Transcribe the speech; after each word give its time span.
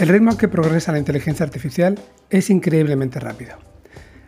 El 0.00 0.08
ritmo 0.08 0.30
al 0.30 0.38
que 0.38 0.48
progresa 0.48 0.92
la 0.92 0.98
inteligencia 0.98 1.44
artificial 1.44 1.98
es 2.30 2.48
increíblemente 2.48 3.20
rápido. 3.20 3.56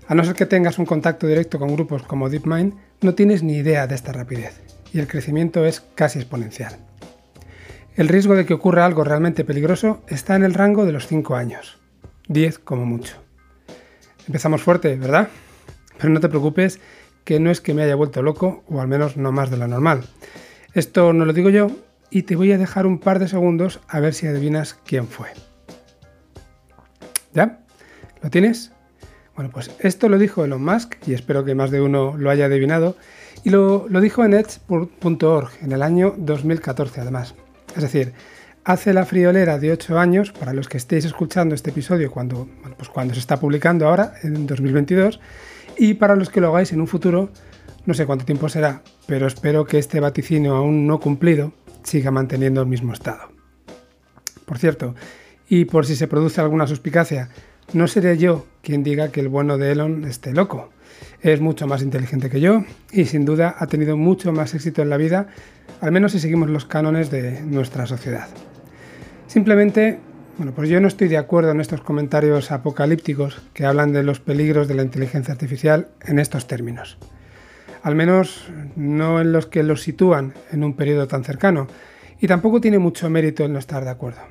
A 0.07 0.15
no 0.15 0.23
ser 0.23 0.35
que 0.35 0.45
tengas 0.45 0.79
un 0.79 0.85
contacto 0.85 1.27
directo 1.27 1.59
con 1.59 1.73
grupos 1.73 2.03
como 2.03 2.29
DeepMind, 2.29 2.75
no 3.01 3.15
tienes 3.15 3.43
ni 3.43 3.55
idea 3.55 3.87
de 3.87 3.95
esta 3.95 4.13
rapidez, 4.13 4.61
y 4.93 4.99
el 4.99 5.07
crecimiento 5.07 5.65
es 5.65 5.81
casi 5.81 6.19
exponencial. 6.19 6.77
El 7.97 8.09
riesgo 8.09 8.35
de 8.35 8.45
que 8.45 8.53
ocurra 8.53 8.85
algo 8.85 9.03
realmente 9.03 9.47
peligroso 9.47 10.03
está 10.09 10.37
en 10.37 10.45
el 10.45 10.53
rango 10.53 10.85
de 10.85 10.93
los 10.93 11.07
5 11.07 11.37
años, 11.37 11.79
10 12.29 12.59
como 12.59 12.85
mucho. 12.85 13.17
Empezamos 14.27 14.61
fuerte, 14.61 14.95
¿verdad? 14.97 15.31
Pero 15.97 16.11
no 16.11 16.21
te 16.21 16.29
preocupes, 16.29 16.81
que 17.25 17.41
no 17.41 17.51
es 17.51 17.63
que 17.63 17.73
me 17.73 17.83
haya 17.83 17.95
vuelto 17.95 18.21
loco, 18.21 18.63
o 18.69 18.83
al 18.83 18.89
menos 18.89 19.17
no 19.17 19.33
más 19.33 19.51
de 19.51 19.57
lo 19.57 19.67
normal. 19.67 20.05
Esto 20.75 21.15
no 21.15 21.25
lo 21.25 21.33
digo 21.33 21.49
yo, 21.49 21.71
y 22.11 22.25
te 22.25 22.37
voy 22.37 22.53
a 22.53 22.59
dejar 22.59 22.85
un 22.85 22.99
par 22.99 23.19
de 23.19 23.29
segundos 23.29 23.81
a 23.89 24.01
ver 24.01 24.13
si 24.13 24.27
adivinas 24.27 24.75
quién 24.85 25.09
fue. 25.09 25.29
¿Ya? 27.35 27.61
¿Lo 28.23 28.31
tienes? 28.31 28.73
Bueno, 29.35 29.51
pues 29.53 29.71
esto 29.81 30.09
lo 30.09 30.19
dijo 30.19 30.45
Elon 30.45 30.63
Musk 30.63 30.97
y 31.07 31.15
espero 31.15 31.45
que 31.45 31.55
más 31.55 31.71
de 31.71 31.81
uno 31.81 32.17
lo 32.17 32.31
haya 32.31 32.47
adivinado. 32.47 32.97
Y 33.45 33.51
lo, 33.51 33.89
dijo 33.89 34.25
en 34.25 34.35
edge.org 34.35 35.51
en 35.63 35.73
el 35.73 35.83
año 35.83 36.15
2014 36.19 37.01
además. 37.01 37.35
Es 37.75 37.83
decir, 37.83 38.13
hace 38.65 38.93
la 38.93 39.07
friolera 39.07 39.59
de 39.59 39.73
8 39.73 39.99
años, 39.99 40.33
para 40.33 40.53
los 40.53 40.69
que 40.69 40.77
estéis 40.77 41.07
escuchando 41.07 41.55
este 41.55 41.71
episodio 41.71 42.11
cuando, 42.11 42.49
pues 42.77 42.89
cuando 42.89 43.15
se 43.15 43.21
está 43.21 43.41
publicando 43.41 43.89
ahora, 43.89 44.15
en 44.23 44.47
2022, 44.47 45.19
y 45.79 45.95
para 45.95 46.15
los 46.15 46.29
que 46.29 46.41
lo 46.41 46.49
hagáis 46.49 46.73
en 46.73 46.81
un 46.81 46.87
futuro, 46.87 47.31
no 47.87 47.95
sé 47.95 48.07
cuánto 48.07 48.25
tiempo 48.25 48.49
será, 48.49 48.83
pero 49.07 49.27
espero 49.27 49.65
que 49.65 49.79
este 49.79 49.99
vaticinio 49.99 50.55
aún 50.55 50.87
no 50.87 51.01
cumplido 51.01 51.53
siga 51.83 52.11
manteniendo 52.11 52.61
el 52.61 52.69
mismo 52.69 52.93
estado. 52.93 53.33
Por 54.45 54.59
cierto, 54.59 54.95
y 55.53 55.67
por 55.67 55.85
si 55.85 55.97
se 55.97 56.09
produce 56.09 56.41
alguna 56.41 56.67
suspicacia, 56.67 57.29
no 57.75 57.87
seré 57.87 58.17
yo 58.17 58.47
quien 58.63 58.83
diga 58.83 59.09
que 59.09 59.21
el 59.21 59.29
bueno 59.29 59.59
de 59.59 59.73
Elon 59.73 60.07
esté 60.07 60.33
loco. 60.33 60.71
Es 61.21 61.43
mucho 61.43 61.67
más 61.67 61.83
inteligente 61.83 62.31
que 62.31 62.41
yo 62.41 62.65
y 62.91 63.05
sin 63.05 63.27
duda 63.27 63.55
ha 63.59 63.67
tenido 63.67 63.99
mucho 63.99 64.33
más 64.33 64.55
éxito 64.55 64.81
en 64.81 64.89
la 64.89 64.97
vida, 64.97 65.27
al 65.83 65.93
menos 65.93 66.13
si 66.13 66.21
seguimos 66.21 66.49
los 66.49 66.65
cánones 66.65 67.11
de 67.11 67.43
nuestra 67.43 67.85
sociedad. 67.87 68.29
Simplemente, 69.27 69.99
bueno, 70.39 70.55
pues 70.55 70.71
yo 70.71 70.81
no 70.81 70.89
estoy 70.89 71.09
de 71.09 71.19
acuerdo 71.19 71.51
en 71.51 71.61
estos 71.61 71.83
comentarios 71.83 72.51
apocalípticos 72.51 73.43
que 73.53 73.67
hablan 73.67 73.93
de 73.93 74.05
los 74.05 74.21
peligros 74.21 74.69
de 74.69 74.75
la 74.75 74.85
inteligencia 74.85 75.33
artificial 75.33 75.89
en 76.07 76.19
estos 76.19 76.47
términos. 76.47 76.97
Al 77.83 77.95
menos 77.95 78.49
no 78.75 79.21
en 79.21 79.33
los 79.33 79.49
que 79.49 79.63
los 79.63 79.83
sitúan 79.83 80.33
en 80.51 80.65
un 80.65 80.77
periodo 80.77 81.09
tan 81.09 81.25
cercano, 81.25 81.67
y 82.19 82.27
tampoco 82.27 82.59
tiene 82.63 82.79
mucho 82.79 83.11
mérito 83.11 83.45
el 83.45 83.53
no 83.53 83.59
estar 83.59 83.85
de 83.85 83.91
acuerdo. 83.91 84.23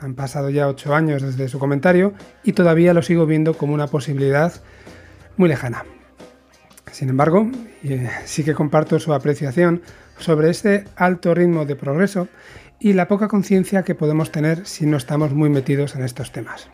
Han 0.00 0.14
pasado 0.14 0.48
ya 0.48 0.66
ocho 0.66 0.94
años 0.94 1.22
desde 1.22 1.48
su 1.48 1.58
comentario 1.58 2.14
y 2.42 2.54
todavía 2.54 2.94
lo 2.94 3.02
sigo 3.02 3.26
viendo 3.26 3.54
como 3.54 3.74
una 3.74 3.86
posibilidad 3.86 4.52
muy 5.36 5.48
lejana. 5.48 5.84
Sin 6.90 7.10
embargo, 7.10 7.48
eh, 7.84 8.08
sí 8.24 8.42
que 8.42 8.54
comparto 8.54 8.98
su 8.98 9.12
apreciación 9.12 9.82
sobre 10.18 10.50
ese 10.50 10.84
alto 10.96 11.34
ritmo 11.34 11.66
de 11.66 11.76
progreso 11.76 12.28
y 12.78 12.94
la 12.94 13.08
poca 13.08 13.28
conciencia 13.28 13.82
que 13.82 13.94
podemos 13.94 14.32
tener 14.32 14.66
si 14.66 14.86
no 14.86 14.96
estamos 14.96 15.32
muy 15.32 15.50
metidos 15.50 15.94
en 15.94 16.02
estos 16.02 16.32
temas. 16.32 16.68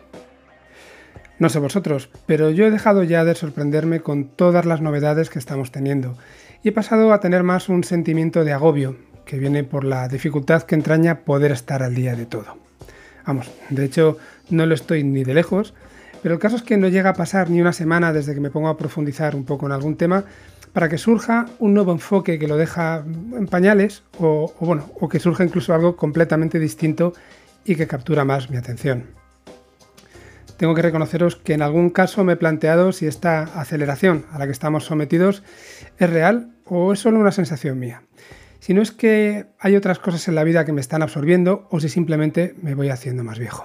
No 1.37 1.49
sé 1.49 1.59
vosotros, 1.59 2.09
pero 2.25 2.49
yo 2.49 2.65
he 2.65 2.71
dejado 2.71 3.03
ya 3.03 3.23
de 3.23 3.35
sorprenderme 3.35 3.99
con 3.99 4.29
todas 4.29 4.65
las 4.65 4.81
novedades 4.81 5.29
que 5.29 5.37
estamos 5.37 5.71
teniendo 5.71 6.17
y 6.63 6.69
he 6.69 6.71
pasado 6.71 7.13
a 7.13 7.19
tener 7.19 7.43
más 7.43 7.69
un 7.69 7.83
sentimiento 7.83 8.43
de 8.43 8.53
agobio 8.53 8.95
que 9.25 9.37
viene 9.37 9.63
por 9.63 9.83
la 9.83 10.07
dificultad 10.07 10.63
que 10.63 10.75
entraña 10.75 11.25
poder 11.25 11.51
estar 11.51 11.83
al 11.83 11.93
día 11.93 12.15
de 12.15 12.25
todo. 12.25 12.66
Vamos, 13.27 13.51
de 13.69 13.83
hecho 13.83 14.17
no 14.49 14.65
lo 14.65 14.73
estoy 14.73 15.03
ni 15.03 15.25
de 15.25 15.33
lejos, 15.33 15.73
pero 16.23 16.33
el 16.33 16.39
caso 16.39 16.55
es 16.55 16.63
que 16.63 16.77
no 16.77 16.87
llega 16.87 17.09
a 17.09 17.13
pasar 17.13 17.49
ni 17.49 17.59
una 17.59 17.73
semana 17.73 18.13
desde 18.13 18.33
que 18.33 18.39
me 18.39 18.49
pongo 18.49 18.69
a 18.69 18.77
profundizar 18.77 19.35
un 19.35 19.43
poco 19.43 19.65
en 19.65 19.73
algún 19.73 19.97
tema 19.97 20.23
para 20.71 20.87
que 20.87 20.97
surja 20.97 21.45
un 21.59 21.73
nuevo 21.73 21.91
enfoque 21.91 22.39
que 22.39 22.47
lo 22.47 22.55
deja 22.55 23.03
en 23.05 23.47
pañales 23.47 24.03
o, 24.17 24.53
bueno, 24.61 24.89
o 24.99 25.09
que 25.09 25.19
surja 25.19 25.43
incluso 25.43 25.73
algo 25.73 25.97
completamente 25.97 26.57
distinto 26.57 27.13
y 27.65 27.75
que 27.75 27.85
captura 27.85 28.23
más 28.23 28.49
mi 28.49 28.55
atención. 28.55 29.03
Tengo 30.55 30.73
que 30.73 30.81
reconoceros 30.81 31.35
que 31.35 31.53
en 31.53 31.61
algún 31.61 31.89
caso 31.89 32.23
me 32.23 32.33
he 32.33 32.37
planteado 32.37 32.93
si 32.93 33.07
esta 33.07 33.43
aceleración 33.43 34.25
a 34.31 34.39
la 34.39 34.45
que 34.45 34.53
estamos 34.53 34.85
sometidos 34.85 35.43
es 35.99 36.09
real 36.09 36.53
o 36.65 36.93
es 36.93 36.99
solo 36.99 37.19
una 37.19 37.33
sensación 37.33 37.77
mía 37.77 38.03
si 38.67 38.73
no 38.73 38.81
es 38.81 38.91
que 38.91 39.45
hay 39.59 39.77
otras 39.77 39.97
cosas 39.97 40.27
en 40.27 40.35
la 40.35 40.43
vida 40.43 40.65
que 40.65 40.73
me 40.73 40.81
están 40.81 41.01
absorbiendo 41.01 41.69
o 41.71 41.79
si 41.79 41.87
simplemente 41.87 42.53
me 42.61 42.75
voy 42.75 42.89
haciendo 42.89 43.23
más 43.23 43.39
viejo. 43.39 43.63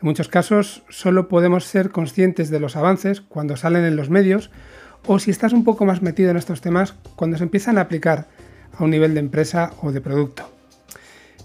En 0.00 0.08
muchos 0.08 0.28
casos 0.28 0.82
solo 0.88 1.28
podemos 1.28 1.66
ser 1.66 1.90
conscientes 1.90 2.48
de 2.48 2.58
los 2.58 2.74
avances 2.74 3.20
cuando 3.20 3.58
salen 3.58 3.84
en 3.84 3.96
los 3.96 4.08
medios 4.08 4.50
o 5.06 5.18
si 5.18 5.30
estás 5.30 5.52
un 5.52 5.62
poco 5.62 5.84
más 5.84 6.00
metido 6.00 6.30
en 6.30 6.38
estos 6.38 6.62
temas 6.62 6.94
cuando 7.16 7.36
se 7.36 7.44
empiezan 7.44 7.76
a 7.76 7.82
aplicar 7.82 8.28
a 8.72 8.82
un 8.82 8.88
nivel 8.88 9.12
de 9.12 9.20
empresa 9.20 9.72
o 9.82 9.92
de 9.92 10.00
producto. 10.00 10.50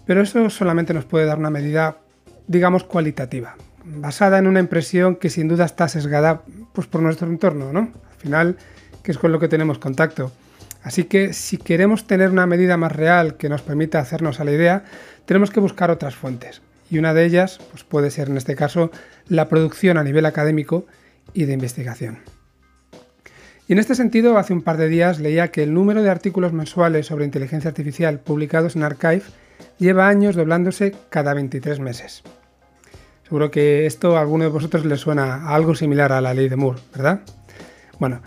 Pero 0.06 0.22
eso 0.22 0.50
solamente 0.50 0.94
nos 0.94 1.04
puede 1.04 1.26
dar 1.26 1.40
una 1.40 1.50
medida, 1.50 1.98
digamos, 2.48 2.86
cualitativa, 2.86 3.58
basada 3.84 4.38
en 4.38 4.48
una 4.48 4.62
impresión 4.62 5.18
que 5.18 5.30
sin 5.30 5.50
duda 5.50 5.66
está 5.66 5.90
sesgada 5.90 6.44
pues, 6.72 6.88
por 6.88 7.02
nuestro 7.02 7.28
entorno, 7.28 7.74
¿no? 7.74 7.92
Al 8.10 8.18
final, 8.20 8.58
que 9.04 9.12
es 9.12 9.18
con 9.18 9.34
lo 9.34 9.40
que 9.42 9.50
tenemos 9.50 9.80
contacto. 9.80 10.32
Así 10.84 11.06
que 11.06 11.34
si 11.34 11.58
queremos 11.58 12.06
tener 12.06 12.30
una 12.30 12.46
medida 12.46 12.78
más 12.78 12.92
real 12.92 13.38
que 13.38 13.50
nos 13.50 13.62
permita 13.62 14.00
hacernos 14.00 14.40
a 14.40 14.44
la 14.44 14.52
idea, 14.52 14.84
tenemos 15.26 15.50
que 15.50 15.62
buscar 15.62 15.90
otras 15.90 16.16
fuentes. 16.16 16.62
Y 16.90 17.00
una 17.00 17.14
de 17.14 17.26
ellas 17.26 17.60
pues 17.72 17.84
puede 17.84 18.12
ser 18.12 18.30
en 18.30 18.38
este 18.38 18.56
caso 18.56 18.92
la 19.28 19.48
producción 19.48 19.98
a 19.98 20.04
nivel 20.04 20.26
académico 20.26 20.86
y 21.34 21.46
de 21.46 21.54
investigación. 21.54 22.20
Y 23.68 23.74
en 23.74 23.80
este 23.80 23.96
sentido, 23.96 24.38
hace 24.38 24.52
un 24.52 24.62
par 24.62 24.76
de 24.76 24.90
días 24.90 25.20
leía 25.22 25.48
que 25.48 25.64
el 25.64 25.74
número 25.74 26.04
de 26.04 26.10
artículos 26.10 26.52
mensuales 26.52 27.08
sobre 27.08 27.24
inteligencia 27.24 27.70
artificial 27.70 28.20
publicados 28.20 28.76
en 28.76 28.84
Archive 28.84 29.24
lleva 29.80 30.10
años 30.10 30.36
doblándose 30.36 30.94
cada 31.10 31.34
23 31.34 31.80
meses. 31.80 32.24
Seguro 33.24 33.52
que 33.52 33.86
esto 33.86 34.18
a 34.18 34.22
alguno 34.22 34.44
de 34.44 34.50
vosotros 34.50 34.86
le 34.86 34.98
suena 34.98 35.36
a 35.36 35.56
algo 35.56 35.76
similar 35.76 36.12
a 36.12 36.20
la 36.20 36.34
ley 36.34 36.50
de 36.50 36.58
Moore, 36.58 36.82
¿verdad? 36.94 37.22
Bueno, 38.00 38.22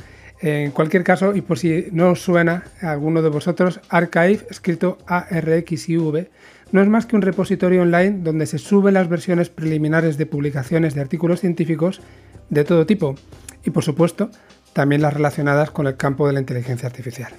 en 0.47 0.71
cualquier 0.71 1.03
caso, 1.03 1.35
y 1.35 1.41
por 1.41 1.59
si 1.59 1.89
no 1.91 2.11
os 2.11 2.23
suena 2.23 2.65
a 2.81 2.93
alguno 2.93 3.21
de 3.21 3.31
vosotros, 3.31 3.81
Archive, 3.89 4.47
escrito 4.49 4.99
A-R-X-I-V, 5.07 6.31
no 6.71 6.83
es 6.83 6.89
más 6.89 7.07
que 7.07 7.17
un 7.17 7.23
repositorio 7.23 7.83
online 7.83 8.19
donde 8.23 8.47
se 8.47 8.59
suben 8.59 8.95
las 8.95 9.09
versiones 9.09 9.49
preliminares 9.49 10.19
de 10.19 10.27
publicaciones 10.27 10.95
de 10.95 11.01
artículos 11.01 11.41
científicos 11.41 12.01
de 12.49 12.65
todo 12.65 12.87
tipo 12.87 13.17
y, 13.65 13.71
por 13.71 13.83
supuesto, 13.83 14.31
también 14.73 15.03
las 15.03 15.15
relacionadas 15.15 15.71
con 15.73 15.89
el 15.89 15.97
campo 15.97 16.27
de 16.27 16.35
la 16.35 16.41
inteligencia 16.41 16.87
artificial. 16.87 17.33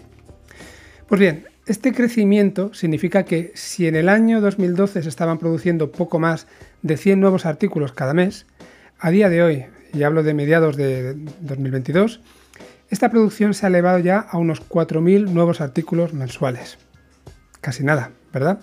Pues 1.08 1.20
bien, 1.20 1.46
este 1.66 1.94
crecimiento 1.94 2.74
significa 2.74 3.24
que 3.24 3.52
si 3.56 3.88
en 3.88 3.96
el 3.96 4.10
año 4.10 4.42
2012 4.42 5.04
se 5.04 5.10
estaban 5.10 5.38
produciendo 5.38 5.92
poco 5.92 6.20
más 6.20 6.48
de 6.82 6.98
100 6.98 7.22
nuevos 7.22 7.46
artículos 7.46 7.94
cada 7.94 8.14
mes, 8.14 8.46
a 9.00 9.12
día 9.12 9.30
de 9.30 9.44
hoy, 9.44 9.66
y 9.94 10.04
hablo 10.04 10.24
de 10.24 10.34
mediados 10.34 10.76
de 10.76 11.16
2022, 11.42 12.22
esta 12.90 13.10
producción 13.10 13.54
se 13.54 13.66
ha 13.66 13.70
elevado 13.70 14.00
ya 14.00 14.20
a 14.20 14.38
unos 14.38 14.68
4.000 14.68 15.30
nuevos 15.30 15.62
artículos 15.62 16.14
mensuales. 16.14 16.78
Casi 17.62 17.84
nada, 17.84 18.12
¿verdad? 18.32 18.60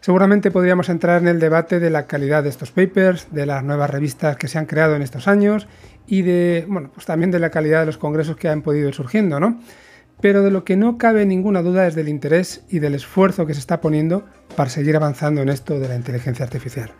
Seguramente 0.00 0.50
podríamos 0.50 0.88
entrar 0.90 1.22
en 1.22 1.28
el 1.28 1.40
debate 1.40 1.80
de 1.80 1.90
la 1.90 2.06
calidad 2.06 2.42
de 2.42 2.50
estos 2.50 2.70
papers, 2.70 3.28
de 3.30 3.46
las 3.46 3.64
nuevas 3.64 3.88
revistas 3.88 4.36
que 4.36 4.48
se 4.48 4.58
han 4.58 4.66
creado 4.66 4.96
en 4.96 5.02
estos 5.02 5.28
años 5.28 5.66
y 6.06 6.22
de, 6.22 6.66
bueno, 6.68 6.90
pues 6.92 7.06
también 7.06 7.30
de 7.30 7.38
la 7.38 7.50
calidad 7.50 7.80
de 7.80 7.86
los 7.86 7.96
congresos 7.96 8.36
que 8.36 8.48
han 8.48 8.62
podido 8.62 8.88
ir 8.88 8.94
surgiendo, 8.94 9.40
¿no? 9.40 9.60
Pero 10.20 10.42
de 10.42 10.50
lo 10.50 10.64
que 10.64 10.76
no 10.76 10.98
cabe 10.98 11.24
ninguna 11.26 11.62
duda 11.62 11.86
es 11.86 11.94
del 11.94 12.08
interés 12.08 12.64
y 12.68 12.78
del 12.80 12.94
esfuerzo 12.94 13.46
que 13.46 13.54
se 13.54 13.60
está 13.60 13.80
poniendo 13.80 14.26
para 14.56 14.70
seguir 14.70 14.94
avanzando 14.96 15.42
en 15.42 15.48
esto 15.48 15.78
de 15.80 15.88
la 15.88 15.96
inteligencia 15.96 16.44
artificial. 16.44 16.92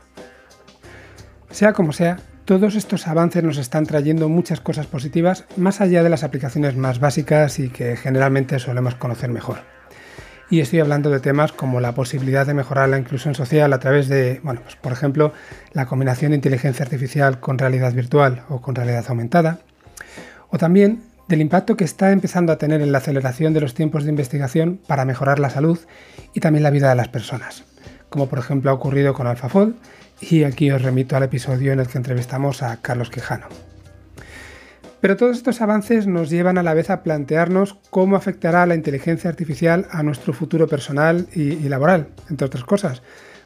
Sea 1.50 1.72
como 1.74 1.92
sea, 1.92 2.18
todos 2.44 2.74
estos 2.74 3.06
avances 3.06 3.42
nos 3.42 3.56
están 3.56 3.86
trayendo 3.86 4.28
muchas 4.28 4.60
cosas 4.60 4.86
positivas 4.86 5.44
más 5.56 5.80
allá 5.80 6.02
de 6.02 6.10
las 6.10 6.24
aplicaciones 6.24 6.76
más 6.76 7.00
básicas 7.00 7.58
y 7.58 7.70
que 7.70 7.96
generalmente 7.96 8.58
solemos 8.58 8.94
conocer 8.96 9.30
mejor. 9.30 9.58
Y 10.50 10.60
estoy 10.60 10.80
hablando 10.80 11.08
de 11.08 11.20
temas 11.20 11.52
como 11.52 11.80
la 11.80 11.94
posibilidad 11.94 12.46
de 12.46 12.52
mejorar 12.52 12.90
la 12.90 12.98
inclusión 12.98 13.34
social 13.34 13.72
a 13.72 13.78
través 13.78 14.08
de, 14.08 14.40
bueno, 14.42 14.60
pues 14.62 14.76
por 14.76 14.92
ejemplo, 14.92 15.32
la 15.72 15.86
combinación 15.86 16.30
de 16.30 16.36
inteligencia 16.36 16.84
artificial 16.84 17.40
con 17.40 17.58
realidad 17.58 17.94
virtual 17.94 18.42
o 18.50 18.60
con 18.60 18.74
realidad 18.74 19.06
aumentada, 19.08 19.60
o 20.50 20.58
también 20.58 21.02
del 21.28 21.40
impacto 21.40 21.78
que 21.78 21.84
está 21.84 22.12
empezando 22.12 22.52
a 22.52 22.58
tener 22.58 22.82
en 22.82 22.92
la 22.92 22.98
aceleración 22.98 23.54
de 23.54 23.62
los 23.62 23.72
tiempos 23.72 24.04
de 24.04 24.10
investigación 24.10 24.78
para 24.86 25.06
mejorar 25.06 25.38
la 25.38 25.48
salud 25.48 25.78
y 26.34 26.40
también 26.40 26.62
la 26.62 26.70
vida 26.70 26.90
de 26.90 26.94
las 26.94 27.08
personas, 27.08 27.64
como 28.10 28.28
por 28.28 28.38
ejemplo 28.38 28.70
ha 28.70 28.74
ocurrido 28.74 29.14
con 29.14 29.26
AlphaFold 29.26 29.76
y 30.20 30.44
aquí 30.44 30.70
os 30.70 30.82
remito 30.82 31.16
al 31.16 31.24
episodio 31.24 31.72
en 31.72 31.80
el 31.80 31.88
que 31.88 31.98
entrevistamos 31.98 32.62
a 32.62 32.80
Carlos 32.80 33.10
Quijano. 33.10 33.46
Pero 35.04 35.18
todos 35.18 35.36
estos 35.36 35.60
avances 35.60 36.06
nos 36.06 36.30
llevan 36.30 36.56
a 36.56 36.62
la 36.62 36.72
vez 36.72 36.88
a 36.88 37.02
plantearnos 37.02 37.76
cómo 37.90 38.16
afectará 38.16 38.64
la 38.64 38.74
inteligencia 38.74 39.28
artificial 39.28 39.86
a 39.90 40.02
nuestro 40.02 40.32
futuro 40.32 40.66
personal 40.66 41.26
y, 41.34 41.56
laboral, 41.68 42.08
entre 42.30 42.46
otras 42.46 42.64
cosas. 42.64 43.02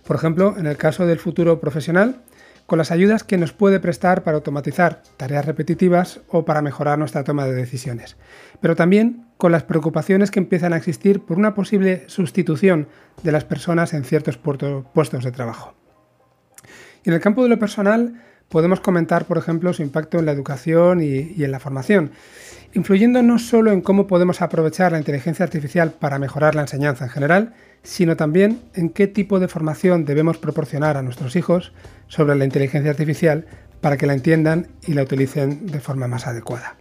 Por 0.07 0.15
ejemplo, 0.15 0.55
en 0.57 0.67
el 0.67 0.77
caso 0.77 1.05
del 1.05 1.19
futuro 1.19 1.59
profesional, 1.59 2.21
con 2.67 2.79
las 2.79 2.93
ayudas 2.93 3.25
que 3.25 3.39
nos 3.39 3.53
puede 3.53 3.81
prestar 3.81 4.23
para 4.23 4.37
automatizar 4.37 5.03
tareas 5.17 5.47
repetitivas 5.47 6.21
o 6.29 6.45
para 6.45 6.63
mejorar 6.63 6.97
nuestra 6.97 7.25
toma 7.25 7.47
de 7.47 7.55
decisiones, 7.55 8.17
pero 8.61 8.77
también 8.77 9.27
con 9.37 9.51
las 9.51 9.65
preocupaciones 9.65 10.31
que 10.31 10.39
empiezan 10.39 10.73
a 10.75 10.77
existir 10.77 11.23
por 11.23 11.39
una 11.39 11.55
posible 11.55 12.05
sustitución 12.07 12.87
de 13.25 13.33
las 13.33 13.45
personas 13.45 13.95
en 13.95 14.05
ciertos 14.05 14.39
puestos 14.39 15.25
de 15.25 15.33
trabajo. 15.33 15.75
Y 17.05 17.11
en 17.11 17.15
el 17.15 17.21
campo 17.21 17.43
de 17.43 17.49
lo 17.49 17.59
personal, 17.59 18.21
podemos 18.49 18.81
comentar, 18.81 19.27
por 19.27 19.39
ejemplo, 19.39 19.73
su 19.73 19.83
impacto 19.83 20.19
en 20.19 20.27
la 20.27 20.33
educación 20.33 21.03
y, 21.03 21.43
en 21.43 21.51
la 21.51 21.61
formación, 21.61 22.11
influyendo 22.75 23.23
no 23.23 23.39
solo 23.39 23.73
en 23.73 23.81
cómo 23.81 24.07
podemos 24.07 24.43
aprovechar 24.43 24.93
la 24.93 24.99
inteligencia 24.99 25.45
artificial 25.45 25.93
para 25.93 26.19
mejorar 26.19 26.55
la 26.55 26.63
enseñanza 26.63 27.05
en 27.05 27.11
general, 27.11 27.55
sino 27.83 28.17
también 28.17 28.61
en 28.75 28.91
qué 28.91 29.07
tipo 29.07 29.41
de 29.41 29.49
formación 29.49 30.05
debemos 30.05 30.39
proporcionar 30.39 30.97
a 30.97 31.03
nuestros 31.03 31.37
hijos 31.37 31.73
sobre 32.09 32.37
la 32.37 32.45
inteligencia 32.45 32.91
artificial 32.91 33.47
para 33.81 33.97
que 33.97 34.07
la 34.07 34.15
entiendan 34.15 34.69
y 34.87 34.95
la 34.95 35.03
utilicen 35.03 35.67
de 35.67 35.81
forma 35.81 36.09
más 36.09 36.27
adecuada. 36.27 36.77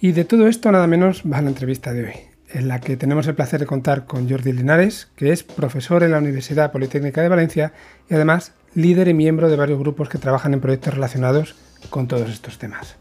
Y 0.00 0.12
de 0.12 0.24
todo 0.24 0.48
esto 0.48 0.72
nada 0.72 0.86
menos 0.86 1.22
va 1.30 1.42
la 1.42 1.50
entrevista 1.50 1.92
de 1.92 2.04
hoy, 2.04 2.14
en 2.48 2.68
la 2.68 2.80
que 2.80 2.96
tenemos 2.96 3.26
el 3.26 3.34
placer 3.34 3.60
de 3.60 3.66
contar 3.66 4.06
con 4.06 4.28
Jordi 4.28 4.52
Linares, 4.52 5.08
que 5.14 5.30
es 5.30 5.44
profesor 5.44 6.02
en 6.02 6.12
la 6.12 6.18
Universidad 6.18 6.72
Politécnica 6.72 7.22
de 7.22 7.28
Valencia 7.28 7.72
y 8.08 8.14
además 8.14 8.54
líder 8.74 9.08
y 9.08 9.14
miembro 9.14 9.48
de 9.48 9.56
varios 9.56 9.78
grupos 9.78 10.08
que 10.08 10.18
trabajan 10.18 10.54
en 10.54 10.60
proyectos 10.60 10.94
relacionados 10.94 11.56
con 11.90 12.06
todos 12.06 12.30
estos 12.30 12.58
temas. 12.58 12.96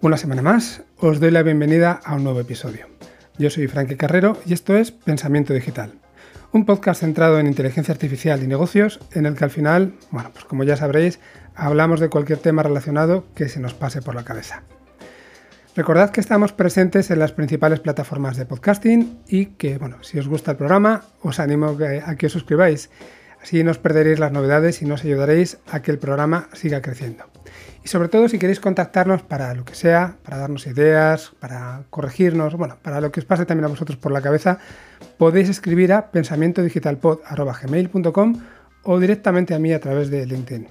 Una 0.00 0.16
semana 0.16 0.42
más, 0.42 0.82
os 0.98 1.20
doy 1.20 1.30
la 1.30 1.42
bienvenida 1.42 2.00
a 2.04 2.14
un 2.14 2.24
nuevo 2.24 2.40
episodio. 2.40 2.86
Yo 3.38 3.50
soy 3.50 3.66
Frankie 3.66 3.96
Carrero 3.96 4.36
y 4.46 4.52
esto 4.52 4.76
es 4.76 4.92
Pensamiento 4.92 5.54
Digital, 5.54 5.92
un 6.52 6.66
podcast 6.66 7.00
centrado 7.00 7.40
en 7.40 7.46
inteligencia 7.46 7.92
artificial 7.92 8.42
y 8.42 8.46
negocios 8.46 9.00
en 9.12 9.26
el 9.26 9.34
que 9.34 9.44
al 9.44 9.50
final, 9.50 9.94
bueno, 10.10 10.30
pues 10.32 10.44
como 10.44 10.64
ya 10.64 10.76
sabréis, 10.76 11.18
hablamos 11.54 11.98
de 11.98 12.08
cualquier 12.08 12.38
tema 12.38 12.62
relacionado 12.62 13.24
que 13.34 13.48
se 13.48 13.60
nos 13.60 13.74
pase 13.74 14.02
por 14.02 14.14
la 14.14 14.24
cabeza. 14.24 14.62
Recordad 15.74 16.10
que 16.10 16.20
estamos 16.20 16.52
presentes 16.52 17.10
en 17.10 17.18
las 17.18 17.32
principales 17.32 17.80
plataformas 17.80 18.36
de 18.36 18.44
podcasting 18.44 19.20
y 19.26 19.46
que, 19.46 19.78
bueno, 19.78 19.96
si 20.02 20.18
os 20.18 20.28
gusta 20.28 20.50
el 20.50 20.58
programa, 20.58 21.02
os 21.22 21.40
animo 21.40 21.76
a 22.06 22.14
que 22.16 22.26
os 22.26 22.32
suscribáis 22.32 22.90
Así 23.42 23.64
no 23.64 23.72
os 23.72 23.78
perderéis 23.78 24.20
las 24.20 24.30
novedades 24.30 24.82
y 24.82 24.84
nos 24.84 25.02
ayudaréis 25.04 25.58
a 25.70 25.82
que 25.82 25.90
el 25.90 25.98
programa 25.98 26.48
siga 26.52 26.80
creciendo. 26.80 27.24
Y 27.84 27.88
sobre 27.88 28.08
todo 28.08 28.28
si 28.28 28.38
queréis 28.38 28.60
contactarnos 28.60 29.22
para 29.22 29.52
lo 29.54 29.64
que 29.64 29.74
sea, 29.74 30.14
para 30.22 30.36
darnos 30.36 30.68
ideas, 30.68 31.32
para 31.40 31.82
corregirnos, 31.90 32.54
bueno, 32.54 32.78
para 32.80 33.00
lo 33.00 33.10
que 33.10 33.18
os 33.18 33.26
pase 33.26 33.44
también 33.44 33.64
a 33.64 33.68
vosotros 33.68 33.98
por 33.98 34.12
la 34.12 34.22
cabeza, 34.22 34.60
podéis 35.18 35.48
escribir 35.48 35.92
a 35.92 36.12
pensamientodigitalpod.gmail.com 36.12 38.40
o 38.84 39.00
directamente 39.00 39.54
a 39.54 39.58
mí 39.58 39.72
a 39.72 39.80
través 39.80 40.08
de 40.10 40.24
LinkedIn. 40.24 40.68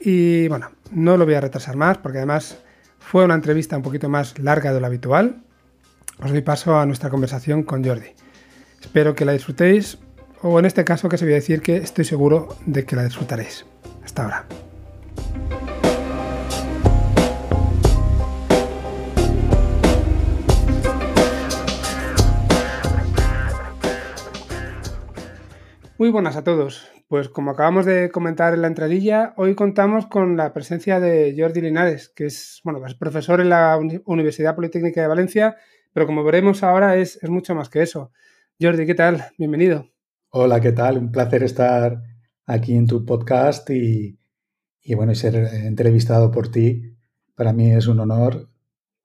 Y 0.00 0.46
bueno, 0.46 0.70
no 0.92 1.16
lo 1.16 1.24
voy 1.24 1.34
a 1.34 1.40
retrasar 1.40 1.74
más 1.74 1.98
porque 1.98 2.18
además 2.18 2.58
fue 3.00 3.24
una 3.24 3.34
entrevista 3.34 3.76
un 3.76 3.82
poquito 3.82 4.08
más 4.08 4.38
larga 4.38 4.72
de 4.72 4.78
lo 4.80 4.86
habitual. 4.86 5.42
Os 6.22 6.30
doy 6.30 6.42
paso 6.42 6.78
a 6.78 6.86
nuestra 6.86 7.10
conversación 7.10 7.64
con 7.64 7.84
Jordi. 7.84 8.14
Espero 8.80 9.16
que 9.16 9.24
la 9.24 9.32
disfrutéis 9.32 9.98
o 10.42 10.58
en 10.58 10.64
este 10.64 10.84
caso 10.84 11.08
que 11.08 11.18
se 11.18 11.24
voy 11.24 11.32
a 11.32 11.36
decir 11.36 11.62
que 11.62 11.76
estoy 11.76 12.04
seguro 12.04 12.48
de 12.66 12.84
que 12.84 12.96
la 12.96 13.04
disfrutaréis. 13.04 13.66
Hasta 14.04 14.24
ahora. 14.24 14.46
Muy 25.98 26.10
buenas 26.10 26.36
a 26.36 26.44
todos. 26.44 26.88
Pues 27.08 27.28
como 27.28 27.50
acabamos 27.50 27.86
de 27.86 28.10
comentar 28.10 28.52
en 28.54 28.62
la 28.62 28.68
entradilla, 28.68 29.32
hoy 29.36 29.54
contamos 29.54 30.06
con 30.06 30.36
la 30.36 30.52
presencia 30.52 31.00
de 31.00 31.34
Jordi 31.36 31.62
Linares, 31.62 32.10
que 32.10 32.26
es, 32.26 32.60
bueno, 32.62 32.84
es 32.86 32.94
profesor 32.94 33.40
en 33.40 33.48
la 33.48 33.78
Universidad 34.04 34.54
Politécnica 34.54 35.00
de 35.00 35.08
Valencia, 35.08 35.56
pero 35.94 36.06
como 36.06 36.22
veremos 36.22 36.62
ahora 36.62 36.96
es, 36.96 37.18
es 37.22 37.30
mucho 37.30 37.54
más 37.54 37.70
que 37.70 37.82
eso. 37.82 38.12
Jordi, 38.60 38.86
¿qué 38.86 38.94
tal? 38.94 39.24
Bienvenido. 39.38 39.88
Hola, 40.30 40.60
¿qué 40.60 40.72
tal? 40.72 40.98
Un 40.98 41.10
placer 41.10 41.42
estar 41.42 42.02
aquí 42.44 42.76
en 42.76 42.86
tu 42.86 43.06
podcast 43.06 43.70
y, 43.70 44.18
bueno, 44.94 45.12
y 45.12 45.14
ser 45.14 45.36
entrevistado 45.36 46.30
por 46.30 46.50
ti. 46.50 46.98
Para 47.34 47.54
mí 47.54 47.72
es 47.72 47.86
un 47.86 47.98
honor. 48.00 48.50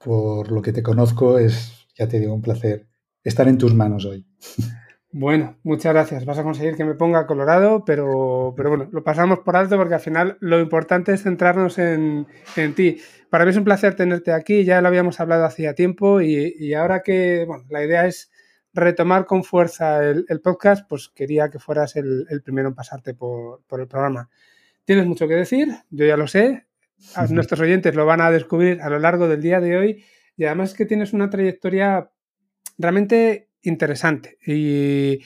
Por 0.03 0.51
lo 0.51 0.61
que 0.61 0.73
te 0.73 0.83
conozco, 0.83 1.39
es, 1.39 1.87
ya 1.95 2.09
te 2.09 2.19
digo, 2.19 2.33
un 2.33 2.41
placer 2.41 2.87
estar 3.23 3.47
en 3.47 3.57
tus 3.57 3.73
manos 3.73 4.03
hoy. 4.03 4.27
Bueno, 5.15 5.57
muchas 5.63 5.93
gracias. 5.93 6.25
Vas 6.25 6.39
a 6.39 6.43
conseguir 6.43 6.75
que 6.75 6.83
me 6.83 6.95
ponga 6.95 7.25
colorado, 7.25 7.85
pero, 7.85 8.53
pero 8.57 8.69
bueno, 8.69 8.89
lo 8.91 9.03
pasamos 9.03 9.39
por 9.45 9.55
alto 9.55 9.77
porque 9.77 9.93
al 9.93 10.01
final 10.01 10.37
lo 10.41 10.59
importante 10.59 11.13
es 11.13 11.23
centrarnos 11.23 11.77
en, 11.77 12.25
ti. 12.75 12.97
Para 13.29 13.45
mí 13.45 13.51
es 13.51 13.57
un 13.57 13.63
placer 13.63 13.95
tenerte 13.95 14.33
aquí, 14.33 14.65
ya 14.65 14.81
lo 14.81 14.89
habíamos 14.89 15.21
hablado 15.21 15.45
hacía 15.45 15.73
tiempo 15.73 16.19
y, 16.19 16.53
y 16.59 16.73
ahora 16.73 17.01
que, 17.01 17.45
bueno, 17.47 17.63
la 17.69 17.85
idea 17.85 18.07
es 18.07 18.32
retomar 18.73 19.25
con 19.25 19.43
fuerza 19.43 20.03
el, 20.03 20.41
podcast, 20.41 20.87
pues 20.87 21.09
quería 21.09 21.49
que 21.49 21.59
fueras 21.59 21.95
el, 21.95 22.25
primero 22.43 22.69
en 22.69 22.75
pasarte 22.75 23.13
por, 23.13 23.61
el 23.71 23.87
programa. 23.87 24.29
Tienes 24.85 25.05
mucho 25.05 25.27
que 25.27 25.35
decir, 25.35 25.69
yo 25.89 26.05
ya 26.05 26.17
lo 26.17 26.27
sé, 26.27 26.65
a 27.15 27.27
nuestros 27.27 27.59
oyentes 27.59 27.95
lo 27.95 28.05
van 28.05 28.21
a 28.21 28.31
descubrir 28.31 28.81
a 28.81 28.89
lo 28.89 28.99
largo 28.99 29.27
del 29.27 29.41
día 29.41 29.59
de 29.59 29.77
hoy 29.77 30.03
y 30.35 30.45
además 30.45 30.71
es 30.71 30.75
que 30.75 30.85
tienes 30.85 31.13
una 31.13 31.29
trayectoria 31.29 32.09
realmente 32.77 33.49
interesante 33.61 34.37
y, 34.45 35.19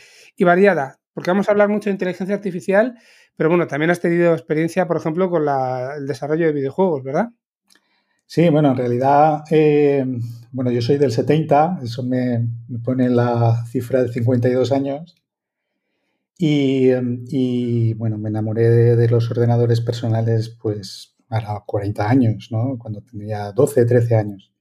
variada, 0.43 0.99
porque 1.13 1.31
vamos 1.31 1.47
a 1.47 1.51
hablar 1.51 1.69
mucho 1.69 1.89
de 1.89 1.93
inteligencia 1.93 2.35
artificial, 2.35 2.97
pero 3.35 3.49
bueno, 3.49 3.67
también 3.67 3.91
has 3.91 3.99
tenido 3.99 4.33
experiencia, 4.33 4.87
por 4.87 4.97
ejemplo, 4.97 5.29
con 5.29 5.43
el 5.47 6.05
desarrollo 6.05 6.47
de 6.47 6.53
videojuegos, 6.53 7.03
¿verdad? 7.03 7.29
Sí, 8.25 8.49
bueno, 8.49 8.71
en 8.71 8.77
realidad, 8.77 9.43
eh, 9.51 10.05
bueno, 10.51 10.71
yo 10.71 10.81
soy 10.81 10.97
del 10.97 11.11
70, 11.11 11.79
eso 11.83 12.03
me, 12.03 12.47
pone 12.83 13.09
la 13.09 13.65
cifra 13.65 14.03
de 14.03 14.11
52 14.11 14.71
años. 14.71 15.15
Y, 16.39 17.93
bueno, 17.95 18.17
me 18.17 18.29
enamoré 18.29 18.69
de, 18.95 19.09
los 19.09 19.29
ordenadores 19.31 19.81
personales 19.81 20.49
pues 20.49 21.15
a 21.29 21.63
40 21.65 22.09
años, 22.09 22.49
¿no? 22.51 22.77
Cuando 22.77 23.01
tenía 23.01 23.51
12, 23.51 23.85
13 23.85 24.15
años. 24.15 24.53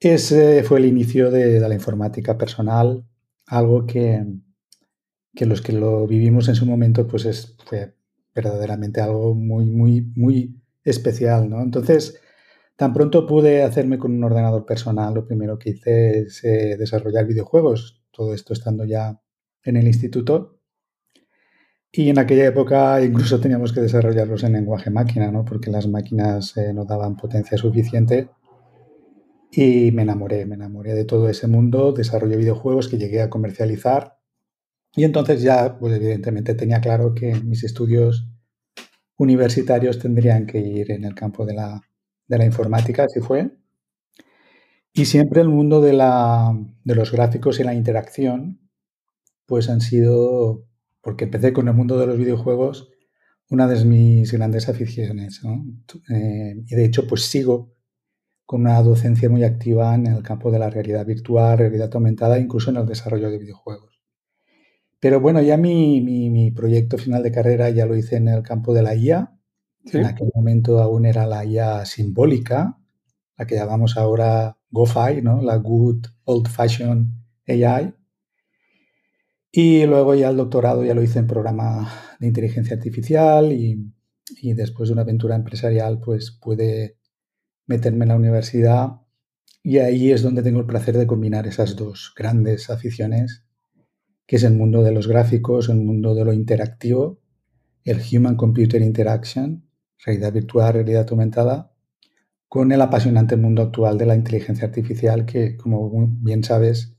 Ese 0.00 0.62
fue 0.62 0.78
el 0.78 0.84
inicio 0.84 1.30
de, 1.30 1.58
la 1.60 1.74
informática 1.74 2.36
personal, 2.36 3.04
algo 3.46 3.86
que, 3.86 4.24
que, 5.34 5.46
los 5.46 5.62
que 5.62 5.72
lo 5.72 6.06
vivimos 6.06 6.48
en 6.48 6.54
su 6.54 6.66
momento 6.66 7.06
pues 7.06 7.24
es, 7.24 7.56
fue 7.64 7.94
verdaderamente 8.34 9.00
algo 9.00 9.34
muy, 9.34 9.64
muy, 9.66 10.02
muy 10.14 10.60
especial, 10.84 11.48
¿no? 11.48 11.60
Entonces, 11.62 12.20
Tan 12.78 12.92
pronto 12.92 13.26
pude 13.26 13.64
hacerme 13.64 13.98
con 13.98 14.12
un 14.12 14.22
ordenador 14.22 14.64
personal, 14.64 15.12
lo 15.12 15.26
primero 15.26 15.58
que 15.58 15.70
hice 15.70 16.20
es 16.20 16.44
eh, 16.44 16.76
desarrollar 16.78 17.26
videojuegos, 17.26 18.04
todo 18.12 18.32
esto 18.32 18.52
estando 18.52 18.84
ya 18.84 19.20
en 19.64 19.76
el 19.76 19.88
instituto. 19.88 20.60
Y 21.90 22.08
en 22.08 22.20
aquella 22.20 22.46
época 22.46 23.02
incluso 23.02 23.40
teníamos 23.40 23.72
que 23.72 23.80
desarrollarlos 23.80 24.44
en 24.44 24.52
lenguaje 24.52 24.90
máquina, 24.90 25.32
¿no? 25.32 25.44
porque 25.44 25.72
las 25.72 25.88
máquinas 25.88 26.56
eh, 26.56 26.72
no 26.72 26.84
daban 26.84 27.16
potencia 27.16 27.58
suficiente. 27.58 28.30
Y 29.50 29.90
me 29.90 30.02
enamoré, 30.02 30.46
me 30.46 30.54
enamoré 30.54 30.94
de 30.94 31.04
todo 31.04 31.28
ese 31.28 31.48
mundo, 31.48 31.90
desarrollé 31.90 32.36
videojuegos 32.36 32.86
que 32.86 32.96
llegué 32.96 33.22
a 33.22 33.28
comercializar. 33.28 34.20
Y 34.94 35.02
entonces 35.02 35.42
ya, 35.42 35.80
pues 35.80 35.96
evidentemente 35.96 36.54
tenía 36.54 36.80
claro 36.80 37.12
que 37.12 37.34
mis 37.40 37.64
estudios 37.64 38.28
universitarios 39.16 39.98
tendrían 39.98 40.46
que 40.46 40.60
ir 40.60 40.92
en 40.92 41.02
el 41.02 41.16
campo 41.16 41.44
de 41.44 41.54
la 41.54 41.87
de 42.28 42.38
la 42.38 42.44
informática, 42.44 43.04
así 43.04 43.20
fue. 43.20 43.50
Y 44.92 45.06
siempre 45.06 45.40
el 45.40 45.48
mundo 45.48 45.80
de, 45.80 45.92
la, 45.92 46.56
de 46.84 46.94
los 46.94 47.12
gráficos 47.12 47.60
y 47.60 47.64
la 47.64 47.74
interacción, 47.74 48.60
pues 49.46 49.68
han 49.68 49.80
sido, 49.80 50.66
porque 51.00 51.24
empecé 51.24 51.52
con 51.52 51.68
el 51.68 51.74
mundo 51.74 51.98
de 51.98 52.06
los 52.06 52.18
videojuegos, 52.18 52.90
una 53.48 53.66
de 53.66 53.84
mis 53.84 54.32
grandes 54.32 54.68
aficiones. 54.68 55.40
Eh, 56.10 56.64
y 56.66 56.74
de 56.74 56.84
hecho, 56.84 57.06
pues 57.06 57.22
sigo 57.26 57.74
con 58.44 58.62
una 58.62 58.82
docencia 58.82 59.28
muy 59.28 59.44
activa 59.44 59.94
en 59.94 60.06
el 60.06 60.22
campo 60.22 60.50
de 60.50 60.58
la 60.58 60.70
realidad 60.70 61.06
virtual, 61.06 61.58
realidad 61.58 61.90
aumentada, 61.94 62.38
incluso 62.38 62.70
en 62.70 62.76
el 62.78 62.86
desarrollo 62.86 63.30
de 63.30 63.38
videojuegos. 63.38 64.00
Pero 65.00 65.20
bueno, 65.20 65.40
ya 65.42 65.56
mi, 65.56 66.00
mi, 66.00 66.28
mi 66.30 66.50
proyecto 66.50 66.98
final 66.98 67.22
de 67.22 67.30
carrera 67.30 67.70
ya 67.70 67.86
lo 67.86 67.96
hice 67.96 68.16
en 68.16 68.28
el 68.28 68.42
campo 68.42 68.74
de 68.74 68.82
la 68.82 68.94
IA, 68.94 69.37
en 69.92 70.04
aquel 70.04 70.30
momento 70.34 70.80
aún 70.80 71.06
era 71.06 71.26
la 71.26 71.44
IA 71.44 71.84
simbólica, 71.84 72.78
la 73.36 73.46
que 73.46 73.56
llamamos 73.56 73.96
ahora 73.96 74.58
GoFi, 74.70 75.22
¿no? 75.22 75.42
la 75.42 75.56
Good 75.56 76.06
Old 76.24 76.48
Fashioned 76.48 77.06
AI. 77.46 77.94
Y 79.50 79.86
luego 79.86 80.14
ya 80.14 80.30
el 80.30 80.36
doctorado 80.36 80.84
ya 80.84 80.94
lo 80.94 81.02
hice 81.02 81.20
en 81.20 81.26
programa 81.26 81.90
de 82.20 82.26
inteligencia 82.26 82.76
artificial 82.76 83.52
y, 83.52 83.92
y 84.42 84.52
después 84.54 84.88
de 84.88 84.92
una 84.92 85.02
aventura 85.02 85.36
empresarial 85.36 86.00
pues 86.00 86.30
pude 86.30 86.98
meterme 87.66 88.04
en 88.04 88.08
la 88.08 88.16
universidad 88.16 89.00
y 89.62 89.78
ahí 89.78 90.12
es 90.12 90.22
donde 90.22 90.42
tengo 90.42 90.60
el 90.60 90.66
placer 90.66 90.96
de 90.96 91.06
combinar 91.06 91.46
esas 91.46 91.76
dos 91.76 92.12
grandes 92.16 92.70
aficiones, 92.70 93.44
que 94.26 94.36
es 94.36 94.44
el 94.44 94.54
mundo 94.54 94.82
de 94.82 94.92
los 94.92 95.08
gráficos, 95.08 95.68
el 95.68 95.78
mundo 95.78 96.14
de 96.14 96.24
lo 96.24 96.32
interactivo 96.32 97.20
el 97.88 98.02
Human 98.12 98.36
Computer 98.36 98.82
Interaction, 98.82 99.67
realidad 100.04 100.32
virtual, 100.32 100.72
realidad 100.72 101.06
aumentada, 101.10 101.72
con 102.48 102.72
el 102.72 102.80
apasionante 102.80 103.36
mundo 103.36 103.62
actual 103.62 103.98
de 103.98 104.06
la 104.06 104.14
inteligencia 104.14 104.66
artificial 104.66 105.26
que, 105.26 105.56
como 105.56 105.90
bien 106.08 106.42
sabes, 106.44 106.94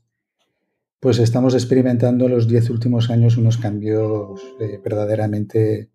pues 1.00 1.18
estamos 1.18 1.54
experimentando 1.54 2.26
en 2.26 2.32
los 2.32 2.46
diez 2.46 2.68
últimos 2.70 3.10
años 3.10 3.36
unos 3.36 3.56
cambios 3.56 4.40
eh, 4.60 4.78
verdaderamente 4.84 5.90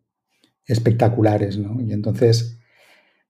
espectaculares, 0.66 1.58
¿no? 1.60 1.80
Y 1.80 1.94
entonces 1.94 2.60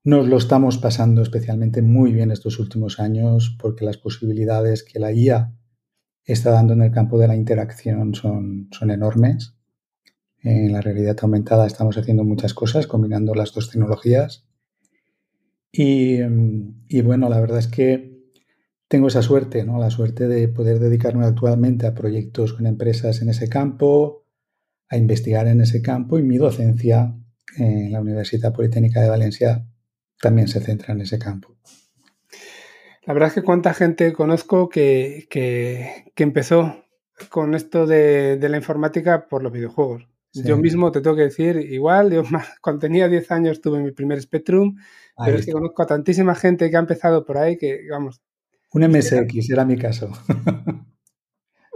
nos 0.03 0.27
lo 0.27 0.37
estamos 0.37 0.77
pasando 0.77 1.21
especialmente 1.21 1.81
muy 1.81 2.13
bien 2.13 2.31
estos 2.31 2.59
últimos 2.59 2.99
años 2.99 3.57
porque 3.59 3.85
las 3.85 3.97
posibilidades 3.97 4.83
que 4.83 4.99
la 4.99 5.11
IA 5.11 5.53
está 6.23 6.51
dando 6.51 6.73
en 6.73 6.83
el 6.83 6.91
campo 6.91 7.19
de 7.19 7.27
la 7.27 7.35
interacción 7.35 8.15
son, 8.15 8.69
son 8.71 8.91
enormes. 8.91 9.54
En 10.45 10.71
la 10.71 10.79
realidad 10.79 11.17
aumentada 11.21 11.65
estamos 11.65 11.97
haciendo 11.97 12.23
muchas 12.23 12.53
cosas 12.53 12.85
combinando 12.85 13.33
las 13.33 13.51
dos 13.51 13.71
tecnologías 13.71 14.47
y, 15.71 16.21
bueno, 17.01 17.27
la 17.27 17.41
verdad 17.41 17.59
es 17.59 17.67
que 17.67 18.15
tengo 18.87 19.07
esa 19.07 19.21
suerte, 19.21 19.65
¿no? 19.65 19.77
La 19.79 19.89
suerte 19.89 20.27
de 20.27 20.47
poder 20.47 20.79
dedicarme 20.79 21.25
actualmente 21.25 21.87
a 21.87 21.93
proyectos 21.95 22.53
con 22.53 22.67
empresas 22.67 23.21
en 23.21 23.29
ese 23.29 23.49
campo, 23.49 24.23
a 24.87 24.97
investigar 24.97 25.47
en 25.47 25.61
ese 25.61 25.81
campo 25.81 26.17
y 26.17 26.23
mi 26.23 26.37
docencia 26.37 27.13
en 27.57 27.91
la 27.91 27.99
Universidad 27.99 28.53
Politécnica 28.53 29.01
de 29.01 29.09
Valencia 29.09 29.67
también 30.21 30.47
se 30.47 30.61
centra 30.61 30.93
en 30.93 31.01
ese 31.01 31.19
campo. 31.19 31.57
La 33.03 33.13
verdad 33.13 33.29
es 33.29 33.33
que 33.33 33.43
cuánta 33.43 33.73
gente 33.73 34.13
conozco 34.13 34.69
que, 34.69 35.27
empezó 36.15 36.85
con 37.29 37.55
esto 37.55 37.85
de, 37.85 38.37
la 38.39 38.57
informática 38.57 39.27
por 39.27 39.43
los 39.43 39.51
videojuegos. 39.51 40.14
Yo 40.43 40.57
mismo 40.57 40.91
te 40.91 41.01
tengo 41.01 41.15
que 41.15 41.23
decir, 41.23 41.57
igual, 41.57 42.11
yo, 42.11 42.23
cuando 42.61 42.79
tenía 42.79 43.07
10 43.07 43.31
años 43.31 43.61
tuve 43.61 43.79
mi 43.79 43.91
primer 43.91 44.21
Spectrum, 44.21 44.75
pero 45.17 45.37
es 45.37 45.45
que 45.45 45.51
conozco 45.51 45.81
a 45.81 45.87
tantísima 45.87 46.35
gente 46.35 46.69
que 46.69 46.75
ha 46.75 46.79
empezado 46.79 47.25
por 47.25 47.37
ahí 47.37 47.57
que, 47.57 47.81
vamos. 47.89 48.21
Un 48.73 48.83
MSX 48.89 49.49
era 49.49 49.63
mi 49.63 49.77
caso. 49.77 50.11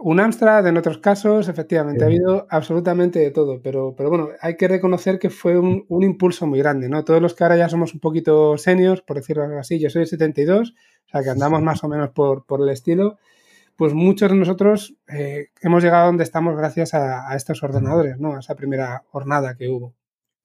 Un 0.02 0.22
Amstrad 0.22 0.66
en 0.66 0.78
otros 0.78 1.00
casos, 1.00 1.50
efectivamente, 1.50 2.06
ha 2.06 2.08
habido 2.08 2.48
absolutamente 2.50 3.20
de 3.20 3.32
todo, 3.32 3.62
pero, 3.62 3.96
pero 3.98 4.10
bueno, 4.10 4.30
hay 4.40 4.56
que 4.56 4.70
reconocer 4.70 5.20
que 5.20 5.30
fue 5.30 5.60
un, 5.60 5.86
impulso 6.04 6.48
muy 6.48 6.60
grande, 6.60 6.88
¿no? 6.88 7.04
Todos 7.04 7.22
los 7.22 7.34
que 7.34 7.44
ahora 7.44 7.58
ya 7.58 7.68
somos 7.68 7.94
un 7.94 8.00
poquito 8.00 8.58
seniors, 8.58 9.02
por 9.02 9.18
decirlo 9.18 9.44
así, 9.60 9.78
yo 9.78 9.90
soy 9.90 10.02
de 10.02 10.06
72, 10.06 10.70
o 10.72 11.10
sea 11.10 11.22
que 11.22 11.30
andamos 11.30 11.62
más 11.62 11.84
o 11.84 11.90
menos 11.90 12.12
por, 12.12 12.46
el 12.62 12.70
estilo, 12.70 13.18
pues 13.80 13.94
muchos 13.94 14.30
de 14.30 14.36
nosotros 14.36 14.94
eh, 15.08 15.52
hemos 15.62 15.82
llegado 15.82 16.04
a 16.04 16.08
donde 16.08 16.26
estamos 16.26 16.54
gracias 16.58 16.94
a, 16.94 17.32
a, 17.32 17.38
estos 17.38 17.64
ordenadores, 17.64 18.20
¿no? 18.20 18.36
A 18.36 18.40
esa 18.40 18.54
primera 18.54 19.06
jornada 19.08 19.56
que 19.56 19.70
hubo. 19.70 19.96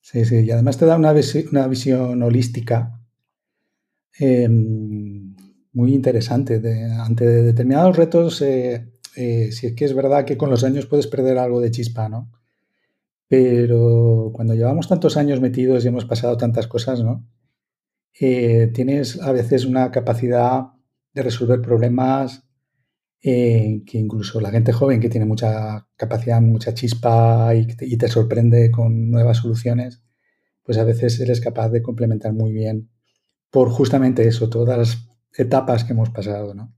Sí, 0.00 0.24
sí, 0.24 0.44
y 0.44 0.52
además 0.52 0.78
te 0.78 0.86
da 0.86 0.94
una, 0.94 1.12
una 1.50 1.66
visión 1.66 2.22
holística 2.22 3.00
em, 4.20 5.34
muy 5.72 5.94
interesante. 5.94 6.62
ante 7.00 7.26
determinados 7.26 7.96
retos, 7.96 8.40
eh, 8.40 8.92
eh, 9.16 9.50
si 9.50 9.66
es 9.66 9.72
que 9.72 9.84
es 9.84 9.96
verdad 9.96 10.24
que 10.24 10.36
con 10.36 10.48
los 10.48 10.62
años 10.62 10.86
puedes 10.86 11.08
perder 11.08 11.36
algo 11.38 11.60
de 11.60 11.72
chispa, 11.72 12.08
¿no? 12.08 12.30
Pero 13.26 14.30
cuando 14.32 14.54
llevamos 14.54 14.86
tantos 14.86 15.16
años 15.16 15.40
metidos 15.40 15.84
y 15.84 15.88
hemos 15.88 16.04
pasado 16.04 16.36
tantas 16.36 16.68
cosas, 16.68 17.02
¿no? 17.02 17.26
Tienes 18.12 19.20
a 19.20 19.32
veces 19.32 19.64
una 19.64 19.90
capacidad 19.90 20.66
de 21.14 21.22
resolver 21.22 21.60
problemas 21.60 22.44
que 23.24 23.96
incluso 23.98 24.38
la 24.38 24.50
gente 24.50 24.72
joven 24.72 25.00
que 25.00 25.08
tiene 25.08 25.24
mucha 25.24 25.86
capacidad, 25.96 26.42
mucha 26.42 26.74
chispa 26.74 27.54
y, 27.54 27.96
te 27.96 28.08
sorprende 28.08 28.70
con 28.70 29.10
nuevas 29.10 29.38
soluciones, 29.38 30.04
pues 30.62 30.76
a 30.76 30.84
veces 30.84 31.18
eres 31.20 31.40
capaz 31.40 31.70
de 31.70 31.82
complementar 31.82 32.34
muy 32.34 32.52
bien 32.52 32.90
por 33.50 33.70
justamente 33.70 34.28
eso, 34.28 34.50
todas 34.50 34.76
las 34.76 35.08
etapas 35.38 35.84
que 35.84 35.94
hemos 35.94 36.10
pasado, 36.10 36.52
¿no? 36.52 36.74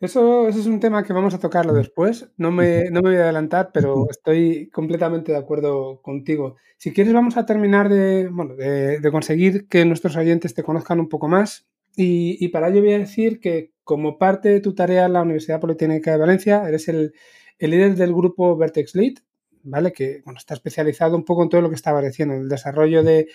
Eso, 0.00 0.48
es 0.48 0.66
un 0.66 0.80
tema 0.80 1.02
que 1.02 1.12
vamos 1.12 1.34
a 1.34 1.38
tocarlo 1.38 1.72
mm. 1.72 1.76
después. 1.76 2.28
No 2.36 2.50
me, 2.50 2.90
no 2.90 3.00
me 3.02 3.10
voy 3.10 3.18
a 3.18 3.24
adelantar, 3.24 3.70
pero 3.72 4.06
estoy 4.10 4.68
completamente 4.70 5.32
de 5.32 5.38
acuerdo 5.38 6.00
contigo. 6.02 6.56
Si 6.78 6.92
quieres, 6.92 7.12
vamos 7.12 7.36
a 7.36 7.46
terminar 7.46 7.88
de, 7.88 8.28
bueno, 8.28 8.54
de, 8.54 9.00
de 9.00 9.10
conseguir 9.10 9.66
que 9.68 9.84
nuestros 9.84 10.16
oyentes 10.16 10.54
te 10.54 10.62
conozcan 10.62 11.00
un 11.00 11.08
poco 11.08 11.28
más 11.28 11.66
y, 11.96 12.48
para 12.48 12.68
ello 12.68 12.80
voy 12.80 12.94
a 12.94 12.98
decir 12.98 13.40
que 13.40 13.72
como 13.84 14.18
parte 14.18 14.48
de 14.48 14.60
tu 14.60 14.74
tarea 14.74 15.06
en 15.06 15.12
la 15.12 15.22
Universidad 15.22 15.60
Politécnica 15.60 16.12
de 16.12 16.18
Valencia, 16.18 16.66
eres 16.66 16.88
el, 16.88 17.12
líder 17.58 17.94
del 17.94 18.12
grupo 18.12 18.56
Vertex 18.56 18.94
Lead, 18.94 19.14
¿vale? 19.62 19.92
Que 19.92 20.22
bueno, 20.24 20.38
está 20.38 20.54
especializado 20.54 21.16
un 21.16 21.24
poco 21.24 21.42
en 21.42 21.50
todo 21.50 21.60
lo 21.60 21.68
que 21.68 21.76
estaba 21.76 22.02
diciendo, 22.02 22.34
en 22.34 22.42
el 22.42 22.48
desarrollo 22.48 23.02
de, 23.02 23.28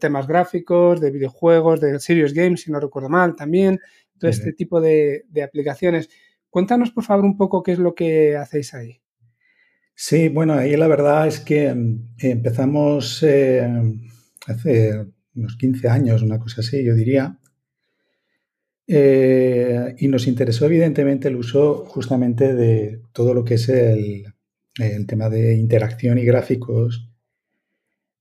temas 0.00 0.26
gráficos, 0.26 1.00
de 1.00 1.10
videojuegos, 1.10 1.80
de 1.80 1.98
serious 1.98 2.32
games, 2.32 2.62
si 2.62 2.70
no 2.70 2.80
recuerdo 2.80 3.08
mal, 3.08 3.36
también, 3.36 3.80
todo 4.18 4.30
este 4.30 4.52
tipo 4.52 4.80
de, 4.80 5.24
aplicaciones. 5.44 6.08
Cuéntanos, 6.48 6.90
por 6.90 7.04
favor, 7.04 7.24
un 7.24 7.36
poco 7.36 7.62
qué 7.62 7.72
es 7.72 7.78
lo 7.78 7.94
que 7.94 8.36
hacéis 8.36 8.72
ahí. 8.74 9.00
Sí, 9.94 10.28
bueno, 10.28 10.54
ahí 10.54 10.76
la 10.76 10.88
verdad 10.88 11.26
es 11.26 11.40
que 11.40 11.74
mm, 11.74 12.16
empezamos 12.18 13.22
eh, 13.22 13.66
hace 14.46 15.06
unos 15.34 15.56
15 15.56 15.88
años, 15.88 16.22
una 16.22 16.38
cosa 16.38 16.60
así, 16.60 16.84
yo 16.84 16.94
diría, 16.94 17.38
eh, 18.88 19.96
y 19.98 20.08
nos 20.08 20.26
interesó 20.26 20.66
evidentemente 20.66 21.28
el 21.28 21.36
uso 21.36 21.84
justamente 21.86 22.54
de 22.54 23.00
todo 23.12 23.34
lo 23.34 23.44
que 23.44 23.54
es 23.54 23.68
el, 23.68 24.24
tema 25.06 25.30
de 25.30 25.54
interacción 25.54 26.18
y 26.18 26.24
gráficos 26.24 27.10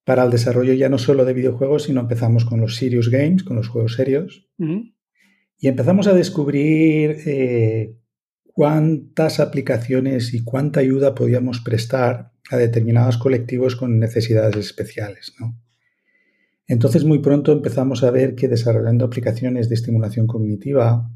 para 0.05 0.24
el 0.24 0.31
desarrollo 0.31 0.74
ya 0.74 0.88
no 0.88 0.98
solo 0.98 1.25
de 1.25 1.34
videojuegos, 1.34 1.84
sino 1.84 2.00
empezamos 2.01 2.45
con 2.45 2.62
los 2.62 2.75
serious 2.75 3.10
games, 3.10 3.43
con 3.43 3.57
los 3.57 3.67
juegos 3.67 3.95
serios, 3.95 4.48
y 4.57 5.67
empezamos 5.67 6.07
a 6.07 6.13
descubrir 6.13 7.17
eh, 7.25 7.95
cuántas 8.45 9.39
aplicaciones 9.39 10.34
y 10.34 10.43
cuánta 10.43 10.79
ayuda 10.79 11.15
podíamos 11.15 11.60
prestar 11.60 12.31
a 12.50 12.57
determinados 12.57 13.17
colectivos 13.17 13.75
con 13.75 14.00
necesidades 14.00 14.55
especiales. 14.57 15.34
¿no? 15.39 15.60
Entonces 16.67 17.03
muy 17.05 17.19
pronto 17.19 17.51
empezamos 17.51 18.03
a 18.03 18.12
ver 18.12 18.36
que 18.36 18.48
desarrollando 18.48 19.05
aplicaciones 19.05 19.69
de 19.69 19.75
estimulación 19.75 20.25
cognitiva 20.25 21.12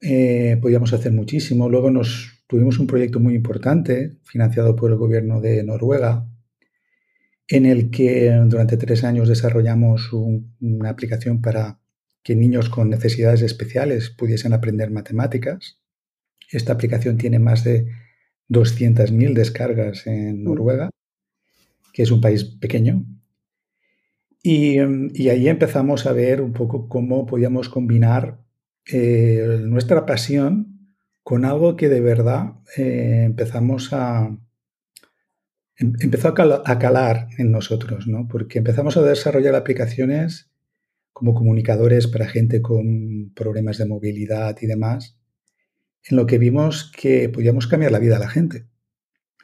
eh, 0.00 0.58
podíamos 0.60 0.92
hacer 0.92 1.12
muchísimo. 1.12 1.68
Luego 1.68 1.90
nos 1.90 2.42
tuvimos 2.46 2.78
un 2.78 2.86
proyecto 2.86 3.20
muy 3.20 3.34
importante 3.34 4.18
financiado 4.24 4.76
por 4.76 4.90
el 4.90 4.96
gobierno 4.96 5.40
de 5.40 5.62
Noruega 5.62 6.28
en 7.48 7.66
el 7.66 7.90
que 7.90 8.30
durante 8.46 8.76
tres 8.76 9.04
años 9.04 9.28
desarrollamos 9.28 10.12
una 10.12 10.88
aplicación 10.88 11.40
para 11.40 11.78
que 12.22 12.34
niños 12.34 12.70
con 12.70 12.88
necesidades 12.88 13.42
especiales 13.42 14.10
pudiesen 14.10 14.54
aprender 14.54 14.90
matemáticas. 14.90 15.78
Esta 16.50 16.72
aplicación 16.72 17.18
tiene 17.18 17.38
más 17.38 17.64
de 17.64 17.86
200.000 18.48 19.34
descargas 19.34 20.06
en 20.06 20.40
mm. 20.40 20.44
Noruega, 20.44 20.90
que 21.92 22.02
es 22.02 22.10
un 22.10 22.20
país 22.20 22.44
pequeño, 22.44 23.04
Y, 24.46 24.78
ahí 24.78 25.48
empezamos 25.48 26.04
a 26.04 26.12
ver 26.12 26.42
un 26.42 26.52
poco 26.52 26.86
cómo 26.86 27.24
podíamos 27.24 27.70
combinar 27.70 28.44
eh, 28.84 29.58
nuestra 29.62 30.04
pasión 30.04 30.92
con 31.22 31.46
algo 31.46 31.76
que 31.76 31.88
de 31.88 32.02
verdad 32.02 32.52
eh, 32.76 33.22
empezamos 33.24 33.94
a, 33.94 34.36
em, 35.78 35.94
empezó 35.98 36.28
a, 36.28 36.78
calar 36.78 37.28
en 37.38 37.52
nosotros, 37.52 38.06
¿no? 38.06 38.28
Porque 38.28 38.58
empezamos 38.58 38.98
a 38.98 39.02
desarrollar 39.02 39.54
aplicaciones 39.54 40.50
como 41.14 41.32
comunicadores 41.32 42.06
para 42.06 42.28
gente 42.28 42.60
con 42.60 43.32
problemas 43.34 43.78
de 43.78 43.86
movilidad 43.86 44.58
y 44.60 44.66
demás, 44.66 45.16
en 46.06 46.18
lo 46.18 46.26
que 46.26 46.36
vimos 46.36 46.92
que 46.94 47.30
podíamos 47.30 47.66
cambiar 47.66 47.92
la 47.92 47.98
vida 47.98 48.16
a 48.16 48.20
la 48.20 48.28
gente. 48.28 48.66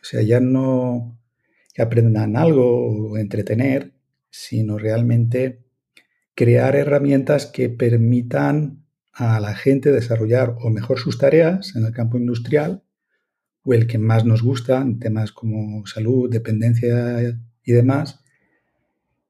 O 0.02 0.04
sea, 0.04 0.20
ya 0.20 0.40
no 0.40 1.18
que 1.72 1.80
aprendan 1.80 2.36
algo 2.36 3.12
o 3.12 3.16
entretener, 3.16 3.94
sino 4.30 4.78
realmente 4.78 5.64
crear 6.34 6.76
herramientas 6.76 7.46
que 7.46 7.68
permitan 7.68 8.84
a 9.12 9.40
la 9.40 9.54
gente 9.54 9.92
desarrollar 9.92 10.56
o 10.60 10.70
mejor 10.70 10.98
sus 10.98 11.18
tareas 11.18 11.76
en 11.76 11.84
el 11.84 11.92
campo 11.92 12.16
industrial 12.16 12.82
o 13.62 13.74
el 13.74 13.86
que 13.86 13.98
más 13.98 14.24
nos 14.24 14.42
gusta, 14.42 14.80
en 14.80 14.98
temas 14.98 15.32
como 15.32 15.86
salud, 15.86 16.30
dependencia 16.30 17.38
y 17.62 17.72
demás, 17.72 18.20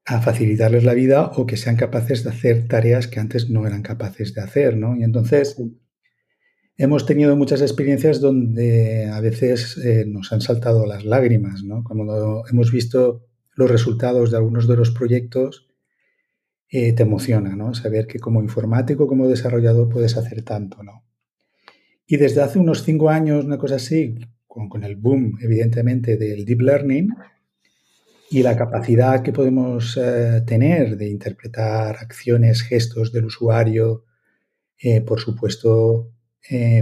a 0.05 0.21
facilitarles 0.21 0.83
la 0.83 0.93
vida 0.93 1.31
o 1.35 1.45
que 1.45 1.57
sean 1.57 1.75
capaces 1.75 2.23
de 2.23 2.29
hacer 2.29 2.67
tareas 2.67 3.07
que 3.07 3.19
antes 3.19 3.49
no 3.49 3.67
eran 3.67 3.81
capaces 3.81 4.33
de 4.33 4.41
hacer, 4.41 4.77
¿no? 4.77 4.95
Y 4.95 5.03
entonces 5.03 5.61
hemos 6.77 7.05
tenido 7.05 7.35
muchas 7.35 7.61
experiencias 7.61 8.21
donde 8.21 9.07
a 9.07 9.19
veces 9.19 9.77
eh, 9.77 10.05
nos 10.07 10.31
han 10.31 10.41
saltado 10.41 10.85
las 10.85 11.05
lágrimas, 11.05 11.63
¿no? 11.63 11.83
Cuando 11.83 12.43
hemos 12.49 12.71
visto 12.71 13.27
los 13.55 13.69
resultados 13.69 14.31
de 14.31 14.37
algunos 14.37 14.67
de 14.67 14.75
los 14.75 14.91
proyectos, 14.91 15.67
eh, 16.73 16.93
te 16.93 17.03
emociona, 17.03 17.53
¿no? 17.55 17.73
Saber 17.73 18.07
que 18.07 18.19
como 18.19 18.41
informático, 18.41 19.05
como 19.05 19.27
desarrollador 19.27 19.89
puedes 19.89 20.15
hacer 20.15 20.41
tanto, 20.43 20.83
¿no? 20.83 21.03
Y 22.07 22.15
desde 22.15 22.41
hace 22.41 22.59
unos 22.59 22.83
cinco 22.83 23.09
años, 23.09 23.43
una 23.43 23.57
cosa 23.57 23.75
así, 23.75 24.15
con, 24.47 24.83
el 24.83 24.95
boom, 24.95 25.37
evidentemente, 25.41 26.15
del 26.15 26.45
deep 26.45 26.61
learning, 26.61 27.09
y 28.29 28.41
la 28.41 28.55
capacidad 28.55 29.21
que 29.21 29.33
podemos 29.33 29.97
eh, 29.97 30.43
tener 30.47 30.95
de 30.95 31.09
interpretar 31.09 31.97
acciones, 31.97 32.61
gestos 32.61 33.11
del 33.11 33.25
usuario, 33.25 34.05
eh, 34.79 35.01
por 35.01 35.19
supuesto, 35.19 36.13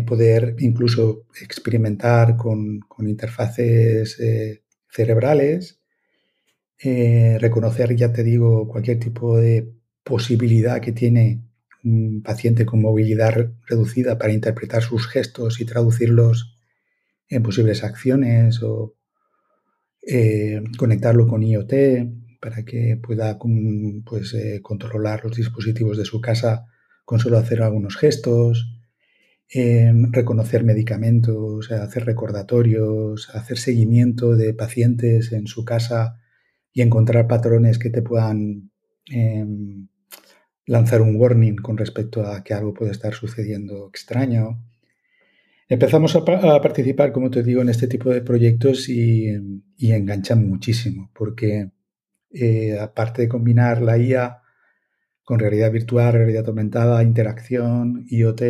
poder 0.05 0.55
incluso 0.59 1.25
experimentar 1.41 2.38
con, 2.38 2.79
interfaces 2.99 4.17
cerebrales, 4.88 5.78
reconocer, 6.81 7.95
ya 7.95 8.13
te 8.13 8.24
digo, 8.24 8.67
cualquier 8.67 9.00
tipo 9.00 9.38
de 9.38 9.74
posibilidad 10.03 10.79
que 10.79 10.93
tiene 10.93 11.43
un 11.83 12.21
paciente 12.24 12.65
con 12.65 12.81
movilidad 12.81 13.51
reducida 13.67 14.17
para 14.17 14.33
interpretar 14.33 14.81
sus 14.81 15.07
gestos 15.07 15.62
y 15.62 15.65
traducirlos 15.65 16.57
en 17.29 17.43
posibles 17.43 17.83
acciones 17.83 18.62
o 18.63 18.95
eh, 20.01 20.62
conectarlo 20.77 21.27
con 21.27 21.43
IoT 21.43 21.74
para 22.41 22.63
que 22.63 22.98
pueda 23.01 23.38
pues, 24.05 24.33
eh, 24.33 24.59
controlar 24.62 25.24
los 25.24 25.36
dispositivos 25.36 25.98
de 25.98 26.05
su 26.05 26.21
casa 26.21 26.65
con 27.05 27.19
solo 27.19 27.38
hacer 27.38 27.62
algunos 27.62 27.98
gestos, 27.98 28.81
eh, 29.53 29.91
reconocer 30.12 30.63
medicamentos, 30.63 31.71
hacer 31.71 32.05
recordatorios, 32.05 33.29
hacer 33.33 33.57
seguimiento 33.57 34.36
de 34.36 34.53
pacientes 34.53 35.31
en 35.31 35.48
su 35.48 35.65
casa 35.65 36.19
y 36.73 36.81
encontrar 36.81 37.27
patrones 37.27 37.79
que 37.79 37.89
te 37.89 38.01
puedan 38.01 38.71
em, 39.07 39.88
lanzar 40.65 41.01
un 41.01 41.15
warning 41.15 41.55
con 41.57 41.77
respecto 41.77 42.25
a 42.25 42.43
que 42.43 42.53
algo 42.53 42.73
puede 42.73 42.91
estar 42.91 43.13
sucediendo 43.13 43.88
extraño. 43.89 44.63
Empezamos 45.67 46.15
a, 46.15 46.23
participar, 46.25 47.11
como 47.11 47.29
te 47.29 47.43
digo, 47.43 47.61
en 47.61 47.69
este 47.69 47.88
tipo 47.88 48.09
de 48.09 48.21
proyectos 48.21 48.89
y, 48.89 49.29
enganchan 49.79 50.47
muchísimo, 50.47 51.11
porque 51.13 51.71
eh, 52.31 52.79
aparte 52.79 53.23
de 53.23 53.29
combinar 53.29 53.81
la 53.81 53.97
IA 53.97 54.41
con 55.23 55.39
realidad 55.39 55.71
virtual, 55.71 56.13
realidad 56.13 56.47
aumentada, 56.47 57.03
interacción, 57.03 58.05
IoT, 58.09 58.41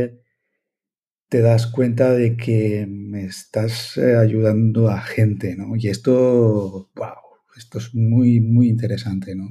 te 1.29 1.41
das 1.41 1.67
cuenta 1.67 2.11
de 2.11 2.35
que 2.35 2.87
estás 3.27 3.97
eh, 3.97 4.15
ayudando 4.15 4.89
a 4.89 4.99
gente, 5.01 5.55
¿no? 5.55 5.75
Y 5.75 5.87
esto, 5.87 6.89
wow, 6.95 7.28
esto 7.59 7.77
es 7.77 7.93
muy, 7.93 8.39
muy 8.39 8.67
interesante, 8.67 9.35
¿no? 9.35 9.49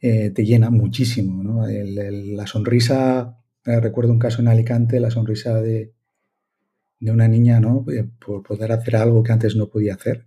Eh, 0.00 0.30
te 0.30 0.44
llena 0.44 0.70
muchísimo, 0.70 1.42
¿no? 1.42 1.66
la 1.66 2.46
sonrisa, 2.46 3.38
recuerdo 3.64 4.12
un 4.12 4.18
caso 4.18 4.40
en 4.40 4.48
Alicante, 4.48 4.98
la 4.98 5.12
sonrisa 5.12 5.60
de, 5.60 5.92
de 7.02 7.10
una 7.10 7.26
niña, 7.26 7.58
¿no? 7.58 7.84
Eh, 7.92 8.08
por 8.24 8.44
poder 8.44 8.70
hacer 8.70 8.94
algo 8.94 9.24
que 9.24 9.32
antes 9.32 9.56
no 9.56 9.68
podía 9.68 9.94
hacer. 9.94 10.24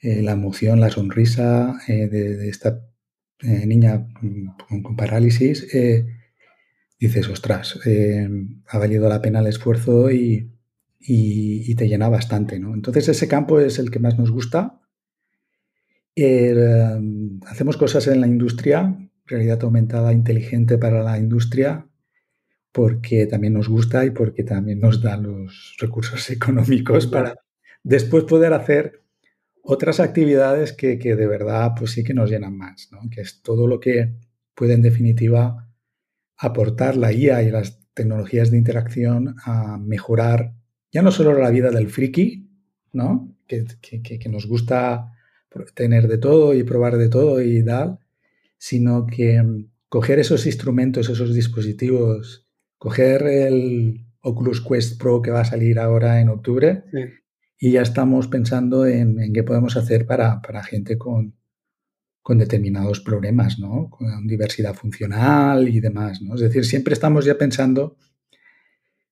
Eh, 0.00 0.22
la 0.22 0.32
emoción, 0.32 0.78
la 0.80 0.90
sonrisa 0.90 1.76
eh, 1.88 2.06
de, 2.08 2.48
esta 2.48 2.86
niña 3.42 4.06
con, 4.68 4.96
parálisis, 4.96 5.66
dices, 7.00 7.28
ostras, 7.28 7.80
ha 8.66 8.78
valido 8.78 9.08
la 9.08 9.22
pena 9.22 9.40
el 9.40 9.46
esfuerzo 9.46 10.10
y, 10.10 10.50
te 11.00 11.88
llena 11.88 12.10
bastante, 12.10 12.58
¿no? 12.58 12.74
Entonces 12.74 13.08
ese 13.08 13.26
campo 13.26 13.58
es 13.60 13.78
el 13.78 13.90
que 13.90 13.98
más 13.98 14.18
nos 14.18 14.30
gusta. 14.30 14.79
Hacemos 16.16 17.76
cosas 17.76 18.06
en 18.08 18.20
la 18.20 18.26
industria, 18.26 18.96
realidad 19.26 19.62
aumentada 19.62 20.12
inteligente 20.12 20.76
para 20.76 21.02
la 21.02 21.18
industria, 21.18 21.86
porque 22.72 23.26
también 23.26 23.54
nos 23.54 23.68
gusta 23.68 24.04
y 24.04 24.10
porque 24.10 24.44
también 24.44 24.80
nos 24.80 25.00
da 25.00 25.16
los 25.16 25.76
recursos 25.78 26.28
económicos 26.30 27.06
para 27.06 27.34
después 27.82 28.24
poder 28.24 28.52
hacer 28.52 29.02
otras 29.62 30.00
actividades 30.00 30.72
que, 30.72 30.96
de 30.96 31.26
verdad 31.26 31.72
pues 31.76 31.92
sí 31.92 32.04
que 32.04 32.14
nos 32.14 32.30
llenan 32.30 32.56
más, 32.56 32.88
¿no? 32.92 33.00
que 33.10 33.20
es 33.20 33.42
todo 33.42 33.66
lo 33.66 33.78
que 33.78 34.14
puede 34.54 34.74
en 34.74 34.82
definitiva 34.82 35.68
aportar 36.36 36.96
la 36.96 37.12
IA 37.12 37.42
y 37.42 37.50
las 37.50 37.78
tecnologías 37.94 38.50
de 38.50 38.58
interacción 38.58 39.36
a 39.44 39.78
mejorar 39.78 40.54
ya 40.92 41.02
no 41.02 41.12
solo 41.12 41.38
la 41.38 41.50
vida 41.50 41.70
del 41.70 41.88
friki, 41.88 42.48
¿no? 42.92 43.36
que, 43.46 43.64
que 43.82 44.28
nos 44.28 44.46
gusta 44.46 45.12
tener 45.74 46.08
de 46.08 46.18
todo 46.18 46.54
y 46.54 46.62
probar 46.62 46.96
de 46.96 47.08
todo 47.08 47.42
y 47.42 47.64
tal, 47.64 47.98
sino 48.58 49.06
que 49.06 49.42
coger 49.88 50.18
esos 50.18 50.46
instrumentos, 50.46 51.08
esos 51.08 51.34
dispositivos 51.34 52.46
coger 52.80 53.24
el 53.24 54.06
Oculus 54.22 54.62
Quest 54.62 54.98
Pro 54.98 55.20
que 55.20 55.30
va 55.30 55.42
a 55.42 55.44
salir 55.44 55.78
ahora 55.78 56.20
en 56.20 56.30
octubre 56.30 56.84
y 57.58 57.72
ya 57.72 57.82
estamos 57.82 58.26
pensando 58.26 58.86
en, 58.86 59.32
qué 59.34 59.42
podemos 59.42 59.76
hacer 59.76 60.06
para, 60.06 60.40
gente 60.64 60.96
con, 60.96 61.36
determinados 62.26 63.00
problemas, 63.00 63.58
¿no? 63.58 63.90
Con 63.90 64.26
diversidad 64.28 64.72
funcional 64.72 65.68
y 65.68 65.80
demás, 65.80 66.22
¿no? 66.22 66.36
Es 66.36 66.40
decir, 66.40 66.64
siempre 66.64 66.94
estamos 66.94 67.24
ya 67.24 67.36
pensando 67.36 67.96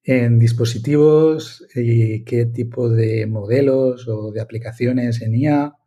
en 0.04 0.38
dispositivos 0.38 1.66
y 1.74 2.22
qué 2.22 2.46
tipo 2.46 2.88
de 2.88 3.26
modelos 3.26 4.06
o 4.06 4.30
de 4.30 4.40
aplicaciones 4.40 5.20
en 5.20 5.34
IA 5.34 5.77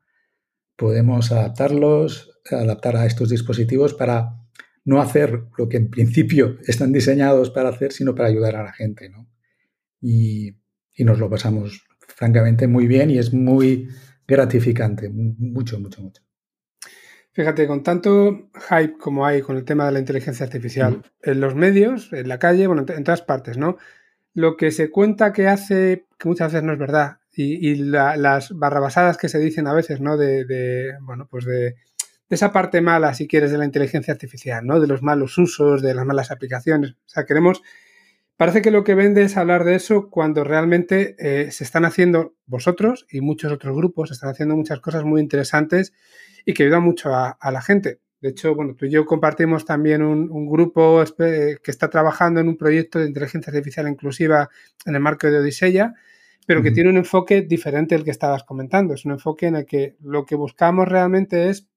podemos 0.81 1.31
adaptarlos, 1.31 2.41
adaptar 2.49 2.95
a 2.97 3.05
estos 3.05 3.29
dispositivos 3.29 3.93
para 3.93 4.39
no 4.83 4.99
hacer 4.99 5.43
lo 5.55 5.69
que 5.69 5.77
en 5.77 5.91
principio 5.91 6.57
están 6.65 6.91
diseñados 6.91 7.51
para 7.51 7.69
hacer, 7.69 7.91
sino 7.91 8.15
para 8.15 8.29
ayudar 8.29 8.55
a 8.55 8.63
la 8.63 8.73
gente, 8.73 9.07
¿no? 9.07 9.29
Y, 10.01 10.57
nos 10.97 11.17
lo 11.17 11.31
pasamos 11.31 11.83
francamente 12.15 12.67
muy 12.67 12.85
bien 12.85 13.09
y 13.09 13.17
es 13.17 13.33
muy 13.33 13.89
gratificante, 14.27 15.09
mucho, 15.09 15.79
mucho, 15.79 15.99
mucho. 16.03 16.21
Fíjate, 17.31 17.65
con 17.65 17.81
tanto 17.81 18.51
hype 18.69 18.97
como 18.99 19.25
hay 19.25 19.41
con 19.41 19.57
el 19.57 19.65
tema 19.65 19.87
de 19.87 19.93
la 19.93 19.99
inteligencia 19.99 20.45
artificial 20.45 21.01
en 21.23 21.39
los 21.39 21.55
medios, 21.55 22.13
en 22.13 22.27
la 22.27 22.37
calle, 22.37 22.67
bueno, 22.67 22.85
en 22.87 23.03
todas 23.03 23.23
partes, 23.23 23.57
¿no? 23.57 23.77
Lo 24.35 24.57
que 24.57 24.69
se 24.69 24.91
cuenta 24.91 25.33
que 25.33 25.47
hace, 25.47 26.05
que 26.19 26.29
muchas 26.29 26.51
veces 26.51 26.63
no 26.63 26.73
es 26.73 26.79
verdad, 26.79 27.20
y, 27.41 27.75
las 27.75 28.57
barrabasadas 28.57 29.17
que 29.17 29.29
se 29.29 29.39
dicen 29.39 29.67
a 29.67 29.73
veces, 29.73 30.01
¿no? 30.01 30.17
de 30.17 30.95
bueno, 31.01 31.27
pues 31.29 31.45
de, 31.45 31.75
de 32.31 32.35
esa 32.35 32.53
parte 32.53 32.79
mala, 32.79 33.13
si 33.13 33.27
quieres, 33.27 33.51
de 33.51 33.57
la 33.57 33.65
inteligencia 33.65 34.13
artificial, 34.13 34.65
¿no? 34.65 34.79
De 34.79 34.87
los 34.87 35.03
malos 35.03 35.37
usos, 35.37 35.81
de 35.81 35.93
las 35.93 36.05
malas 36.05 36.31
aplicaciones. 36.31 36.91
O 36.91 37.09
sea, 37.09 37.25
queremos. 37.25 37.61
Parece 38.37 38.61
que 38.61 38.71
lo 38.71 38.85
que 38.85 38.95
vende 38.95 39.23
es 39.23 39.35
hablar 39.35 39.65
de 39.65 39.75
eso 39.75 40.09
cuando 40.09 40.45
realmente 40.45 41.17
eh, 41.19 41.51
se 41.51 41.65
están 41.65 41.83
haciendo 41.83 42.33
vosotros 42.45 43.05
y 43.11 43.19
muchos 43.19 43.51
otros 43.51 43.75
grupos, 43.75 44.07
se 44.07 44.13
están 44.13 44.29
haciendo 44.29 44.55
muchas 44.55 44.79
cosas 44.79 45.03
muy 45.03 45.19
interesantes 45.19 45.91
y 46.45 46.53
que 46.53 46.63
ayudan 46.63 46.83
mucho 46.83 47.13
a, 47.13 47.37
la 47.51 47.61
gente. 47.61 47.99
De 48.21 48.29
hecho, 48.29 48.55
bueno, 48.55 48.75
tú 48.75 48.85
y 48.85 48.91
yo 48.91 49.05
compartimos 49.05 49.65
también 49.65 50.01
un, 50.01 50.49
grupo 50.49 51.03
que 51.17 51.59
está 51.65 51.89
trabajando 51.89 52.39
en 52.39 52.47
un 52.47 52.55
proyecto 52.55 52.97
de 52.97 53.07
inteligencia 53.07 53.51
artificial 53.51 53.89
inclusiva 53.89 54.49
en 54.85 54.95
el 54.95 55.01
marco 55.01 55.27
de 55.27 55.37
Odiseya, 55.37 55.95
pero 56.45 56.61
que 56.61 56.71
tiene 56.71 56.89
un 56.89 56.97
enfoque 56.97 57.41
diferente 57.41 57.95
al 57.95 58.03
que 58.03 58.11
estabas 58.11 58.43
comentando. 58.43 58.93
Es 58.93 59.05
un 59.05 59.11
enfoque 59.11 59.47
en 59.47 59.55
el 59.55 59.65
que 59.65 59.95
lo 60.01 60.25
que 60.25 60.35
buscamos 60.35 60.87
realmente 60.87 61.49
es 61.49 61.67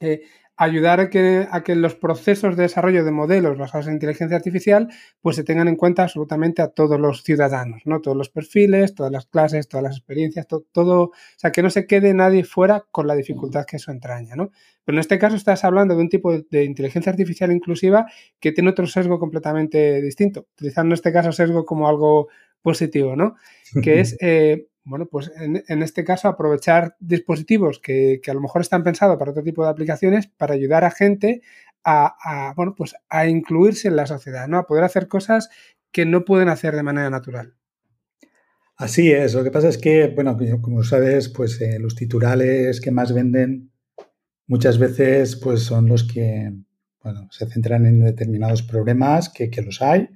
eh, 0.00 0.22
ayudar 0.56 1.00
a 1.00 1.10
que, 1.10 1.48
a 1.50 1.62
que 1.64 1.74
los 1.74 1.96
procesos 1.96 2.56
de 2.56 2.62
desarrollo 2.62 3.04
de 3.04 3.10
modelos 3.10 3.58
basados 3.58 3.88
en 3.88 3.94
inteligencia 3.94 4.36
artificial 4.36 4.88
pues 5.20 5.36
se 5.36 5.42
tengan 5.42 5.66
en 5.66 5.76
cuenta 5.76 6.04
absolutamente 6.04 6.62
a 6.62 6.68
todos 6.68 7.00
los 7.00 7.24
ciudadanos, 7.24 7.82
¿no? 7.86 8.00
Todos 8.00 8.16
los 8.16 8.28
perfiles, 8.28 8.94
todas 8.94 9.10
las 9.10 9.26
clases, 9.26 9.68
todas 9.68 9.82
las 9.82 9.96
experiencias, 9.96 10.46
todo, 10.46 11.02
o 11.02 11.12
sea, 11.36 11.50
que 11.50 11.62
no 11.62 11.70
se 11.70 11.86
quede 11.86 12.14
nadie 12.14 12.44
fuera 12.44 12.84
con 12.92 13.08
la 13.08 13.16
dificultad 13.16 13.64
que 13.66 13.78
eso 13.78 13.90
entraña, 13.90 14.36
¿no? 14.36 14.50
Pero 14.84 14.96
en 14.96 15.00
este 15.00 15.18
caso 15.18 15.34
estás 15.34 15.64
hablando 15.64 15.96
de 15.96 16.02
un 16.02 16.08
tipo 16.08 16.30
de, 16.32 16.46
de 16.48 16.64
inteligencia 16.64 17.10
artificial 17.10 17.50
inclusiva 17.50 18.06
que 18.38 18.52
tiene 18.52 18.70
otro 18.70 18.86
sesgo 18.86 19.18
completamente 19.18 20.00
distinto, 20.02 20.46
utilizando 20.52 20.92
en 20.92 20.94
este 20.94 21.12
caso 21.12 21.32
sesgo 21.32 21.64
como 21.64 21.88
algo 21.88 22.28
positivo, 22.64 23.14
¿no? 23.14 23.36
Que 23.82 24.00
es 24.00 24.16
eh, 24.20 24.68
bueno, 24.84 25.06
pues 25.06 25.32
en, 25.36 25.82
este 25.82 26.04
caso 26.04 26.28
aprovechar 26.28 26.96
dispositivos 27.00 27.78
que, 27.78 28.20
a 28.26 28.34
lo 28.34 28.40
mejor 28.40 28.60
están 28.60 28.84
pensados 28.84 29.16
para 29.18 29.30
otro 29.30 29.42
tipo 29.42 29.64
de 29.64 29.70
aplicaciones 29.70 30.26
para 30.26 30.54
ayudar 30.54 30.84
a 30.84 30.90
gente 30.90 31.40
a, 31.84 32.52
bueno, 32.56 32.74
pues 32.76 32.94
a 33.08 33.26
incluirse 33.26 33.88
en 33.88 33.96
la 33.96 34.06
sociedad, 34.06 34.46
¿no? 34.48 34.58
A 34.58 34.66
poder 34.66 34.84
hacer 34.84 35.08
cosas 35.08 35.50
que 35.90 36.06
no 36.06 36.24
pueden 36.24 36.48
hacer 36.48 36.76
de 36.76 36.82
manera 36.82 37.10
natural. 37.10 37.54
Así 38.76 39.12
es, 39.12 39.34
lo 39.34 39.44
que 39.44 39.50
pasa 39.50 39.68
es 39.68 39.78
que, 39.78 40.08
bueno, 40.08 40.36
como 40.60 40.82
sabes, 40.82 41.28
pues 41.28 41.60
eh, 41.60 41.78
los 41.78 41.94
titulares 41.94 42.80
que 42.80 42.90
más 42.90 43.12
venden 43.12 43.70
muchas 44.46 44.78
veces 44.78 45.36
pues 45.36 45.60
son 45.62 45.88
los 45.88 46.04
que, 46.04 46.52
bueno, 47.02 47.28
se 47.30 47.46
centran 47.46 47.86
en 47.86 48.04
determinados 48.04 48.62
problemas, 48.62 49.28
que, 49.28 49.50
que 49.50 49.62
los 49.62 49.80
hay, 49.80 50.08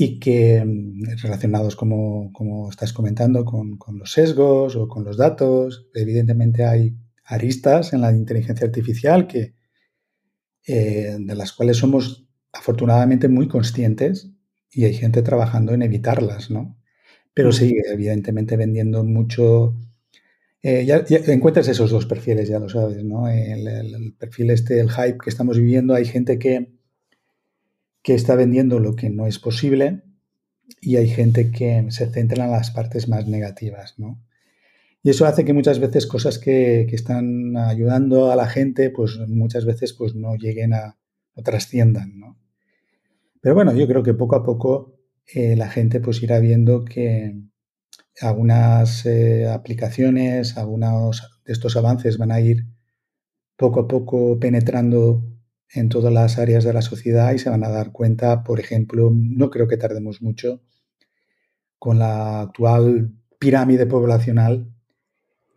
y 0.00 0.20
que 0.20 0.64
mm, 0.64 1.16
relacionados, 1.22 1.74
como, 1.74 2.32
como 2.32 2.70
estás 2.70 2.92
comentando, 2.92 3.44
con, 3.44 3.76
con, 3.78 3.98
los 3.98 4.12
sesgos 4.12 4.76
o 4.76 4.86
con 4.86 5.02
los 5.04 5.16
datos. 5.16 5.88
Evidentemente 5.92 6.64
hay 6.64 6.96
aristas 7.24 7.92
en 7.92 8.02
la 8.02 8.12
inteligencia 8.12 8.64
artificial 8.64 9.26
que, 9.26 9.54
eh, 10.68 11.16
de 11.18 11.34
las 11.34 11.52
cuales 11.52 11.78
somos 11.78 12.28
afortunadamente 12.52 13.28
muy 13.28 13.48
conscientes 13.48 14.30
y 14.70 14.84
hay 14.84 14.94
gente 14.94 15.20
trabajando 15.22 15.74
en 15.74 15.82
evitarlas, 15.82 16.48
¿no? 16.48 16.78
Pero 17.34 17.50
sigue, 17.50 17.82
evidentemente, 17.92 18.56
vendiendo 18.56 19.02
mucho 19.02 19.76
eh, 20.62 20.84
ya, 20.86 21.04
encuentras 21.32 21.66
esos 21.66 21.90
dos 21.90 22.06
perfiles, 22.06 22.48
ya 22.48 22.60
lo 22.60 22.68
sabes, 22.68 23.02
¿no? 23.02 23.28
El, 23.28 24.14
perfil 24.16 24.50
este, 24.50 24.78
el 24.78 24.90
hype 24.90 25.18
que 25.24 25.30
estamos 25.30 25.58
viviendo, 25.58 25.94
hay 25.94 26.04
gente 26.04 26.38
que, 26.38 26.77
que 28.02 28.14
está 28.14 28.34
vendiendo 28.34 28.80
lo 28.80 28.96
que 28.96 29.10
no 29.10 29.26
es 29.26 29.38
posible 29.38 30.02
y 30.80 30.96
hay 30.96 31.08
gente 31.08 31.50
que 31.50 31.86
se 31.90 32.10
centra 32.10 32.44
en 32.44 32.50
las 32.50 32.70
partes 32.70 33.08
más 33.08 33.26
negativas, 33.26 33.94
¿no? 33.98 34.22
Y 35.02 35.10
eso 35.10 35.26
hace 35.26 35.44
que 35.44 35.52
muchas 35.52 35.78
veces 35.78 36.06
cosas 36.06 36.38
que, 36.38 36.86
que, 36.88 36.96
están 36.96 37.56
ayudando 37.56 38.32
a 38.32 38.36
la 38.36 38.48
gente, 38.48 38.90
pues 38.90 39.16
muchas 39.28 39.64
veces 39.64 39.92
pues 39.92 40.14
no 40.14 40.34
lleguen 40.34 40.74
a, 40.74 40.98
o 41.34 41.42
trasciendan, 41.42 42.18
¿no? 42.18 42.36
Pero 43.40 43.54
bueno, 43.54 43.72
yo 43.74 43.86
creo 43.86 44.02
que 44.02 44.14
poco 44.14 44.36
a 44.36 44.42
poco 44.42 44.98
eh, 45.26 45.56
la 45.56 45.68
gente 45.68 46.00
pues 46.00 46.22
irá 46.22 46.40
viendo 46.40 46.84
que 46.84 47.36
algunas 48.20 49.06
eh, 49.06 49.46
aplicaciones, 49.46 50.56
algunos 50.56 51.40
de 51.44 51.52
estos 51.52 51.76
avances 51.76 52.18
van 52.18 52.32
a 52.32 52.40
ir 52.40 52.66
poco 53.56 53.80
a 53.80 53.88
poco 53.88 54.38
penetrando 54.40 55.22
en 55.72 55.88
todas 55.88 56.12
las 56.12 56.38
áreas 56.38 56.64
de 56.64 56.72
la 56.72 56.82
sociedad 56.82 57.32
y 57.32 57.38
se 57.38 57.50
van 57.50 57.64
a 57.64 57.68
dar 57.68 57.92
cuenta, 57.92 58.42
por 58.42 58.60
ejemplo, 58.60 59.10
no 59.12 59.50
creo 59.50 59.68
que 59.68 59.76
tardemos 59.76 60.22
mucho 60.22 60.62
con 61.78 61.98
la 61.98 62.40
actual 62.42 63.12
pirámide 63.38 63.86
poblacional 63.86 64.72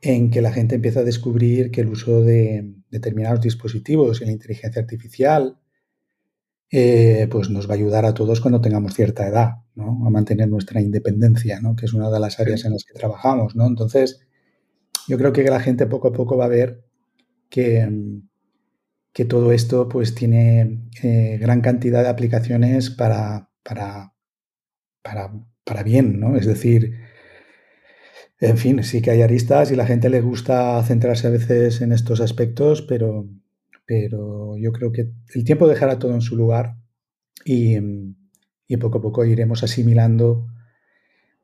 en 0.02 0.32
que 0.32 0.42
la 0.42 0.52
gente 0.52 0.76
empieza 0.76 1.02
a 1.02 1.04
descubrir 1.04 1.72
que 1.72 1.82
el 1.82 1.90
uso 1.90 2.22
de 2.22 2.74
determinados 2.90 3.42
dispositivos 3.42 4.22
y 4.22 4.26
la 4.26 4.32
inteligencia 4.32 4.82
artificial 4.82 5.58
eh, 6.72 7.28
pues 7.30 7.50
nos 7.50 7.70
va 7.70 7.74
a 7.74 7.78
ayudar 7.78 8.06
a 8.06 8.14
todos 8.14 8.40
cuando 8.40 8.62
tengamos 8.62 8.94
cierta 8.94 9.28
edad, 9.28 9.56
¿no? 9.76 10.08
A 10.08 10.10
mantener 10.10 10.48
nuestra 10.48 10.80
independencia, 10.82 11.60
¿no? 11.60 11.76
Que 11.76 11.86
es 11.86 11.94
una 11.94 12.10
de 12.10 12.20
las 12.20 12.40
áreas 12.40 12.64
en 12.64 12.72
las 12.72 12.86
que 12.86 12.94
trabajamos, 12.94 13.56
¿no? 13.58 13.68
Entonces, 13.68 14.22
yo 15.08 15.18
creo 15.18 15.34
que 15.34 15.44
la 15.44 15.60
gente 15.60 15.86
poco 15.88 16.08
a 16.08 16.14
poco 16.14 16.38
va 16.38 16.46
a 16.46 16.48
ver 16.48 16.86
que, 17.50 17.86
que 19.14 19.26
todo 19.26 19.52
esto 19.52 19.90
pues 19.90 20.16
tiene 20.16 20.90
eh, 21.04 21.38
gran 21.40 21.62
cantidad 21.62 22.04
de 22.04 22.10
aplicaciones 22.10 22.90
para, 22.90 23.50
para, 23.64 24.14
para, 25.02 25.32
para 25.64 25.84
bien, 25.84 26.20
¿no? 26.20 26.38
Es 26.38 26.46
decir, 26.46 26.98
en 28.40 28.58
fin, 28.58 28.84
sí 28.84 29.02
que 29.02 29.12
hay 29.12 29.22
aristas 29.22 29.72
y 29.72 29.76
la 29.76 29.86
gente 29.86 30.10
le 30.10 30.22
gusta 30.22 30.82
centrarse 30.84 31.28
a 31.28 31.32
veces 31.32 31.82
en 31.82 31.92
estos 31.92 32.22
aspectos, 32.22 32.82
pero, 32.82 33.30
pero 33.86 34.58
yo 34.58 34.72
creo 34.72 34.92
que 34.92 35.12
el 35.36 35.44
tiempo 35.44 35.68
dejará 35.68 36.00
todo 36.00 36.14
en 36.16 36.22
su 36.22 36.36
lugar 36.36 36.78
y, 37.46 37.78
poco 38.80 38.98
a 39.00 39.02
poco 39.02 39.26
iremos 39.26 39.64
asimilando 39.64 40.48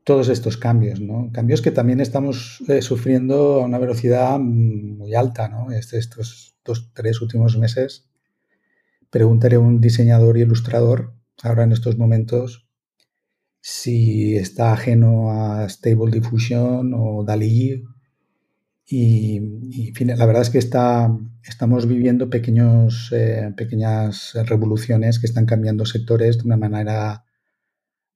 todos 0.05 0.29
estos 0.29 0.55
cambios, 0.57 1.01
¿no? 1.01 1.29
Cambios 1.33 1.61
que 1.61 1.71
también 1.71 1.99
estamos 1.99 2.63
eh, 2.69 2.81
sufriendo 2.81 3.61
a 3.61 3.65
una 3.65 3.77
velocidad 3.77 4.39
muy 4.39 5.13
alta, 5.13 5.49
¿no? 5.49 5.71
Este, 5.71 5.97
estos 5.97 6.56
tres 6.93 7.21
últimos 7.21 7.57
meses, 7.57 8.09
preguntaré 9.09 9.55
a 9.55 9.59
un 9.59 9.81
diseñador 9.81 10.37
y 10.37 10.41
ilustrador 10.41 11.13
ahora 11.43 11.63
en 11.63 11.71
estos 11.71 11.97
momentos 11.97 12.67
si 13.61 14.37
está 14.37 14.73
ajeno 14.73 15.31
a 15.31 15.67
Stable 15.67 16.11
Diffusion 16.11 16.93
o 16.95 17.23
DALI 17.25 17.83
y, 18.89 19.41
la 20.05 20.25
verdad 20.25 20.43
es 20.43 20.49
que 20.49 20.57
está, 20.59 21.13
estamos 21.43 21.87
viviendo 21.87 22.29
pequeños, 22.29 23.09
eh, 23.11 23.51
pequeñas 23.57 24.33
revoluciones 24.45 25.19
que 25.19 25.25
están 25.27 25.45
cambiando 25.45 25.85
sectores 25.85 26.37
de 26.37 26.43
una 26.45 26.55
manera 26.55 27.25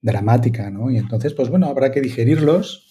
dramática, 0.01 0.69
¿no? 0.69 0.89
Y 0.89 0.97
entonces, 0.97 1.33
pues 1.33 1.49
bueno, 1.49 1.67
habrá 1.67 1.91
que 1.91 1.99
digerirlos 1.99 2.87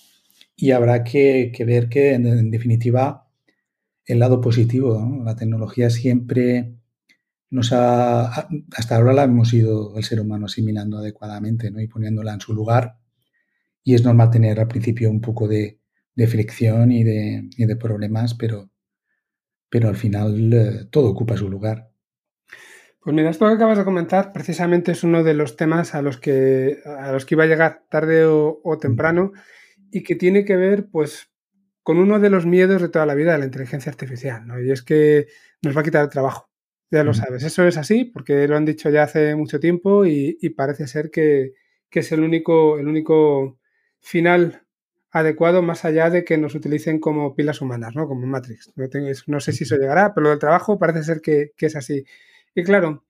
y 0.57 0.73
habrá 0.73 1.05
que, 1.05 1.53
ver 1.67 1.89
que, 1.89 2.13
en, 2.13 2.51
definitiva, 2.51 3.30
el 4.13 4.19
lado 4.19 4.41
positivo, 4.41 5.23
la 5.25 5.37
tecnología 5.37 5.91
siempre 5.91 6.75
nos 7.51 7.73
ha, 7.73 8.49
hasta 8.77 8.97
ahora 8.97 9.13
la 9.13 9.25
hemos 9.25 9.53
ido 9.53 9.97
el 9.97 10.05
ser 10.05 10.21
humano 10.21 10.47
asimilando 10.47 10.99
adecuadamente, 10.99 11.71
¿no? 11.71 11.81
Y 11.81 11.89
poniéndola 11.89 12.33
en 12.33 12.41
su 12.41 12.55
lugar. 12.55 12.99
Y 13.83 13.95
es 13.95 14.05
normal 14.05 14.31
tener 14.31 14.61
al 14.61 14.69
principio 14.69 15.11
un 15.11 15.21
poco 15.21 15.49
de, 15.49 15.81
de 16.15 16.27
fricción 16.27 16.93
y 16.93 17.03
de, 17.03 17.49
de 17.57 17.77
problemas, 17.77 18.35
pero, 18.35 18.71
pero 19.69 19.89
al 19.89 19.97
final 19.97 20.53
eh, 20.53 20.87
todo 20.91 21.09
ocupa 21.09 21.37
su 21.37 21.49
lugar. 21.49 21.91
Pues 23.03 23.17
mira, 23.17 23.31
esto 23.31 23.47
que 23.49 23.55
acabas 23.55 23.79
de 23.79 23.85
comentar 23.85 24.33
precisamente 24.33 24.93
es 24.93 25.03
uno 25.03 25.25
de 25.25 25.33
los 25.33 25.57
temas 25.57 25.95
a 25.95 26.03
los 26.03 26.19
que, 26.19 26.81
a 26.85 27.13
los 27.13 27.25
que 27.25 27.35
iba 27.35 27.45
a 27.45 27.47
llegar 27.47 27.85
tarde 27.89 28.27
o, 28.27 28.61
mm. 28.63 28.79
temprano 28.79 29.33
y 29.91 30.03
que 30.03 30.15
tiene 30.15 30.45
que 30.45 30.57
ver 30.57 30.89
pues 30.91 31.30
con 31.83 31.99
uno 31.99 32.19
de 32.21 32.31
los 32.31 32.47
miedos 32.47 32.83
de 32.83 32.89
toda 32.89 33.07
la 33.07 33.15
vida 33.15 33.33
de 33.33 33.39
la 33.39 33.45
inteligencia 33.47 33.91
artificial, 33.91 34.47
¿no? 34.47 34.61
Y 34.61 34.71
es 34.71 34.83
que 34.83 35.27
nos 35.63 35.77
va 35.77 35.81
a 35.81 35.85
quitar 35.85 36.05
el 36.05 36.11
trabajo. 36.11 36.51
Ya 36.91 37.05
lo 37.05 37.15
sabes, 37.15 37.45
eso 37.45 37.65
es 37.65 37.77
así 37.77 38.05
porque 38.05 38.49
lo 38.49 38.57
han 38.57 38.65
dicho 38.65 38.91
ya 38.91 39.05
hace 39.05 39.37
mucho 39.37 39.61
tiempo 39.61 40.05
y, 40.07 40.37
parece 40.57 40.89
ser 40.89 41.11
que, 41.11 41.53
que, 41.89 42.01
es 42.01 42.11
el 42.11 42.21
único, 42.21 42.79
el 42.79 42.89
único 42.89 43.61
final 44.01 44.67
adecuado 45.13 45.63
más 45.63 45.85
allá 45.85 46.11
de 46.11 46.25
que 46.25 46.39
nos 46.39 46.55
utilicen 46.55 47.01
como 47.01 47.35
pilas 47.35 47.61
humanas, 47.61 47.95
¿no? 47.95 48.07
Como 48.07 48.27
Matrix. 48.27 48.73
No, 48.77 48.87
no 49.27 49.41
sé 49.41 49.53
si 49.53 49.65
eso 49.65 49.77
llegará, 49.77 50.15
pero 50.15 50.25
lo 50.25 50.31
del 50.31 50.39
trabajo 50.39 50.79
parece 50.79 51.03
ser 51.03 51.21
que, 51.21 51.53
es 51.59 51.77
así. 51.77 52.05
Y 52.55 52.63
claro, 52.63 53.05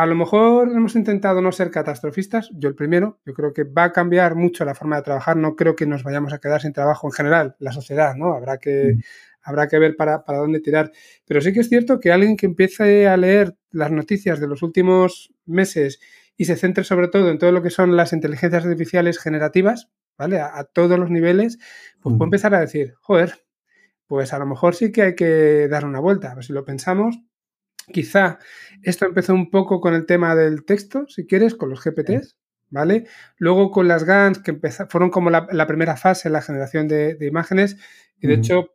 a 0.00 0.06
lo 0.06 0.14
mejor 0.14 0.68
hemos 0.68 0.96
intentado 0.96 1.42
no 1.42 1.52
ser 1.52 1.70
catastrofistas, 1.70 2.50
yo 2.54 2.70
el 2.70 2.74
primero, 2.74 3.20
yo 3.26 3.34
creo 3.34 3.52
que 3.52 3.64
va 3.64 3.84
a 3.84 3.92
cambiar 3.92 4.34
mucho 4.34 4.64
la 4.64 4.74
forma 4.74 4.96
de 4.96 5.02
trabajar, 5.02 5.36
no 5.36 5.56
creo 5.56 5.76
que 5.76 5.84
nos 5.84 6.04
vayamos 6.04 6.32
a 6.32 6.38
quedar 6.38 6.62
sin 6.62 6.72
trabajo 6.72 7.06
en 7.06 7.12
general, 7.12 7.54
la 7.58 7.70
sociedad, 7.70 8.14
¿no? 8.14 8.32
Habrá 8.32 8.56
que, 8.56 8.94
mm. 8.96 9.00
habrá 9.42 9.68
que 9.68 9.78
ver 9.78 9.96
para, 9.96 10.24
para 10.24 10.38
dónde 10.38 10.60
tirar. 10.60 10.90
Pero 11.26 11.42
sí 11.42 11.52
que 11.52 11.60
es 11.60 11.68
cierto 11.68 12.00
que 12.00 12.12
alguien 12.12 12.38
que 12.38 12.46
empiece 12.46 13.08
a 13.08 13.16
leer 13.18 13.58
las 13.70 13.90
noticias 13.90 14.40
de 14.40 14.46
los 14.46 14.62
últimos 14.62 15.34
meses 15.44 16.00
y 16.34 16.46
se 16.46 16.56
centre 16.56 16.84
sobre 16.84 17.08
todo 17.08 17.30
en 17.30 17.36
todo 17.36 17.52
lo 17.52 17.62
que 17.62 17.68
son 17.68 17.94
las 17.94 18.14
inteligencias 18.14 18.64
artificiales 18.64 19.18
generativas, 19.18 19.90
¿vale? 20.16 20.40
A, 20.40 20.64
todos 20.64 20.98
los 20.98 21.10
niveles, 21.10 21.58
pues 22.00 22.14
puedo 22.14 22.24
empezar 22.24 22.54
a 22.54 22.60
decir, 22.60 22.94
joder, 23.02 23.34
pues 24.06 24.32
a 24.32 24.38
lo 24.38 24.46
mejor 24.46 24.74
sí 24.74 24.92
que 24.92 25.02
hay 25.02 25.14
que 25.14 25.68
dar 25.68 25.84
una 25.84 26.00
vuelta. 26.00 26.32
A 26.32 26.36
ver 26.36 26.44
si 26.44 26.54
lo 26.54 26.64
pensamos. 26.64 27.20
Quizá 27.92 28.38
esto 28.82 29.06
empezó 29.06 29.34
un 29.34 29.50
poco 29.50 29.80
con 29.80 29.94
el 29.94 30.06
tema 30.06 30.34
del 30.34 30.64
texto, 30.64 31.06
si 31.08 31.26
quieres, 31.26 31.54
con 31.54 31.70
los 31.70 31.82
GPTs, 31.82 32.36
¿vale? 32.70 33.06
Luego 33.38 33.70
con 33.70 33.88
las 33.88 34.04
GANs, 34.04 34.38
que 34.38 34.58
fueron 34.88 35.10
como 35.10 35.30
la, 35.30 35.66
primera 35.66 35.96
fase 35.96 36.28
en 36.28 36.32
la 36.32 36.42
generación 36.42 36.88
de, 36.88 37.16
imágenes. 37.20 37.76
Y 38.20 38.26
de 38.26 38.34
hecho, 38.34 38.74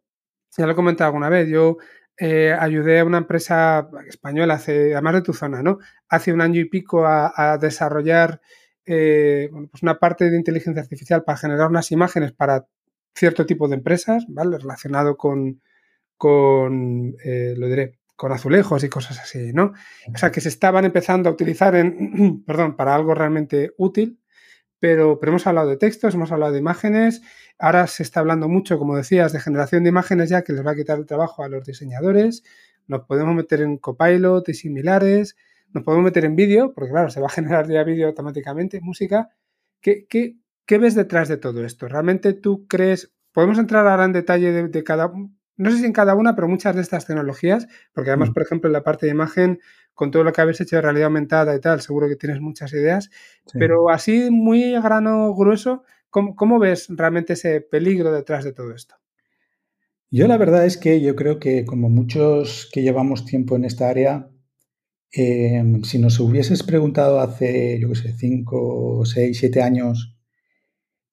ya 0.58 0.66
lo 0.66 0.74
he 0.74 0.76
comentado 0.76 1.08
alguna 1.08 1.30
vez, 1.30 1.48
yo 1.48 1.78
eh, 2.18 2.56
ayudé 2.58 3.00
a 3.00 3.06
una 3.06 3.20
empresa 3.20 3.90
española, 4.08 4.56
hace, 4.56 4.94
además 4.94 5.16
de 5.16 5.22
tu 5.22 5.34
zona, 5.34 5.62
¿no? 5.62 5.80
Hace 6.08 6.34
un 6.34 6.42
año 6.42 6.62
y 6.62 6.66
pico 6.66 7.06
a 7.06 7.58
desarrollar 7.60 8.42
eh, 8.88 9.50
pues 9.72 9.82
una 9.82 9.98
parte 9.98 10.30
de 10.30 10.38
inteligencia 10.38 10.82
artificial 10.82 11.24
para 11.24 11.38
generar 11.40 11.70
unas 11.70 11.92
imágenes 11.92 12.34
para 12.34 12.68
cierto 13.16 13.46
tipo 13.46 13.68
de 13.68 13.76
empresas, 13.76 14.26
¿vale? 14.28 14.58
Relacionado 14.60 15.18
con, 15.18 15.62
con 16.18 17.16
eh, 17.24 17.56
lo 17.58 17.68
diré, 17.68 17.98
con 18.16 18.32
azulejos 18.32 18.84
y 18.84 18.90
cosas 18.90 19.20
así, 19.20 19.52
¿no? 19.54 19.74
O 20.14 20.18
sea, 20.18 20.32
que 20.32 20.42
se 20.42 20.50
estaban 20.50 20.86
empezando 20.86 21.30
a 21.30 21.34
utilizar 21.34 21.76
en, 21.76 22.44
perdón, 22.46 22.76
para 22.76 22.96
algo 22.96 23.14
realmente 23.14 23.74
útil, 23.78 24.20
pero, 24.80 25.20
pero 25.20 25.32
hemos 25.32 25.48
hablado 25.48 25.70
de 25.70 25.78
textos, 25.78 26.14
hemos 26.16 26.32
hablado 26.32 26.54
de 26.54 26.60
imágenes, 26.60 27.22
ahora 27.58 27.88
se 27.88 28.04
está 28.04 28.20
hablando 28.20 28.48
mucho, 28.48 28.78
como 28.78 28.96
decías, 28.96 29.34
de 29.34 29.40
generación 29.40 29.84
de 29.84 29.90
imágenes 29.90 30.30
ya 30.30 30.44
que 30.44 30.54
les 30.54 30.66
va 30.66 30.72
a 30.72 30.76
quitar 30.76 30.98
el 31.00 31.06
trabajo 31.06 31.44
a 31.44 31.50
los 31.50 31.66
diseñadores, 31.66 32.44
nos 32.88 33.02
podemos 33.06 33.36
meter 33.36 33.62
en 33.62 33.78
Copilot 33.78 34.48
y 34.50 34.54
similares, 34.54 35.36
nos 35.74 35.84
podemos 35.84 36.06
meter 36.06 36.26
en 36.26 36.36
vídeo, 36.36 36.74
porque 36.74 36.92
claro, 36.92 37.10
se 37.10 37.20
va 37.20 37.28
a 37.28 37.30
generar 37.32 37.68
ya 37.68 37.84
vídeo 37.84 38.08
automáticamente, 38.08 38.82
música. 38.82 39.30
¿Qué, 39.82 40.08
qué, 40.08 40.78
ves 40.78 40.96
detrás 40.96 41.28
de 41.28 41.38
todo 41.38 41.64
esto? 41.64 41.88
¿Realmente 41.88 42.34
tú 42.34 42.66
crees, 42.68 43.14
podemos 43.32 43.60
entrar 43.60 43.86
ahora 43.88 44.06
en 44.06 44.14
detalle 44.14 44.52
de, 44.52 44.84
cada, 44.84 45.12
no 45.58 45.72
sé 45.72 45.78
si 45.78 45.86
en 45.86 45.94
cada 45.94 46.16
una, 46.16 46.36
pero 46.36 46.48
muchas 46.48 46.76
de 46.76 46.82
estas 46.82 47.06
tecnologías, 47.06 47.68
porque 47.94 48.10
además, 48.10 48.30
mm. 48.30 48.34
por 48.34 48.44
ejemplo, 48.44 48.68
en 48.68 48.74
la 48.74 48.84
parte 48.84 49.06
de 49.06 49.12
imagen, 49.12 49.60
con 49.94 50.12
todo 50.12 50.24
lo 50.24 50.34
que 50.34 50.42
habéis 50.42 50.60
hecho 50.62 50.76
de 50.76 50.82
realidad 50.82 51.06
aumentada 51.06 51.56
y 51.56 51.60
tal, 51.60 51.82
seguro 51.82 52.10
que 52.10 52.16
tienes 52.16 52.42
muchas 52.42 52.74
ideas, 52.74 53.10
pero 53.54 53.90
así 53.90 54.30
muy 54.30 54.76
a 54.76 54.82
grano 54.82 55.34
grueso, 55.34 55.84
¿cómo, 56.10 56.36
¿cómo, 56.36 56.60
ves 56.60 56.88
realmente 56.90 57.34
ese 57.34 57.62
peligro 57.62 58.12
detrás 58.12 58.44
de 58.44 58.52
todo 58.52 58.74
esto? 58.74 58.96
Yo 60.12 60.28
la 60.28 60.38
verdad 60.38 60.66
es 60.66 60.78
que 60.78 61.02
yo 61.02 61.16
creo 61.16 61.40
que 61.40 61.66
como 61.66 61.90
muchos 61.90 62.70
que 62.74 62.82
llevamos 62.82 63.26
tiempo 63.26 63.56
en 63.56 63.64
esta 63.64 63.90
área, 63.90 64.30
Em, 65.18 65.82
si 65.84 65.98
nos 65.98 66.20
hubieses 66.20 66.62
preguntado 66.64 67.22
hace, 67.22 67.80
yo 67.80 67.88
qué 67.90 67.96
sé, 67.96 68.14
5, 68.14 69.06
6, 69.06 69.38
7 69.38 69.62
años 69.62 70.14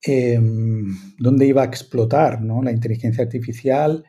em, 0.03 0.97
dónde 1.19 1.47
iba 1.47 1.63
a 1.63 1.67
explotar 1.67 2.43
¿no? 2.43 2.63
la 2.63 2.73
inteligencia 2.73 3.23
artificial, 3.23 4.05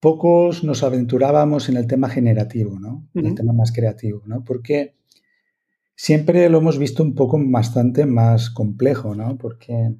pocos 0.00 0.64
nos 0.64 0.82
aventurábamos 0.82 1.68
en 1.68 1.76
el 1.76 1.86
tema 1.86 2.08
generativo, 2.08 2.78
¿no? 2.80 3.08
en 3.14 3.26
el 3.26 3.34
tema 3.34 3.52
más 3.52 3.72
creativo, 3.72 4.22
¿no? 4.26 4.44
porque 4.44 4.96
siempre 5.94 6.48
lo 6.48 6.58
hemos 6.58 6.78
visto 6.78 7.02
un 7.02 7.14
poco 7.14 7.38
bastante 7.40 8.06
más 8.06 8.50
complejo, 8.50 9.14
¿no? 9.14 9.36
porque 9.36 9.94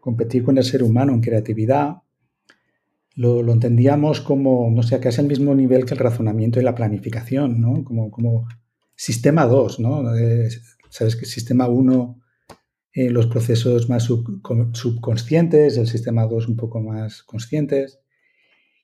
competir 0.00 0.42
con 0.44 0.58
el 0.58 0.64
ser 0.64 0.82
humano 0.82 1.12
en 1.12 1.20
creatividad 1.20 2.02
lo, 3.14 3.52
entendíamos 3.52 4.20
como, 4.20 4.70
no 4.70 4.84
sé, 4.84 5.00
casi 5.00 5.20
al 5.20 5.26
mismo 5.26 5.52
nivel 5.52 5.84
que 5.84 5.94
el 5.94 6.00
razonamiento 6.00 6.60
y 6.60 6.62
la 6.62 6.76
planificación, 6.76 7.60
¿no? 7.60 7.82
Como, 7.82 8.12
como 8.12 8.46
sistema 8.94 9.44
2, 9.44 9.80
¿no? 9.80 10.14
Eh, 10.14 10.48
Sabes 10.90 11.16
que 11.16 11.24
el 11.24 11.30
sistema 11.30 11.68
1, 11.68 12.20
eh, 12.92 13.10
los 13.10 13.26
procesos 13.26 13.88
más 13.88 14.04
subconscientes, 14.04 15.76
el 15.76 15.86
sistema 15.86 16.26
2 16.26 16.48
un 16.48 16.56
poco 16.56 16.80
más 16.80 17.22
conscientes. 17.22 18.00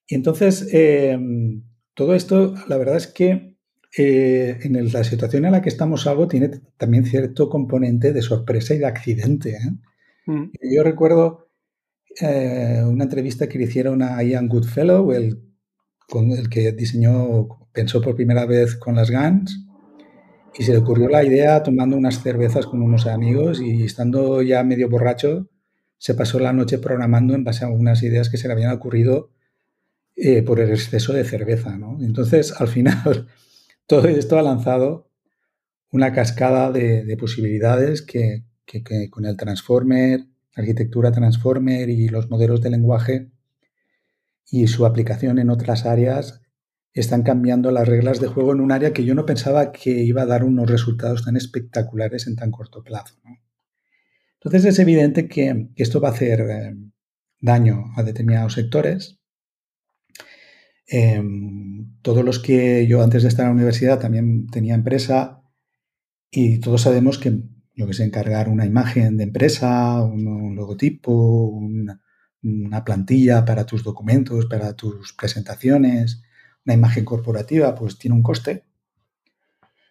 Y 0.07 0.15
entonces, 0.15 0.69
em, 0.73 1.63
todo 1.95 2.15
esto, 2.15 2.55
la 2.69 2.77
verdad 2.77 2.97
es 2.97 3.07
que 3.07 3.57
eh, 3.97 4.59
en 4.63 4.93
la 4.93 5.05
situación 5.05 5.45
en 5.45 5.53
la 5.53 5.63
que 5.63 5.69
estamos 5.69 6.07
algo 6.07 6.27
tiene 6.27 6.51
también 6.77 7.05
cierto 7.05 7.49
componente 7.49 8.13
de 8.13 8.23
sorpresa 8.23 8.75
y 8.75 8.79
de 8.79 8.87
accidente. 8.87 9.57
Mm. 10.27 10.51
Yo 10.75 10.83
recuerdo 10.83 11.49
eh, 12.21 12.83
una 12.85 13.05
entrevista 13.05 13.49
que 13.49 13.59
le 13.59 13.65
hicieron 13.65 14.03
a 14.03 14.23
Ian 14.23 14.49
Goodfellow, 14.49 15.13
el, 15.13 15.43
con 16.09 16.33
el 16.33 16.49
que 16.49 16.73
diseñó, 16.73 17.49
pensó 17.73 18.01
por 18.01 18.17
primera 18.17 18.47
vez 18.47 18.75
con 18.77 18.97
las 18.97 19.11
GANs, 19.11 19.65
y 20.57 20.63
se 20.63 20.73
le 20.73 20.79
ocurrió 20.79 21.09
la 21.09 21.25
idea 21.25 21.63
tomando 21.63 21.97
unas 21.97 22.23
cervezas 22.23 22.67
con 22.67 22.83
unos 22.83 23.07
amigos 23.07 23.61
y 23.61 23.85
estando 23.85 24.41
ya 24.43 24.63
medio 24.63 24.89
borracho, 24.89 25.49
se 25.99 26.15
pasó 26.15 26.39
la 26.39 26.53
noche 26.53 26.79
programando 26.79 27.35
en 27.35 27.45
base 27.45 27.65
a 27.65 27.69
unas 27.69 28.03
ideas 28.03 28.29
que 28.29 28.37
se 28.37 28.47
le 28.47 28.55
habían 28.55 28.73
ocurrido 28.73 29.31
eh, 30.17 30.43
por 30.43 30.61
el 30.61 30.71
exceso 30.71 31.13
de 31.13 31.25
cerveza. 31.25 31.79
Entonces, 32.01 32.53
al 32.61 32.69
final, 32.69 33.29
todo 33.87 34.09
esto 34.09 34.39
ha 34.39 34.43
lanzado 34.43 35.11
una 35.91 36.13
cascada 36.13 36.73
de, 36.73 37.17
posibilidades 37.19 38.03
que, 38.03 38.45
que, 38.67 39.11
con 39.11 39.27
el 39.27 39.37
Transformer 39.37 40.27
arquitectura 40.55 41.13
Transformer 41.13 41.89
y 41.89 42.09
los 42.09 42.31
modelos 42.31 42.61
de 42.61 42.71
lenguaje 42.71 43.31
y 44.51 44.67
su 44.67 44.87
aplicación 44.87 45.39
en 45.39 45.51
otras 45.51 45.87
áreas 45.87 46.43
están 46.93 47.23
cambiando 47.23 47.73
las 47.73 47.89
reglas 47.89 48.21
de 48.21 48.29
juego 48.29 48.53
en 48.53 48.61
un 48.61 48.71
área 48.71 48.93
que 48.93 49.05
yo 49.05 49.15
no 49.15 49.27
pensaba 49.27 49.73
que 49.73 49.91
iba 49.91 50.23
a 50.23 50.27
dar 50.27 50.45
unos 50.45 50.71
resultados 50.71 51.25
tan 51.25 51.37
espectaculares 51.37 52.29
en 52.29 52.37
tan 52.37 52.53
corto 52.53 52.85
plazo. 52.85 53.17
Entonces 54.35 54.65
es 54.65 54.79
evidente 54.79 55.27
que, 55.27 55.71
esto 55.75 56.01
va 56.01 56.11
a 56.11 56.13
hacer 56.13 56.41
eh, 56.43 56.77
daño 57.41 57.87
a 57.97 58.05
determinados 58.05 58.53
sectores. 58.53 59.19
Em, 60.87 61.99
todos 62.03 62.25
los 62.25 62.39
que 62.39 62.87
yo 62.87 63.03
antes 63.03 63.23
de 63.23 63.29
estar 63.29 63.45
en 63.45 63.51
la 63.51 63.55
universidad 63.55 63.99
también 63.99 64.47
tenía 64.49 64.75
empresa 64.75 65.43
y 66.31 66.59
todos 66.61 66.83
sabemos 66.83 67.19
que 67.19 67.43
yo 67.75 67.87
que 67.87 67.95
sé, 67.95 68.05
encargar 68.05 68.49
una 68.49 68.67
imagen 68.67 69.17
de 69.17 69.25
empresa, 69.25 70.03
un, 70.03 70.55
logotipo, 70.55 71.13
una, 71.47 72.01
plantilla 72.85 73.45
para 73.45 73.67
tus 73.67 73.83
documentos, 73.83 74.47
para 74.47 74.75
tus 74.75 75.13
presentaciones, 75.15 76.23
una 76.67 76.75
imagen 76.75 77.05
corporativa, 77.05 77.75
pues 77.75 77.99
tiene 77.99 78.15
un 78.17 78.23
coste. 78.23 78.65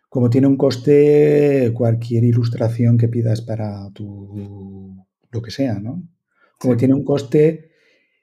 Como 0.10 0.30
tiene 0.30 0.48
un 0.48 0.58
coste 0.58 1.72
cualquier 1.74 2.24
ilustración 2.24 2.98
que 2.98 3.08
pidas 3.08 3.42
para 3.42 3.90
tu 3.92 5.04
lo 5.32 5.42
que 5.42 5.52
sea, 5.52 5.80
¿no? 5.80 6.04
Como 6.60 6.78
tiene 6.78 6.94
un 6.94 7.04
coste 7.04 7.72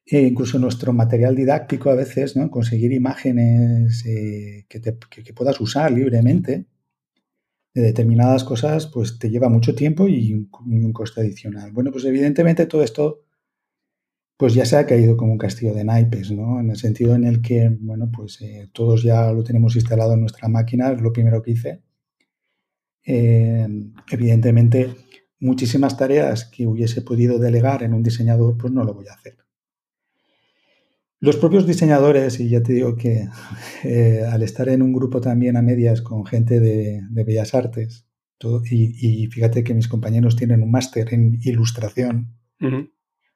eh, 0.06 0.22
incluso 0.22 0.58
nuestro 0.58 0.92
material 0.92 1.36
didáctico 1.36 1.90
a 1.90 1.94
veces, 1.94 2.36
¿no? 2.36 2.50
Conseguir 2.50 2.92
imágenes 2.92 4.04
eh, 4.06 4.66
que, 4.68 4.80
que, 4.80 5.32
puedas 5.32 5.60
usar 5.60 5.92
libremente 5.92 6.66
de 7.74 7.82
determinadas 7.82 8.44
cosas, 8.44 8.86
pues 8.86 9.18
te 9.18 9.30
lleva 9.30 9.48
mucho 9.48 9.74
tiempo 9.74 10.08
y 10.08 10.32
un, 10.34 10.92
coste 10.92 11.20
adicional. 11.20 11.72
Bueno, 11.72 11.92
pues 11.92 12.04
evidentemente 12.04 12.66
todo 12.66 12.82
esto 12.82 13.24
pues 14.36 14.54
ya 14.54 14.64
se 14.64 14.76
ha 14.76 14.86
caído 14.86 15.16
como 15.18 15.32
un 15.32 15.38
castillo 15.38 15.74
de 15.74 15.84
naipes, 15.84 16.30
¿no? 16.32 16.60
En 16.60 16.70
el 16.70 16.76
sentido 16.76 17.14
en 17.14 17.24
el 17.24 17.42
que, 17.42 17.68
bueno, 17.80 18.10
pues 18.10 18.40
eh, 18.40 18.70
todos 18.72 19.02
ya 19.02 19.30
lo 19.32 19.44
tenemos 19.44 19.76
instalado 19.76 20.14
en 20.14 20.20
nuestra 20.20 20.48
máquina, 20.48 20.92
es 20.92 21.00
lo 21.02 21.12
primero 21.12 21.42
que 21.42 21.50
hice. 21.50 21.82
Eh, 23.04 23.66
evidentemente, 24.10 24.94
muchísimas 25.40 25.96
tareas 25.96 26.46
que 26.46 26.66
hubiese 26.66 27.02
podido 27.02 27.38
delegar 27.38 27.82
en 27.82 27.92
un 27.92 28.02
diseñador, 28.02 28.56
pues 28.56 28.72
no 28.72 28.84
lo 28.84 28.94
voy 28.94 29.08
a 29.08 29.14
hacer. 29.14 29.36
Los 31.22 31.36
propios 31.36 31.66
diseñadores, 31.66 32.40
y 32.40 32.48
ya 32.48 32.62
te 32.62 32.72
digo 32.72 32.96
que 32.96 33.28
eh, 33.84 34.24
al 34.26 34.42
estar 34.42 34.70
en 34.70 34.80
un 34.80 34.94
grupo 34.94 35.20
también 35.20 35.58
a 35.58 35.62
medias 35.62 36.00
con 36.00 36.24
gente 36.24 36.60
de, 36.60 37.02
bellas 37.10 37.54
artes, 37.54 38.06
y, 38.70 39.26
fíjate 39.26 39.62
que 39.62 39.74
mis 39.74 39.86
compañeros 39.86 40.34
tienen 40.34 40.62
un 40.62 40.70
máster 40.70 41.12
en 41.12 41.38
ilustración, 41.42 42.38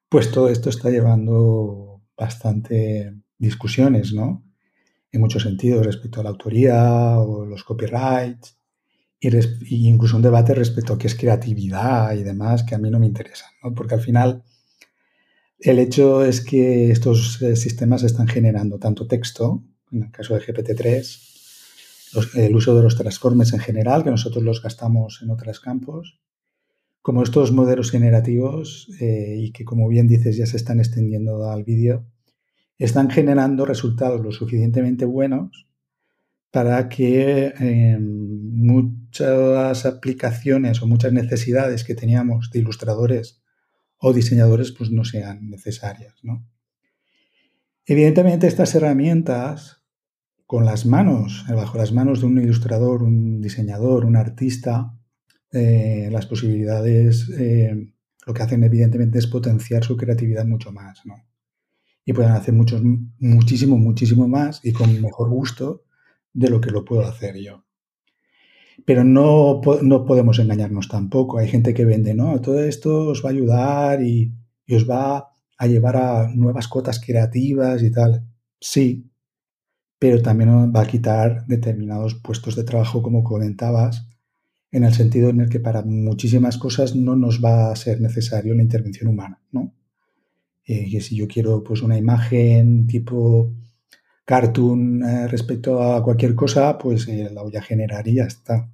pues 0.08 0.30
todo 0.30 0.48
esto 0.48 0.70
está 0.70 0.88
llevando 0.88 2.02
bastante 2.16 3.14
discusiones, 3.36 4.14
¿no? 4.14 4.42
En 5.12 5.20
muchos 5.20 5.42
sentidos 5.42 5.84
respecto 5.84 6.20
a 6.20 6.24
la 6.24 6.30
autoría 6.30 7.18
o 7.18 7.44
los 7.44 7.64
copyrights, 7.64 8.56
y, 9.20 9.88
incluso 9.88 10.16
un 10.16 10.22
debate 10.22 10.54
respecto 10.54 10.94
a 10.94 10.98
qué 10.98 11.06
es 11.06 11.14
creatividad 11.14 12.14
y 12.14 12.22
demás, 12.22 12.62
que 12.62 12.74
a 12.74 12.78
mí 12.78 12.90
no 12.90 12.98
me 12.98 13.06
interesa, 13.06 13.44
¿no? 13.62 13.74
Porque 13.74 13.94
al 13.94 14.00
final 14.00 14.42
el 15.64 15.78
hecho 15.78 16.24
es 16.24 16.42
que 16.42 16.90
estos 16.90 17.40
eh, 17.40 17.56
sistemas 17.56 18.02
están 18.02 18.28
generando 18.28 18.78
tanto 18.78 19.06
texto, 19.06 19.64
en 19.90 20.02
el 20.02 20.10
caso 20.10 20.34
de 20.34 20.40
GPT-3, 20.40 22.34
el 22.34 22.54
uso 22.54 22.76
de 22.76 22.82
los 22.82 22.96
transformes 22.96 23.54
en 23.54 23.60
general, 23.60 24.04
que 24.04 24.10
nosotros 24.10 24.44
los 24.44 24.62
gastamos 24.62 25.20
en 25.22 25.30
otros 25.30 25.60
campos, 25.60 26.20
como 27.00 27.22
estos 27.22 27.50
modelos 27.50 27.90
generativos, 27.90 28.90
eh, 29.00 29.36
y 29.38 29.52
que 29.52 29.64
como 29.64 29.88
bien 29.88 30.06
dices 30.06 30.36
ya 30.36 30.44
se 30.44 30.58
están 30.58 30.80
extendiendo 30.80 31.50
al 31.50 31.64
vídeo, 31.64 32.04
están 32.78 33.08
generando 33.08 33.64
resultados 33.64 34.20
lo 34.20 34.32
suficientemente 34.32 35.06
buenos 35.06 35.66
para 36.50 36.90
que 36.90 37.54
em, 37.58 38.54
muchas 38.54 39.86
aplicaciones 39.86 40.82
o 40.82 40.86
muchas 40.86 41.12
necesidades 41.12 41.84
que 41.84 41.94
teníamos 41.94 42.50
de 42.50 42.58
ilustradores 42.58 43.43
o 43.98 44.12
diseñadores 44.12 44.72
pues 44.72 44.90
no 44.90 45.04
sean 45.04 45.50
necesarias. 45.50 46.14
¿no? 46.22 46.46
Evidentemente 47.86 48.46
estas 48.46 48.74
herramientas 48.74 49.82
con 50.46 50.64
las 50.64 50.86
manos, 50.86 51.44
bajo 51.48 51.78
las 51.78 51.92
manos 51.92 52.20
de 52.20 52.26
un 52.26 52.40
ilustrador, 52.40 53.02
un 53.02 53.40
diseñador, 53.40 54.04
un 54.04 54.16
artista, 54.16 54.94
eh, 55.50 56.08
las 56.12 56.26
posibilidades 56.26 57.28
eh, 57.30 57.94
lo 58.26 58.34
que 58.34 58.42
hacen 58.42 58.64
evidentemente 58.64 59.18
es 59.18 59.26
potenciar 59.26 59.84
su 59.84 59.96
creatividad 59.96 60.46
mucho 60.46 60.72
más. 60.72 61.04
¿no? 61.04 61.14
Y 62.04 62.12
pueden 62.12 62.32
hacer 62.32 62.54
muchísimo, 62.54 63.78
muchísimo 63.78 64.28
más 64.28 64.60
y 64.64 64.72
con 64.72 65.00
mejor 65.00 65.30
gusto 65.30 65.84
de 66.32 66.50
lo 66.50 66.60
que 66.60 66.70
lo 66.70 66.84
puedo 66.84 67.02
hacer 67.06 67.36
yo. 67.36 67.64
Pero 68.84 69.04
no, 69.04 69.60
no, 69.82 70.04
podemos 70.04 70.38
engañarnos 70.38 70.88
tampoco. 70.88 71.38
Hay 71.38 71.48
gente 71.48 71.74
que 71.74 71.84
vende, 71.84 72.14
¿no? 72.14 72.40
Todo 72.40 72.62
esto 72.62 73.08
os 73.08 73.24
va 73.24 73.28
a 73.30 73.32
ayudar 73.32 74.02
y, 74.02 74.32
os 74.70 74.88
va 74.88 75.30
a 75.58 75.66
llevar 75.66 75.96
a 75.96 76.28
nuevas 76.34 76.68
cotas 76.68 77.00
creativas 77.00 77.82
y 77.82 77.90
tal. 77.90 78.26
Sí, 78.60 79.10
pero 79.98 80.20
también 80.22 80.72
va 80.74 80.82
a 80.82 80.86
quitar 80.86 81.46
determinados 81.46 82.14
puestos 82.16 82.56
de 82.56 82.64
trabajo, 82.64 83.02
como 83.02 83.22
comentabas, 83.24 84.06
en 84.70 84.84
el 84.84 84.92
sentido 84.92 85.30
en 85.30 85.40
el 85.40 85.48
que 85.48 85.60
para 85.60 85.82
muchísimas 85.82 86.58
cosas 86.58 86.96
no 86.96 87.16
nos 87.16 87.42
va 87.42 87.70
a 87.70 87.76
ser 87.76 88.00
necesario 88.00 88.54
la 88.54 88.62
intervención 88.62 89.08
humana, 89.08 89.40
¿no? 89.52 89.72
Eh, 90.66 90.90
que 90.90 91.00
si 91.00 91.16
yo 91.16 91.28
quiero 91.28 91.62
pues 91.62 91.82
una 91.82 91.98
imagen 91.98 92.86
tipo 92.86 93.54
cartoon 94.24 95.02
eh, 95.02 95.28
respecto 95.28 95.82
a 95.82 96.02
cualquier 96.02 96.34
cosa, 96.34 96.78
pues 96.78 97.08
eh, 97.08 97.30
la 97.32 97.42
voy 97.42 97.56
a 97.56 97.62
generar 97.62 98.06
y 98.08 98.14
ya 98.16 98.24
está. 98.24 98.70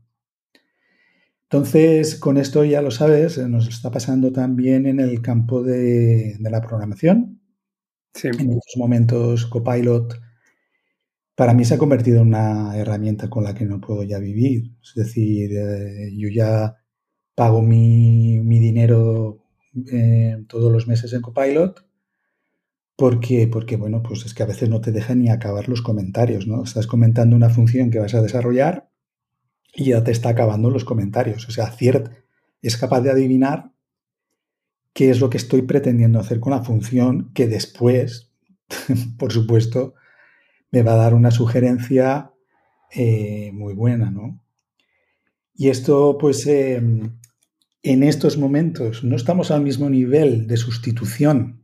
Entonces, 1.44 2.14
con 2.16 2.36
esto 2.38 2.64
ya 2.64 2.80
lo 2.80 2.92
sabes, 2.92 3.36
eh, 3.38 3.48
nos 3.48 3.68
está 3.68 3.90
pasando 3.90 4.32
también 4.32 4.86
en 4.86 5.00
el 5.00 5.20
campo 5.20 5.62
de, 5.62 6.36
la 6.40 6.60
programación. 6.60 7.40
En 8.22 8.50
estos 8.50 8.76
momentos, 8.76 9.46
Copilot 9.46 10.20
para 11.34 11.54
mí 11.54 11.64
se 11.64 11.74
ha 11.74 11.78
convertido 11.78 12.20
en 12.20 12.28
una 12.28 12.76
herramienta 12.76 13.30
con 13.30 13.44
la 13.44 13.54
que 13.54 13.64
no 13.64 13.80
puedo 13.80 14.02
ya 14.02 14.18
vivir. 14.18 14.76
Es 14.82 14.94
decir, 14.94 15.50
yo 16.16 16.28
ya 16.28 16.76
pago 17.34 17.62
mi, 17.62 18.38
dinero 18.40 19.42
todos 20.48 20.70
los 20.70 20.86
meses 20.86 21.12
en 21.12 21.22
Copilot 21.22 21.89
porque, 23.00 23.48
porque, 23.48 23.76
bueno, 23.76 24.02
pues 24.02 24.26
es 24.26 24.34
que 24.34 24.42
a 24.42 24.46
veces 24.46 24.68
no 24.68 24.82
te 24.82 24.92
deja 24.92 25.14
ni 25.14 25.30
acabar 25.30 25.70
los 25.70 25.80
comentarios, 25.80 26.46
¿no? 26.46 26.62
Estás 26.62 26.86
comentando 26.86 27.34
una 27.34 27.48
función 27.48 27.90
que 27.90 27.98
vas 27.98 28.12
a 28.12 28.20
desarrollar 28.20 28.90
y 29.74 29.86
ya 29.86 30.04
te 30.04 30.10
está 30.10 30.28
acabando 30.28 30.68
los 30.68 30.84
comentarios. 30.84 31.48
O 31.48 31.50
sea, 31.50 31.72
CIERT 31.72 32.12
es 32.60 32.76
capaz 32.76 33.00
de 33.00 33.10
adivinar 33.10 33.72
qué 34.92 35.08
es 35.08 35.18
lo 35.18 35.30
que 35.30 35.38
estoy 35.38 35.62
pretendiendo 35.62 36.20
hacer 36.20 36.40
con 36.40 36.50
la 36.50 36.62
función 36.62 37.32
que 37.32 37.48
después, 37.48 38.34
por 39.18 39.32
supuesto, 39.32 39.94
me 40.70 40.82
va 40.82 40.92
a 40.92 40.96
dar 40.96 41.14
una 41.14 41.30
sugerencia 41.30 42.34
eh, 42.94 43.50
muy 43.54 43.72
buena, 43.72 44.10
¿no? 44.10 44.44
Y 45.54 45.70
esto, 45.70 46.18
pues, 46.18 46.46
em, 46.46 47.16
en 47.82 48.02
estos 48.02 48.36
momentos 48.36 49.04
no 49.04 49.16
estamos 49.16 49.50
al 49.50 49.62
mismo 49.62 49.88
nivel 49.88 50.46
de 50.46 50.58
sustitución 50.58 51.59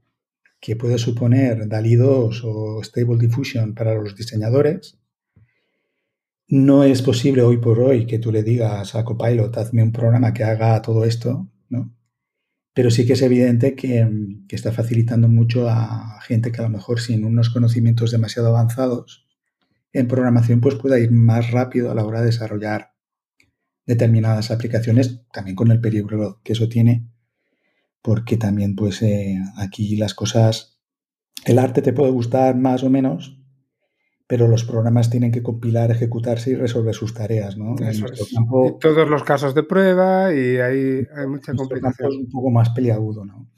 que 0.67 0.75
puede 0.75 0.99
suponer 0.99 1.69
DALI 1.69 1.95
2 1.95 2.43
o 2.45 2.83
Stable 2.83 3.19
Diffusion 3.19 3.73
para 3.73 3.95
los 3.95 4.17
diseñadores, 4.17 4.99
no 6.49 6.83
es 6.83 7.03
posible 7.03 7.43
hoy 7.43 7.59
por 7.59 7.79
hoy 7.79 8.05
que 8.05 8.19
tú 8.19 8.33
le 8.33 8.43
digas 8.43 8.97
a 8.97 9.05
Copilot, 9.05 9.57
hazme 9.57 9.85
un 9.85 9.93
programa 9.93 10.35
que 10.35 10.43
haga 10.43 10.83
todo 10.83 11.05
esto, 11.05 11.49
¿no? 11.69 11.95
Pero 12.75 12.91
sí 12.91 13.07
que 13.07 13.13
es 13.13 13.23
evidente 13.23 13.77
que, 13.77 14.09
que, 14.49 14.57
está 14.57 14.73
facilitando 14.73 15.29
mucho 15.29 15.69
a 15.69 16.21
gente 16.23 16.51
que 16.51 16.61
a 16.61 16.65
lo 16.65 16.71
mejor 16.71 16.99
sin 16.99 17.25
unos 17.25 17.51
conocimientos 17.51 18.11
demasiado 18.11 18.49
avanzados 18.49 19.25
en 19.93 20.09
programación, 20.09 20.61
pues 20.61 20.75
pueda 20.75 20.99
ir 20.99 21.13
más 21.13 21.53
rápido 21.53 21.93
a 21.93 21.95
la 21.95 22.05
hora 22.05 22.23
de 22.23 22.27
desarrollar 22.27 22.91
determinadas 23.87 24.51
aplicaciones, 24.51 25.21
también 25.33 25.55
con 25.55 25.71
el 25.71 25.81
peligro 25.81 26.41
que 26.43 26.55
eso 26.55 26.69
tiene, 26.69 27.07
porque 28.07 28.37
también 28.37 28.77
pues 28.77 29.03
eh, 29.03 29.37
aquí 29.57 29.97
las 29.97 30.15
cosas, 30.15 30.79
el 31.45 31.59
arte 31.59 31.83
te 31.83 31.93
puede 31.93 32.13
gustar 32.13 32.55
más 32.55 32.85
o 32.85 32.89
menos, 32.89 33.43
pero 34.29 34.47
los 34.47 34.63
programas 34.63 35.11
tienen 35.11 35.33
que 35.33 35.43
compilar, 35.43 35.91
ejecutarse 35.91 36.53
y 36.53 36.55
resolver 36.55 36.95
sus 36.95 37.15
tareas, 37.15 37.57
¿no? 37.57 37.75
todos 38.81 39.09
los 39.11 39.25
casos 39.25 39.57
de 39.57 39.65
prueba 39.65 40.33
y 40.33 40.59
hay, 40.59 41.05
hay 41.17 41.27
mucha 41.27 41.53
complicación. 41.53 42.13
Es 42.13 42.19
un 42.19 42.31
poco 42.31 42.49
más 42.51 42.71
peliagudo, 42.71 43.25
¿no? 43.25 43.51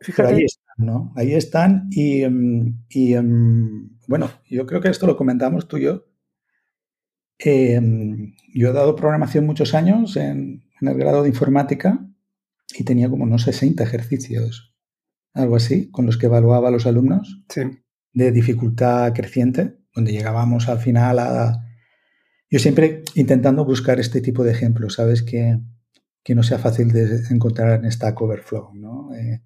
Fíjate. 0.00 0.32
ahí 0.32 0.44
están, 0.44 0.86
¿no? 0.86 1.12
Ahí 1.16 1.34
están 1.34 1.88
y, 1.90 2.22
em, 2.22 2.84
y 2.88 3.14
em, 3.14 3.98
bueno, 4.06 4.30
yo 4.48 4.64
creo 4.64 4.80
que 4.80 4.90
esto 4.90 5.08
lo 5.08 5.16
comentamos 5.16 5.66
tú 5.66 5.78
y 5.78 5.82
yo. 5.82 6.04
Em, 7.36 8.36
yo 8.54 8.68
he 8.68 8.72
dado 8.72 8.94
programación 8.94 9.44
muchos 9.44 9.74
años 9.74 10.16
en, 10.16 10.62
en, 10.80 10.88
el 10.88 10.94
grado 10.96 11.24
de 11.24 11.30
informática 11.30 12.07
y 12.76 12.84
tenía 12.84 13.08
como 13.08 13.24
unos 13.24 13.42
60 13.42 13.82
ejercicios, 13.82 14.74
algo 15.34 15.56
así, 15.56 15.90
con 15.90 16.06
los 16.06 16.16
que 16.16 16.26
evaluaba 16.26 16.68
a 16.68 16.70
los 16.70 16.86
alumnos 16.86 17.42
sí. 17.48 17.62
de 18.12 18.32
dificultad 18.32 19.12
creciente 19.14 19.78
donde 19.94 20.12
llegábamos 20.12 20.68
al 20.68 20.78
final 20.78 21.18
a... 21.18 21.64
Yo 22.50 22.58
siempre 22.58 23.02
intentando 23.14 23.64
buscar 23.64 24.00
este 24.00 24.20
tipo 24.20 24.42
de 24.42 24.52
ejemplos, 24.52 24.94
¿sabes? 24.94 25.22
Que, 25.22 25.58
que 26.22 26.34
no 26.34 26.42
sea 26.42 26.58
fácil 26.58 26.92
de 26.92 27.24
encontrar 27.30 27.84
en 27.84 27.90
Stack 27.90 28.20
Overflow, 28.20 28.74
¿no? 28.74 29.14
Eh, 29.14 29.42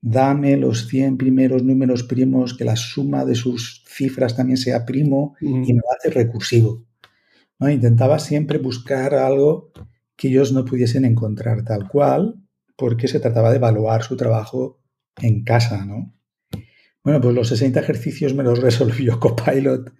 dame 0.00 0.56
los 0.56 0.86
100 0.86 1.16
primeros 1.16 1.64
números 1.64 2.02
primos, 2.02 2.54
que 2.54 2.64
la 2.64 2.76
suma 2.76 3.24
de 3.24 3.34
sus 3.34 3.82
cifras 3.88 4.36
también 4.36 4.58
sea 4.58 4.84
primo 4.84 5.34
y 5.40 5.48
me 5.48 5.80
lo 5.80 5.92
hace 5.98 6.10
recursivo. 6.10 6.84
¿no? 7.58 7.70
Intentaba 7.70 8.18
siempre 8.18 8.58
buscar 8.58 9.14
algo 9.14 9.72
que 10.16 10.28
ellos 10.28 10.52
no 10.52 10.66
pudiesen 10.66 11.06
encontrar 11.06 11.64
tal 11.64 11.88
cual, 11.88 12.43
porque 12.76 13.08
se 13.08 13.20
trataba 13.20 13.50
de 13.50 13.56
evaluar 13.56 14.02
su 14.02 14.16
trabajo 14.16 14.80
en 15.20 15.44
casa, 15.44 15.84
¿no? 15.84 16.12
Bueno, 17.02 17.20
pues 17.20 17.34
los 17.34 17.48
60 17.48 17.78
ejercicios 17.80 18.34
me 18.34 18.42
los 18.42 18.58
resolvió 18.62 19.20
Copilot 19.20 19.92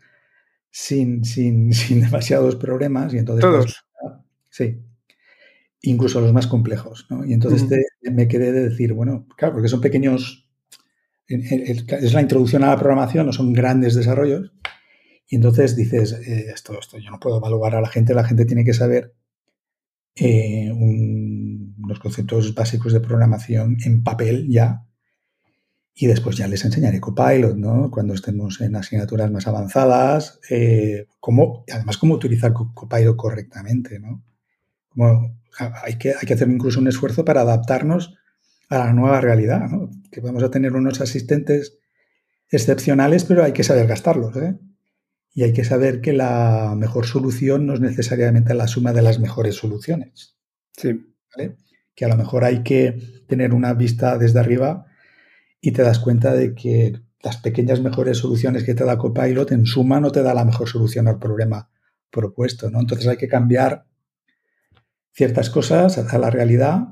sin, 0.71 1.25
sin, 1.25 1.73
sin 1.73 2.01
demasiados 2.01 2.57
problemas. 2.57 3.13
Y 3.15 3.19
entonces, 3.19 3.43
¿Todos? 3.43 3.85
Pues, 4.01 4.13
sí. 4.51 4.81
Incluso 5.83 6.21
los 6.21 6.33
más 6.33 6.47
complejos. 6.47 7.07
¿no? 7.11 7.25
Y 7.25 7.35
entonces 7.35 7.67
me 8.03 8.27
quedé 8.27 8.53
de 8.53 8.71
decir, 8.71 8.95
bueno, 8.95 9.27
claro, 9.37 9.55
porque 9.55 9.69
son 9.69 9.81
pequeños. 9.81 10.49
Es 11.27 12.13
la 12.13 12.23
introducción 12.23 12.65
a 12.65 12.69
la 12.69 12.79
programación, 12.79 13.27
no 13.27 13.33
son 13.33 13.53
grandes 13.53 13.95
desarrollos. 13.95 14.53
Y 15.27 15.37
entonces 15.37 15.77
dices, 15.77 16.13
eh, 16.13 16.51
esto, 16.55 16.79
esto 16.79 16.99
yo 16.99 17.11
no 17.11 17.19
puedo 17.19 17.39
evaluar 17.39 17.77
a 17.77 17.81
la 17.81 17.89
gente, 17.89 18.15
la 18.15 18.25
gente 18.25 18.45
tiene 18.45 18.65
que 18.65 18.75
saber 18.75 19.15
eh, 20.17 20.71
los 21.89 22.01
conceptos 22.01 22.55
básicos 22.55 22.93
de 22.93 23.01
programación 23.01 23.77
en 23.85 24.03
papel 24.03 24.49
ya 24.49 24.85
y 25.95 26.07
después 26.07 26.37
ya 26.37 26.49
les 26.49 26.65
enseñaré 26.65 27.01
Copilot, 27.01 27.57
¿no? 27.57 27.91
Cuando 27.91 28.15
estemos 28.15 28.61
en 28.61 28.75
asignaturas 28.75 29.31
más 29.31 29.47
avanzadas, 29.47 30.41
eh, 30.51 31.07
cómo, 31.21 31.65
además 31.73 31.99
cómo 31.99 32.15
utilizar 32.15 32.53
Copilot 32.53 33.17
correctamente, 33.17 34.01
¿no? 34.01 34.25
Como 34.89 35.39
hay, 35.85 35.97
que, 35.97 36.11
hay 36.11 36.27
que 36.27 36.35
hacer 36.35 36.49
incluso 36.49 36.81
un 36.81 36.89
esfuerzo 36.89 37.25
para 37.25 37.43
adaptarnos 37.43 38.15
a 38.69 38.79
la 38.79 38.93
nueva 38.93 39.21
realidad, 39.21 39.69
¿no? 39.71 39.89
Que 40.11 40.21
vamos 40.21 40.43
a 40.43 40.51
tener 40.51 40.73
unos 40.73 41.01
asistentes 41.01 41.79
excepcionales, 42.51 43.25
pero 43.25 43.45
hay 43.45 43.53
que 43.53 43.63
saber 43.63 43.87
gastarlos, 43.87 44.37
¿eh? 44.37 44.59
Y 45.33 45.45
hay 45.45 45.53
que 45.53 45.65
saber 45.65 46.01
que 46.01 46.13
la 46.13 46.75
mejor 46.77 47.07
solución 47.07 47.67
no 47.67 47.75
es 47.75 47.81
necesariamente 47.81 48.55
la 48.55 48.69
suma 48.69 48.93
de 48.93 49.03
las 49.03 49.21
mejores 49.21 49.57
soluciones. 49.57 50.37
Sí. 50.77 51.15
¿vale? 51.37 51.57
Que 51.95 52.05
a 52.05 52.09
lo 52.09 52.17
mejor 52.17 52.45
hay 52.45 52.63
que 52.63 52.99
tener 53.27 53.55
una 53.55 53.75
vista 53.75 54.19
desde 54.19 54.41
arriba 54.41 54.87
y 55.61 55.73
te 55.73 55.83
das 55.83 55.99
cuenta 55.99 56.35
de 56.35 56.55
que 56.55 57.01
las 57.23 57.39
pequeñas 57.39 57.81
mejores 57.81 58.19
soluciones 58.19 58.65
que 58.65 58.75
te 58.75 58.85
da 58.85 58.99
Copilot 58.99 59.51
en 59.53 59.65
suma 59.65 59.99
no 59.99 60.13
te 60.13 60.23
da 60.23 60.35
la 60.35 60.45
mejor 60.45 60.69
solución 60.69 61.09
al 61.09 61.19
problema 61.19 61.71
propuesto, 62.11 62.71
¿no? 62.71 62.81
Entonces 62.81 63.07
hay 63.09 63.17
que 63.17 63.29
cambiar 63.29 63.87
ciertas 65.13 65.49
cosas 65.49 65.97
a 65.99 66.19
la 66.19 66.31
realidad. 66.31 66.89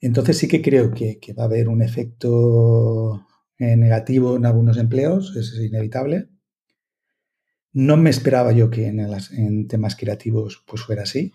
Entonces 0.00 0.38
sí 0.38 0.46
que 0.46 0.62
creo 0.62 0.92
que, 0.92 1.18
va 1.36 1.44
a 1.44 1.46
haber 1.46 1.68
un 1.68 1.82
efecto 1.82 3.26
eh, 3.58 3.76
negativo 3.76 4.36
en 4.36 4.46
algunos 4.46 4.76
empleos, 4.76 5.34
es 5.36 5.58
inevitable. 5.60 6.28
No 7.72 7.96
me 7.96 8.10
esperaba 8.10 8.52
yo 8.52 8.70
que 8.70 8.86
en, 8.86 9.00
en 9.00 9.66
temas 9.66 9.96
creativos 9.96 10.62
pues 10.66 10.82
fuera 10.82 11.02
así 11.02 11.32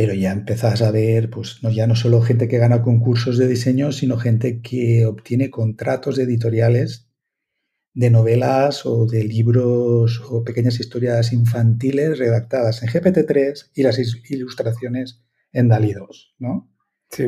pero 0.00 0.14
ya 0.14 0.32
empezás 0.32 0.80
a 0.80 0.90
ver, 0.90 1.28
pues 1.28 1.62
no, 1.62 1.70
ya 1.70 1.86
no 1.86 1.94
solo 1.94 2.22
gente 2.22 2.48
que 2.48 2.56
gana 2.56 2.80
concursos 2.80 3.36
de 3.36 3.46
diseño, 3.46 3.92
sino 3.92 4.16
gente 4.16 4.62
que 4.62 5.04
obtiene 5.04 5.50
contratos 5.50 6.18
editoriales 6.18 7.10
de 7.92 8.08
novelas 8.08 8.86
o 8.86 9.04
de 9.04 9.24
libros 9.24 10.22
o 10.30 10.42
pequeñas 10.42 10.80
historias 10.80 11.34
infantiles 11.34 12.18
redactadas 12.18 12.82
en 12.82 12.88
GPT-3 12.88 13.72
y 13.74 13.82
las 13.82 13.98
ilustraciones 14.30 15.22
en 15.52 15.68
DALI 15.68 15.92
2, 15.92 16.36
¿no? 16.38 16.72
Sí. 17.10 17.26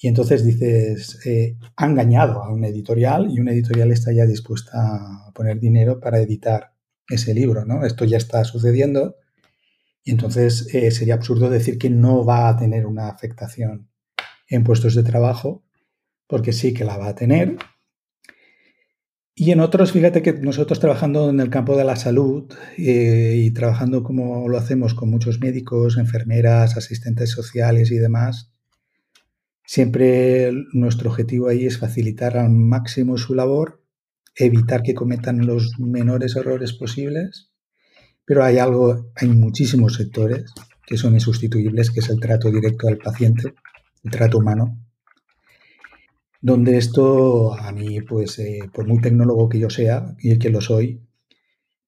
Y 0.00 0.08
entonces 0.08 0.44
dices, 0.44 1.24
eh, 1.24 1.56
ha 1.76 1.86
engañado 1.86 2.42
a 2.42 2.52
un 2.52 2.64
editorial 2.64 3.30
y 3.30 3.38
una 3.38 3.52
editorial 3.52 3.92
está 3.92 4.12
ya 4.12 4.26
dispuesta 4.26 4.72
a 4.74 5.32
poner 5.32 5.60
dinero 5.60 6.00
para 6.00 6.18
editar 6.18 6.72
ese 7.08 7.32
libro, 7.32 7.64
¿no? 7.64 7.86
Esto 7.86 8.04
ya 8.04 8.16
está 8.16 8.42
sucediendo 8.42 9.14
entonces 10.10 10.72
eh, 10.74 10.90
sería 10.90 11.14
absurdo 11.14 11.50
decir 11.50 11.78
que 11.78 11.90
no 11.90 12.24
va 12.24 12.48
a 12.48 12.56
tener 12.56 12.86
una 12.86 13.08
afectación 13.08 13.88
en 14.48 14.64
puestos 14.64 14.94
de 14.94 15.02
trabajo, 15.02 15.64
porque 16.26 16.52
sí 16.52 16.72
que 16.72 16.84
la 16.84 16.96
va 16.96 17.08
a 17.08 17.14
tener. 17.14 17.56
Y 19.34 19.52
en 19.52 19.60
otros, 19.60 19.92
fíjate 19.92 20.22
que 20.22 20.32
nosotros 20.32 20.80
trabajando 20.80 21.30
en 21.30 21.38
el 21.40 21.50
campo 21.50 21.76
de 21.76 21.84
la 21.84 21.94
salud 21.94 22.52
eh, 22.76 23.34
y 23.36 23.50
trabajando 23.52 24.02
como 24.02 24.48
lo 24.48 24.58
hacemos 24.58 24.94
con 24.94 25.10
muchos 25.10 25.40
médicos, 25.40 25.96
enfermeras, 25.96 26.76
asistentes 26.76 27.30
sociales 27.30 27.92
y 27.92 27.98
demás, 27.98 28.50
siempre 29.64 30.52
nuestro 30.72 31.10
objetivo 31.10 31.48
ahí 31.48 31.66
es 31.66 31.78
facilitar 31.78 32.36
al 32.36 32.50
máximo 32.50 33.16
su 33.16 33.34
labor, 33.34 33.84
evitar 34.34 34.82
que 34.82 34.94
cometan 34.94 35.46
los 35.46 35.78
menores 35.78 36.34
errores 36.34 36.72
posibles 36.72 37.47
pero 38.28 38.44
hay 38.44 38.58
algo, 38.58 39.10
hay 39.16 39.28
muchísimos 39.28 39.94
sectores 39.94 40.52
que 40.86 40.98
son 40.98 41.14
insustituibles, 41.14 41.90
que 41.90 42.00
es 42.00 42.10
el 42.10 42.20
trato 42.20 42.50
directo 42.50 42.86
al 42.86 42.98
paciente, 42.98 43.54
el 44.04 44.10
trato 44.10 44.36
humano, 44.36 44.78
donde 46.42 46.76
esto 46.76 47.54
a 47.54 47.72
mí, 47.72 48.02
pues, 48.02 48.38
eh, 48.38 48.60
por 48.70 48.86
muy 48.86 49.00
tecnólogo 49.00 49.48
que 49.48 49.58
yo 49.58 49.70
sea, 49.70 50.14
y 50.18 50.30
el 50.30 50.38
que 50.38 50.50
lo 50.50 50.60
soy, 50.60 51.00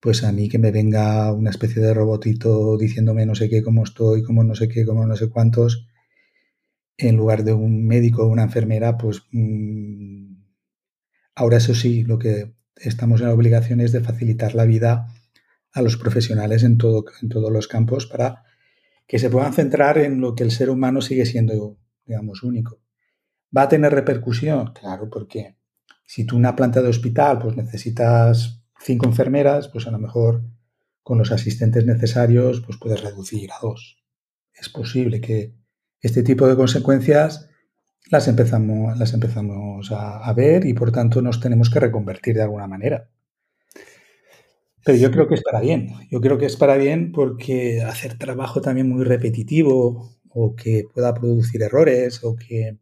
pues 0.01 0.25
a 0.25 0.33
mí 0.33 0.49
que 0.49 0.59
me 0.59 0.73
venga 0.73 1.31
una 1.31 1.51
especie 1.51 1.83
de 1.83 1.93
robotito 1.93 2.79
diciéndome 2.79 3.27
no 3.27 3.35
sé 3.35 3.51
qué, 3.51 3.63
cómo 3.63 3.85
estoy, 3.85 4.23
cómo 4.23 4.43
no 4.43 4.55
sé 4.55 4.67
qué, 4.67 4.87
cómo 4.87 5.07
no 5.07 5.17
sé 5.17 5.29
cuántos, 5.29 5.89
en 6.97 7.17
lugar 7.17 7.45
de 7.45 7.53
un 7.53 7.87
médico 7.87 8.23
o 8.25 8.29
una 8.29 8.45
enfermera, 8.45 8.97
pues 8.97 9.25
mmm, 9.31 10.37
ahora 11.35 11.59
eso 11.59 11.75
sí, 11.75 12.03
lo 12.03 12.19
que 12.19 12.55
estamos 12.77 13.21
en 13.21 13.27
la 13.27 13.35
obligación 13.35 13.83
es 13.83 13.93
de 13.93 14.01
facilitar 14.01 14.55
la 14.55 14.65
vida 14.65 15.07
a 15.73 15.83
los 15.83 15.97
profesionales 15.97 16.63
en, 16.63 16.79
todo, 16.79 17.05
en 17.23 17.29
todos 17.29 17.53
los 17.53 17.69
campos 17.69 18.07
para 18.07 18.45
que 19.07 19.19
se 19.19 19.31
puedan 19.31 19.53
centrar 19.53 19.99
en 19.99 20.21
lo 20.21 20.35
que 20.35 20.45
el 20.45 20.51
ser 20.51 20.71
humano 20.71 21.01
sigue 21.01 21.27
siendo, 21.27 21.77
digamos, 22.07 22.43
único. 22.43 22.81
¿Va 23.57 23.63
a 23.63 23.69
tener 23.69 23.93
repercusión? 23.93 24.73
Claro, 24.73 25.09
porque 25.11 25.57
si 26.07 26.25
tú 26.25 26.37
una 26.37 26.55
planta 26.55 26.83
de 26.83 26.89
hospital 26.89 27.39
pues 27.41 27.57
necesitas 27.57 28.63
cinco 28.79 29.07
enfermeras, 29.07 29.69
pues 29.69 29.87
a 29.87 29.91
lo 29.91 29.99
mejor 29.99 30.45
con 31.03 31.19
los 31.19 31.33
asistentes 31.33 31.87
necesarios 31.87 32.61
pues 32.61 32.79
puedes 32.79 33.03
reducir 33.03 33.51
a 33.53 33.57
dos. 33.61 34.03
Es 34.55 34.69
posible 34.69 35.21
que 35.21 35.57
este 36.01 36.23
tipo 36.23 36.47
de 36.47 36.57
consecuencias 36.57 37.49
las 38.11 38.29
empezamos, 38.29 38.99
las 38.99 39.13
empezamos 39.13 39.91
a, 39.93 40.19
a 40.19 40.33
ver 40.33 40.67
y 40.67 40.73
por 40.73 40.93
tanto 40.93 41.21
nos 41.21 41.41
tenemos 41.41 41.71
que 41.71 41.81
reconvertir 41.81 42.37
de 42.37 42.43
alguna 42.43 42.67
manera. 42.67 43.11
Pero 44.85 44.97
yo 44.99 45.11
creo 45.11 45.29
que 45.29 45.35
es 45.35 45.43
para 45.43 45.61
bien. 45.61 45.89
Yo 46.11 46.21
creo 46.21 46.39
que 46.39 46.47
es 46.47 46.57
para 46.57 46.77
bien 46.77 47.13
porque 47.13 47.83
hacer 47.83 48.17
trabajo 48.19 48.61
también 48.61 48.89
muy 48.89 49.05
repetitivo 49.05 50.11
o 50.31 50.55
que 50.57 50.85
pueda 50.93 51.15
producir 51.15 51.63
errores 51.63 52.21
o 52.25 52.37
que... 52.37 52.79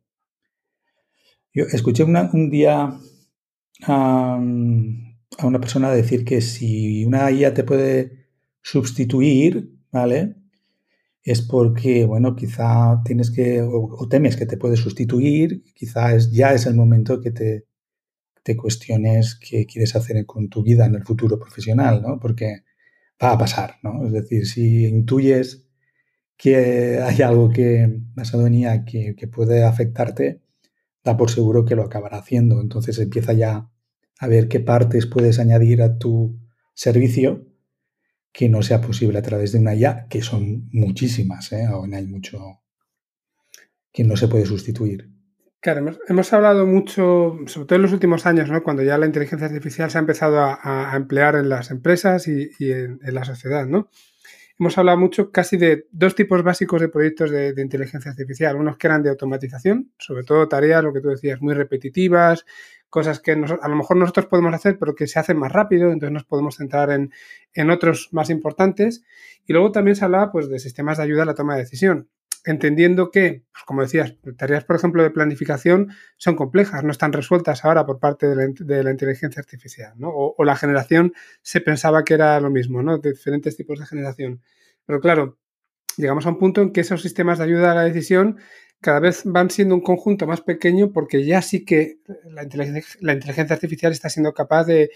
Yo 1.52 1.64
escuché 1.64 2.04
un 2.04 2.50
día 2.50 2.98
a, 3.86 4.38
una 4.38 5.60
persona 5.60 5.90
decir 5.90 6.24
que 6.24 6.40
si 6.40 7.04
una 7.04 7.30
IA 7.30 7.54
te 7.54 7.64
puede 7.64 8.28
sustituir, 8.62 9.72
¿vale? 9.90 10.36
Es 11.22 11.42
porque, 11.42 12.04
bueno, 12.06 12.36
quizá 12.36 13.02
tienes 13.04 13.30
que, 13.30 13.62
o, 13.62 14.08
temes 14.08 14.36
que 14.36 14.46
te 14.46 14.56
puede 14.56 14.76
sustituir, 14.76 15.62
quizá 15.74 16.16
ya 16.16 16.52
es 16.52 16.66
el 16.66 16.74
momento 16.74 17.20
que 17.20 17.30
te, 17.32 17.67
cuestiones 18.56 19.36
qué 19.36 19.66
quieres 19.66 19.96
hacer 19.96 20.24
con 20.26 20.48
tu 20.48 20.62
vida 20.62 20.86
en 20.86 20.94
el 20.94 21.04
futuro 21.04 21.38
profesional, 21.38 22.02
¿no? 22.02 22.18
Porque 22.20 22.64
va 23.22 23.32
a 23.32 23.38
pasar, 23.38 23.76
¿no? 23.82 24.06
Es 24.06 24.12
decir, 24.12 24.46
si 24.46 24.86
intuyes 24.86 25.66
que 26.36 27.00
hay 27.02 27.22
algo 27.22 27.50
que, 27.50 28.00
basado 28.14 28.46
en 28.46 28.54
IA 28.54 28.84
que, 28.84 29.14
que 29.16 29.28
puede 29.28 29.64
afectarte, 29.64 30.42
da 31.04 31.16
por 31.16 31.30
seguro 31.30 31.64
que 31.64 31.74
lo 31.74 31.82
acabará 31.82 32.18
haciendo. 32.18 32.60
Entonces 32.60 32.98
empieza 32.98 33.32
ya 33.32 33.70
a 34.20 34.26
ver 34.28 34.48
qué 34.48 34.60
partes 34.60 35.06
puedes 35.06 35.38
añadir 35.38 35.82
a 35.82 35.98
tu 35.98 36.38
servicio 36.74 37.46
que 38.32 38.48
no 38.48 38.62
sea 38.62 38.80
posible 38.80 39.18
a 39.18 39.22
través 39.22 39.52
de 39.52 39.58
una 39.58 39.74
IA, 39.74 40.06
que 40.08 40.22
son 40.22 40.68
muchísimas, 40.72 41.52
¿eh? 41.52 41.64
aún 41.64 41.94
hay 41.94 42.06
mucho 42.06 42.60
que 43.92 44.04
no 44.04 44.16
se 44.16 44.28
puede 44.28 44.46
sustituir. 44.46 45.10
Claro, 45.60 45.90
hemos, 46.08 46.32
hablado 46.32 46.66
mucho, 46.66 47.36
sobre 47.46 47.66
todo 47.66 47.76
en 47.76 47.82
los 47.82 47.92
últimos 47.92 48.26
años, 48.26 48.48
¿no? 48.48 48.62
cuando 48.62 48.84
ya 48.84 48.96
la 48.96 49.06
inteligencia 49.06 49.48
artificial 49.48 49.90
se 49.90 49.98
ha 49.98 50.00
empezado 50.00 50.38
a, 50.40 50.92
emplear 50.94 51.34
en 51.34 51.48
las 51.48 51.72
empresas 51.72 52.28
y, 52.28 52.52
en, 52.60 53.00
la 53.02 53.24
sociedad. 53.24 53.66
¿no? 53.66 53.90
Hemos 54.56 54.78
hablado 54.78 54.98
mucho 54.98 55.32
casi 55.32 55.56
de 55.56 55.88
dos 55.90 56.14
tipos 56.14 56.44
básicos 56.44 56.80
de 56.80 56.88
proyectos 56.88 57.32
de, 57.32 57.52
inteligencia 57.58 58.12
artificial. 58.12 58.54
Unos 58.54 58.76
que 58.76 58.86
eran 58.86 59.02
de 59.02 59.10
automatización, 59.10 59.90
sobre 59.98 60.22
todo 60.22 60.46
tareas, 60.48 60.84
lo 60.84 60.92
que 60.92 61.00
tú 61.00 61.08
decías, 61.08 61.40
muy 61.40 61.54
repetitivas, 61.54 62.46
cosas 62.88 63.18
que 63.18 63.32
a 63.32 63.68
lo 63.68 63.76
mejor 63.76 63.96
nosotros 63.96 64.26
podemos 64.26 64.54
hacer, 64.54 64.78
pero 64.78 64.94
que 64.94 65.08
se 65.08 65.18
hacen 65.18 65.38
más 65.38 65.50
rápido, 65.50 65.90
entonces 65.90 66.12
nos 66.12 66.24
podemos 66.24 66.56
centrar 66.56 66.92
en, 66.92 67.10
en 67.52 67.70
otros 67.70 68.10
más 68.12 68.30
importantes. 68.30 69.02
Y 69.44 69.54
luego 69.54 69.72
también 69.72 69.96
se 69.96 70.04
hablaba 70.04 70.30
pues, 70.30 70.48
de 70.48 70.60
sistemas 70.60 70.98
de 70.98 71.02
ayuda 71.02 71.24
a 71.24 71.26
la 71.26 71.34
toma 71.34 71.54
de 71.54 71.62
decisión, 71.62 72.08
entendiendo 72.44 73.10
que, 73.10 73.44
pues, 73.52 73.64
como 73.64 73.82
decías, 73.82 74.14
tareas, 74.36 74.64
por 74.64 74.76
ejemplo, 74.76 75.02
de 75.02 75.10
planificación 75.10 75.90
son 76.16 76.36
complejas, 76.36 76.84
no 76.84 76.90
están 76.90 77.12
resueltas 77.12 77.64
ahora 77.64 77.86
por 77.86 77.98
parte 77.98 78.26
de 78.28 78.36
la, 78.82 78.90
inteligencia 78.90 79.40
artificial, 79.40 79.94
¿no? 79.96 80.08
O, 80.08 80.34
o, 80.36 80.44
la 80.44 80.56
generación 80.56 81.12
se 81.42 81.60
pensaba 81.60 82.04
que 82.04 82.14
era 82.14 82.40
lo 82.40 82.50
mismo, 82.50 82.82
¿no? 82.82 82.98
De 82.98 83.10
diferentes 83.12 83.56
tipos 83.56 83.78
de 83.78 83.86
generación. 83.86 84.42
Pero 84.86 85.00
claro, 85.00 85.38
llegamos 85.96 86.26
a 86.26 86.30
un 86.30 86.38
punto 86.38 86.62
en 86.62 86.72
que 86.72 86.80
esos 86.80 87.02
sistemas 87.02 87.38
de 87.38 87.44
ayuda 87.44 87.72
a 87.72 87.74
la 87.74 87.84
decisión 87.84 88.38
cada 88.80 89.00
vez 89.00 89.22
van 89.24 89.50
siendo 89.50 89.74
un 89.74 89.80
conjunto 89.80 90.26
más 90.26 90.40
pequeño 90.40 90.92
porque 90.92 91.24
ya 91.24 91.42
sí 91.42 91.64
que 91.64 91.98
la 92.24 92.42
inteligencia, 92.44 93.54
artificial 93.54 93.92
está 93.92 94.08
siendo 94.08 94.32
capaz 94.32 94.64
de 94.64 94.90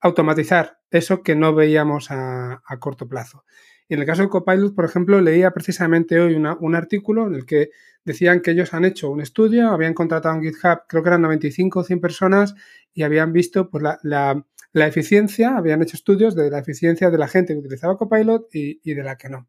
automatizar 0.00 0.78
eso 0.90 1.22
que 1.22 1.34
no 1.34 1.54
veíamos 1.54 2.10
a, 2.10 2.60
corto 2.78 3.08
plazo. 3.08 3.44
Y 3.88 3.94
en 3.94 4.00
el 4.00 4.06
caso 4.06 4.22
de 4.22 4.28
Copilot, 4.28 4.74
por 4.74 4.84
ejemplo, 4.84 5.20
leía 5.20 5.50
precisamente 5.50 6.18
hoy 6.20 6.34
un 6.34 6.74
artículo 6.74 7.26
en 7.26 7.34
el 7.34 7.46
que 7.46 7.70
decían 8.04 8.40
que 8.40 8.52
ellos 8.52 8.72
han 8.74 8.84
hecho 8.84 9.10
un 9.10 9.20
estudio, 9.20 9.68
habían 9.68 9.94
contratado 9.94 10.34
en 10.36 10.42
GitHub, 10.42 10.82
creo 10.88 11.02
que 11.02 11.08
eran 11.08 11.22
95 11.22 11.80
o 11.80 11.84
100 11.84 12.00
personas, 12.00 12.54
y 12.92 13.02
habían 13.02 13.32
visto 13.32 13.70
pues, 13.70 13.84
la, 14.02 14.44
eficiencia, 14.74 15.56
habían 15.56 15.82
hecho 15.82 15.96
estudios 15.96 16.34
de 16.34 16.50
la 16.50 16.58
eficiencia 16.58 17.10
de 17.10 17.18
la 17.18 17.28
gente 17.28 17.52
que 17.52 17.60
utilizaba 17.60 17.96
Copilot 17.96 18.48
y 18.52 18.94
de 18.94 19.02
la 19.02 19.16
que 19.16 19.28
no. 19.28 19.48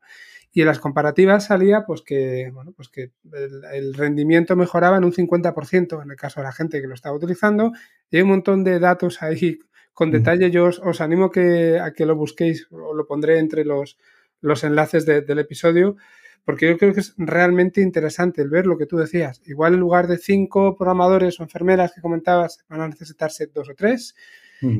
Y 0.55 0.61
en 0.61 0.67
las 0.67 0.79
comparativas 0.79 1.47
salía 1.47 1.85
pues 1.85 2.01
que, 2.01 2.49
bueno, 2.53 2.71
pues 2.71 2.87
que 2.87 3.11
el, 3.73 3.93
rendimiento 3.93 4.55
mejoraba 4.55 4.95
en 4.95 5.03
un 5.03 5.11
50% 5.11 6.01
en 6.01 6.11
el 6.11 6.15
caso 6.15 6.39
de 6.39 6.45
la 6.45 6.53
gente 6.53 6.79
que 6.79 6.87
lo 6.87 6.93
estaba 6.93 7.13
utilizando. 7.13 7.73
Y 8.09 8.15
hay 8.15 8.21
un 8.23 8.29
montón 8.29 8.63
de 8.63 8.79
datos 8.79 9.21
ahí 9.21 9.59
con 9.91 10.11
detalle. 10.11 10.51
Yo 10.51 10.63
os, 10.63 11.01
animo 11.01 11.29
que, 11.29 11.77
a 11.77 11.91
que 11.91 12.05
lo 12.05 12.15
busquéis, 12.15 12.69
o 12.71 12.93
lo 12.93 13.05
pondré 13.05 13.39
entre 13.39 13.65
los, 13.65 13.97
los 14.45 14.63
enlaces 14.63 15.05
del 15.05 15.39
episodio, 15.39 15.97
porque 16.43 16.67
yo 16.67 16.77
creo 16.77 16.93
que 16.93 16.99
es 16.99 17.15
realmente 17.17 17.81
interesante 17.81 18.41
el 18.41 18.49
ver 18.49 18.67
lo 18.67 18.77
que 18.77 18.85
tú 18.85 18.97
decías. 18.97 19.41
Igual 19.45 19.73
en 19.73 19.79
lugar 19.79 20.07
de 20.07 20.17
cinco 20.17 20.75
programadores 20.75 21.39
o 21.39 21.43
enfermeras 21.43 21.93
que 21.93 22.01
comentabas, 22.01 22.63
van 22.69 22.81
a 22.81 22.87
necesitarse 22.87 23.47
dos 23.47 23.69
o 23.69 23.75
tres. 23.75 24.15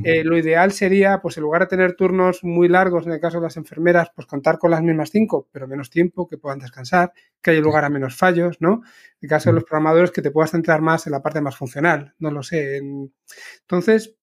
Eh, 0.04 0.24
lo 0.24 0.38
ideal 0.38 0.72
sería, 0.72 1.20
pues 1.22 1.38
en 1.38 1.44
lugar 1.44 1.62
de 1.64 1.68
tener 1.68 1.96
turnos 1.96 2.44
muy 2.44 2.68
largos, 2.68 3.06
en 3.06 3.12
el 3.12 3.20
caso 3.20 3.38
de 3.38 3.44
las 3.44 3.58
enfermeras, 3.58 4.10
pues 4.16 4.26
contar 4.26 4.58
con 4.58 4.72
las 4.72 4.82
mismas 4.82 5.12
cinco, 5.12 5.48
pero 5.52 5.68
menos 5.68 5.90
tiempo, 5.90 6.28
que 6.28 6.38
puedan 6.38 6.60
descansar, 6.60 7.12
que 7.42 7.52
haya 7.52 7.60
lugar 7.60 7.84
a 7.84 7.90
menos 7.90 8.16
fallos, 8.16 8.58
¿no? 8.62 8.76
En 8.76 9.20
el 9.22 9.30
caso 9.30 9.50
de 9.50 9.56
los 9.56 9.64
programadores, 9.64 10.12
que 10.12 10.24
te 10.24 10.32
puedas 10.32 10.52
centrar 10.52 10.82
más 10.82 11.06
en 11.06 11.12
la 11.12 11.22
parte 11.22 11.42
más 11.42 11.58
funcional, 11.58 12.16
no 12.18 12.32
lo 12.32 12.42
sé. 12.42 12.78
Entonces, 12.78 14.16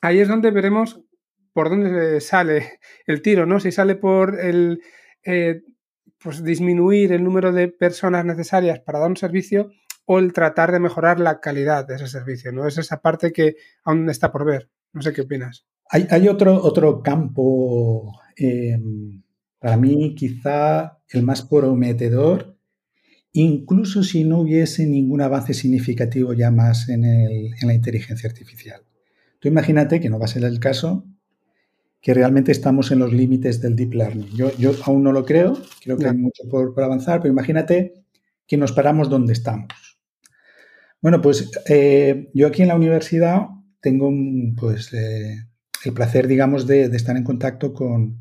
ahí 0.00 0.20
es 0.20 0.28
donde 0.28 0.50
veremos 0.50 1.00
por 1.52 1.70
dónde 1.70 2.20
sale 2.20 2.78
el 3.06 3.22
tiro, 3.22 3.46
¿no? 3.46 3.60
Si 3.60 3.72
sale 3.72 3.96
por 3.96 4.38
el 4.38 4.80
eh, 5.24 5.62
pues 6.22 6.44
disminuir 6.44 7.12
el 7.12 7.24
número 7.24 7.52
de 7.52 7.68
personas 7.68 8.24
necesarias 8.24 8.80
para 8.80 8.98
dar 8.98 9.08
un 9.08 9.16
servicio 9.16 9.70
o 10.04 10.18
el 10.18 10.32
tratar 10.32 10.72
de 10.72 10.80
mejorar 10.80 11.20
la 11.20 11.40
calidad 11.40 11.86
de 11.86 11.94
ese 11.94 12.08
servicio, 12.08 12.52
¿no? 12.52 12.66
Es 12.66 12.78
esa 12.78 13.00
parte 13.00 13.32
que 13.32 13.56
aún 13.84 14.08
está 14.10 14.30
por 14.30 14.44
ver. 14.44 14.68
No 14.92 15.02
sé 15.02 15.12
qué 15.12 15.22
opinas. 15.22 15.66
Hay, 15.92 16.28
otro, 16.28 16.62
otro 16.62 17.02
campo, 17.02 18.12
em, 18.36 19.22
para 19.58 19.76
mí 19.76 20.14
quizá 20.14 20.98
el 21.08 21.24
más 21.24 21.42
prometedor, 21.42 22.56
incluso 23.32 24.04
si 24.04 24.22
no 24.22 24.40
hubiese 24.40 24.86
ningún 24.86 25.20
avance 25.20 25.52
significativo 25.52 26.32
ya 26.32 26.52
más 26.52 26.88
en, 26.88 27.02
la 27.62 27.74
inteligencia 27.74 28.28
artificial. 28.28 28.82
Tú 29.40 29.48
imagínate, 29.48 30.00
que 30.00 30.10
no 30.10 30.18
va 30.18 30.26
a 30.26 30.28
ser 30.28 30.44
el 30.44 30.60
caso, 30.60 31.04
que 32.00 32.14
realmente 32.14 32.50
estamos 32.52 32.90
en 32.90 32.98
los 32.98 33.12
límites 33.12 33.60
del 33.60 33.76
deep 33.76 33.94
learning. 33.94 34.28
Yo, 34.34 34.56
yo 34.56 34.72
aún 34.84 35.02
no 35.02 35.12
lo 35.12 35.24
creo, 35.24 35.58
creo 35.82 35.98
que 35.98 36.06
hay 36.06 36.16
mucho 36.16 36.44
por, 36.48 36.72
avanzar, 36.82 37.20
pero 37.20 37.32
imagínate 37.32 37.92
que 38.46 38.56
nos 38.56 38.72
paramos 38.72 39.10
donde 39.10 39.34
estamos. 39.34 40.00
Bueno, 41.02 41.20
pues 41.20 41.50
eh, 41.68 42.30
yo 42.34 42.46
aquí 42.46 42.62
en 42.62 42.68
la 42.68 42.76
universidad 42.76 43.48
tengo 43.80 44.10
pues, 44.56 44.92
eh, 44.92 45.36
el 45.84 45.92
placer, 45.92 46.26
digamos, 46.26 46.66
de, 46.66 46.84
estar 46.84 47.16
en 47.16 47.24
contacto 47.24 47.72
con, 47.72 48.18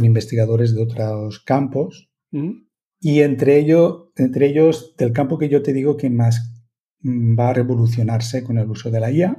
investigadores 0.00 0.74
de 0.74 0.82
otros 0.82 1.40
campos 1.40 2.10
mm. 2.30 2.50
y 3.00 3.20
entre, 3.20 3.58
ello, 3.58 4.10
entre 4.16 4.46
ellos 4.46 4.94
del 4.96 5.12
campo 5.12 5.36
que 5.36 5.50
yo 5.50 5.62
te 5.62 5.74
digo 5.74 5.98
que 5.98 6.08
más 6.08 6.64
mm, 7.00 7.38
va 7.38 7.50
a 7.50 7.52
revolucionarse 7.52 8.42
con 8.42 8.56
el 8.56 8.70
uso 8.70 8.90
de 8.90 9.00
la 9.00 9.10
IA, 9.10 9.36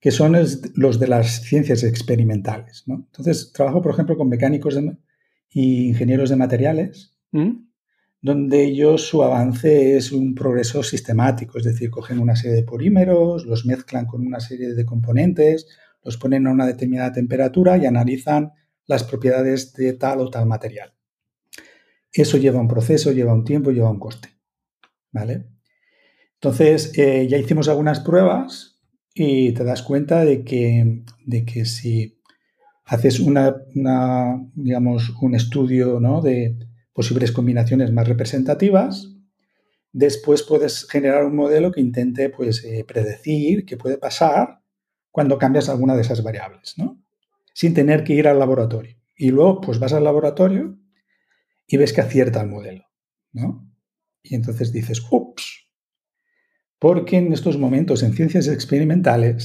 que 0.00 0.10
son 0.10 0.36
los 0.74 1.00
de 1.00 1.08
las 1.08 1.42
ciencias 1.42 1.82
experimentales. 1.82 2.84
Entonces, 2.86 3.52
trabajo, 3.52 3.82
por 3.82 3.92
ejemplo, 3.92 4.16
con 4.16 4.28
mecánicos 4.28 4.78
y 5.50 5.88
ingenieros 5.88 6.30
de 6.30 6.36
materiales. 6.36 7.16
Mm 7.32 7.66
donde 8.26 8.64
ellos 8.64 9.06
su 9.06 9.22
avance 9.22 9.96
es 9.96 10.10
un 10.10 10.34
progreso 10.34 10.82
sistemático, 10.82 11.58
es 11.58 11.64
decir, 11.64 11.90
cogen 11.90 12.18
una 12.18 12.34
serie 12.34 12.56
de 12.56 12.64
polímeros, 12.64 13.46
los 13.46 13.64
mezclan 13.66 14.06
con 14.06 14.26
una 14.26 14.40
serie 14.40 14.74
de 14.74 14.84
componentes, 14.84 15.68
los 16.02 16.16
ponen 16.16 16.48
a 16.48 16.50
una 16.50 16.66
determinada 16.66 17.12
temperatura 17.12 17.76
y 17.76 17.86
analizan 17.86 18.52
las 18.86 19.04
propiedades 19.04 19.72
de 19.74 19.92
tal 19.92 20.20
o 20.20 20.28
tal 20.28 20.46
material. 20.46 20.92
Eso 22.12 22.36
lleva 22.36 22.60
un 22.60 22.66
proceso, 22.66 23.12
lleva 23.12 23.32
un 23.32 23.44
tiempo, 23.44 23.70
lleva 23.70 23.90
un 23.90 24.00
coste. 24.00 24.30
¿Vale? 25.12 25.46
Entonces, 26.34 26.98
eh, 26.98 27.28
ya 27.28 27.38
hicimos 27.38 27.68
algunas 27.68 28.00
pruebas 28.00 28.75
y 29.18 29.52
te 29.52 29.64
das 29.64 29.82
cuenta 29.82 30.24
de 30.24 30.44
que, 30.44 31.02
de 31.24 31.44
que 31.44 31.64
si 31.64 32.20
haces 32.84 33.18
una, 33.18 33.56
digamos, 34.54 35.10
un 35.20 35.34
estudio 35.34 35.98
¿no? 35.98 36.20
de, 36.20 36.56
posibles 36.96 37.30
combinaciones 37.30 37.92
más 37.92 38.08
representativas. 38.08 39.12
Después 39.92 40.42
puedes 40.42 40.88
generar 40.88 41.24
un 41.24 41.36
modelo 41.36 41.70
que 41.70 41.82
intente 41.82 42.30
pues, 42.30 42.64
eh, 42.64 42.84
predecir 42.88 43.66
qué 43.66 43.76
puede 43.76 43.98
pasar 43.98 44.62
cuando 45.10 45.38
cambias 45.38 45.68
alguna 45.68 45.94
de 45.94 46.00
esas 46.02 46.22
variables, 46.22 46.74
¿no? 46.78 47.02
sin 47.52 47.74
tener 47.74 48.02
que 48.02 48.14
ir 48.14 48.26
al 48.28 48.38
laboratorio. 48.38 48.96
Y 49.14 49.30
luego 49.30 49.60
pues 49.60 49.78
vas 49.78 49.92
al 49.92 50.04
laboratorio 50.04 50.78
y 51.66 51.76
ves 51.76 51.92
que 51.92 52.00
acierta 52.00 52.40
el 52.40 52.48
modelo. 52.48 52.84
¿no? 53.32 53.70
Y 54.22 54.34
entonces 54.34 54.72
dices, 54.72 55.02
ups, 55.10 55.55
porque 56.86 57.16
en 57.16 57.32
estos 57.32 57.58
momentos 57.58 58.04
en 58.04 58.12
ciencias 58.12 58.46
experimentales, 58.46 59.44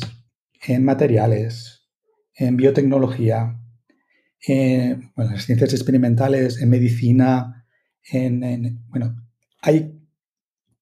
en 0.63 0.85
materiales, 0.85 1.89
en 2.35 2.55
biotecnología, 2.55 3.59
en 4.41 5.11
las 5.15 5.45
ciencias 5.45 5.73
experimentales, 5.73 6.61
en 6.61 6.69
medicina, 6.69 7.65
en, 8.03 8.85
bueno, 8.89 9.15
hay 9.59 9.99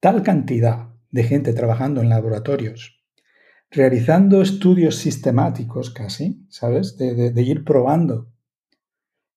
tal 0.01 0.22
cantidad 0.22 0.89
de 1.10 1.24
gente 1.24 1.53
trabajando 1.53 2.01
en 2.01 2.10
laboratorios, 2.10 3.05
realizando 3.72 4.41
estudios 4.41 4.97
sistemáticos 4.97 5.91
casi, 5.91 6.45
¿sabes? 6.49 6.97
De, 6.97 7.41
ir 7.41 7.64
probando 7.64 8.34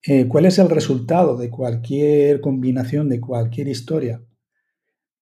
eh, 0.03 0.27
cuál 0.27 0.47
es 0.47 0.59
el 0.59 0.69
resultado 0.69 1.37
de 1.37 1.51
cualquier 1.51 2.41
combinación, 2.41 3.09
de 3.09 3.21
cualquier 3.21 3.69
historia, 3.69 4.25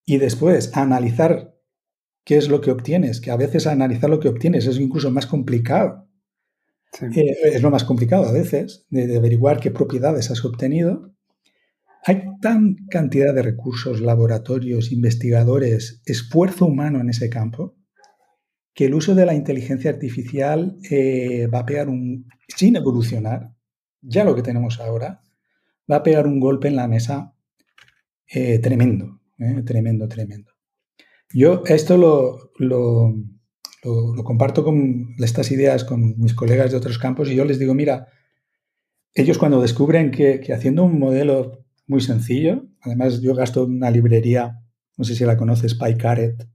y 0.06 0.16
después 0.16 0.74
analizar 0.74 1.49
qué 2.30 2.36
es 2.36 2.48
lo 2.48 2.60
que 2.60 2.70
obtienes, 2.70 3.20
que 3.20 3.32
a 3.32 3.36
veces 3.36 3.66
analizar 3.66 4.08
lo 4.08 4.20
que 4.20 4.28
obtienes 4.28 4.64
es 4.64 4.78
incluso 4.78 5.10
más 5.10 5.26
complicado. 5.26 6.08
Eh, 7.02 7.34
es 7.42 7.60
lo 7.60 7.72
más 7.72 7.82
complicado 7.82 8.24
a 8.24 8.30
veces, 8.30 8.86
de, 8.88 9.16
averiguar 9.16 9.58
qué 9.58 9.72
propiedades 9.72 10.30
has 10.30 10.44
obtenido. 10.44 11.12
Hay 12.06 12.22
tan 12.40 12.86
cantidad 12.88 13.34
de 13.34 13.42
recursos, 13.42 14.00
laboratorios, 14.00 14.92
investigadores, 14.92 16.02
esfuerzo 16.06 16.66
humano 16.66 17.00
en 17.00 17.10
ese 17.10 17.28
campo, 17.30 17.74
que 18.74 18.84
el 18.84 18.94
uso 18.94 19.16
de 19.16 19.26
la 19.26 19.34
inteligencia 19.34 19.90
artificial 19.90 20.78
eh, 20.88 21.48
va 21.52 21.58
a 21.58 21.66
pegar 21.66 21.88
un, 21.88 22.28
sin 22.46 22.76
evolucionar, 22.76 23.56
ya 24.02 24.22
lo 24.22 24.36
que 24.36 24.42
tenemos 24.42 24.78
ahora, 24.78 25.24
va 25.90 25.96
a 25.96 26.02
pegar 26.04 26.28
un 26.28 26.38
golpe 26.38 26.68
en 26.68 26.76
la 26.76 26.86
mesa 26.86 27.34
eh, 28.28 28.60
tremendo, 28.60 29.20
tremendo, 29.64 30.06
tremendo. 30.06 30.49
Yo 31.32 31.62
esto 31.66 31.96
lo, 31.96 32.52
lo, 32.58 33.14
comparto 34.24 34.64
con 34.64 35.14
estas 35.18 35.50
ideas 35.52 35.84
con 35.84 36.18
mis 36.18 36.34
colegas 36.34 36.70
de 36.70 36.76
otros 36.76 36.98
campos 36.98 37.30
y 37.30 37.36
yo 37.36 37.44
les 37.44 37.58
digo, 37.58 37.72
mira, 37.74 38.08
ellos 39.14 39.38
cuando 39.38 39.62
descubren 39.62 40.10
que, 40.10 40.40
haciendo 40.52 40.84
un 40.84 40.98
modelo 40.98 41.64
muy 41.86 42.00
sencillo, 42.00 42.66
además 42.80 43.20
yo 43.20 43.34
gasto 43.34 43.64
una 43.64 43.90
librería, 43.90 44.60
no 44.96 45.04
sé 45.04 45.14
si 45.14 45.24
la 45.24 45.36
conoces, 45.36 45.74
PyCaret, 45.74 46.48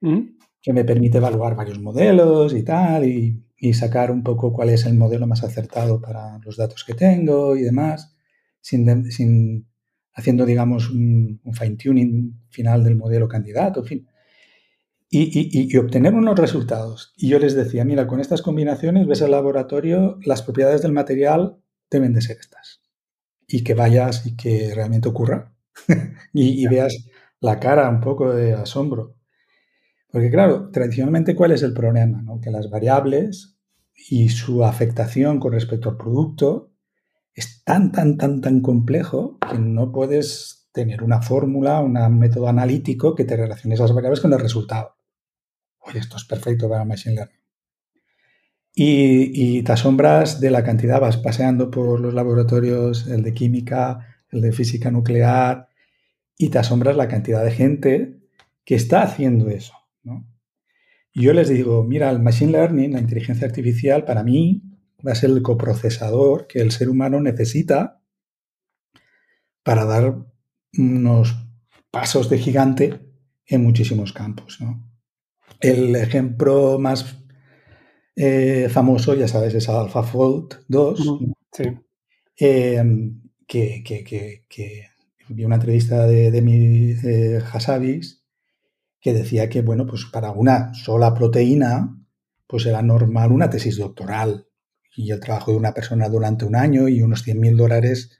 ¿Mm? 0.00 0.20
que 0.62 0.72
me 0.72 0.84
permite 0.84 1.18
evaluar 1.18 1.56
varios 1.56 1.80
modelos 1.80 2.54
y 2.54 2.62
tal, 2.62 3.04
y, 3.06 3.44
sacar 3.74 4.10
un 4.10 4.22
poco 4.22 4.54
cuál 4.54 4.70
es 4.70 4.86
el 4.86 4.94
modelo 4.94 5.26
más 5.26 5.44
acertado 5.44 6.00
para 6.00 6.38
los 6.38 6.56
datos 6.56 6.82
que 6.82 6.94
tengo 6.94 7.56
y 7.56 7.60
demás, 7.60 8.16
sin, 8.62 9.10
sin 9.10 9.68
haciendo, 10.14 10.46
digamos, 10.46 10.88
un, 10.88 11.40
un 11.44 11.54
fine-tuning 11.54 12.46
final 12.48 12.82
del 12.82 12.96
modelo 12.96 13.28
candidato, 13.28 13.80
en 13.80 13.86
fin 13.86 14.09
y, 15.10 15.76
obtener 15.76 16.14
unos 16.14 16.38
resultados. 16.38 17.12
Y 17.16 17.28
yo 17.28 17.38
les 17.38 17.54
decía, 17.54 17.84
mira, 17.84 18.06
con 18.06 18.20
estas 18.20 18.42
combinaciones 18.42 19.06
ves 19.08 19.22
al 19.22 19.32
laboratorio, 19.32 20.18
las 20.24 20.42
propiedades 20.42 20.82
del 20.82 20.92
material 20.92 21.58
deben 21.90 22.12
de 22.12 22.20
ser 22.20 22.38
estas. 22.38 22.80
Y 23.48 23.64
que 23.64 23.74
vayas 23.74 24.24
y 24.26 24.36
que 24.36 24.72
realmente 24.74 25.08
ocurra. 25.08 25.52
y, 26.32 26.66
veas 26.68 26.96
la 27.40 27.58
cara 27.58 27.88
un 27.88 28.00
poco 28.00 28.32
de 28.32 28.54
asombro. 28.54 29.16
Porque 30.12 30.30
claro, 30.30 30.70
tradicionalmente, 30.70 31.34
¿cuál 31.34 31.52
es 31.52 31.62
el 31.62 31.72
problema? 31.72 32.22
Que 32.40 32.50
las 32.50 32.70
variables 32.70 33.58
y 34.08 34.28
su 34.28 34.64
afectación 34.64 35.40
con 35.40 35.52
respecto 35.52 35.90
al 35.90 35.96
producto 35.96 36.72
es 37.34 37.64
tan, 37.64 37.90
tan, 37.90 38.16
tan, 38.16 38.40
tan 38.40 38.60
complejo 38.60 39.38
que 39.38 39.58
no 39.58 39.90
puedes 39.90 40.68
tener 40.72 41.02
una 41.02 41.20
fórmula, 41.20 41.80
un 41.80 42.18
método 42.18 42.48
analítico 42.48 43.14
que 43.16 43.24
te 43.24 43.36
relacione 43.36 43.74
esas 43.74 43.92
variables 43.92 44.20
con 44.20 44.32
el 44.32 44.38
resultado 44.38 44.99
oye, 45.80 45.98
esto 45.98 46.16
es 46.16 46.24
perfecto 46.24 46.68
para 46.68 46.84
Machine 46.84 47.16
Learning. 47.16 47.40
Y, 48.72 49.62
te 49.62 49.72
asombras 49.72 50.40
de 50.40 50.50
la 50.50 50.62
cantidad, 50.64 51.00
vas 51.00 51.16
paseando 51.16 51.70
por 51.70 52.00
los 52.00 52.14
laboratorios, 52.14 53.08
el 53.08 53.22
de 53.22 53.34
química, 53.34 54.24
el 54.30 54.40
de 54.40 54.52
física 54.52 54.90
nuclear, 54.90 55.68
y 56.38 56.48
te 56.48 56.58
asombras 56.58 56.96
la 56.96 57.08
cantidad 57.08 57.44
de 57.44 57.50
gente 57.50 58.20
que 58.64 58.76
está 58.76 59.02
haciendo 59.02 59.50
eso. 59.50 59.74
Y 61.12 61.22
yo 61.22 61.32
les 61.32 61.48
digo, 61.48 61.82
mira, 61.82 62.08
el 62.10 62.20
Machine 62.20 62.52
Learning, 62.52 62.92
la 62.92 63.00
inteligencia 63.00 63.46
artificial, 63.46 64.04
para 64.04 64.22
mí 64.22 64.62
va 65.06 65.12
a 65.12 65.16
ser 65.16 65.30
el 65.30 65.42
coprocesador 65.42 66.46
que 66.46 66.60
el 66.60 66.70
ser 66.70 66.88
humano 66.88 67.20
necesita 67.20 68.00
para 69.62 69.84
dar 69.84 70.24
unos 70.78 71.34
pasos 71.90 72.30
de 72.30 72.38
gigante 72.38 73.00
en 73.46 73.64
muchísimos 73.64 74.12
campos. 74.12 74.58
¿no? 74.60 74.89
El 75.60 75.94
ejemplo 75.96 76.78
más 76.78 77.16
eh, 78.16 78.68
famoso, 78.70 79.14
ya 79.14 79.28
sabes, 79.28 79.54
es 79.54 79.68
AlphaFold 79.68 80.64
2, 80.68 81.18
em, 82.36 83.20
que, 83.46 83.82
vi 85.28 85.44
una 85.44 85.56
entrevista 85.56 86.06
de, 86.06 86.30
de 86.30 86.42
mi 86.42 86.92
eh, 87.04 87.40
que 89.00 89.14
decía 89.14 89.48
que, 89.48 89.62
bueno, 89.62 89.86
pues 89.86 90.04
para 90.06 90.32
una 90.32 90.74
sola 90.74 91.14
proteína, 91.14 91.96
pues 92.46 92.66
era 92.66 92.82
normal 92.82 93.32
una 93.32 93.48
tesis 93.48 93.78
doctoral. 93.78 94.46
Y 94.94 95.12
el 95.12 95.20
trabajo 95.20 95.52
de 95.52 95.56
una 95.56 95.72
persona 95.72 96.08
durante 96.08 96.44
un 96.44 96.56
año 96.56 96.88
y 96.88 97.00
unos 97.00 97.26
100.000 97.26 97.56
dólares 97.56 98.18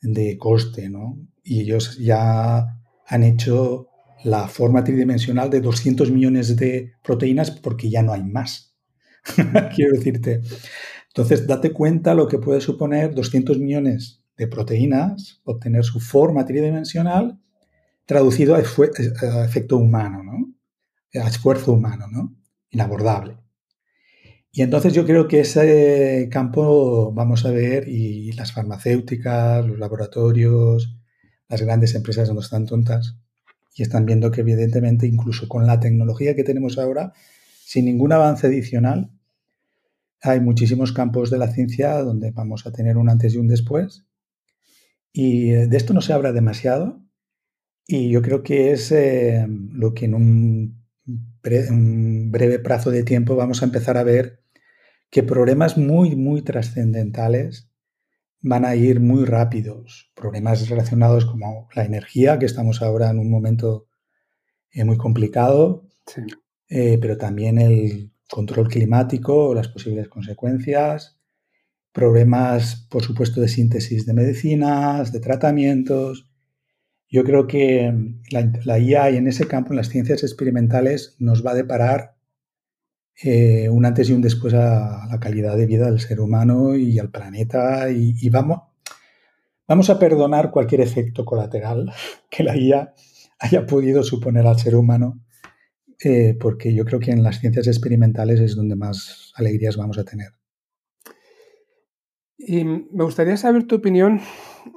de 0.00 0.38
coste, 0.38 0.88
¿no? 0.88 1.18
Y 1.44 1.60
ellos 1.60 1.98
ya 1.98 2.80
han 3.06 3.22
hecho 3.22 3.91
la 4.24 4.48
forma 4.48 4.84
tridimensional 4.84 5.50
de 5.50 5.60
200 5.60 6.10
millones 6.10 6.56
de 6.56 6.92
proteínas 7.02 7.50
porque 7.50 7.90
ya 7.90 8.02
no 8.02 8.12
hay 8.12 8.22
más. 8.22 8.76
Quiero 9.74 9.92
decirte. 9.96 10.40
Entonces, 11.08 11.46
date 11.46 11.72
cuenta 11.72 12.14
lo 12.14 12.26
que 12.26 12.38
puede 12.38 12.60
suponer 12.60 13.14
200 13.14 13.58
millones 13.58 14.24
de 14.36 14.46
proteínas, 14.46 15.40
obtener 15.44 15.84
su 15.84 16.00
forma 16.00 16.44
tridimensional 16.44 17.38
traducido 18.06 18.54
a, 18.54 18.60
efecto 18.60 19.76
humano, 19.76 20.22
¿no? 20.22 21.20
A 21.22 21.28
esfuerzo 21.28 21.72
humano, 21.72 22.06
¿no? 22.10 22.36
Inabordable. 22.70 23.38
Y 24.50 24.62
entonces 24.62 24.92
yo 24.92 25.06
creo 25.06 25.28
que 25.28 25.40
ese 25.40 26.28
campo 26.30 27.12
vamos 27.12 27.46
a 27.46 27.50
ver 27.50 27.88
y 27.88 28.32
las 28.32 28.52
farmacéuticas, 28.52 29.64
los 29.64 29.78
laboratorios, 29.78 30.98
las 31.48 31.62
grandes 31.62 31.94
empresas 31.94 32.32
no 32.32 32.40
están 32.40 32.66
tontas, 32.66 33.16
y 33.74 33.82
están 33.82 34.06
viendo 34.06 34.30
que 34.30 34.42
evidentemente 34.42 35.06
incluso 35.06 35.48
con 35.48 35.66
la 35.66 35.80
tecnología 35.80 36.36
que 36.36 36.44
tenemos 36.44 36.78
ahora, 36.78 37.12
sin 37.64 37.86
ningún 37.86 38.12
avance 38.12 38.46
adicional, 38.46 39.10
hay 40.20 40.40
muchísimos 40.40 40.92
campos 40.92 41.30
de 41.30 41.38
la 41.38 41.48
ciencia 41.48 41.98
donde 42.02 42.30
vamos 42.30 42.66
a 42.66 42.72
tener 42.72 42.96
un 42.96 43.08
antes 43.08 43.34
y 43.34 43.38
un 43.38 43.48
después. 43.48 44.06
Y 45.12 45.50
eh, 45.50 45.66
de 45.66 45.76
esto 45.76 45.94
no 45.94 46.00
se 46.00 46.12
habla 46.12 46.32
demasiado 46.32 47.02
y 47.86 48.10
yo 48.10 48.22
creo 48.22 48.42
que 48.42 48.72
es 48.72 48.92
eh, 48.92 49.46
lo 49.48 49.94
que 49.94 50.04
en 50.04 50.14
un, 50.14 50.84
un 51.70 52.30
breve 52.30 52.58
plazo 52.60 52.90
de 52.90 53.02
tiempo 53.02 53.36
vamos 53.36 53.62
a 53.62 53.64
empezar 53.64 53.96
a 53.96 54.04
ver 54.04 54.42
que 55.10 55.22
problemas 55.22 55.76
muy, 55.76 56.16
muy 56.16 56.42
trascendentales 56.42 57.71
van 58.42 58.64
a 58.64 58.74
ir 58.74 59.00
muy 59.00 59.24
rápidos. 59.24 60.10
Problemas 60.14 60.68
relacionados 60.68 61.24
como 61.24 61.68
la 61.74 61.84
energía, 61.84 62.38
que 62.38 62.46
estamos 62.46 62.82
ahora 62.82 63.10
en 63.10 63.18
un 63.18 63.30
momento 63.30 63.86
eh, 64.72 64.84
muy 64.84 64.96
complicado, 64.96 65.88
eh, 66.68 66.98
pero 67.00 67.16
también 67.16 67.58
el 67.58 68.12
control 68.28 68.68
climático, 68.68 69.54
las 69.54 69.68
posibles 69.68 70.08
consecuencias, 70.08 71.20
problemas, 71.92 72.86
por 72.90 73.02
supuesto, 73.02 73.40
de 73.40 73.48
síntesis 73.48 74.06
de 74.06 74.14
medicinas, 74.14 75.12
de 75.12 75.20
tratamientos. 75.20 76.28
Yo 77.08 77.24
creo 77.24 77.46
que 77.46 77.92
la, 78.30 78.50
la 78.64 78.78
IA 78.78 79.10
y 79.10 79.16
en 79.18 79.28
ese 79.28 79.46
campo, 79.46 79.70
en 79.72 79.76
las 79.76 79.88
ciencias 79.88 80.22
experimentales, 80.22 81.14
nos 81.18 81.46
va 81.46 81.52
a 81.52 81.54
deparar 81.54 82.11
eh, 83.20 83.68
un 83.68 83.84
antes 83.84 84.08
y 84.08 84.12
un 84.12 84.22
después 84.22 84.54
a 84.54 85.06
la 85.06 85.20
calidad 85.20 85.56
de 85.56 85.66
vida 85.66 85.86
del 85.86 86.00
ser 86.00 86.20
humano 86.20 86.74
y 86.76 86.98
al 86.98 87.10
planeta 87.10 87.90
y, 87.90 88.28
vamos, 88.30 88.62
vamos 89.68 89.90
a 89.90 89.98
perdonar 89.98 90.50
cualquier 90.50 90.80
efecto 90.80 91.24
colateral 91.24 91.92
que 92.30 92.42
la 92.42 92.56
IA 92.56 92.94
haya 93.38 93.66
podido 93.66 94.02
suponer 94.02 94.46
al 94.46 94.58
ser 94.58 94.76
humano, 94.76 95.20
eh, 96.02 96.36
porque 96.38 96.74
yo 96.74 96.84
creo 96.84 97.00
que 97.00 97.10
en 97.10 97.22
las 97.22 97.40
ciencias 97.40 97.66
experimentales 97.66 98.40
es 98.40 98.54
donde 98.54 98.76
más 98.76 99.32
alegrías 99.34 99.76
vamos 99.76 99.98
a 99.98 100.04
tener. 100.04 100.28
Y 102.38 102.64
me 102.64 103.04
gustaría 103.04 103.36
saber 103.36 103.64
tu 103.66 103.76
opinión 103.76 104.20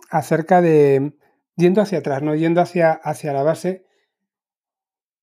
acerca 0.10 0.62
de, 0.62 1.14
yendo 1.56 1.82
hacia 1.82 2.00
atrás, 2.00 2.22
¿no? 2.22 2.36
yendo 2.36 2.62
hacia, 2.62 2.92
hacia 2.92 3.34
la 3.34 3.44
base, 3.44 3.85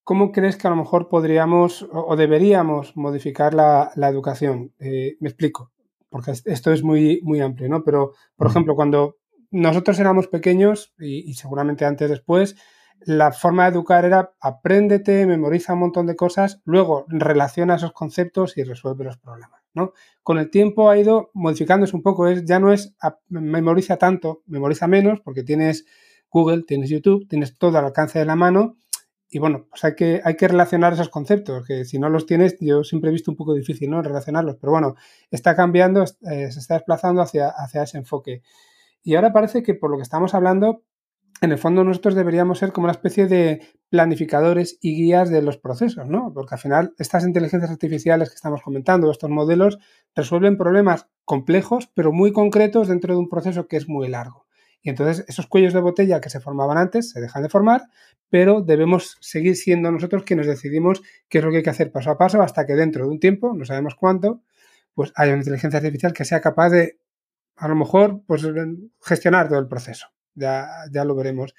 ¿Cómo 0.05 0.33
crees 0.33 0.57
que 0.57 0.67
a 0.67 0.71
lo 0.71 0.77
mejor 0.77 1.09
podríamos 1.09 1.87
o 1.93 2.17
deberíamos 2.17 2.97
modificar 2.97 3.55
la, 3.55 3.93
educación? 3.97 4.73
Eh, 4.81 5.17
me 5.21 5.29
explico, 5.29 5.71
porque 6.09 6.33
esto 6.45 6.73
es 6.73 6.83
muy, 6.83 7.21
muy 7.23 7.41
amplio, 7.41 7.69
¿no? 7.69 7.85
Pero, 7.85 8.13
por 8.35 8.49
ejemplo, 8.49 8.75
cuando 8.75 9.19
nosotros 9.53 10.01
éramos 10.01 10.27
pequeños, 10.27 10.93
y, 10.99 11.33
seguramente 11.35 11.85
antes 11.85 12.11
después, 12.11 12.57
la 13.01 13.31
forma 13.31 13.65
de 13.65 13.71
educar 13.71 14.05
era 14.05 14.33
apréndete, 14.41 15.25
memoriza 15.27 15.75
un 15.75 15.81
montón 15.81 16.07
de 16.07 16.17
cosas, 16.17 16.61
luego 16.65 17.05
relaciona 17.09 17.77
esos 17.77 17.93
conceptos 17.93 18.57
y 18.59 18.65
resuelve 18.65 19.05
los 19.05 19.19
problemas, 19.19 19.63
¿no? 19.73 19.93
Con 20.23 20.39
el 20.39 20.51
tiempo 20.51 20.91
ha 20.91 20.99
ido 20.99 21.31
modificándose 21.33 21.95
un 21.95 22.03
poco, 22.03 22.27
es, 22.27 22.45
ya 22.45 22.59
no 22.59 22.73
es 22.73 22.95
memoriza 23.29 23.99
tanto, 23.99 24.43
memoriza 24.47 24.89
menos, 24.89 25.21
porque 25.21 25.45
tienes 25.45 25.85
Google, 26.29 26.63
tienes 26.63 26.91
YouTube, 26.91 27.29
tienes 27.29 27.57
todo 27.57 27.79
al 27.79 27.85
alcance 27.85 28.19
de 28.19 28.25
la 28.25 28.37
mano 28.37 28.79
y 29.35 29.39
bueno, 29.39 29.67
pues 29.71 29.83
hay 29.83 29.95
que, 29.95 30.21
hay 30.23 30.37
que 30.37 30.47
relacionar 30.47 30.93
esos 30.93 31.09
conceptos, 31.09 31.67
que 31.67 31.87
si 31.87 31.99
no 31.99 32.11
los 32.11 32.27
tienes, 32.27 32.59
yo 32.61 32.85
siempre 32.85 33.09
he 33.09 33.13
visto 33.15 33.31
un 33.31 33.37
poco 33.39 33.55
difícil, 33.55 33.89
¿no? 33.89 34.03
Relacionarlos, 34.03 34.57
pero 34.61 34.73
bueno, 34.73 34.95
está 35.31 35.57
cambiando, 35.57 36.05
eh, 36.05 36.53
se 36.53 36.59
está 36.59 36.75
desplazando 36.75 37.23
hacia, 37.23 37.49
hacia 37.49 37.85
ese 37.85 37.97
enfoque. 37.97 38.43
Y 39.03 39.15
ahora 39.15 39.33
parece 39.33 39.63
que 39.63 39.73
por 39.73 39.91
lo 39.91 39.97
que 39.97 40.03
estamos 40.03 40.35
hablando, 40.35 40.83
en 41.41 41.51
el 41.51 41.57
fondo 41.57 41.83
nosotros 41.83 42.15
deberíamos 42.15 42.59
ser 42.59 42.73
como 42.73 42.85
una 42.85 42.93
especie 42.93 43.27
de 43.27 43.63
planificadores 43.89 44.79
y 44.83 44.97
guías 44.97 45.31
de 45.31 45.41
los 45.41 45.57
procesos, 45.57 46.07
¿no? 46.07 46.31
Porque 46.35 46.57
al 46.57 46.61
final 46.61 46.93
estas 46.99 47.25
inteligencias 47.25 47.71
artificiales 47.71 48.29
que 48.29 48.35
estamos 48.35 48.61
comentando, 48.61 49.11
estos 49.11 49.31
modelos, 49.31 49.79
resuelven 50.15 50.59
problemas 50.59 51.09
complejos, 51.25 51.91
pero 51.95 52.13
muy 52.13 52.33
concretos 52.33 52.89
dentro 52.89 53.15
de 53.15 53.21
un 53.21 53.31
proceso 53.31 53.67
que 53.67 53.79
es 53.79 53.89
muy 53.89 54.09
largo. 54.09 54.45
Y 54.83 54.91
entonces 54.91 55.25
esos 55.29 55.47
cuellos 55.47 55.73
de 55.73 55.81
botella 55.81 56.21
que 56.21 56.29
se 56.29 56.41
formaban 56.41 56.77
antes 56.77 57.11
se 57.11 57.21
dejan 57.21 57.43
de 57.43 57.49
formar, 57.49 57.83
pero 58.29 58.61
debemos 58.63 59.17
seguir 59.21 59.57
siendo 59.57 59.91
nosotros 59.91 60.25
quienes 60.25 60.47
decidimos 60.47 61.03
qué 61.29 61.39
es 61.39 61.45
lo 61.45 61.51
que 61.51 61.59
hay 61.59 61.63
que 61.63 61.71
hacer 61.71 61.93
paso 61.93 62.11
a 62.11 62.19
paso 62.19 62.43
hasta 62.43 62.67
que 62.67 62.75
dentro 62.75 63.05
de 63.05 63.11
un 63.11 63.21
tiempo, 63.21 63.55
no 63.55 63.65
sabemos 63.65 63.95
cuánto, 63.95 64.43
pues 64.95 65.13
haya 65.15 65.33
una 65.33 65.41
inteligencia 65.41 65.79
artificial 65.79 66.13
que 66.13 66.25
sea 66.25 66.41
capaz 66.41 66.71
de, 66.71 66.99
a 67.57 67.69
lo 67.69 67.77
mejor, 67.77 68.23
pues 68.27 68.43
gestionar 69.01 69.49
todo 69.49 69.59
el 69.59 69.69
proceso 69.69 70.09
ya, 70.35 70.69
ya 70.91 71.05
lo 71.05 71.15
veremos. 71.15 71.55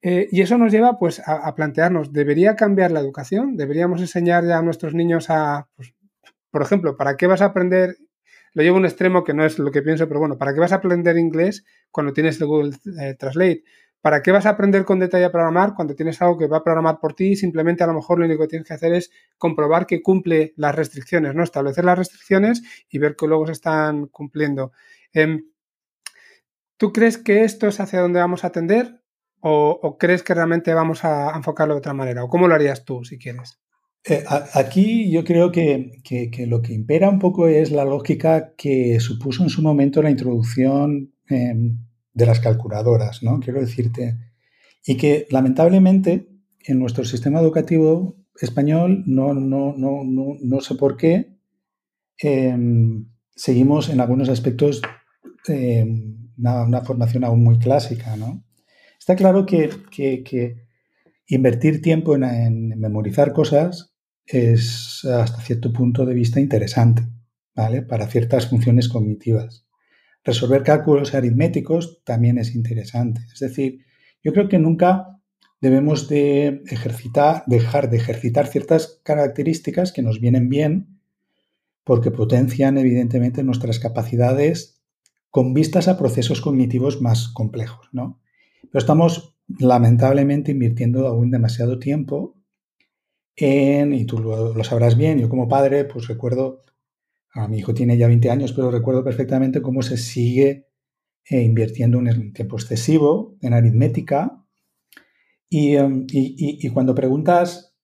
Eh, 0.00 0.28
y 0.30 0.42
eso 0.42 0.56
nos 0.58 0.72
lleva 0.72 0.98
pues 0.98 1.20
a, 1.26 1.54
plantearnos, 1.54 2.12
¿debería 2.12 2.54
cambiar 2.54 2.92
la 2.92 3.00
educación? 3.00 3.56
¿Deberíamos 3.56 4.00
enseñar 4.00 4.44
ya 4.44 4.58
a 4.58 4.62
nuestros 4.62 4.94
niños 4.94 5.28
a, 5.28 5.68
pues, 5.74 5.94
por 6.50 6.62
ejemplo, 6.62 6.96
¿para 6.96 7.16
qué 7.16 7.26
vas 7.26 7.42
a 7.42 7.46
aprender? 7.46 7.96
Lo 8.54 8.62
llevo 8.62 8.76
a 8.76 8.80
un 8.80 8.86
extremo 8.86 9.24
que 9.24 9.34
no 9.34 9.44
es 9.44 9.58
lo 9.58 9.70
que 9.70 9.82
pienso, 9.82 10.08
pero 10.08 10.20
bueno, 10.20 10.38
¿para 10.38 10.54
qué 10.54 10.60
vas 10.60 10.72
a 10.72 10.76
aprender 10.76 11.16
inglés 11.16 11.64
cuando 11.90 12.12
tienes 12.12 12.40
el 12.40 12.46
Google 12.46 12.76
eh, 13.00 13.14
Translate? 13.14 13.64
¿Para 14.00 14.22
qué 14.22 14.30
vas 14.30 14.46
a 14.46 14.50
aprender 14.50 14.84
con 14.84 15.00
detalle 15.00 15.24
a 15.24 15.32
programar 15.32 15.74
cuando 15.74 15.94
tienes 15.94 16.22
algo 16.22 16.38
que 16.38 16.46
va 16.46 16.58
a 16.58 16.64
programar 16.64 17.00
por 17.00 17.14
ti 17.14 17.34
simplemente 17.34 17.82
a 17.82 17.88
lo 17.88 17.94
mejor 17.94 18.18
lo 18.18 18.26
único 18.26 18.42
que 18.42 18.48
tienes 18.48 18.68
que 18.68 18.74
hacer 18.74 18.92
es 18.94 19.10
comprobar 19.38 19.86
que 19.86 20.02
cumple 20.02 20.54
las 20.56 20.74
restricciones, 20.74 21.34
¿no? 21.34 21.42
Establecer 21.42 21.84
las 21.84 21.98
restricciones 21.98 22.62
y 22.88 22.98
ver 22.98 23.16
que 23.16 23.26
luego 23.26 23.46
se 23.46 23.52
están 23.52 24.06
cumpliendo. 24.06 24.72
Em, 25.12 25.50
¿Tú 26.76 26.92
crees 26.92 27.18
que 27.18 27.42
esto 27.42 27.66
es 27.66 27.80
hacia 27.80 28.00
donde 28.00 28.20
vamos 28.20 28.44
a 28.44 28.48
atender 28.48 29.02
o, 29.40 29.96
crees 29.98 30.22
que 30.22 30.34
realmente 30.34 30.74
vamos 30.74 31.04
a 31.04 31.34
enfocarlo 31.36 31.74
de 31.74 31.78
otra 31.78 31.92
manera? 31.92 32.22
¿O 32.22 32.28
cómo 32.28 32.46
lo 32.46 32.54
harías 32.54 32.84
tú, 32.84 33.04
si 33.04 33.18
quieres? 33.18 33.58
Eh, 34.10 34.24
aquí 34.54 35.10
yo 35.10 35.22
creo 35.22 35.52
que, 35.52 36.00
lo 36.46 36.62
que 36.62 36.72
impera 36.72 37.10
un 37.10 37.18
poco 37.18 37.46
es 37.46 37.70
la 37.70 37.84
lógica 37.84 38.54
que 38.56 38.98
supuso 39.00 39.42
en 39.42 39.50
su 39.50 39.60
momento 39.60 40.02
la 40.02 40.10
introducción 40.10 41.12
em, 41.28 41.78
de 42.14 42.26
las 42.26 42.40
calculadoras, 42.40 43.22
¿no? 43.22 43.38
Quiero 43.38 43.60
decirte, 43.60 44.16
y 44.86 44.96
que 44.96 45.26
lamentablemente 45.30 46.26
en 46.64 46.78
nuestro 46.78 47.04
sistema 47.04 47.40
educativo 47.40 48.16
español, 48.40 49.04
no, 49.06 49.34
no, 49.34 49.74
no, 49.76 50.02
no 50.04 50.60
sé 50.60 50.74
por 50.76 50.96
qué, 50.96 51.36
em, 52.18 53.10
seguimos 53.36 53.90
en 53.90 54.00
algunos 54.00 54.30
aspectos 54.30 54.80
em, 55.48 56.30
una, 56.38 56.80
formación 56.82 57.24
aún 57.24 57.44
muy 57.44 57.58
clásica, 57.58 58.16
¿no? 58.16 58.42
Está 58.98 59.16
claro 59.16 59.44
que, 59.44 59.68
invertir 61.26 61.82
tiempo 61.82 62.14
en, 62.14 62.68
memorizar 62.80 63.34
cosas 63.34 63.94
es 64.28 65.04
hasta 65.04 65.40
cierto 65.40 65.72
punto 65.72 66.04
de 66.04 66.14
vista 66.14 66.40
interesante, 66.40 67.02
¿vale? 67.54 67.82
Para 67.82 68.06
ciertas 68.06 68.48
funciones 68.48 68.88
cognitivas. 68.88 69.66
Resolver 70.24 70.62
cálculos 70.62 71.14
aritméticos 71.14 72.02
también 72.04 72.38
es 72.38 72.54
interesante. 72.54 73.22
Es 73.32 73.40
decir, 73.40 73.86
yo 74.22 74.32
creo 74.32 74.48
que 74.48 74.58
nunca 74.58 75.18
debemos 75.60 76.08
de 76.08 76.62
dejar 77.46 77.90
de 77.90 77.96
ejercitar 77.96 78.46
ciertas 78.46 79.00
características 79.02 79.92
que 79.92 80.02
nos 80.02 80.20
vienen 80.20 80.48
bien 80.48 81.00
porque 81.84 82.10
potencian 82.10 82.76
evidentemente 82.76 83.42
nuestras 83.42 83.78
capacidades 83.78 84.82
con 85.30 85.54
vistas 85.54 85.88
a 85.88 85.98
procesos 85.98 86.40
cognitivos 86.40 87.00
más 87.00 87.28
complejos, 87.28 87.88
¿no? 87.92 88.20
Pero 88.60 88.78
estamos 88.78 89.36
lamentablemente 89.58 90.52
invirtiendo 90.52 91.06
aún 91.06 91.30
demasiado 91.30 91.78
tiempo 91.78 92.37
y 93.40 94.04
tú 94.04 94.18
lo, 94.18 94.64
sabrás 94.64 94.96
bien, 94.96 95.18
yo 95.18 95.28
como 95.28 95.48
padre, 95.48 95.84
pues 95.84 96.08
recuerdo, 96.08 96.62
a 97.32 97.46
mi 97.48 97.58
hijo 97.58 97.74
tiene 97.74 97.96
ya 97.96 98.08
20 98.08 98.30
años, 98.30 98.52
pero 98.52 98.70
recuerdo 98.70 99.04
perfectamente 99.04 99.62
cómo 99.62 99.82
se 99.82 99.96
sigue 99.96 100.66
eh, 101.30 101.42
invirtiendo 101.42 101.98
un 101.98 102.32
tiempo 102.32 102.56
excesivo 102.56 103.36
en 103.40 103.52
aritmética. 103.52 104.44
Y, 105.48 105.76
em, 105.76 106.06
cuando 106.72 106.94
preguntas, 106.94 107.76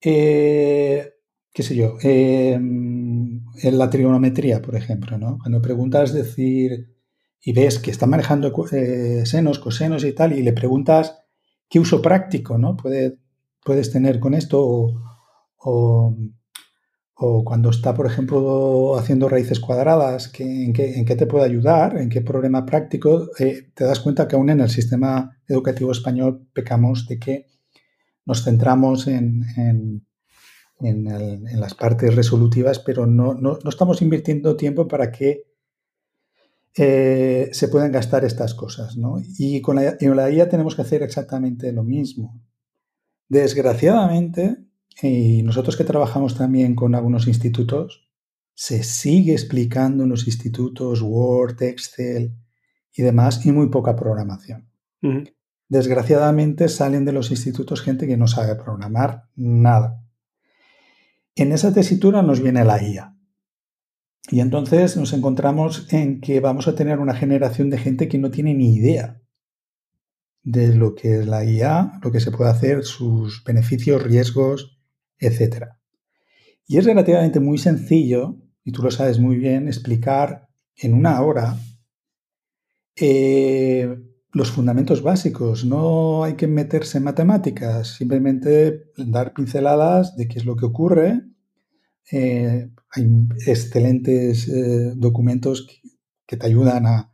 eh, 0.00 1.14
qué 1.52 1.62
sé 1.62 1.76
yo, 1.76 1.96
em, 2.02 3.42
en 3.62 3.78
la 3.78 3.88
trigonometría, 3.90 4.60
por 4.60 4.76
ejemplo, 4.76 5.18
¿no? 5.18 5.38
Cuando 5.38 5.62
preguntas 5.62 6.12
decir 6.12 6.94
y 7.40 7.52
ves 7.52 7.78
que 7.78 7.90
está 7.90 8.06
manejando 8.06 8.52
eh, 8.72 9.22
senos, 9.24 9.58
cosenos 9.58 10.04
y 10.04 10.12
tal, 10.12 10.32
y 10.32 10.42
le 10.42 10.52
preguntas 10.52 11.22
qué 11.68 11.78
uso 11.80 12.02
práctico, 12.02 12.58
¿no? 12.58 12.76
Puede, 12.76 13.18
puedes 13.66 13.90
tener 13.90 14.20
con 14.20 14.32
esto 14.32 14.64
o, 15.58 16.14
cuando 17.44 17.70
está, 17.70 17.94
por 17.94 18.06
ejemplo, 18.06 18.96
haciendo 18.96 19.28
raíces 19.28 19.58
cuadradas, 19.58 20.30
en, 20.38 20.72
qué, 20.72 21.16
te 21.16 21.26
puede 21.26 21.46
ayudar, 21.46 21.96
en 21.96 22.10
qué 22.10 22.20
problema 22.20 22.64
práctico, 22.64 23.30
eh, 23.38 23.70
te 23.74 23.84
das 23.84 24.00
cuenta 24.00 24.28
que 24.28 24.36
aún 24.36 24.50
en 24.50 24.60
el 24.60 24.68
sistema 24.68 25.36
educativo 25.48 25.90
español 25.90 26.46
pecamos 26.52 27.08
de 27.08 27.18
que 27.18 27.46
nos 28.26 28.44
centramos 28.44 29.08
en, 29.08 29.42
en, 29.56 30.04
las 31.58 31.74
partes 31.74 32.14
resolutivas, 32.14 32.78
pero 32.78 33.06
no, 33.06 33.32
no, 33.34 33.58
estamos 33.66 34.02
invirtiendo 34.02 34.56
tiempo 34.56 34.86
para 34.86 35.10
que 35.10 35.44
eh, 36.76 37.48
se 37.50 37.68
puedan 37.68 37.92
gastar 37.92 38.26
estas 38.26 38.54
cosas. 38.54 38.96
¿no? 38.98 39.16
Y 39.38 39.62
con 39.62 39.76
la, 39.76 39.96
la 39.98 40.30
IA 40.30 40.50
tenemos 40.50 40.76
que 40.76 40.82
hacer 40.82 41.02
exactamente 41.02 41.72
lo 41.72 41.82
mismo. 41.82 42.45
Desgraciadamente, 43.28 44.58
y 45.02 45.42
nosotros 45.42 45.76
que 45.76 45.84
trabajamos 45.84 46.36
también 46.36 46.74
con 46.74 46.94
algunos 46.94 47.26
institutos, 47.26 48.08
se 48.54 48.82
sigue 48.82 49.32
explicando 49.32 50.04
en 50.04 50.10
los 50.10 50.26
institutos 50.26 51.02
Word, 51.02 51.62
Excel 51.62 52.34
y 52.94 53.02
demás, 53.02 53.44
y 53.44 53.52
muy 53.52 53.68
poca 53.68 53.96
programación. 53.96 54.70
Desgraciadamente 55.68 56.68
salen 56.68 57.04
de 57.04 57.12
los 57.12 57.30
institutos 57.30 57.82
gente 57.82 58.06
que 58.06 58.16
no 58.16 58.28
sabe 58.28 58.54
programar 58.54 59.28
nada. 59.34 60.02
En 61.34 61.52
esa 61.52 61.74
tesitura 61.74 62.22
nos 62.22 62.40
viene 62.40 62.64
la 62.64 62.82
IA. 62.82 63.14
Y 64.30 64.40
entonces 64.40 64.96
nos 64.96 65.12
encontramos 65.12 65.92
en 65.92 66.20
que 66.20 66.40
vamos 66.40 66.66
a 66.66 66.74
tener 66.74 66.98
una 66.98 67.14
generación 67.14 67.70
de 67.70 67.78
gente 67.78 68.08
que 68.08 68.18
no 68.18 68.30
tiene 68.30 68.54
ni 68.54 68.74
idea 68.74 69.20
de 70.46 70.76
lo 70.76 70.94
que 70.94 71.18
es 71.18 71.26
la 71.26 71.44
IA, 71.44 71.98
lo 72.04 72.12
que 72.12 72.20
se 72.20 72.30
puede 72.30 72.50
hacer, 72.50 72.84
sus 72.84 73.42
beneficios, 73.42 74.00
riesgos, 74.00 74.78
etc. 75.18 75.66
Y 76.68 76.78
es 76.78 76.84
relativamente 76.84 77.40
muy 77.40 77.58
sencillo, 77.58 78.36
y 78.62 78.70
tú 78.70 78.80
lo 78.82 78.92
sabes 78.92 79.18
muy 79.18 79.36
bien, 79.38 79.66
explicar 79.66 80.48
en 80.76 80.94
una 80.94 81.20
hora 81.20 81.56
eh, 82.94 83.98
los 84.32 84.52
fundamentos 84.52 85.02
básicos. 85.02 85.64
No 85.64 86.22
hay 86.22 86.34
que 86.34 86.46
meterse 86.46 86.98
en 86.98 87.04
matemáticas, 87.04 87.96
simplemente 87.96 88.92
dar 88.96 89.34
pinceladas 89.34 90.16
de 90.16 90.28
qué 90.28 90.38
es 90.38 90.44
lo 90.44 90.54
que 90.54 90.66
ocurre. 90.66 91.22
Eh, 92.12 92.70
hay 92.92 93.04
excelentes 93.46 94.48
eh, 94.48 94.92
documentos 94.94 95.66
que, 96.24 96.36
te 96.36 96.46
ayudan 96.46 96.86
a, 96.86 97.10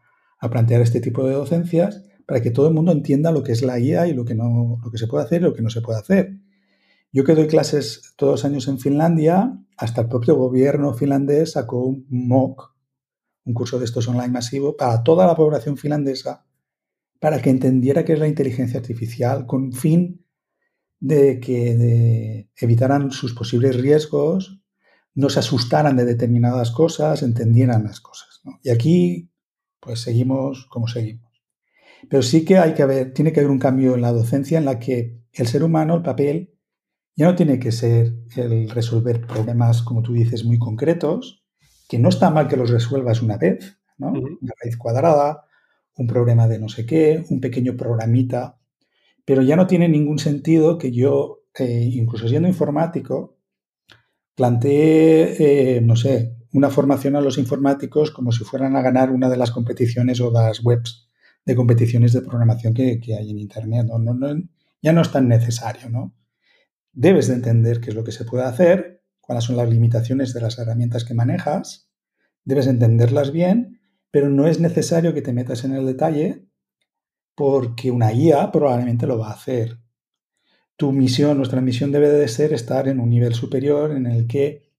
plantear 0.51 0.83
este 0.83 1.01
tipo 1.01 1.24
de 1.24 1.35
docencias 1.35 2.03
para 2.26 2.40
que 2.40 2.50
todo 2.50 2.68
el 2.68 2.74
mundo 2.74 2.92
entienda 2.92 3.32
lo 3.32 3.42
que 3.42 3.52
es 3.52 3.62
la 3.62 3.78
IA 3.78 4.08
y 4.08 4.14
lo 4.14 4.24
que, 4.24 4.34
no, 4.34 4.78
lo 4.82 4.90
que 4.90 4.98
se 4.98 5.06
puede 5.06 5.24
hacer 5.24 5.42
y 5.42 5.44
lo 5.44 5.54
que 5.54 5.62
no 5.62 5.70
se 5.70 5.80
puede 5.80 5.98
hacer. 5.98 6.38
Yo 7.12 7.24
que 7.24 7.34
doy 7.34 7.46
clases 7.46 8.14
todos 8.16 8.32
los 8.32 8.44
años 8.44 8.68
en 8.68 8.78
Finlandia, 8.78 9.58
hasta 9.76 10.02
el 10.02 10.08
propio 10.08 10.36
gobierno 10.36 10.94
finlandés 10.94 11.52
sacó 11.52 11.84
un 11.84 12.06
MOOC, 12.08 12.74
un 13.44 13.54
curso 13.54 13.78
de 13.78 13.84
estos 13.84 14.08
online 14.08 14.28
masivo, 14.28 14.76
para 14.76 15.02
toda 15.02 15.26
la 15.26 15.34
población 15.34 15.76
finlandesa 15.76 16.46
para 17.22 17.40
que 17.40 17.50
entendiera 17.50 18.04
qué 18.04 18.14
es 18.14 18.18
la 18.18 18.26
inteligencia 18.26 18.80
artificial 18.80 19.46
con 19.46 19.72
fin 19.72 20.26
de 20.98 21.38
que 21.38 22.48
evitaran 22.56 23.12
sus 23.12 23.32
posibles 23.32 23.80
riesgos, 23.80 24.60
no 25.14 25.28
se 25.28 25.38
asustaran 25.38 25.96
de 25.96 26.04
determinadas 26.04 26.72
cosas, 26.72 27.22
entendieran 27.22 27.84
las 27.84 28.00
cosas. 28.00 28.42
Y 28.64 28.70
aquí, 28.70 29.30
pues 29.78 30.00
seguimos 30.00 30.66
como 30.68 30.88
seguimos. 30.88 31.32
Pero 32.09 32.22
sí 32.22 32.44
que 32.44 32.59
hay 32.59 32.74
que 32.74 32.82
haber, 32.82 33.12
tiene 33.12 33.32
que 33.32 33.40
haber 33.40 33.50
un 33.50 33.59
cambio 33.59 33.94
en 33.94 34.03
la 34.03 34.12
docencia 34.12 34.59
en 34.59 34.64
la 34.64 34.78
que 34.78 35.22
el 35.32 35.46
ser 35.46 35.62
humano, 35.62 35.94
el 35.96 36.03
papel, 36.03 36.55
ya 37.14 37.26
no 37.26 37.34
tiene 37.34 37.59
que 37.59 37.72
ser 37.72 38.14
el 38.36 38.70
resolver 38.70 39.26
problemas, 39.26 39.82
como 39.82 40.03
tú 40.03 40.12
dices, 40.12 40.44
muy 40.44 40.59
concretos, 40.59 41.44
que 41.88 41.98
no 41.98 42.09
está 42.09 42.30
mal 42.30 42.48
que 42.48 42.57
los 42.57 42.70
resuelvas 42.70 43.22
una 43.22 43.36
vez, 43.36 43.78
¿no? 43.98 44.12
Una 44.12 44.53
raíz 44.62 44.76
cuadrada, 44.76 45.44
un 45.96 46.07
problema 46.07 46.48
de 46.48 46.59
no 46.59 46.68
sé 46.68 46.86
qué, 46.86 47.24
un 47.28 47.40
pequeño 47.40 47.76
programita, 47.76 48.59
pero 49.24 49.42
ya 49.42 49.57
no 49.57 49.66
tiene 49.66 49.88
ningún 49.88 50.18
sentido 50.18 50.78
que 50.78 50.90
yo, 50.90 51.42
eh, 51.59 51.90
incluso 51.92 52.28
siendo 52.28 52.48
informático, 52.48 53.36
plantee, 54.34 55.76
eh, 55.76 55.80
no 55.82 55.96
sé, 55.96 56.36
una 56.53 56.70
formación 56.70 57.16
a 57.16 57.20
los 57.20 57.38
informáticos 57.38 58.11
como 58.11 58.32
si 58.32 58.44
fueran 58.44 58.76
a 58.76 58.82
ganar 58.82 59.11
una 59.11 59.28
de 59.28 59.36
las 59.36 59.50
competiciones 59.50 60.20
o 60.20 60.30
las 60.30 60.64
webs 60.64 61.09
de 61.45 61.57
competiciones 61.57 62.12
de 62.12 62.22
programación 62.22 62.74
que, 62.74 63.01
hay 63.18 63.30
en 63.30 63.38
Internet. 63.38 63.86
ya 64.80 64.93
no 64.93 65.01
es 65.01 65.11
tan 65.11 65.28
necesario, 65.28 65.90
¿no? 65.90 66.14
Debes 66.93 67.28
de 67.28 67.34
entender 67.34 67.80
qué 67.80 67.90
es 67.90 67.97
lo 67.97 68.05
que 68.05 68.12
se 68.12 68.24
puede 68.24 68.45
hacer, 68.45 69.03
cuáles 69.20 69.45
son 69.45 69.57
las 69.57 69.68
limitaciones 69.68 70.34
de 70.34 70.40
las 70.40 70.59
herramientas 70.59 71.05
que 71.05 71.14
manejas, 71.14 71.88
debes 72.45 72.66
entenderlas 72.66 73.32
bien, 73.32 73.80
pero 74.11 74.28
no 74.28 74.47
es 74.47 74.61
necesario 74.61 75.14
que 75.14 75.22
te 75.22 75.32
metas 75.32 75.64
en 75.64 75.74
el 75.74 75.86
detalle 75.86 76.47
porque 77.34 77.90
una 77.90 78.12
IA 78.12 78.53
probablemente 78.53 79.07
lo 79.07 79.18
va 79.18 79.28
a 79.28 79.34
hacer. 79.34 79.78
Tu 80.76 80.93
misión, 80.93 81.38
nuestra 81.38 81.61
misión 81.61 81.93
debe 81.93 82.11
de 82.11 82.28
ser 82.28 82.53
estar 82.53 82.88
en 82.88 83.01
un 83.01 83.09
nivel 83.09 83.34
superior 83.34 83.93
en 83.93 84.07
el 84.07 84.26
que 84.26 84.70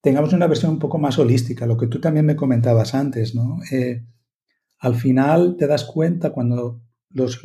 tengamos 0.00 0.32
una 0.32 0.46
versión 0.46 0.72
un 0.72 0.78
poco 0.78 0.98
más 0.98 1.18
holística, 1.18 1.66
lo 1.66 1.76
que 1.76 1.86
tú 1.86 2.00
también 2.00 2.26
me 2.26 2.36
comentabas 2.36 2.94
antes, 2.94 3.34
¿no? 3.34 3.60
Eh, 3.70 4.04
al 4.82 4.96
final 4.96 5.56
te 5.56 5.68
das 5.68 5.84
cuenta 5.84 6.30
cuando 6.30 6.82
los, 7.10 7.44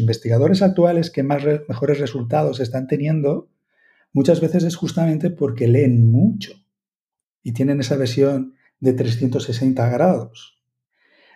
investigadores 0.00 0.62
actuales 0.62 1.12
que 1.12 1.22
más 1.22 1.44
mejores 1.68 2.00
resultados 2.00 2.58
están 2.58 2.88
teniendo, 2.88 3.50
muchas 4.12 4.40
veces 4.40 4.64
es 4.64 4.74
justamente 4.74 5.30
porque 5.30 5.68
leen 5.68 6.10
mucho 6.10 6.54
y 7.40 7.52
tienen 7.52 7.78
esa 7.78 7.96
versión 7.96 8.54
de 8.80 8.94
360 8.94 9.88
grados. 9.90 10.60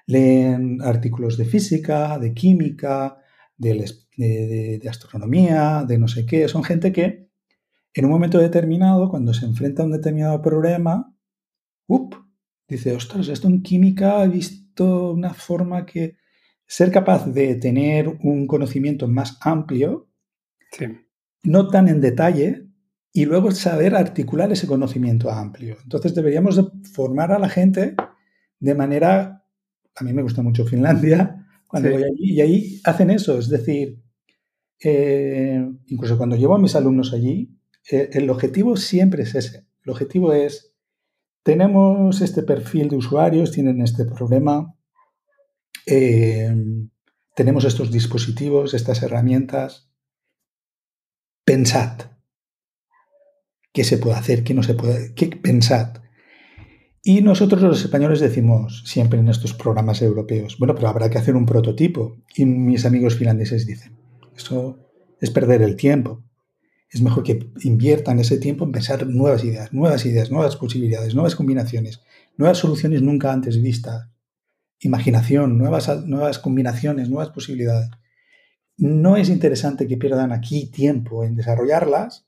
Leen 0.06 0.82
artículos 0.82 1.36
de 1.36 1.44
física, 1.44 2.18
de 2.18 2.34
química, 2.34 3.18
de, 3.56 4.82
astronomía, 4.90 5.84
de 5.86 5.96
no 5.96 6.08
sé 6.08 6.26
qué. 6.26 6.48
Son 6.48 6.64
gente 6.64 6.90
que 6.90 7.28
en 7.94 8.04
un 8.04 8.10
momento 8.10 8.38
determinado, 8.38 9.08
cuando 9.08 9.32
se 9.32 9.46
enfrenta 9.46 9.84
a 9.84 9.86
un 9.86 9.92
determinado 9.92 10.42
problema, 10.42 11.14
dice, 12.66 12.96
ostras, 12.96 13.28
esto 13.28 13.46
en 13.46 13.62
química 13.62 14.26
visto 14.26 14.65
una 14.84 15.34
forma 15.34 15.86
que 15.86 16.16
ser 16.66 16.90
capaz 16.90 17.26
de 17.26 17.54
tener 17.56 18.08
un 18.08 18.46
conocimiento 18.46 19.08
más 19.08 19.38
amplio, 19.40 20.08
no 21.42 21.68
tan 21.68 21.88
en 21.88 22.00
detalle, 22.00 22.66
y 23.12 23.24
luego 23.24 23.50
saber 23.50 23.94
articular 23.94 24.52
ese 24.52 24.66
conocimiento 24.66 25.30
amplio. 25.30 25.78
Entonces 25.82 26.14
deberíamos 26.14 26.60
formar 26.92 27.32
a 27.32 27.38
la 27.38 27.48
gente 27.48 27.94
de 28.60 28.74
manera, 28.74 29.44
a 29.94 30.04
mí 30.04 30.12
me 30.12 30.22
gusta 30.22 30.42
mucho 30.42 30.66
Finlandia, 30.66 31.46
cuando 31.66 31.90
voy 31.90 32.02
allí, 32.02 32.34
y 32.34 32.40
ahí 32.40 32.80
hacen 32.84 33.10
eso, 33.10 33.38
es 33.38 33.48
decir, 33.48 34.02
eh, 34.84 35.66
incluso 35.86 36.18
cuando 36.18 36.36
llevo 36.36 36.54
a 36.54 36.58
mis 36.58 36.76
alumnos 36.76 37.12
allí, 37.14 37.58
eh, 37.90 38.10
el 38.12 38.28
objetivo 38.28 38.76
siempre 38.76 39.22
es 39.22 39.34
ese. 39.34 39.66
El 39.84 39.92
objetivo 39.92 40.32
es, 40.32 40.75
tenemos 41.46 42.22
este 42.22 42.42
perfil 42.42 42.88
de 42.88 42.96
usuarios, 42.96 43.52
tienen 43.52 43.80
este 43.80 44.04
problema, 44.04 44.74
eh, 45.86 46.52
tenemos 47.36 47.64
estos 47.64 47.92
dispositivos, 47.92 48.74
estas 48.74 49.00
herramientas. 49.04 49.88
Pensad. 51.44 52.00
¿Qué 53.72 53.84
se 53.84 53.98
puede 53.98 54.16
hacer? 54.16 54.42
¿Qué 54.42 54.54
no 54.54 54.64
se 54.64 54.74
puede? 54.74 55.14
¿Qué 55.14 55.28
pensad? 55.28 56.02
Y 57.04 57.20
nosotros 57.20 57.62
los 57.62 57.80
españoles 57.80 58.18
decimos 58.18 58.82
siempre 58.84 59.20
en 59.20 59.28
estos 59.28 59.54
programas 59.54 60.02
europeos, 60.02 60.56
bueno, 60.58 60.74
pero 60.74 60.88
habrá 60.88 61.10
que 61.10 61.18
hacer 61.18 61.36
un 61.36 61.46
prototipo. 61.46 62.16
Y 62.34 62.44
mis 62.44 62.84
amigos 62.84 63.14
finlandeses 63.14 63.68
dicen, 63.68 63.96
eso 64.34 64.80
es 65.20 65.30
perder 65.30 65.62
el 65.62 65.76
tiempo. 65.76 66.25
Es 66.88 67.02
mejor 67.02 67.24
que 67.24 67.50
inviertan 67.62 68.18
ese 68.20 68.38
tiempo 68.38 68.64
en 68.64 68.72
pensar 68.72 69.06
nuevas 69.06 69.44
ideas, 69.44 69.72
nuevas 69.72 70.06
ideas, 70.06 70.30
nuevas 70.30 70.56
posibilidades, 70.56 71.14
nuevas 71.14 71.34
combinaciones, 71.34 72.00
nuevas 72.36 72.58
soluciones 72.58 73.02
nunca 73.02 73.32
antes 73.32 73.60
vistas 73.60 74.08
imaginación, 74.80 75.58
nuevas, 75.58 76.04
nuevas 76.06 76.38
combinaciones, 76.38 77.08
nuevas 77.08 77.30
posibilidades. 77.30 77.90
No 78.76 79.16
es 79.16 79.28
interesante 79.28 79.86
que 79.86 79.96
pierdan 79.96 80.32
aquí 80.32 80.70
tiempo 80.70 81.24
en 81.24 81.34
desarrollarlas, 81.34 82.26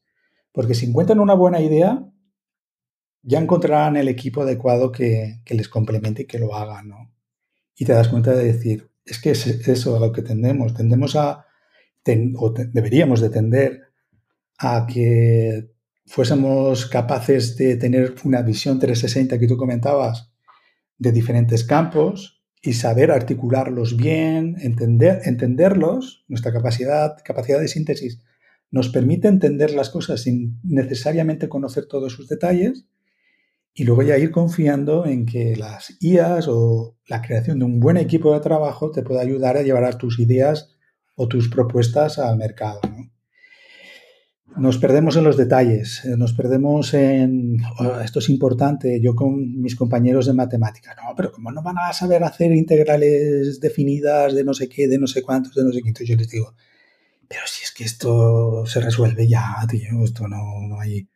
porque 0.52 0.74
si 0.74 0.86
encuentran 0.86 1.20
una 1.20 1.34
buena 1.34 1.61
idea, 1.61 2.06
ya 3.22 3.38
encontrarán 3.38 3.96
el 3.96 4.09
equipo 4.09 4.42
adecuado 4.42 4.90
que, 4.90 5.42
les 5.46 5.68
complemente 5.68 6.22
y 6.22 6.26
que 6.26 6.38
lo 6.38 6.54
haga, 6.54 6.82
¿no? 6.82 7.12
Y 7.76 7.84
te 7.84 7.92
das 7.92 8.09
cuenta 8.09 8.34
de 8.34 8.44
decir, 8.44 8.90
es 9.04 9.20
que 9.20 9.30
es 9.30 9.46
eso 9.46 9.96
a 9.96 10.00
lo 10.00 10.12
que 10.12 10.22
tendemos. 10.22 10.74
Tendemos 10.74 11.16
a, 11.16 11.46
o 12.36 12.50
deberíamos 12.50 13.20
de 13.20 13.30
tender 13.30 13.88
a 14.59 14.86
que 14.86 15.70
fuésemos 16.06 16.86
capaces 16.86 17.56
de 17.56 17.76
tener 17.76 18.14
una 18.24 18.42
visión 18.42 18.78
360 18.78 19.38
que 19.38 19.46
tú 19.46 19.56
comentabas 19.56 20.30
de 20.98 21.12
diferentes 21.12 21.64
campos, 21.64 22.38
y 22.62 22.72
saber 22.72 23.11
articularlos 23.11 23.96
bien, 23.96 24.56
entender, 24.61 25.20
entenderlos, 25.24 26.24
nuestra 26.28 26.52
capacidad, 26.52 27.16
capacidad 27.24 27.61
de 27.61 27.68
síntesis 27.68 28.20
nos 28.70 28.90
permite 28.90 29.28
entender 29.28 29.72
las 29.72 29.88
cosas 29.90 30.22
sin 30.22 30.61
necesariamente 30.62 31.48
conocer 31.48 31.86
todos 31.86 32.12
sus 32.12 32.28
detalles 32.28 32.84
y 33.72 33.84
luego 33.84 34.02
ya 34.02 34.18
ir 34.18 34.30
confiando 34.30 35.06
en 35.06 35.24
que 35.24 35.56
las 35.56 35.96
IAs 36.00 36.48
o 36.48 36.96
la 37.06 37.22
creación 37.22 37.61
de 37.61 37.64
un 37.64 37.80
buen 37.80 37.96
equipo 37.96 38.34
de 38.34 38.40
trabajo 38.40 38.90
te 38.90 39.02
pueda 39.02 39.22
ayudar 39.22 39.56
a 39.56 39.62
llevar 39.62 39.96
tus 39.96 40.18
ideas 40.18 40.76
o 41.14 41.28
tus 41.28 41.48
propuestas 41.48 42.18
al 42.18 42.36
mercado 42.36 42.80
nos 44.59 44.78
perdemos 44.78 45.16
en 45.16 45.24
los 45.24 45.36
detalles, 45.36 46.04
eh, 46.04 46.16
nos 46.16 46.32
perdemos 46.32 46.94
en, 46.94 47.59
oh, 47.78 48.00
esto 48.00 48.18
es 48.18 48.28
importante, 48.28 49.00
yo 49.00 49.14
con 49.14 49.61
mis 49.61 49.76
compañeros 49.76 50.26
de 50.26 50.34
matemáticas, 50.34 50.96
no, 50.96 51.14
pero 51.16 51.32
¿cómo 51.32 51.50
no 51.50 51.62
van 51.62 51.78
a 51.78 51.92
saber 51.92 52.24
hacer 52.24 52.52
integrales 52.52 53.61
definidas 53.61 54.34
de 54.34 54.44
no 54.44 54.54
sé 54.54 54.68
qué, 54.68 54.88
de 54.88 54.98
no 54.98 55.06
sé 55.06 55.22
cuántos, 55.22 55.54
de 55.54 55.64
no 55.64 55.72
sé 55.72 55.82
qué? 55.82 55.88
Entonces 55.88 56.09
yo 56.09 56.16
les 56.16 56.28
digo, 56.28 56.54
pero 57.28 57.42
si 57.46 57.64
es 57.64 57.72
que 57.72 57.84
esto 57.84 58.64
se 58.66 58.80
resuelve 58.80 59.28
ya, 59.28 59.56
tío, 59.68 60.04
esto 60.04 60.28
no, 60.28 60.61
no 60.66 60.80
hay, 60.80 61.09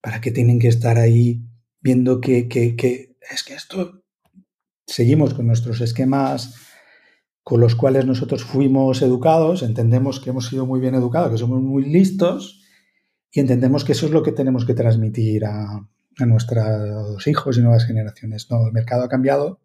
¿para 0.00 0.20
qué 0.20 0.30
tienen 0.30 0.58
que 0.58 0.68
estar 0.68 0.98
ahí 0.98 1.42
viendo 1.80 2.20
que, 2.20 2.48
que, 2.48 2.76
que 2.76 3.16
es 3.30 3.42
que 3.44 3.54
esto, 3.54 4.02
seguimos 4.86 5.34
con 5.34 5.46
nuestros 5.46 5.80
esquemas 5.80 6.54
con 7.42 7.60
los 7.60 7.74
cuales 7.74 8.06
nosotros 8.06 8.44
fuimos 8.44 9.02
educados, 9.02 9.62
entendemos 9.62 10.20
que 10.20 10.30
hemos 10.30 10.46
sido 10.46 10.66
muy 10.66 10.80
bien 10.80 10.94
educados, 10.94 11.32
que 11.32 11.38
somos 11.38 11.60
muy 11.60 11.84
listos, 11.84 12.59
y 13.32 13.40
entendemos 13.40 13.84
que 13.84 13.92
eso 13.92 14.06
es 14.06 14.12
lo 14.12 14.22
que 14.22 14.32
tenemos 14.32 14.64
que 14.64 14.74
transmitir 14.74 15.44
a, 15.44 15.86
nuestros 16.18 17.26
hijos 17.28 17.56
y 17.56 17.62
nuevas 17.62 17.86
generaciones. 17.86 18.50
No, 18.50 18.66
el 18.66 18.72
mercado 18.74 19.04
ha 19.04 19.08
cambiado, 19.08 19.58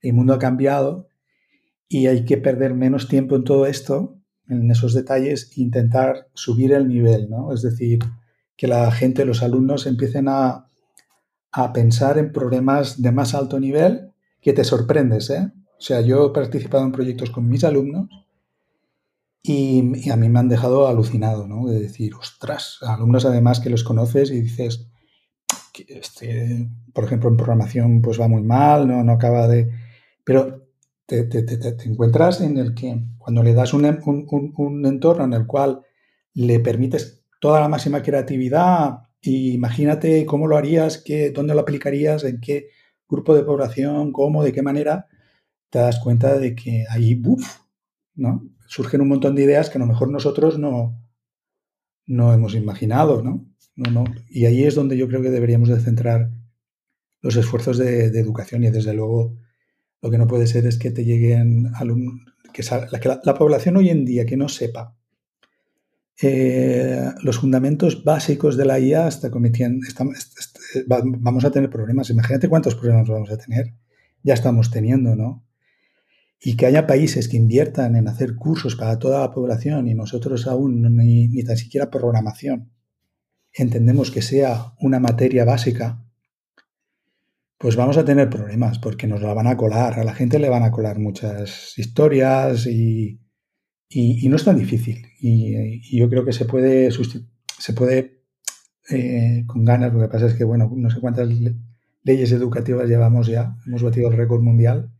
el 0.00 0.14
mundo 0.14 0.32
ha 0.32 0.38
cambiado 0.38 1.08
y 1.86 2.06
hay 2.06 2.24
que 2.24 2.38
perder 2.38 2.72
menos 2.72 3.08
tiempo 3.08 3.36
en 3.36 3.44
todo 3.44 3.66
esto, 3.66 4.16
en 4.48 4.70
esos 4.70 4.94
detalles, 4.94 5.50
e 5.54 5.60
intentar 5.60 6.28
subir 6.32 6.72
el 6.72 6.88
nivel, 6.88 7.28
¿no? 7.28 7.52
Es 7.52 7.60
decir, 7.60 7.98
que 8.56 8.68
la 8.68 8.90
gente, 8.90 9.26
los 9.26 9.42
alumnos 9.42 9.86
empiecen 9.86 10.28
a, 10.28 10.68
a 11.50 11.72
pensar 11.74 12.16
en 12.16 12.32
problemas 12.32 13.02
de 13.02 13.12
más 13.12 13.34
alto 13.34 13.60
nivel 13.60 14.12
que 14.40 14.54
te 14.54 14.64
sorprendes, 14.64 15.28
¿eh? 15.28 15.52
O 15.76 15.84
sea, 15.84 16.00
yo 16.00 16.28
he 16.28 16.32
participado 16.32 16.84
en 16.84 16.92
proyectos 16.92 17.30
con 17.30 17.48
mis 17.48 17.64
alumnos 17.64 18.08
y, 19.42 20.08
a 20.10 20.16
mí 20.16 20.28
me 20.28 20.38
han 20.38 20.48
dejado 20.48 20.86
alucinado, 20.86 21.48
¿no? 21.48 21.66
De 21.66 21.80
decir, 21.80 22.14
ostras, 22.14 22.78
alumnos 22.82 23.24
además 23.24 23.60
que 23.60 23.70
los 23.70 23.82
conoces 23.82 24.30
y 24.30 24.40
dices, 24.40 24.88
que 25.72 25.84
este, 25.88 26.68
por 26.92 27.04
ejemplo, 27.04 27.28
en 27.28 27.36
programación 27.36 28.02
pues 28.02 28.20
va 28.20 28.28
muy 28.28 28.42
mal, 28.42 28.86
no, 28.86 29.02
no 29.02 29.12
acaba 29.12 29.48
de... 29.48 29.70
Pero 30.24 30.68
te, 31.06 31.24
te, 31.24 31.42
te, 31.42 31.88
encuentras 31.88 32.40
en 32.40 32.56
el 32.58 32.74
que 32.74 33.02
cuando 33.18 33.42
le 33.42 33.54
das 33.54 33.74
un, 33.74 33.84
un, 33.84 34.54
un, 34.56 34.86
entorno 34.86 35.24
en 35.24 35.32
el 35.32 35.46
cual 35.46 35.82
le 36.34 36.60
permites 36.60 37.24
toda 37.40 37.60
la 37.60 37.68
máxima 37.68 38.02
creatividad, 38.02 39.00
imagínate 39.22 40.24
cómo 40.26 40.46
lo 40.46 40.56
harías, 40.56 40.98
qué, 40.98 41.30
dónde 41.30 41.54
lo 41.54 41.60
aplicarías, 41.60 42.24
en 42.24 42.40
qué 42.40 42.68
grupo 43.08 43.34
de 43.34 43.42
población, 43.42 44.12
cómo, 44.12 44.44
de 44.44 44.52
qué 44.52 44.62
manera, 44.62 45.08
te 45.70 45.80
das 45.80 46.00
cuenta 46.00 46.38
de 46.38 46.54
que 46.54 46.84
ahí, 46.88 47.14
¡buf! 47.14 47.62
¿no? 48.14 48.51
Surgen 48.72 49.02
un 49.02 49.08
montón 49.08 49.34
de 49.34 49.42
ideas 49.42 49.68
que 49.68 49.76
a 49.76 49.80
lo 49.80 49.86
mejor 49.86 50.10
nosotros 50.10 50.58
no, 50.58 50.98
no 52.06 52.32
hemos 52.32 52.54
imaginado, 52.54 53.22
¿no? 53.22 53.46
No, 53.76 54.04
Y 54.30 54.46
ahí 54.46 54.64
es 54.64 54.74
donde 54.74 54.96
yo 54.96 55.08
creo 55.08 55.20
que 55.20 55.30
deberíamos 55.30 55.68
de 55.68 55.78
centrar 55.78 56.30
los 57.20 57.36
esfuerzos 57.36 57.76
de, 57.76 58.06
educación 58.06 58.64
y 58.64 58.70
desde 58.70 58.94
luego 58.94 59.36
lo 60.00 60.10
que 60.10 60.16
no 60.16 60.26
puede 60.26 60.46
ser 60.46 60.66
es 60.66 60.78
que 60.78 60.90
te 60.90 61.04
lleguen 61.04 61.70
alumnos, 61.74 62.14
que, 62.54 62.62
la, 62.62 63.20
la, 63.22 63.34
población 63.34 63.76
hoy 63.76 63.90
en 63.90 64.06
día 64.06 64.24
que 64.24 64.38
no 64.38 64.48
sepa 64.48 64.96
eh, 66.22 67.10
los 67.22 67.38
fundamentos 67.40 68.04
básicos 68.04 68.56
de 68.56 68.64
la 68.64 68.78
IA 68.78 69.08
está 69.08 69.30
cometiendo, 69.30 69.86
vamos 70.86 71.44
a 71.44 71.50
tener 71.50 71.68
problemas. 71.68 72.08
Imagínate 72.08 72.48
cuántos 72.48 72.74
problemas 72.74 73.08
vamos 73.08 73.30
a 73.30 73.36
tener. 73.36 73.74
Ya 74.22 74.34
estamos 74.34 74.70
teniendo, 74.70 75.14
¿no? 75.14 75.44
Y 76.44 76.56
que 76.56 76.66
haya 76.66 76.86
países 76.86 77.28
que 77.28 77.36
inviertan 77.36 77.94
en 77.96 78.08
hacer 78.08 78.34
cursos 78.34 78.74
para 78.74 78.98
toda 78.98 79.20
la 79.20 79.30
población 79.30 79.86
y 79.88 79.94
nosotros 79.94 80.46
aún 80.46 80.82
ni, 80.96 81.28
ni 81.28 81.44
tan 81.44 81.56
siquiera 81.56 81.90
programación 81.90 82.72
entendemos 83.52 84.10
que 84.10 84.22
sea 84.22 84.74
una 84.80 84.98
materia 84.98 85.44
básica, 85.44 86.04
pues 87.58 87.76
vamos 87.76 87.96
a 87.96 88.04
tener 88.04 88.28
problemas 88.28 88.78
porque 88.78 89.06
nos 89.06 89.22
la 89.22 89.34
van 89.34 89.46
a 89.46 89.56
colar, 89.56 89.98
a 89.98 90.04
la 90.04 90.14
gente 90.14 90.38
le 90.38 90.48
van 90.48 90.62
a 90.62 90.72
colar 90.72 90.98
muchas 90.98 91.78
historias 91.78 92.66
y, 92.66 93.20
no 93.94 94.36
es 94.36 94.44
tan 94.44 94.58
difícil. 94.58 95.06
Y, 95.20 95.96
yo 95.96 96.08
creo 96.08 96.24
que 96.24 96.32
se 96.32 96.44
puede, 96.44 96.90
se 96.90 97.72
puede 97.72 98.24
eh, 98.90 99.44
con 99.46 99.64
ganas, 99.64 99.92
lo 99.92 100.00
que 100.00 100.08
pasa 100.08 100.26
es 100.26 100.34
que, 100.34 100.44
bueno, 100.44 100.72
no 100.74 100.90
sé 100.90 100.98
cuántas 101.00 101.28
leyes 102.02 102.32
educativas 102.32 102.88
llevamos 102.88 103.28
ya, 103.28 103.56
hemos 103.66 103.82
batido 103.82 104.10
el 104.10 104.16
récord 104.16 104.42
mundial 104.42 104.90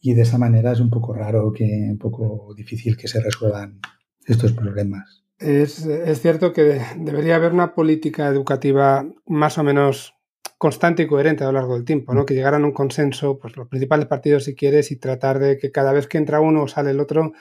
y 0.00 0.14
de 0.14 0.22
esa 0.22 0.38
manera 0.38 0.72
es 0.72 0.80
un 0.80 0.90
poco 0.90 1.12
raro, 1.14 1.52
que 1.52 1.64
un 1.64 1.98
poco 1.98 2.54
difícil 2.56 2.96
que 2.96 3.08
se 3.08 3.20
resuelvan 3.20 3.80
estos 4.26 4.52
problemas. 4.52 5.24
Es, 5.38 5.86
es 5.86 6.20
cierto 6.20 6.52
que 6.52 6.80
debería 6.98 7.36
haber 7.36 7.52
una 7.52 7.74
política 7.74 8.28
educativa 8.28 9.06
más 9.26 9.58
o 9.58 9.62
menos 9.62 10.14
constante 10.58 11.04
y 11.04 11.06
coherente 11.06 11.42
a 11.42 11.46
lo 11.46 11.54
largo 11.54 11.74
del 11.74 11.86
tiempo, 11.86 12.12
¿no? 12.12 12.22
Mm. 12.22 12.26
Que 12.26 12.34
llegaran 12.34 12.64
a 12.64 12.66
un 12.66 12.72
consenso, 12.72 13.38
pues 13.38 13.56
los 13.56 13.68
principales 13.68 14.06
partidos, 14.06 14.44
si 14.44 14.54
quieres, 14.54 14.90
y 14.90 14.96
tratar 14.96 15.38
de 15.38 15.56
que 15.56 15.72
cada 15.72 15.92
vez 15.92 16.06
que 16.06 16.18
entra 16.18 16.40
uno 16.40 16.64
o 16.64 16.68
sale 16.68 16.90
el 16.90 17.00
otro, 17.00 17.32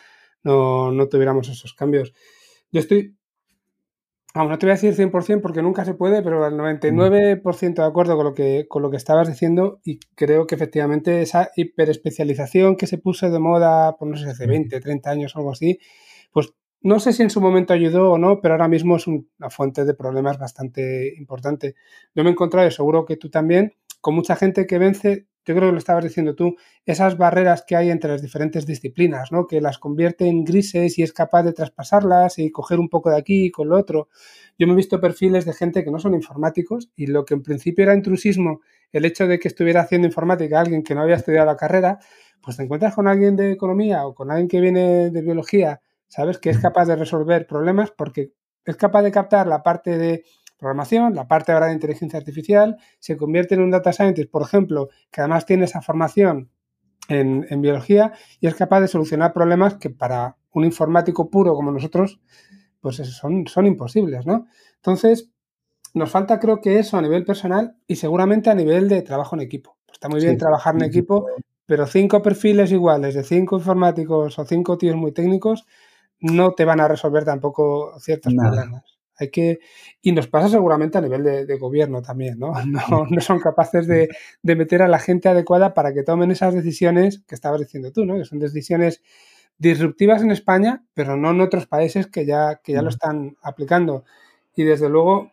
no, 0.43 0.93
no 0.93 1.10
tuviéramos 1.10 1.49
esos 1.49 1.74
cambios. 1.74 2.14
Yo 2.72 2.80
estoy, 2.80 3.18
vamos, 4.34 4.51
no 4.51 4.57
te 4.57 4.65
voy 4.65 4.71
a 4.71 4.75
decir 4.75 4.95
100% 4.95 5.41
porque 5.41 5.61
nunca 5.61 5.86
se 5.86 5.93
puede, 5.93 6.21
pero 6.21 6.43
al 6.43 6.53
99% 6.53 7.82
de 7.82 7.88
acuerdo 7.88 8.15
con 8.15 8.25
lo, 8.25 8.34
que, 8.34 8.67
con 8.67 8.82
lo 8.82 8.91
que 8.91 8.97
estabas 8.97 9.27
diciendo 9.27 9.80
y 9.84 9.99
creo 10.15 10.47
que 10.47 10.55
efectivamente 10.55 11.21
esa 11.21 11.49
hiperespecialización 11.55 12.75
que 12.75 12.88
se 12.88 12.97
puso 12.97 13.30
de 13.30 13.39
moda, 13.39 13.97
por 13.97 14.07
no 14.07 14.17
sé, 14.17 14.30
hace 14.30 14.47
20, 14.47 14.80
30 14.80 15.09
años 15.09 15.36
o 15.36 15.39
algo 15.39 15.51
así, 15.51 15.80
pues 16.32 16.53
no 16.82 16.99
sé 16.99 17.13
si 17.13 17.23
en 17.23 17.30
su 17.30 17.41
momento 17.41 17.73
ayudó 17.73 18.11
o 18.11 18.17
no, 18.17 18.39
pero 18.41 18.53
ahora 18.53 18.67
mismo 18.67 18.95
es 18.95 19.07
una 19.07 19.49
fuente 19.49 19.84
de 19.84 19.93
problemas 19.93 20.38
bastante 20.38 21.13
importante. 21.17 21.75
Yo 22.15 22.23
me 22.23 22.30
he 22.30 22.34
encontrado, 22.34 22.69
seguro 22.71 23.05
que 23.05 23.17
tú 23.17 23.30
también, 23.30 23.73
con 23.99 24.15
mucha 24.15 24.36
gente 24.36 24.65
que 24.65 24.77
vence, 24.77 25.27
yo 25.50 25.56
creo 25.56 25.70
que 25.70 25.74
lo 25.74 25.78
estabas 25.80 26.04
diciendo 26.04 26.36
tú, 26.36 26.56
esas 26.86 27.18
barreras 27.18 27.64
que 27.66 27.76
hay 27.76 27.89
entre 27.89 28.12
las 28.12 28.22
diferentes 28.22 28.66
disciplinas, 28.68 29.32
¿no? 29.32 29.47
que 29.47 29.62
las 29.62 29.80
convierte 29.80 30.28
en 30.28 30.43
grises 30.43 31.00
y 31.00 31.02
es 31.02 31.12
capaz 31.12 31.41
de 31.41 31.54
traspasarlas 31.54 32.38
y 32.38 32.52
coger 32.52 32.80
un 32.80 32.88
poco 32.88 33.10
de 33.10 33.18
aquí 33.18 33.45
y 33.45 33.52
con 33.52 33.70
lo 33.70 33.78
otro. 33.78 34.10
Yo 34.58 34.68
me 34.68 34.74
he 34.74 34.76
visto 34.76 35.02
perfiles 35.02 35.45
de 35.45 35.54
gente 35.54 35.84
que 35.84 35.89
no 35.89 35.97
son 35.97 36.14
informáticos 36.14 36.91
y 36.95 37.08
lo 37.08 37.26
que 37.26 37.34
en 37.34 37.41
principio 37.41 37.84
era 37.84 37.95
intrusismo, 37.95 38.62
el 38.91 39.06
hecho 39.06 39.28
de 39.28 39.39
que 39.39 39.47
estuviera 39.47 39.82
haciendo 39.82 40.08
informática 40.08 40.60
alguien 40.60 40.84
que 40.84 40.93
no 40.93 41.02
había 41.02 41.16
estudiado 41.16 41.47
la 41.47 41.58
carrera, 41.58 42.00
pues 42.41 42.58
te 42.58 42.64
encuentras 42.64 42.93
con 42.93 43.08
alguien 43.08 43.36
de 43.36 43.52
economía 43.52 44.06
o 44.06 44.14
con 44.14 44.30
alguien 44.30 44.47
que 44.47 44.62
viene 44.62 45.10
de 45.10 45.22
biología 45.22 45.82
¿sabes? 46.10 46.39
Que 46.39 46.50
es 46.50 46.60
capaz 46.60 46.86
de 46.86 46.95
resolver 46.95 47.47
problemas 47.47 47.91
porque 47.91 48.34
es 48.66 48.76
capaz 48.76 49.04
de 49.04 49.12
captar 49.12 49.47
la 49.47 49.64
parte 49.64 49.97
de 49.97 50.26
programación, 50.60 51.16
la 51.16 51.28
parte 51.28 51.51
ahora 51.51 51.68
de 51.68 51.74
inteligencia 51.74 52.20
artificial, 52.20 52.78
se 52.99 53.18
convierte 53.18 53.55
en 53.55 53.62
un 53.62 53.72
data 53.72 53.93
scientist, 53.93 54.30
por 54.30 54.43
ejemplo, 54.43 54.89
que 55.10 55.22
además 55.22 55.45
tiene 55.45 55.66
esa 55.66 55.82
formación 55.82 56.51
en, 57.07 57.62
biología 57.62 58.14
y 58.39 58.47
es 58.47 58.55
capaz 58.55 58.82
de 58.82 58.88
solucionar 58.88 59.34
problemas 59.34 59.76
que 59.76 59.89
para 59.89 60.38
un 60.51 60.66
informático 60.66 61.30
puro 61.30 61.55
como 61.55 61.72
nosotros, 61.72 62.20
pues 62.82 62.97
son, 62.97 63.47
son 63.47 63.66
imposibles, 63.66 64.26
¿no? 64.26 64.45
Entonces, 64.76 65.32
nos 65.93 66.12
falta 66.12 66.39
creo 66.39 66.62
que 66.62 66.78
eso 66.78 66.97
a 66.97 67.01
nivel 67.01 67.26
personal 67.26 67.76
y 67.88 67.95
seguramente 67.95 68.49
a 68.49 68.55
nivel 68.55 68.89
de 68.89 69.01
trabajo 69.01 69.36
en 69.36 69.41
equipo. 69.41 69.78
está 69.91 70.07
muy 70.07 70.22
bien 70.22 70.38
trabajar 70.38 70.76
en 70.76 70.84
equipo, 70.84 71.26
pero 71.66 71.88
cinco 71.88 72.22
perfiles 72.22 72.72
iguales 72.72 73.16
de 73.16 73.24
cinco 73.24 73.57
informáticos 73.57 74.38
o 74.38 74.45
cinco 74.45 74.78
tíos 74.78 74.95
muy 74.95 75.12
técnicos, 75.14 75.66
no 76.20 76.51
te 76.51 76.66
van 76.66 76.80
a 76.80 76.88
resolver 76.88 77.24
tampoco 77.26 77.97
ciertos 77.99 78.34
problemas. 78.36 78.99
Hay 79.20 79.30
que, 79.30 79.59
y 80.01 80.11
nos 80.11 80.28
pasa 80.28 80.49
seguramente 80.49 80.97
a 80.97 81.01
nivel 81.01 81.24
de, 81.24 81.57
gobierno 81.57 82.01
también, 82.01 82.39
¿no? 82.39 82.53
No, 82.65 83.22
son 83.22 83.39
capaces 83.39 83.88
de, 83.88 84.09
meter 84.43 84.82
a 84.82 84.88
la 84.88 84.99
gente 84.99 85.30
adecuada 85.30 85.74
para 85.74 85.93
que 85.93 86.03
tomen 86.03 86.32
esas 86.32 86.53
decisiones 86.53 87.24
que 87.28 87.36
estabas 87.36 87.59
diciendo 87.59 87.91
tú, 87.91 88.05
¿no? 88.05 88.17
Que 88.17 88.26
son 88.26 88.39
decisiones 88.39 89.01
disruptivas 89.57 90.22
en 90.22 90.32
España, 90.32 90.84
pero 90.93 91.17
no 91.17 91.32
en 91.32 91.41
otros 91.41 91.67
países 91.67 92.07
que 92.07 92.26
ya, 92.26 92.61
que 92.63 92.74
ya 92.74 92.82
lo 92.82 92.89
están 92.89 93.36
aplicando. 93.41 94.05
Y 94.55 94.63
desde 94.63 94.89
luego, 94.89 95.32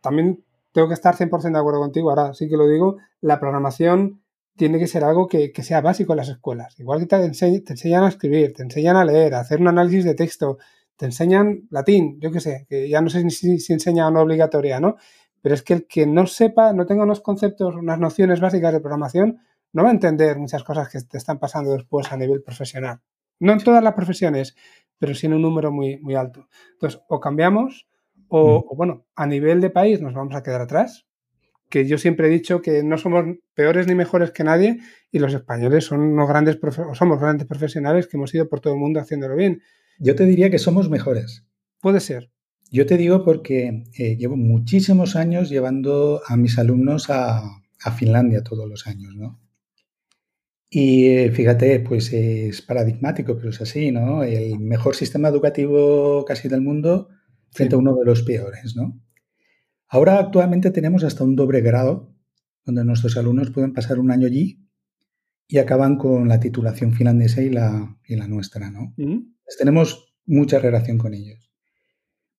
también 0.00 0.44
tengo 0.72 0.88
que 0.88 0.94
estar 0.94 1.16
100% 1.16 1.52
de 1.52 1.58
acuerdo 1.58 1.80
contigo, 1.80 2.10
ahora 2.10 2.34
sí 2.34 2.48
que 2.48 2.56
lo 2.56 2.68
digo, 2.68 2.98
la 3.20 3.40
programación 3.40 4.20
tiene 4.56 4.78
que 4.78 4.86
ser 4.86 5.04
algo 5.04 5.28
que, 5.28 5.52
sea 5.62 5.80
básico 5.80 6.12
en 6.12 6.18
las 6.18 6.28
escuelas. 6.28 6.78
Igual 6.80 7.00
que 7.00 7.06
te, 7.06 7.16
enseñan 7.24 8.04
a 8.04 8.08
escribir, 8.08 8.54
te 8.54 8.62
enseñan 8.62 8.96
a 8.96 9.04
leer, 9.04 9.34
a 9.34 9.40
hacer 9.40 9.60
un 9.60 9.68
análisis 9.68 10.04
de 10.04 10.14
texto, 10.14 10.58
te 10.96 11.06
enseñan 11.06 11.66
latín, 11.70 12.18
yo 12.20 12.30
qué 12.30 12.40
sé, 12.40 12.66
que 12.68 12.88
ya 12.88 13.00
no 13.00 13.10
sé 13.10 13.28
si, 13.30 13.58
si 13.58 13.72
enseña 13.72 14.08
o 14.08 14.10
no 14.10 14.20
obligatoria, 14.20 14.80
¿no? 14.80 14.96
Pero 15.42 15.54
es 15.54 15.62
que 15.62 15.74
el 15.74 15.86
que 15.86 16.06
no 16.06 16.26
sepa, 16.26 16.72
no 16.72 16.86
tenga 16.86 17.04
unos 17.04 17.20
conceptos, 17.20 17.76
unas 17.76 17.98
nociones 17.98 18.40
básicas 18.40 18.72
de 18.72 18.80
programación, 18.80 19.38
no 19.72 19.82
va 19.82 19.90
a 19.90 19.92
entender 19.92 20.38
muchas 20.38 20.64
cosas 20.64 20.88
que 20.88 21.00
te 21.00 21.18
están 21.18 21.38
pasando 21.38 21.72
después 21.72 22.10
a 22.10 22.16
nivel 22.16 22.42
profesional. 22.42 23.00
No 23.38 23.52
en 23.52 23.62
todas 23.62 23.84
las 23.84 23.94
profesiones, 23.94 24.56
pero 24.98 25.14
sí 25.14 25.26
en 25.26 25.34
un 25.34 25.42
número 25.42 25.70
muy, 25.70 25.98
muy 25.98 26.14
alto. 26.14 26.48
Entonces, 26.72 27.00
o 27.08 27.20
cambiamos, 27.20 27.86
o, 28.28 28.60
mm. 28.60 28.64
o 28.68 28.76
bueno, 28.76 29.06
a 29.14 29.26
nivel 29.26 29.60
de 29.60 29.70
país 29.70 30.00
nos 30.00 30.14
vamos 30.14 30.34
a 30.34 30.42
quedar 30.42 30.62
atrás, 30.62 31.06
que 31.68 31.86
yo 31.86 31.98
siempre 31.98 32.28
he 32.28 32.30
dicho 32.30 32.62
que 32.62 32.82
no 32.82 32.96
somos 32.98 33.24
peores 33.54 33.86
ni 33.86 33.94
mejores 33.94 34.30
que 34.30 34.44
nadie 34.44 34.78
y 35.10 35.18
los 35.18 35.34
españoles 35.34 35.84
son 35.84 36.00
unos 36.00 36.28
grandes 36.28 36.58
somos 36.94 37.20
grandes 37.20 37.46
profesionales 37.46 38.06
que 38.06 38.16
hemos 38.16 38.34
ido 38.34 38.48
por 38.48 38.60
todo 38.60 38.74
el 38.74 38.80
mundo 38.80 39.00
haciéndolo 39.00 39.34
bien. 39.34 39.62
Yo 39.98 40.14
te 40.14 40.26
diría 40.26 40.50
que 40.50 40.58
somos 40.58 40.90
mejores. 40.90 41.46
Puede 41.80 42.00
ser. 42.00 42.30
Yo 42.70 42.84
te 42.86 42.96
digo 42.96 43.24
porque 43.24 43.84
eh, 43.96 44.16
llevo 44.16 44.36
muchísimos 44.36 45.16
años 45.16 45.48
llevando 45.48 46.20
a 46.26 46.36
mis 46.36 46.58
alumnos 46.58 47.10
a, 47.10 47.62
Finlandia 47.96 48.42
todos 48.42 48.68
los 48.68 48.88
años, 48.88 49.14
¿no? 49.14 49.40
Y 50.68 51.06
eh, 51.06 51.30
fíjate, 51.30 51.78
pues 51.78 52.12
es 52.12 52.60
paradigmático, 52.60 53.36
pero 53.36 53.50
es 53.50 53.60
así, 53.60 53.92
¿no? 53.92 54.24
El 54.24 54.58
mejor 54.58 54.96
sistema 54.96 55.28
educativo 55.28 56.24
casi 56.24 56.48
del 56.48 56.62
mundo 56.62 57.08
frente 57.52 57.76
a 57.76 57.78
uno 57.78 57.94
de 57.94 58.04
los 58.04 58.22
peores, 58.22 58.74
¿no? 58.74 59.00
Ahora 59.86 60.18
actualmente 60.18 60.72
tenemos 60.72 61.04
hasta 61.04 61.22
un 61.22 61.36
doble 61.36 61.60
grado, 61.60 62.12
donde 62.64 62.84
nuestros 62.84 63.16
alumnos 63.16 63.52
pueden 63.52 63.72
pasar 63.72 64.00
un 64.00 64.10
año 64.10 64.26
allí 64.26 64.66
y 65.46 65.58
acaban 65.58 65.96
con 65.96 66.26
la 66.26 66.40
titulación 66.40 66.92
finlandesa 66.92 67.40
y 67.40 67.50
la, 67.50 67.96
y 68.04 68.16
la 68.16 68.26
nuestra, 68.26 68.68
¿no? 68.68 68.94
Pues 69.46 69.58
tenemos 69.58 70.12
mucha 70.26 70.58
relación 70.58 70.98
con 70.98 71.14
ellos. 71.14 71.52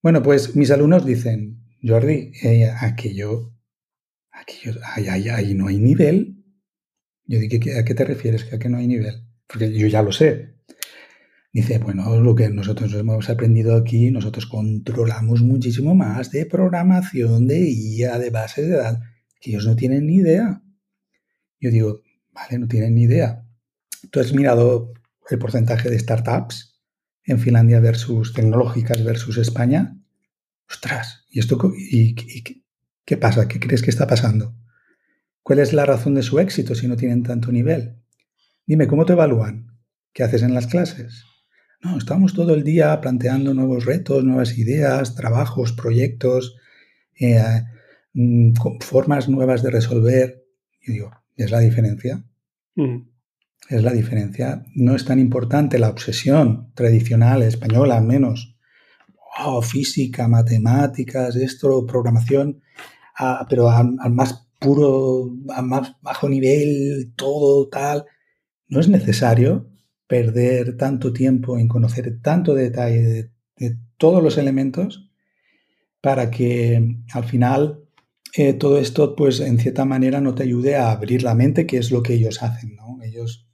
Bueno, 0.02 0.22
pues 0.22 0.54
mis 0.54 0.70
alumnos 0.70 1.06
dicen, 1.06 1.64
Jordi, 1.82 2.32
eh, 2.42 2.70
aquello, 2.80 3.54
aquello 4.30 4.78
ahí, 4.84 5.28
ahí, 5.28 5.54
no 5.54 5.68
hay 5.68 5.78
nivel. 5.78 6.44
Yo 7.24 7.38
digo, 7.38 7.56
¿a 7.78 7.84
qué 7.84 7.94
te 7.94 8.04
refieres 8.04 8.44
que 8.44 8.68
no 8.68 8.76
hay 8.76 8.86
nivel? 8.86 9.24
Porque 9.46 9.72
yo 9.72 9.86
ya 9.86 10.02
lo 10.02 10.12
sé. 10.12 10.54
Dice, 11.50 11.78
bueno, 11.78 12.20
lo 12.20 12.34
que 12.34 12.50
nosotros 12.50 12.92
hemos 12.92 13.30
aprendido 13.30 13.74
aquí, 13.74 14.10
nosotros 14.10 14.44
controlamos 14.46 15.40
muchísimo 15.40 15.94
más 15.94 16.30
de 16.30 16.44
programación, 16.44 17.46
de 17.46 17.58
IA, 17.70 18.18
de 18.18 18.30
bases 18.30 18.68
de 18.68 18.76
datos, 18.76 19.02
que 19.40 19.50
ellos 19.50 19.66
no 19.66 19.74
tienen 19.74 20.06
ni 20.06 20.16
idea. 20.16 20.62
Yo 21.58 21.70
digo, 21.70 22.02
vale, 22.32 22.58
no 22.58 22.68
tienen 22.68 22.94
ni 22.94 23.04
idea. 23.04 23.46
¿Tú 24.10 24.20
has 24.20 24.34
mirado 24.34 24.92
el 25.30 25.38
porcentaje 25.38 25.88
de 25.88 25.98
startups 25.98 26.67
en 27.28 27.38
Finlandia 27.38 27.78
versus 27.78 28.32
tecnológicas 28.32 29.04
versus 29.04 29.36
España? 29.36 29.96
Ostras, 30.68 31.26
¿y 31.30 31.38
esto 31.38 31.72
qué 33.04 33.16
pasa? 33.16 33.46
¿Qué 33.46 33.60
crees 33.60 33.82
que 33.82 33.90
está 33.90 34.06
pasando? 34.06 34.56
¿Cuál 35.42 35.60
es 35.60 35.72
la 35.72 35.84
razón 35.84 36.14
de 36.14 36.22
su 36.22 36.40
éxito 36.40 36.74
si 36.74 36.88
no 36.88 36.96
tienen 36.96 37.22
tanto 37.22 37.52
nivel? 37.52 37.96
Dime, 38.66 38.86
¿cómo 38.86 39.04
te 39.04 39.12
evalúan? 39.12 39.78
¿Qué 40.12 40.22
haces 40.22 40.42
en 40.42 40.54
las 40.54 40.66
clases? 40.66 41.24
No, 41.82 41.96
estamos 41.96 42.34
todo 42.34 42.54
el 42.54 42.64
día 42.64 43.00
planteando 43.00 43.54
nuevos 43.54 43.84
retos, 43.84 44.24
nuevas 44.24 44.58
ideas, 44.58 45.14
trabajos, 45.14 45.72
proyectos, 45.72 46.56
eh, 47.20 47.62
mm, 48.14 48.54
formas 48.80 49.28
nuevas 49.28 49.62
de 49.62 49.70
resolver. 49.70 50.44
Y 50.80 50.92
digo, 50.92 51.10
¿es 51.36 51.50
la 51.50 51.60
diferencia? 51.60 52.24
Es 53.68 53.82
la 53.82 53.92
diferencia. 53.92 54.64
No 54.74 54.96
es 54.96 55.04
tan 55.04 55.18
importante 55.18 55.78
la 55.78 55.90
obsesión 55.90 56.72
tradicional 56.74 57.42
española, 57.42 57.98
al 57.98 58.04
menos. 58.04 58.56
Oh, 59.44 59.62
física, 59.62 60.26
matemáticas, 60.26 61.36
esto, 61.36 61.86
programación, 61.86 62.62
pero 63.48 63.70
al 63.70 64.10
más 64.10 64.48
puro, 64.58 65.30
al 65.54 65.66
más 65.66 65.96
bajo 66.00 66.28
nivel, 66.28 67.12
todo 67.14 67.68
tal. 67.68 68.06
No 68.68 68.80
es 68.80 68.88
necesario 68.88 69.70
perder 70.06 70.76
tanto 70.76 71.12
tiempo 71.12 71.58
en 71.58 71.68
conocer 71.68 72.20
tanto 72.22 72.54
detalle 72.54 73.30
de, 73.56 73.76
todos 73.98 74.22
los 74.22 74.38
elementos 74.38 75.10
para 76.00 76.30
que 76.30 76.96
al 77.12 77.24
final 77.24 77.84
eh, 78.36 78.52
todo 78.52 78.78
esto, 78.78 79.16
pues 79.16 79.40
en 79.40 79.58
cierta 79.58 79.84
manera, 79.84 80.20
no 80.20 80.34
te 80.34 80.44
ayude 80.44 80.76
a 80.76 80.92
abrir 80.92 81.24
la 81.24 81.34
mente, 81.34 81.66
que 81.66 81.78
es 81.78 81.90
lo 81.90 82.02
que 82.02 82.14
ellos 82.14 82.42
hacen, 82.42 82.76
¿no? 82.76 83.02
Ellos 83.02 83.47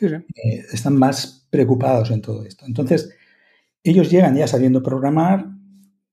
eh, 0.00 0.64
están 0.72 0.96
más 0.96 1.46
preocupados 1.50 2.10
en 2.10 2.22
todo 2.22 2.44
esto. 2.44 2.64
Entonces, 2.66 3.10
ellos 3.82 4.10
llegan 4.10 4.36
ya 4.36 4.46
sabiendo 4.46 4.82
programar, 4.82 5.46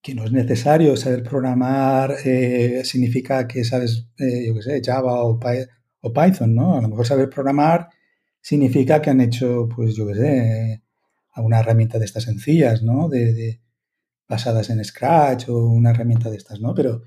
que 0.01 0.15
no 0.15 0.23
es 0.23 0.31
necesario 0.31 0.95
saber 0.95 1.23
programar, 1.23 2.15
eh, 2.23 2.81
significa 2.85 3.47
que 3.47 3.63
sabes, 3.63 4.07
yo 4.17 4.53
qué 4.55 4.61
sé, 4.61 4.81
Java 4.83 5.23
o 5.23 5.39
o 6.01 6.13
Python, 6.13 6.55
¿no? 6.55 6.77
A 6.77 6.81
lo 6.81 6.89
mejor 6.89 7.05
saber 7.05 7.29
programar 7.29 7.89
significa 8.41 9.01
que 9.01 9.09
han 9.09 9.21
hecho, 9.21 9.67
pues 9.75 9.95
yo 9.95 10.07
qué 10.07 10.15
sé, 10.15 10.83
alguna 11.33 11.59
herramienta 11.59 11.99
de 11.99 12.05
estas 12.05 12.23
sencillas, 12.23 12.81
¿no? 12.83 13.09
De, 13.09 13.59
basadas 14.29 14.69
en 14.69 14.83
Scratch 14.83 15.49
o 15.49 15.67
una 15.67 15.91
herramienta 15.91 16.29
de 16.29 16.37
estas, 16.37 16.59
¿no? 16.59 16.73
Pero 16.73 17.03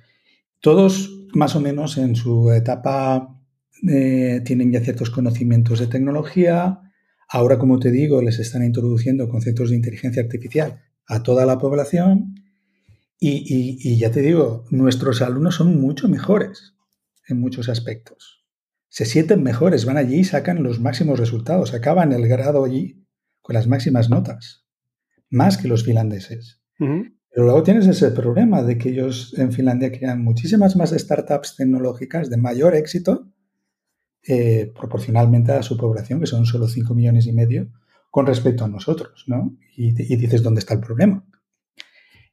todos 0.60 1.26
más 1.34 1.54
o 1.56 1.60
menos 1.60 1.98
en 1.98 2.16
su 2.16 2.50
etapa 2.50 3.39
eh, 3.88 4.42
tienen 4.44 4.72
ya 4.72 4.80
ciertos 4.80 5.10
conocimientos 5.10 5.78
de 5.78 5.86
tecnología. 5.86 6.80
Ahora, 7.28 7.58
como 7.58 7.78
te 7.78 7.90
digo, 7.90 8.22
les 8.22 8.38
están 8.38 8.64
introduciendo 8.64 9.28
conceptos 9.28 9.70
de 9.70 9.76
inteligencia 9.76 10.22
artificial 10.22 10.80
a 11.06 11.22
toda 11.22 11.46
la 11.46 11.58
población. 11.58 12.34
y 13.20 13.98
ya 13.98 14.10
te 14.10 14.22
digo, 14.22 14.64
nuestros 14.70 15.20
alumnos 15.22 15.56
son 15.56 15.80
mucho 15.80 16.08
mejores 16.08 16.74
en 17.28 17.38
muchos 17.38 17.68
aspectos 17.68 18.40
se 18.90 19.04
sienten 19.04 19.42
mejores, 19.42 19.86
van 19.86 19.96
allí 19.96 20.16
y 20.16 20.24
sacan 20.24 20.62
los 20.64 20.80
máximos 20.80 21.18
resultados, 21.18 21.72
acaban 21.72 22.12
el 22.12 22.26
grado 22.26 22.64
allí 22.64 23.06
con 23.40 23.54
las 23.54 23.68
máximas 23.68 24.10
notas, 24.10 24.66
más 25.30 25.56
que 25.56 25.68
los 25.68 25.84
finlandeses. 25.84 26.60
Pero 26.76 27.44
luego 27.44 27.62
tienes 27.62 27.86
ese 27.86 28.10
problema 28.10 28.64
de 28.64 28.76
que 28.78 28.88
ellos 28.88 29.32
en 29.38 29.52
Finlandia 29.52 29.92
crean 29.92 30.24
muchísimas 30.24 30.74
más 30.74 30.90
startups 30.90 31.54
tecnológicas 31.56 32.30
de 32.30 32.36
mayor 32.36 32.74
éxito 32.74 33.32
eh, 34.26 34.72
proporcionalmente 34.74 35.52
a 35.52 35.62
su 35.62 35.76
población, 35.76 36.20
que 36.20 36.26
son 36.26 36.44
solo 36.44 36.68
5 36.68 36.94
millones 36.94 37.26
y 37.26 37.32
medio, 37.32 37.70
con 38.10 38.26
respecto 38.26 38.64
a 38.64 38.68
nosotros, 38.68 39.24
¿no? 39.26 39.56
Y, 39.76 39.92
dices, 39.92 40.42
¿dónde 40.42 40.58
está 40.58 40.74
el 40.74 40.80
problema? 40.80 41.24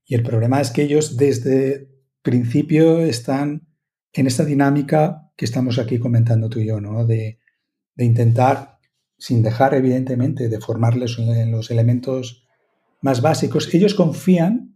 Y 0.05 0.15
el 0.15 0.23
problema 0.23 0.59
es 0.59 0.71
que 0.71 0.83
ellos 0.83 1.17
desde 1.17 1.89
principio 2.21 2.99
están 2.99 3.67
en 4.11 4.27
esta 4.27 4.43
dinámica 4.43 5.31
que 5.37 5.45
estamos 5.45 5.79
aquí 5.79 5.99
comentando 5.99 6.49
tú 6.49 6.59
y 6.59 6.67
yo, 6.67 6.81
¿no? 6.81 7.05
De, 7.05 7.39
intentar, 7.97 8.79
sin 9.17 9.41
dejar 9.41 9.73
evidentemente 9.73 10.49
de 10.49 10.59
formarles 10.59 11.17
en 11.17 11.51
los 11.51 11.71
elementos 11.71 12.47
más 13.01 13.21
básicos, 13.21 13.73
ellos 13.73 13.95
confían 13.95 14.75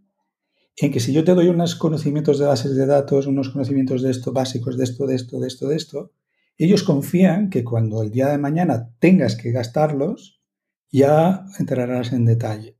en 0.76 0.90
que 0.90 1.00
si 1.00 1.12
yo 1.12 1.24
te 1.24 1.34
doy 1.34 1.48
unos 1.48 1.74
conocimientos 1.74 2.38
de 2.38 2.46
bases 2.46 2.74
de 2.74 2.86
datos, 2.86 3.26
unos 3.26 3.50
conocimientos 3.50 4.02
de 4.02 4.10
esto, 4.10 4.32
básicos 4.32 4.76
de 4.78 4.84
esto, 4.84 5.06
de 5.06 5.14
esto, 5.14 5.38
de 5.38 5.46
esto, 5.46 5.68
de 5.68 5.76
esto, 5.76 6.12
ellos 6.64 6.82
confían 6.82 7.50
que 7.50 7.64
cuando 7.64 8.02
el 8.02 8.10
día 8.10 8.28
de 8.28 8.38
mañana 8.38 8.90
tengas 8.98 9.36
que 9.36 9.52
gastarlos, 9.52 10.40
ya 10.90 11.46
entrarás 11.58 12.12
en 12.12 12.24
detalle. 12.24 12.78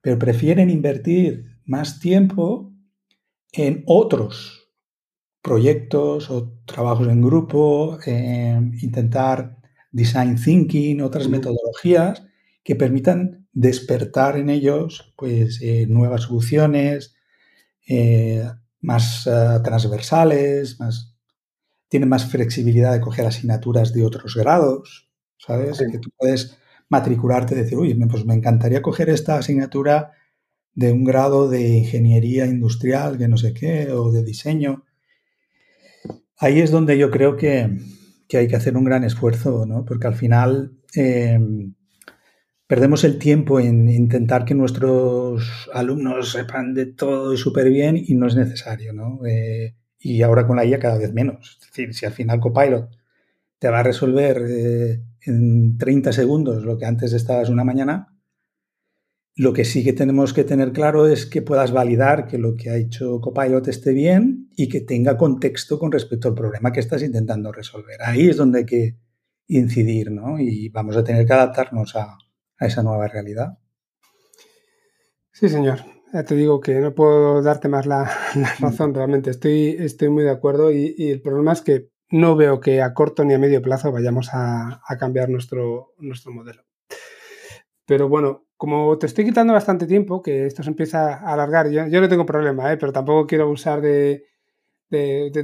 Pero 0.00 0.18
prefieren 0.18 0.70
invertir 0.70 1.58
más 1.64 2.00
tiempo 2.00 2.72
en 3.52 3.82
otros 3.86 4.70
proyectos 5.42 6.30
o 6.30 6.58
trabajos 6.64 7.08
en 7.08 7.22
grupo, 7.22 7.98
intentar 8.04 9.56
design 9.92 10.36
thinking, 10.36 11.00
otras 11.00 11.28
metodologías 11.28 12.24
que 12.62 12.74
permitan 12.74 13.46
despertar 13.52 14.36
en 14.36 14.50
ellos 14.50 15.14
pues, 15.16 15.60
eh, 15.62 15.86
nuevas 15.88 16.22
soluciones 16.22 17.14
eh, 17.88 18.44
más 18.80 19.26
eh, 19.26 19.60
transversales, 19.62 20.78
más, 20.80 21.15
tienen 21.88 22.08
más 22.08 22.30
flexibilidad 22.30 22.92
de 22.92 23.00
coger 23.00 23.26
asignaturas 23.26 23.92
de 23.92 24.04
otros 24.04 24.36
grados, 24.36 25.08
¿sabes? 25.38 25.78
Que 25.78 25.98
tú 25.98 26.10
puedes 26.16 26.58
matricularte 26.88 27.54
y 27.54 27.58
decir, 27.58 27.78
uy, 27.78 27.94
pues 28.08 28.24
me 28.24 28.34
encantaría 28.34 28.82
coger 28.82 29.10
esta 29.10 29.38
asignatura 29.38 30.12
de 30.74 30.92
un 30.92 31.04
grado 31.04 31.48
de 31.48 31.78
ingeniería 31.78 32.46
industrial, 32.46 33.18
que 33.18 33.28
no 33.28 33.36
sé 33.36 33.54
qué, 33.54 33.90
o 33.92 34.10
de 34.10 34.22
diseño 34.22 34.84
Ahí 36.38 36.60
es 36.60 36.70
donde 36.70 36.98
yo 36.98 37.10
creo 37.10 37.36
que, 37.36 37.70
hay 38.34 38.48
que 38.48 38.56
hacer 38.56 38.76
un 38.76 38.84
gran 38.84 39.04
esfuerzo, 39.04 39.64
¿no? 39.66 39.84
Porque 39.84 40.06
al 40.06 40.14
final 40.14 40.72
em, 40.94 41.74
perdemos 42.66 43.04
el 43.04 43.18
tiempo 43.18 43.58
en 43.58 43.88
intentar 43.88 44.44
que 44.44 44.54
nuestros 44.54 45.70
alumnos 45.72 46.32
sepan 46.32 46.74
de 46.74 46.86
todo 46.86 47.32
y 47.32 47.38
súper 47.38 47.70
bien 47.70 47.96
y 47.96 48.14
no 48.14 48.26
es 48.26 48.36
necesario, 48.36 48.92
¿no? 48.92 49.24
Eh, 49.26 49.74
y 50.06 50.22
ahora 50.22 50.46
con 50.46 50.56
la 50.56 50.64
IA 50.64 50.78
cada 50.78 50.98
vez 50.98 51.12
menos. 51.12 51.58
Es 51.60 51.66
decir, 51.68 51.94
si 51.94 52.06
al 52.06 52.12
final 52.12 52.40
Copilot 52.40 52.90
te 53.58 53.68
va 53.68 53.80
a 53.80 53.82
resolver 53.82 54.42
eh, 54.48 55.02
en 55.22 55.78
30 55.78 56.12
segundos 56.12 56.62
lo 56.62 56.78
que 56.78 56.86
antes 56.86 57.12
estabas 57.12 57.48
una 57.48 57.64
mañana, 57.64 58.16
lo 59.34 59.52
que 59.52 59.64
sí 59.64 59.84
que 59.84 59.92
tenemos 59.92 60.32
que 60.32 60.44
tener 60.44 60.72
claro 60.72 61.06
es 61.06 61.26
que 61.26 61.42
puedas 61.42 61.70
validar 61.72 62.26
que 62.26 62.38
lo 62.38 62.54
que 62.54 62.70
ha 62.70 62.76
hecho 62.76 63.20
Copilot 63.20 63.68
esté 63.68 63.92
bien 63.92 64.48
y 64.56 64.68
que 64.68 64.80
tenga 64.80 65.18
contexto 65.18 65.78
con 65.78 65.92
respecto 65.92 66.28
al 66.28 66.34
problema 66.34 66.72
que 66.72 66.80
estás 66.80 67.02
intentando 67.02 67.52
resolver. 67.52 68.00
Ahí 68.02 68.28
es 68.28 68.36
donde 68.36 68.60
hay 68.60 68.66
que 68.66 68.96
incidir, 69.48 70.10
¿no? 70.10 70.38
Y 70.38 70.70
vamos 70.70 70.96
a 70.96 71.04
tener 71.04 71.26
que 71.26 71.32
adaptarnos 71.32 71.96
a, 71.96 72.16
esa 72.58 72.82
nueva 72.82 73.06
realidad. 73.08 73.58
Sí, 75.32 75.48
señor. 75.50 75.95
Ya 76.12 76.24
te 76.24 76.34
digo 76.34 76.60
que 76.60 76.80
no 76.80 76.94
puedo 76.94 77.42
darte 77.42 77.68
más 77.68 77.86
la, 77.86 78.10
razón, 78.60 78.94
realmente. 78.94 79.30
Estoy, 79.30 79.76
estoy 79.78 80.08
muy 80.08 80.24
de 80.24 80.30
acuerdo 80.30 80.70
y, 80.72 80.94
el 80.98 81.20
problema 81.20 81.52
es 81.52 81.62
que 81.62 81.90
no 82.10 82.36
veo 82.36 82.60
que 82.60 82.82
a 82.82 82.94
corto 82.94 83.24
ni 83.24 83.34
a 83.34 83.38
medio 83.38 83.60
plazo 83.62 83.92
vayamos 83.92 84.30
a, 84.32 84.80
a 84.86 84.96
cambiar 84.96 85.28
nuestro, 85.28 85.94
nuestro 85.98 86.32
modelo. 86.32 86.62
Pero 87.86 88.08
bueno, 88.08 88.46
como 88.56 88.98
te 88.98 89.06
estoy 89.06 89.24
quitando 89.24 89.52
bastante 89.52 89.86
tiempo, 89.86 90.22
que 90.22 90.46
esto 90.46 90.62
se 90.62 90.70
empieza 90.70 91.14
a 91.14 91.32
alargar, 91.34 91.70
yo, 91.70 92.00
no 92.00 92.08
tengo 92.08 92.26
problema, 92.26 92.72
¿eh? 92.72 92.76
pero 92.76 92.92
tampoco 92.92 93.26
quiero 93.26 93.44
abusar 93.44 93.80
de, 93.80 94.24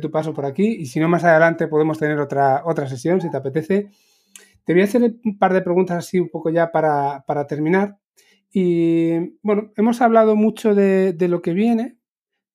tu 0.01 0.11
paso 0.11 0.33
por 0.33 0.47
aquí. 0.47 0.77
Y 0.81 0.87
si 0.87 0.99
no, 0.99 1.09
más 1.09 1.25
adelante 1.25 1.69
podemos 1.69 1.99
tener 1.99 2.19
otra, 2.19 2.63
otra 2.65 2.89
sesión, 2.89 3.21
si 3.21 3.31
te 3.31 3.37
apetece. 3.37 3.91
Te 4.65 4.73
voy 4.73 4.83
a 4.83 4.85
hacer 4.85 5.17
un 5.25 5.39
par 5.39 5.53
de 5.53 5.63
preguntas 5.63 5.99
así 5.99 6.19
un 6.19 6.31
poco 6.31 6.51
ya 6.51 6.71
para, 6.73 7.47
terminar. 7.49 7.99
Y 8.53 9.39
bueno, 9.43 9.73
hemos 9.77 10.01
hablado 10.03 10.37
mucho 10.37 10.75
de, 10.75 11.17
lo 11.19 11.43
que 11.43 11.55
viene, 11.55 11.99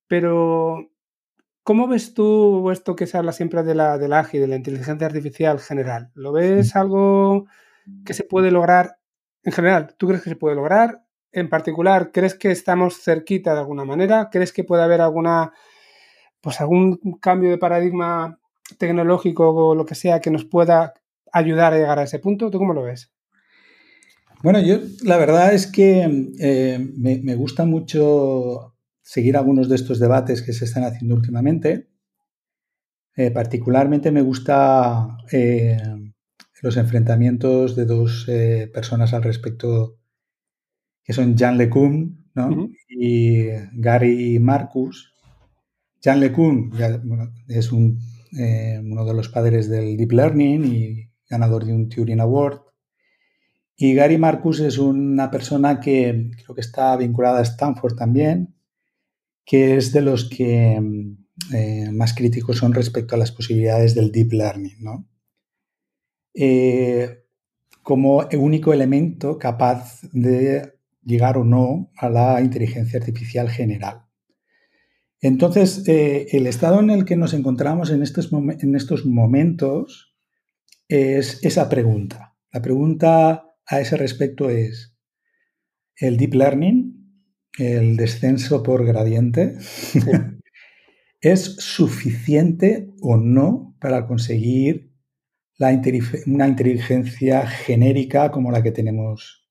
pero 0.06 0.90
¿cómo 1.64 1.88
ves 1.88 2.14
tú 2.14 2.70
esto 2.70 2.96
que 2.96 3.06
se 3.06 3.18
habla 3.18 3.32
siempre 3.32 3.62
de 3.64 3.74
la, 3.74 3.98
del 3.98 4.12
AGI, 4.12 4.38
de 4.38 4.48
la 4.48 4.56
inteligencia 4.56 5.06
artificial 5.06 5.58
general? 5.60 6.10
¿Lo 6.14 6.32
ves 6.32 6.76
algo 6.76 7.46
que 8.04 8.14
se 8.14 8.24
puede 8.24 8.50
lograr 8.50 8.98
en 9.48 9.52
general, 9.52 9.94
¿tú 9.96 10.08
crees 10.08 10.22
que 10.22 10.30
se 10.30 10.36
puede 10.36 10.56
lograr? 10.56 11.04
En 11.32 11.48
particular, 11.48 12.10
¿crees 12.12 12.34
que 12.34 12.50
estamos 12.50 13.02
cerquita 13.02 13.54
de 13.54 13.60
alguna 13.60 13.84
manera? 13.84 14.28
¿Crees 14.30 14.52
que 14.52 14.64
puede 14.64 14.82
haber 14.82 15.00
alguna, 15.00 15.52
pues 16.40 16.60
algún 16.60 16.98
cambio 17.20 17.50
de 17.50 17.58
paradigma 17.58 18.38
tecnológico 18.78 19.48
o 19.50 19.74
lo 19.74 19.86
que 19.86 19.94
sea 19.94 20.20
que 20.20 20.30
nos 20.30 20.44
pueda 20.44 20.94
ayudar 21.32 21.72
a 21.72 21.76
llegar 21.78 21.98
a 21.98 22.02
ese 22.02 22.18
punto? 22.18 22.50
¿Tú 22.50 22.58
cómo 22.58 22.74
lo 22.74 22.82
ves? 22.82 23.10
Bueno, 24.42 24.60
yo 24.60 24.78
la 25.02 25.16
verdad 25.16 25.52
es 25.52 25.66
que 25.66 26.32
eh, 26.38 26.92
me, 26.96 27.34
gusta 27.34 27.64
mucho 27.64 28.76
seguir 29.02 29.36
algunos 29.36 29.68
de 29.68 29.74
estos 29.74 29.98
debates 29.98 30.42
que 30.42 30.52
se 30.52 30.64
están 30.64 30.84
haciendo 30.84 31.14
últimamente. 31.14 31.88
Eh, 33.16 33.30
particularmente 33.32 34.12
me 34.12 34.22
gusta 34.22 35.16
eh, 35.32 35.76
los 36.62 36.76
enfrentamientos 36.76 37.74
de 37.74 37.84
dos 37.84 38.26
personas 38.72 39.12
al 39.12 39.24
respecto, 39.24 39.98
que 41.02 41.12
son 41.12 41.36
Jan 41.36 41.58
LeCun 41.58 42.26
y 42.88 43.48
Gary 43.72 44.38
Marcus. 44.38 45.14
Jan 46.02 46.20
LeCun 46.20 46.72
es 47.48 47.70
eh, 48.36 48.80
uno 48.82 49.04
de 49.04 49.14
los 49.14 49.28
padres 49.28 49.68
del 49.68 49.96
Deep 49.96 50.12
Learning 50.12 50.64
y 50.64 51.10
ganador 51.28 51.64
de 51.64 51.72
un 51.72 51.88
Turing 51.88 52.20
Award. 52.20 52.60
Y 53.80 53.94
Gary 53.94 54.18
Marcus 54.18 54.58
es 54.58 54.76
una 54.76 55.30
persona 55.30 55.78
que 55.78 56.32
creo 56.42 56.52
que 56.52 56.60
está 56.60 56.96
vinculada 56.96 57.38
a 57.38 57.42
Stanford 57.42 57.94
también, 57.94 58.56
que 59.44 59.76
es 59.76 59.92
de 59.92 60.02
los 60.02 60.28
que 60.28 60.82
eh, 61.54 61.90
más 61.92 62.12
críticos 62.12 62.56
son 62.56 62.74
respecto 62.74 63.14
a 63.14 63.18
las 63.18 63.30
posibilidades 63.30 63.94
del 63.94 64.10
Deep 64.10 64.32
Learning. 64.32 64.78
¿no? 64.80 65.08
Eh, 66.34 67.22
como 67.84 68.26
único 68.36 68.72
elemento 68.72 69.38
capaz 69.38 70.00
de 70.12 70.74
llegar 71.04 71.38
o 71.38 71.44
no 71.44 71.92
a 71.96 72.10
la 72.10 72.40
inteligencia 72.40 72.98
artificial 72.98 73.48
general. 73.48 74.06
Entonces, 75.20 75.86
eh, 75.86 76.26
el 76.32 76.48
estado 76.48 76.80
en 76.80 76.90
el 76.90 77.04
que 77.04 77.16
nos 77.16 77.32
encontramos 77.32 77.90
en 77.90 78.02
estos, 78.02 78.32
en 78.32 78.74
estos 78.74 79.06
momentos 79.06 80.16
es 80.88 81.38
esa 81.44 81.68
pregunta. 81.68 82.36
La 82.52 82.60
pregunta 82.60 83.47
a 83.68 83.80
ese 83.80 83.96
respecto 83.96 84.50
es, 84.50 84.96
¿el 85.96 86.16
deep 86.16 86.34
learning, 86.34 86.98
el 87.58 87.96
descenso 87.96 88.62
por 88.62 88.84
gradiente, 88.86 89.56
es 91.20 91.56
suficiente 91.56 92.90
o 93.00 93.16
no 93.16 93.76
para 93.80 94.06
conseguir 94.06 94.92
una 96.26 96.46
inteligencia 96.46 97.46
genérica 97.46 98.30
como 98.30 98.52
la 98.52 98.62
que 98.62 98.70
tenemos 98.70 99.48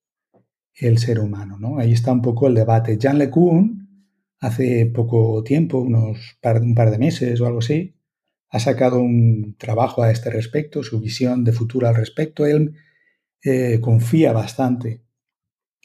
el 0.73 0.97
ser 0.99 1.19
humano. 1.19 1.57
¿no? 1.59 1.79
Ahí 1.79 1.91
está 1.91 2.11
un 2.11 2.21
poco 2.21 2.47
el 2.47 2.55
debate. 2.55 2.97
Jean 2.97 3.17
LeCun, 3.17 4.05
hace 4.39 4.85
poco 4.85 5.43
tiempo, 5.43 5.79
unos 5.79 6.37
par, 6.41 6.61
un 6.61 6.75
par 6.75 6.91
de 6.91 6.97
meses 6.97 7.41
o 7.41 7.45
algo 7.45 7.59
así, 7.59 7.95
ha 8.49 8.59
sacado 8.59 9.01
un 9.01 9.55
trabajo 9.57 10.03
a 10.03 10.11
este 10.11 10.29
respecto, 10.29 10.83
su 10.83 11.01
visión 11.01 11.43
de 11.43 11.51
futuro 11.51 11.87
al 11.87 11.95
respecto. 11.95 12.45
Él 12.45 12.75
eh, 13.43 13.79
confía 13.81 14.33
bastante 14.33 15.03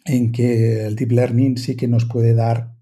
en 0.04 0.32
que 0.32 0.86
el 0.86 0.96
deep 0.96 1.12
learning 1.12 1.56
sí 1.56 1.76
que 1.76 1.88
nos 1.88 2.04
puede 2.04 2.34
dar, 2.34 2.74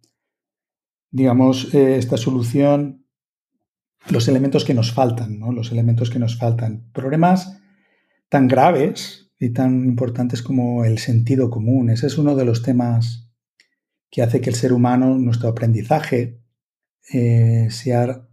digamos, 1.10 1.74
eh, 1.74 1.96
esta 1.96 2.16
solución, 2.16 3.06
los 4.08 4.28
elementos 4.28 4.64
que 4.64 4.74
nos 4.74 4.92
faltan, 4.92 5.38
¿no? 5.38 5.52
Los 5.52 5.72
elementos 5.72 6.08
que 6.10 6.18
nos 6.18 6.38
faltan. 6.38 6.90
Problemas 6.92 7.60
tan 8.28 8.48
graves 8.48 9.30
y 9.38 9.50
tan 9.50 9.84
importantes 9.84 10.42
como 10.42 10.84
el 10.84 10.98
sentido 10.98 11.50
común. 11.50 11.90
Ese 11.90 12.06
es 12.06 12.16
uno 12.16 12.36
de 12.36 12.44
los 12.44 12.62
temas 12.62 13.30
que 14.10 14.22
hace 14.22 14.40
que 14.40 14.50
el 14.50 14.56
ser 14.56 14.72
humano, 14.72 15.18
nuestro 15.18 15.48
aprendizaje, 15.48 16.40
eh, 17.12 17.68
sea 17.70 18.26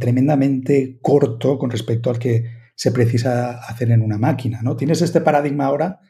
tremendamente 0.00 0.98
corto 1.02 1.58
con 1.58 1.70
respecto 1.70 2.08
al 2.08 2.18
que 2.18 2.53
se 2.74 2.90
precisa 2.90 3.58
hacer 3.58 3.90
en 3.90 4.02
una 4.02 4.18
máquina. 4.18 4.60
¿no? 4.62 4.76
Tienes 4.76 5.02
este 5.02 5.20
paradigma 5.20 5.66
ahora 5.66 6.00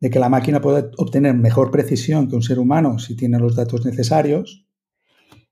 de 0.00 0.10
que 0.10 0.18
la 0.18 0.28
máquina 0.28 0.60
puede 0.60 0.90
obtener 0.96 1.34
mejor 1.34 1.70
precisión 1.70 2.28
que 2.28 2.36
un 2.36 2.42
ser 2.42 2.58
humano 2.58 2.98
si 2.98 3.16
tiene 3.16 3.38
los 3.38 3.56
datos 3.56 3.84
necesarios, 3.84 4.66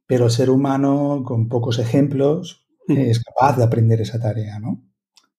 pero 0.06 0.26
el 0.26 0.30
ser 0.30 0.50
humano, 0.50 1.22
con 1.24 1.48
pocos 1.48 1.78
ejemplos, 1.78 2.66
es 2.88 3.22
capaz 3.22 3.56
de 3.56 3.64
aprender 3.64 4.00
esa 4.00 4.20
tarea 4.20 4.58
¿no? 4.58 4.82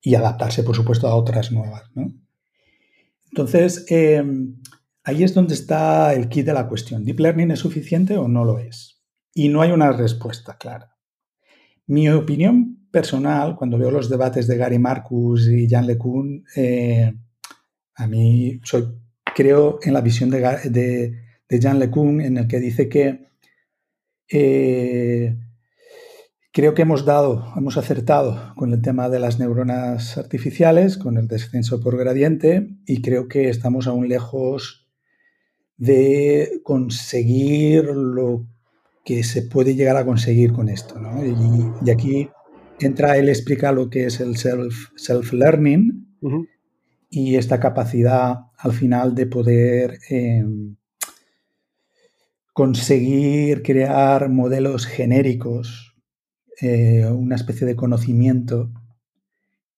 y 0.01 0.15
adaptarse, 0.15 0.63
por 0.63 0.75
supuesto, 0.75 1.07
a 1.07 1.15
otras 1.15 1.51
nuevas. 1.51 1.83
¿no? 1.95 2.13
Entonces, 3.31 3.85
em, 3.89 4.61
ahí 5.03 5.23
es 5.23 5.33
donde 5.33 5.53
está 5.53 6.13
el 6.13 6.29
kit 6.29 6.45
de 6.45 6.53
la 6.53 6.67
cuestión. 6.67 7.03
¿Deep 7.03 7.19
Learning 7.19 7.51
es 7.51 7.59
suficiente 7.59 8.17
o 8.17 8.27
no 8.27 8.45
lo 8.45 8.59
es? 8.59 9.01
Y 9.33 9.49
no 9.49 9.61
hay 9.61 9.71
una 9.71 9.91
respuesta 9.91 10.57
clara. 10.57 10.95
Mi 11.85 12.09
opinión 12.09 12.82
personal, 12.93 13.55
cuando 13.55 13.79
veo 13.79 13.89
los 13.89 14.07
debates 14.07 14.45
de 14.45 14.55
Gary 14.55 14.77
Marcus 14.77 15.47
y 15.47 15.67
Jan 15.67 15.87
LeCun, 15.87 16.45
eh, 16.55 17.11
a 17.95 18.07
mí 18.07 18.61
soy, 18.63 18.85
creo 19.35 19.79
en 19.81 19.93
la 19.93 20.01
visión 20.01 20.29
de, 20.29 20.39
de, 20.69 21.19
de 21.49 21.61
Jan 21.61 21.79
LeCun 21.79 22.21
en 22.21 22.37
el 22.37 22.47
que 22.47 22.59
dice 22.59 22.87
que 22.89 23.29
eh, 24.29 25.35
creo 26.51 26.75
que 26.75 26.83
hemos 26.83 27.03
dado, 27.03 27.51
hemos 27.57 27.77
acertado 27.77 28.53
con 28.55 28.71
el 28.71 28.81
tema 28.83 29.09
de 29.09 29.19
las 29.19 29.39
neuronas 29.39 30.19
artificiales, 30.19 30.99
con 30.99 31.17
el 31.17 31.27
descenso 31.27 31.81
por 31.81 31.97
gradiente, 31.97 32.77
y 32.85 33.01
creo 33.01 33.27
que 33.27 33.49
estamos 33.49 33.87
aún 33.87 34.07
lejos 34.07 34.87
de 35.77 36.61
conseguir 36.63 37.85
lo 37.85 38.45
que 39.03 39.23
se 39.23 39.41
puede 39.41 39.73
llegar 39.73 39.97
a 39.97 40.05
conseguir 40.05 40.53
con 40.53 40.69
esto. 40.69 40.99
¿no? 40.99 41.25
Y, 41.25 41.89
aquí 41.89 42.29
entra, 42.80 43.17
él 43.17 43.30
explica 43.30 43.71
lo 43.71 43.89
que 43.89 44.05
es 44.05 44.19
el 44.19 44.36
self-learning 44.38 46.07
y 47.09 47.36
esta 47.36 47.59
capacidad 47.59 48.38
al 48.57 48.74
final 48.74 49.13
de 49.13 49.28
poder 49.28 49.99
em, 50.09 50.76
conseguir 52.53 53.61
crear 53.63 54.30
modelos 54.30 54.86
genéricos, 54.86 55.95
eh, 56.61 57.05
una 57.05 57.36
especie 57.36 57.67
de 57.67 57.76
conocimiento 57.76 58.71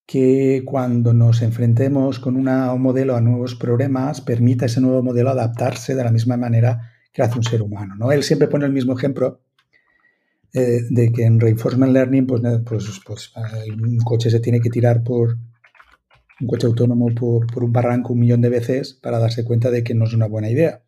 que 0.06 0.64
cuando 0.66 1.14
nos 1.14 1.42
enfrentemos 1.42 2.20
con 2.20 2.36
un 2.36 2.46
modelo 2.82 3.16
a 3.16 3.22
nuevos 3.22 3.56
problemas 3.56 4.22
permita 4.22 4.66
a 4.66 4.68
ese 4.68 4.82
nuevo 4.82 5.02
modelo 5.02 5.32
adaptarse 5.32 5.96
de 5.96 6.04
la 6.04 6.12
misma 6.12 6.38
manera 6.38 6.92
que 7.12 7.24
hace 7.24 7.38
un 7.38 7.44
ser 7.44 7.62
humano. 7.62 7.96
¿no? 7.98 8.12
Él 8.12 8.24
siempre 8.24 8.48
pone 8.48 8.66
el 8.66 8.74
mismo 8.74 8.94
ejemplo 8.94 9.45
eh, 10.56 10.84
de 10.90 11.12
que 11.12 11.26
en 11.26 11.42
reinforcement 11.42 11.92
learning, 11.92 12.26
pues, 12.26 12.42
pues, 12.66 13.02
pues, 13.06 13.34
un 13.68 13.98
coche 13.98 14.30
se 14.30 14.40
tiene 14.40 14.62
que 14.62 14.70
tirar 14.70 15.04
por 15.04 15.38
un 16.40 16.48
coche 16.48 16.66
autónomo 16.66 17.14
por, 17.14 17.62
un 17.62 17.74
barranco 17.74 18.14
un 18.14 18.20
millón 18.20 18.40
de 18.40 18.48
veces 18.48 18.94
para 18.94 19.20
darse 19.20 19.44
cuenta 19.44 19.70
de 19.70 19.84
que 19.84 19.94
no 19.94 20.06
es 20.06 20.14
una 20.14 20.28
buena 20.28 20.50
idea. 20.50 20.82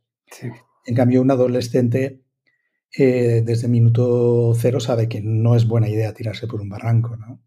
En 0.86 0.96
cambio, 0.96 1.22
un 1.22 1.32
adolescente 1.32 2.22
eh, 2.98 3.44
desde 3.46 3.68
minuto 3.68 4.54
cero 4.56 4.80
sabe 4.80 5.10
que 5.10 5.20
no 5.22 5.54
es 5.54 5.68
buena 5.68 5.90
idea 5.90 6.14
tirarse 6.14 6.48
por 6.48 6.62
un 6.62 6.70
barranco, 6.70 7.18
¿no? 7.18 7.42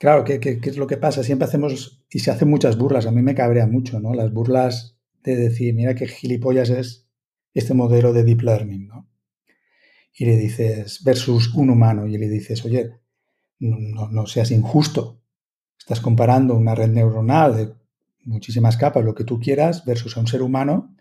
Claro, 0.00 0.24
¿qué, 0.24 0.40
¿qué, 0.40 0.58
es 0.60 0.78
lo 0.78 0.88
que 0.88 0.96
pasa? 0.96 1.22
Siempre 1.22 1.46
hacemos, 1.46 2.02
y 2.10 2.18
se 2.20 2.32
hacen 2.32 2.50
muchas 2.50 2.76
burlas, 2.76 3.06
a 3.06 3.12
mí 3.12 3.22
me 3.22 3.36
cabrea 3.36 3.68
mucho, 3.68 4.00
¿no? 4.00 4.14
Las 4.14 4.32
burlas 4.32 4.98
de 5.22 5.36
decir, 5.36 5.74
mira 5.74 5.94
qué 5.94 6.08
gilipollas 6.08 6.70
es 6.70 7.06
este 7.54 7.74
modelo 7.74 8.12
de 8.12 8.24
deep 8.24 8.42
learning, 8.42 8.88
¿no? 8.88 9.09
Y 10.12 10.24
le 10.26 10.36
dices, 10.36 11.02
versus 11.04 11.54
un 11.54 11.70
humano, 11.70 12.06
y 12.06 12.18
le 12.18 12.28
dices, 12.28 12.64
oye, 12.64 13.00
no, 13.58 14.26
seas 14.26 14.50
injusto. 14.50 15.20
Estás 15.78 16.00
comparando 16.00 16.54
una 16.54 16.74
red 16.74 16.90
neuronal 16.90 17.56
de 17.56 17.74
muchísimas 18.24 18.76
capas, 18.76 19.04
lo 19.04 19.14
que 19.14 19.24
tú 19.24 19.40
quieras, 19.40 19.84
versus 19.84 20.16
a 20.16 20.20
un 20.20 20.26
ser 20.26 20.42
humano 20.42 20.94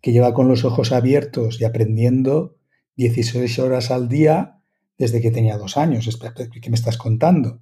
que 0.00 0.12
lleva 0.12 0.32
con 0.34 0.48
los 0.48 0.64
ojos 0.64 0.92
abiertos 0.92 1.60
y 1.60 1.64
aprendiendo 1.64 2.56
16 2.96 3.58
horas 3.58 3.90
al 3.90 4.08
día 4.08 4.60
desde 4.98 5.20
que 5.20 5.30
tenía 5.30 5.58
dos 5.58 5.76
años. 5.76 6.08
¿Qué 6.60 6.70
me 6.70 6.76
estás 6.76 6.96
contando? 6.96 7.60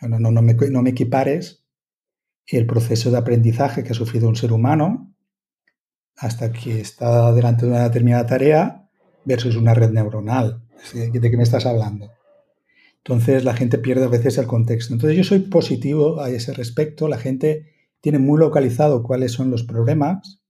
No, 0.00 0.18
no, 0.18 0.30
no, 0.30 0.42
me, 0.42 0.54
no 0.54 0.82
me 0.82 0.90
equipares 0.90 1.64
el 2.46 2.66
proceso 2.66 3.10
de 3.10 3.18
aprendizaje 3.18 3.84
que 3.84 3.90
ha 3.90 3.94
sufrido 3.94 4.28
un 4.28 4.36
ser 4.36 4.52
humano 4.52 5.14
hasta 6.16 6.52
que 6.52 6.80
está 6.80 7.32
delante 7.32 7.64
de 7.64 7.72
una 7.72 7.84
determinada 7.84 8.26
tarea 8.26 8.79
versus 9.24 9.56
una 9.56 9.74
red 9.74 9.90
neuronal. 9.90 10.62
¿De 10.94 11.30
qué 11.30 11.36
me 11.36 11.42
estás 11.42 11.66
hablando? 11.66 12.10
Entonces 12.98 13.44
la 13.44 13.54
gente 13.54 13.78
pierde 13.78 14.04
a 14.04 14.08
veces 14.08 14.38
el 14.38 14.46
contexto. 14.46 14.92
Entonces 14.94 15.16
yo 15.16 15.24
soy 15.24 15.40
positivo 15.40 16.20
a 16.20 16.30
ese 16.30 16.52
respecto. 16.52 17.08
La 17.08 17.18
gente 17.18 17.66
tiene 18.00 18.18
muy 18.18 18.38
localizado 18.38 19.02
cuáles 19.02 19.32
son 19.32 19.50
los 19.50 19.62
problemas. 19.62 20.40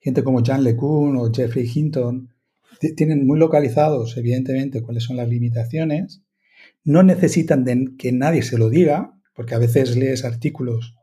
Gente 0.00 0.22
como 0.22 0.44
Jan 0.44 0.64
LeCun 0.64 1.16
o 1.16 1.32
Jeffrey 1.32 1.70
Hinton 1.72 2.34
tienen 2.96 3.26
muy 3.26 3.38
localizados, 3.38 4.16
evidentemente, 4.16 4.82
cuáles 4.82 5.04
son 5.04 5.16
las 5.16 5.28
limitaciones. 5.28 6.22
No 6.84 7.02
necesitan 7.02 7.64
de 7.64 7.96
que 7.98 8.12
nadie 8.12 8.42
se 8.42 8.58
lo 8.58 8.70
diga, 8.70 9.18
porque 9.34 9.54
a 9.54 9.58
veces 9.58 9.96
lees 9.96 10.24
artículos 10.24 10.94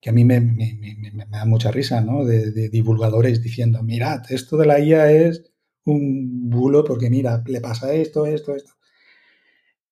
que 0.00 0.10
a 0.10 0.12
mí 0.12 0.24
me, 0.24 0.40
da 1.30 1.44
mucha 1.44 1.70
risa, 1.70 2.00
¿no? 2.00 2.24
De, 2.24 2.68
divulgadores 2.68 3.40
diciendo, 3.40 3.82
mirad, 3.82 4.22
esto 4.30 4.56
de 4.56 4.66
la 4.66 4.80
IA 4.80 5.12
es 5.12 5.51
un 5.84 6.50
bulo 6.50 6.84
porque 6.84 7.10
mira, 7.10 7.42
le 7.46 7.60
pasa 7.60 7.92
esto, 7.92 8.26
esto, 8.26 8.54
esto. 8.54 8.72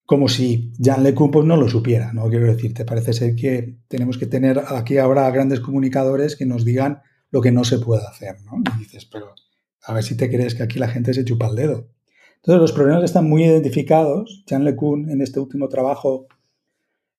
Como 0.05 0.29
si 0.29 0.73
Jan 0.83 1.03
LeCun 1.05 1.31
pues, 1.31 1.47
no 1.47 1.57
lo 1.57 1.69
supiera, 1.69 2.13
¿no? 2.13 2.29
Quiero 2.29 2.47
decirte, 2.47 2.85
parece 2.85 3.13
ser 3.13 3.37
que 3.37 3.77
tenemos 3.89 4.19
que 4.19 4.27
tener 4.27 4.61
aquí 4.67 4.99
ahora 4.99 5.31
grandes 5.31 5.61
comunicadores 5.61 6.37
que 6.37 6.47
nos 6.47 6.65
digan 6.65 7.03
lo 7.31 7.41
que 7.41 7.53
no 7.53 7.65
se 7.65 7.79
puede 7.79 8.05
hacer, 8.07 8.37
¿no? 8.43 8.63
Y 8.75 8.79
dices, 8.81 9.05
pero 9.05 9.35
a 9.83 9.95
ver 9.95 10.03
si 10.03 10.17
te 10.17 10.29
crees 10.29 10.55
que 10.55 10.65
aquí 10.65 10.79
la 10.79 10.89
gente 10.89 11.15
se 11.15 11.25
chupa 11.25 11.49
el 11.49 11.57
dedo. 11.57 11.89
Entonces, 12.37 12.61
los 12.61 12.73
problemas 12.73 13.05
están 13.05 13.29
muy 13.29 13.45
identificados. 13.45 14.45
Jan 14.49 14.65
LeCun 14.65 15.11
en 15.11 15.21
este 15.21 15.41
último 15.41 15.69
trabajo 15.69 16.27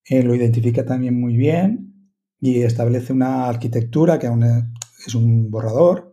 eh, 0.05 0.23
lo 0.23 0.35
identifica 0.35 0.83
también 0.83 1.19
muy 1.19 1.37
bien 1.37 2.11
y 2.39 2.63
establece 2.63 3.13
una 3.13 3.47
arquitectura 3.47 4.17
que 4.17 4.27
aún 4.27 4.43
es 5.05 5.13
un 5.13 5.51
borrador, 5.51 6.10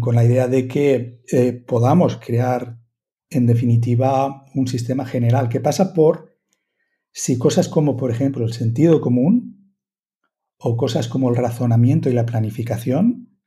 con 0.00 0.14
la 0.14 0.24
idea 0.24 0.48
de 0.48 0.68
que 0.68 1.22
eh, 1.30 1.52
podamos 1.52 2.16
crear, 2.16 2.78
en 3.30 3.46
definitiva, 3.46 4.44
un 4.54 4.66
sistema 4.66 5.04
general 5.04 5.48
que 5.48 5.60
pasa 5.60 5.92
por 5.94 6.34
si 7.12 7.38
cosas 7.38 7.68
como, 7.68 7.96
por 7.96 8.10
ejemplo, 8.10 8.44
el 8.44 8.52
sentido 8.52 9.00
común 9.00 9.74
o 10.58 10.76
cosas 10.76 11.08
como 11.08 11.30
el 11.30 11.36
razonamiento 11.36 12.10
y 12.10 12.12
la 12.12 12.26
planificación 12.26 13.38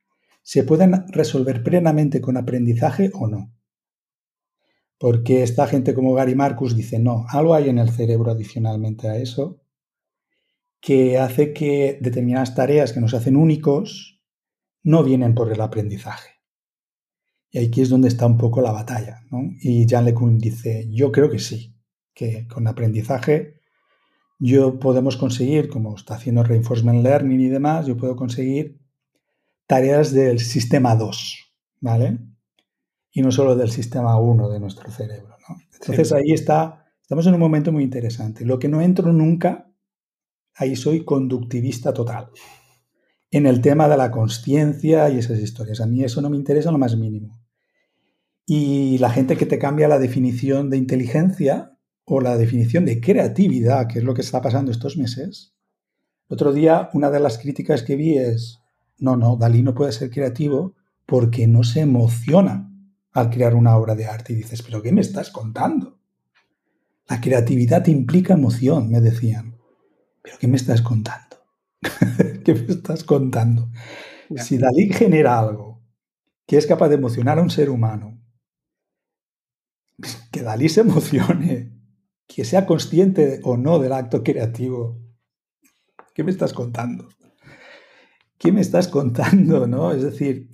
se 0.42 0.64
pueden 0.64 1.06
resolver 1.10 1.64
plenamente 1.64 2.22
con 2.22 2.38
aprendizaje 2.38 3.12
o 3.14 3.28
no. 3.28 3.54
Porque 4.98 5.44
esta 5.44 5.68
gente 5.68 5.94
como 5.94 6.14
Gary 6.14 6.36
Marcus 6.36 6.76
dice, 6.76 7.00
no, 7.00 7.26
algo 7.30 7.54
hay 7.54 7.70
en 7.70 7.78
el 7.78 7.90
cerebro 7.90 8.32
adicionalmente 8.32 9.10
a 9.10 9.18
eso 9.18 9.62
que 10.80 11.18
hace 11.18 11.54
que 11.54 11.98
determinadas 12.02 12.56
tareas 12.56 12.94
que 12.94 13.02
nos 13.02 13.14
hacen 13.14 13.36
únicos 13.36 14.17
no 14.88 15.04
vienen 15.04 15.36
por 15.36 15.52
el 15.52 15.60
aprendizaje. 15.60 16.30
Y 17.52 17.60
aquí 17.60 17.82
es 17.82 17.90
donde 17.90 18.08
está 18.08 18.26
un 18.26 18.38
poco 18.38 18.62
la 18.62 18.72
batalla. 18.72 19.20
Y 19.60 19.86
Jan 19.86 20.06
LeCun 20.06 20.38
dice, 20.38 20.88
yo 20.90 21.12
creo 21.12 21.30
que 21.30 21.40
sí, 21.40 21.76
que 22.14 22.48
con 22.48 22.68
aprendizaje 22.68 23.60
yo 24.40 24.80
podemos 24.80 25.18
conseguir, 25.18 25.68
como 25.68 25.94
está 25.94 26.16
haciendo 26.16 26.42
Reinforcement 26.42 27.04
Learning 27.04 27.42
y 27.42 27.50
demás, 27.50 27.86
yo 27.86 27.98
puedo 27.98 28.16
conseguir 28.16 28.80
tareas 29.66 30.14
del 30.14 30.40
sistema 30.40 30.96
2, 30.96 31.54
¿vale? 31.82 32.20
Y 33.12 33.22
no 33.22 33.32
solo 33.34 33.58
del 33.58 33.72
sistema 33.72 34.18
1 34.18 34.50
de 34.50 34.60
nuestro 34.62 34.90
cerebro. 34.90 35.36
Entonces 35.74 36.14
ahí 36.14 36.32
está, 36.32 36.86
estamos 37.02 37.28
en 37.28 37.34
un 37.34 37.42
momento 37.42 37.74
muy 37.74 37.84
interesante. 37.84 38.46
Lo 38.46 38.58
que 38.58 38.70
no 38.70 38.80
entro 38.80 39.12
nunca 39.12 39.70
ahí 40.56 40.78
soy 40.78 41.04
conductivista 41.04 41.94
total. 41.94 42.30
En 43.32 43.46
el 43.46 43.62
tema 43.62 43.90
de 43.90 43.98
la 43.98 44.12
conciencia 44.12 45.10
y 45.10 45.20
esas 45.20 45.40
historias. 45.40 45.82
A 45.82 45.86
mí 45.86 46.04
eso 46.04 46.22
no 46.22 46.30
me 46.30 46.38
interesa 46.38 46.72
lo 46.72 46.78
más 46.78 46.96
mínimo. 46.96 47.40
Y 48.46 48.98
la 49.00 49.10
gente 49.10 49.36
que 49.36 49.46
te 49.46 49.60
cambia 49.60 49.90
la 49.90 50.00
definición 50.00 50.70
de 50.70 50.78
inteligencia 50.78 51.78
o 52.06 52.22
la 52.22 52.38
definición 52.38 52.86
de 52.86 53.02
creatividad, 53.02 53.88
que 53.88 54.00
es 54.00 54.06
lo 54.06 54.14
que 54.14 54.22
está 54.22 54.42
pasando 54.42 54.72
estos 54.72 54.96
meses, 54.96 55.54
otro 56.30 56.54
día 56.54 56.90
una 56.94 57.10
de 57.10 57.20
las 57.20 57.38
críticas 57.38 57.84
que 57.84 57.98
vi 57.98 58.18
es, 58.18 58.62
no, 59.00 59.18
no, 59.18 59.36
Dalí 59.36 59.64
no 59.64 59.74
puede 59.74 59.92
ser 59.92 60.10
creativo 60.10 60.76
porque 61.06 61.48
no 61.48 61.64
se 61.64 61.82
emociona 61.82 62.72
al 63.12 63.30
crear 63.30 63.56
una 63.56 63.76
obra 63.76 63.96
de 63.96 64.06
arte. 64.06 64.34
Y 64.34 64.38
dices, 64.38 64.62
pero 64.62 64.82
¿qué 64.82 64.92
me 64.92 65.02
estás 65.02 65.30
contando? 65.30 66.00
La 67.10 67.20
creatividad 67.22 67.86
implica 67.88 68.34
emoción, 68.34 68.90
me 68.90 69.02
decían. 69.02 69.58
¿Pero 70.22 70.38
qué 70.40 70.48
me 70.48 70.58
estás 70.58 70.82
contando? 70.82 71.27
¿Qué 72.44 72.54
me 72.54 72.66
estás 72.68 73.04
contando? 73.04 73.70
Si 74.36 74.58
Dalí 74.58 74.92
genera 74.94 75.40
algo 75.40 75.84
que 76.46 76.58
es 76.58 76.66
capaz 76.66 76.90
de 76.90 76.96
emocionar 76.96 77.40
a 77.40 77.42
un 77.42 77.50
ser 77.50 77.70
humano, 77.70 78.22
que 80.32 80.42
Dalí 80.42 80.70
se 80.70 80.82
emocione, 80.82 81.74
que 82.28 82.46
sea 82.46 82.66
consciente 82.66 83.40
o 83.44 83.58
no 83.58 83.80
del 83.80 83.94
acto 83.94 84.24
creativo, 84.24 85.02
¿qué 86.14 86.24
me 86.24 86.32
estás 86.32 86.54
contando? 86.54 87.10
¿Qué 88.38 88.52
me 88.52 88.62
estás 88.62 88.88
contando? 88.88 89.68
¿no? 89.68 89.92
Es 89.92 90.04
decir, 90.04 90.50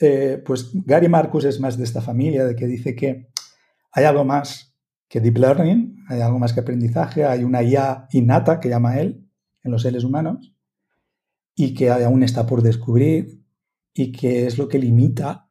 eh, 0.00 0.42
pues 0.44 0.70
Gary 0.72 1.08
Marcus 1.08 1.44
es 1.44 1.60
más 1.60 1.76
de 1.76 1.84
esta 1.84 2.00
familia, 2.00 2.44
de 2.44 2.56
que 2.56 2.66
dice 2.66 2.94
que 2.94 3.28
hay 3.92 4.04
algo 4.04 4.24
más 4.24 4.74
que 5.08 5.20
deep 5.20 5.38
learning, 5.38 6.04
hay 6.08 6.20
algo 6.20 6.38
más 6.38 6.52
que 6.52 6.60
aprendizaje, 6.60 7.24
hay 7.24 7.44
una 7.44 7.62
IA 7.62 8.08
innata, 8.12 8.60
que 8.60 8.68
llama 8.68 8.98
él, 8.98 9.28
en 9.62 9.70
los 9.70 9.82
seres 9.82 10.04
humanos, 10.04 10.53
y 11.54 11.74
que 11.74 11.90
aún 11.90 12.22
está 12.22 12.46
por 12.46 12.62
descubrir, 12.62 13.44
y 13.94 14.12
que 14.12 14.46
es 14.46 14.58
lo 14.58 14.68
que 14.68 14.78
limita 14.78 15.50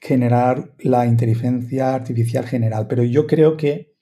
generar 0.00 0.74
la 0.78 1.06
inteligencia 1.06 1.94
artificial 1.94 2.46
general. 2.46 2.86
Pero 2.88 3.02
yo 3.04 3.26
creo 3.26 3.56
que, 3.56 3.94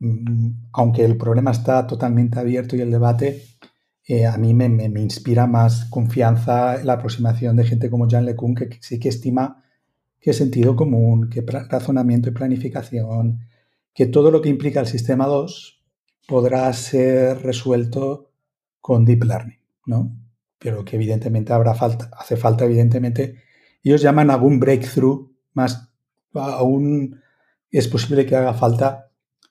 mm, 0.00 0.50
aunque 0.72 1.04
el 1.04 1.16
problema 1.16 1.50
está 1.52 1.86
totalmente 1.86 2.38
abierto 2.38 2.76
y 2.76 2.80
el 2.80 2.90
debate, 2.90 3.42
eh, 4.06 4.26
a 4.26 4.36
mí 4.38 4.54
me, 4.54 4.66
inspira 5.00 5.46
más 5.46 5.84
confianza 5.86 6.82
la 6.84 6.94
aproximación 6.94 7.56
de 7.56 7.64
gente 7.64 7.90
como 7.90 8.08
Jean 8.08 8.24
LeCun, 8.24 8.54
que, 8.54 8.68
que 8.68 8.78
sí 8.80 8.98
que 8.98 9.10
estima 9.10 9.64
que 10.20 10.32
sentido 10.32 10.76
común, 10.76 11.28
que 11.30 11.42
razonamiento 11.42 12.28
y 12.28 12.32
planificación, 12.32 13.40
que 13.94 14.06
todo 14.06 14.30
lo 14.30 14.40
que 14.42 14.48
implica 14.48 14.80
el 14.80 14.86
sistema 14.86 15.26
2 15.26 15.82
podrá 16.26 16.72
ser 16.72 17.42
resuelto 17.42 18.30
con 18.80 19.04
deep 19.04 19.24
learning, 19.24 19.57
Pero 20.58 20.84
que 20.84 20.96
evidentemente 20.96 21.52
habrá 21.52 21.74
falta, 21.74 22.10
hace 22.16 22.36
falta 22.36 22.64
evidentemente, 22.64 23.42
ellos 23.82 24.02
llaman 24.02 24.30
algún 24.30 24.58
breakthrough 24.58 25.30
más, 25.54 25.90
aún 26.34 27.20
es 27.70 27.88
posible 27.88 28.26
que 28.26 28.36
haga 28.36 28.54
falta 28.54 29.10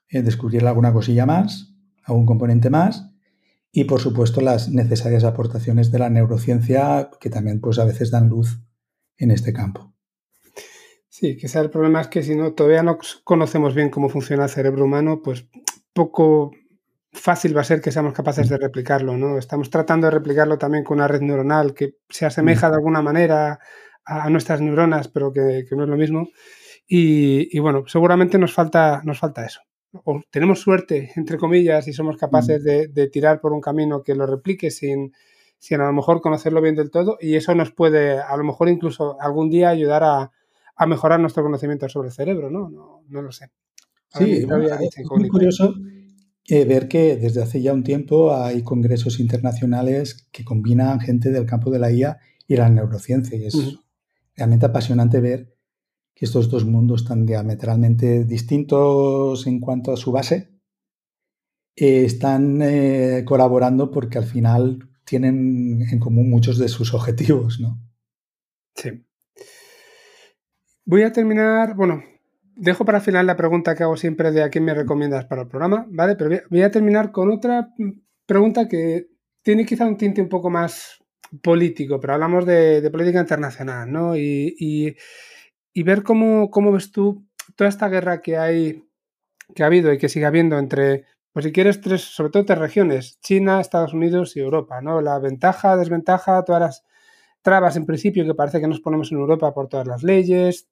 eh, 0.09 0.21
descubrir 0.21 0.65
alguna 0.65 0.93
cosilla 0.93 1.25
más, 1.25 1.73
algún 2.03 2.25
componente 2.25 2.69
más, 2.69 3.09
y 3.71 3.83
por 3.83 3.99
supuesto 3.99 4.41
las 4.41 4.69
necesarias 4.69 5.23
aportaciones 5.23 5.91
de 5.91 5.99
la 5.99 6.09
neurociencia 6.09 7.09
que 7.19 7.29
también 7.29 7.61
pues 7.61 7.79
a 7.79 7.85
veces 7.85 8.11
dan 8.11 8.29
luz 8.29 8.59
en 9.17 9.31
este 9.31 9.53
campo. 9.53 9.93
Sí, 11.09 11.35
quizá 11.35 11.61
el 11.61 11.69
problema 11.69 12.01
es 12.01 12.07
que 12.07 12.23
si 12.23 12.35
no 12.35 12.53
todavía 12.53 12.83
no 12.83 12.97
conocemos 13.23 13.73
bien 13.73 13.89
cómo 13.89 14.07
funciona 14.09 14.43
el 14.43 14.49
cerebro 14.49 14.85
humano, 14.85 15.21
pues 15.23 15.47
poco 15.93 16.51
fácil 17.19 17.55
va 17.55 17.61
a 17.61 17.65
ser 17.65 17.81
que 17.81 17.91
seamos 17.91 18.13
capaces 18.13 18.49
de 18.49 18.57
replicarlo, 18.57 19.17
¿no? 19.17 19.37
Estamos 19.37 19.69
tratando 19.69 20.07
de 20.07 20.11
replicarlo 20.11 20.57
también 20.57 20.83
con 20.83 20.97
una 20.97 21.07
red 21.07 21.21
neuronal 21.21 21.73
que 21.73 21.95
se 22.09 22.25
asemeja 22.25 22.69
de 22.69 22.75
alguna 22.75 23.01
manera 23.01 23.59
a, 24.05 24.29
nuestras 24.29 24.61
neuronas, 24.61 25.07
pero 25.07 25.31
que, 25.31 25.65
no 25.71 25.83
es 25.83 25.89
lo 25.89 25.97
mismo. 25.97 26.29
Y, 26.87 27.59
bueno, 27.59 27.83
seguramente 27.87 28.37
nos 28.37 28.53
falta, 28.53 29.01
nos 29.03 29.19
falta 29.19 29.45
eso. 29.45 29.61
O 30.05 30.21
tenemos 30.29 30.61
suerte, 30.61 31.11
entre 31.15 31.37
comillas, 31.37 31.87
y 31.87 31.93
somos 31.93 32.17
capaces 32.17 32.63
de, 32.63 32.87
de 32.87 33.07
tirar 33.07 33.41
por 33.41 33.51
un 33.51 33.61
camino 33.61 34.03
que 34.03 34.15
lo 34.15 34.25
replique 34.25 34.71
sin, 34.71 35.13
sin 35.59 35.81
a 35.81 35.87
lo 35.87 35.93
mejor 35.93 36.21
conocerlo 36.21 36.61
bien 36.61 36.75
del 36.75 36.91
todo, 36.91 37.17
y 37.19 37.35
eso 37.35 37.53
nos 37.55 37.71
puede, 37.71 38.19
a 38.19 38.35
lo 38.37 38.43
mejor 38.43 38.69
incluso 38.69 39.19
algún 39.19 39.49
día 39.49 39.69
ayudar 39.69 40.03
a, 40.03 40.31
a 40.75 40.85
mejorar 40.85 41.19
nuestro 41.19 41.43
conocimiento 41.43 41.89
sobre 41.89 42.09
el 42.09 42.13
cerebro, 42.13 42.49
¿no? 42.49 42.69
No, 43.09 43.21
lo 43.21 43.31
sé. 43.31 43.49
sí, 44.09 44.45
es 44.45 45.09
muy 45.09 45.27
curioso 45.27 45.73
eh, 46.47 46.65
ver 46.65 46.87
que 46.87 47.17
desde 47.17 47.43
hace 47.43 47.61
ya 47.61 47.73
un 47.73 47.83
tiempo 47.83 48.33
hay 48.33 48.63
congresos 48.63 49.19
internacionales 49.19 50.27
que 50.31 50.45
combinan 50.45 51.01
gente 51.01 51.29
del 51.29 51.45
campo 51.45 51.69
de 51.69 51.79
la 51.79 51.91
IA 51.91 52.19
y 52.47 52.55
la 52.55 52.69
neurociencia. 52.69 53.37
Y 53.37 53.45
es 53.45 53.79
realmente 54.35 54.65
apasionante 54.65 55.19
ver 55.19 55.53
que 56.15 56.25
estos 56.25 56.49
dos 56.49 56.65
mundos 56.65 57.05
tan 57.05 57.25
diametralmente 57.25 58.23
distintos 58.23 59.45
en 59.45 59.59
cuanto 59.59 59.91
a 59.91 59.97
su 59.97 60.11
base 60.11 60.57
eh, 61.75 62.05
están 62.05 62.61
eh, 62.61 63.23
colaborando 63.25 63.91
porque 63.91 64.17
al 64.17 64.25
final 64.25 64.89
tienen 65.03 65.81
en 65.91 65.99
común 65.99 66.29
muchos 66.29 66.57
de 66.57 66.69
sus 66.69 66.93
objetivos, 66.93 67.59
¿no? 67.59 67.79
Sí. 68.75 69.05
Voy 70.85 71.03
a 71.03 71.11
terminar, 71.11 71.75
bueno, 71.75 72.01
dejo 72.57 72.85
para 72.85 72.99
final 72.99 73.27
la 73.27 73.35
pregunta 73.35 73.75
que 73.75 73.83
hago 73.83 73.97
siempre 73.97 74.31
de 74.31 74.43
a 74.43 74.49
quién 74.49 74.65
me 74.65 74.73
recomiendas 74.73 75.25
para 75.25 75.43
el 75.43 75.47
programa, 75.47 75.85
¿vale? 75.89 76.15
Pero 76.15 76.41
voy 76.49 76.61
a 76.61 76.71
terminar 76.71 77.11
con 77.11 77.31
otra 77.31 77.69
pregunta 78.25 78.67
que 78.67 79.07
tiene 79.43 79.65
quizá 79.65 79.85
un 79.85 79.97
tinte 79.97 80.21
un 80.21 80.29
poco 80.29 80.49
más 80.49 81.03
político, 81.41 81.99
pero 81.99 82.13
hablamos 82.13 82.45
de, 82.45 82.87
política 82.91 83.19
internacional, 83.19 83.91
¿no? 83.91 84.15
Y, 84.17 84.95
ver 85.75 86.03
cómo, 86.03 86.49
cómo, 86.49 86.71
ves 86.71 86.91
tú 86.91 87.25
toda 87.55 87.69
esta 87.69 87.87
guerra 87.87 88.21
que 88.21 88.37
hay, 88.37 88.83
que 89.55 89.63
ha 89.63 89.67
habido 89.67 89.93
y 89.93 89.97
que 89.97 90.09
sigue 90.09 90.25
habiendo 90.25 90.57
entre, 90.57 91.05
pues 91.31 91.45
si 91.45 91.51
quieres, 91.51 91.79
tres, 91.81 92.01
sobre 92.01 92.31
todo 92.31 92.45
tres 92.45 92.57
regiones, 92.59 93.19
China, 93.21 93.61
Estados 93.61 93.93
Unidos 93.93 94.35
y 94.35 94.39
Europa, 94.39 94.81
¿no? 94.81 95.01
La 95.01 95.19
ventaja, 95.19 95.77
desventaja, 95.77 96.43
todas 96.43 96.61
las 96.61 96.83
trabas 97.41 97.77
en 97.77 97.85
principio 97.85 98.25
que 98.25 98.33
parece 98.33 98.59
que 98.59 98.67
nos 98.67 98.81
ponemos 98.81 99.11
en 99.11 99.19
Europa 99.19 99.53
por 99.53 99.67
todas 99.67 99.87
las 99.87 100.03
leyes, 100.03 100.67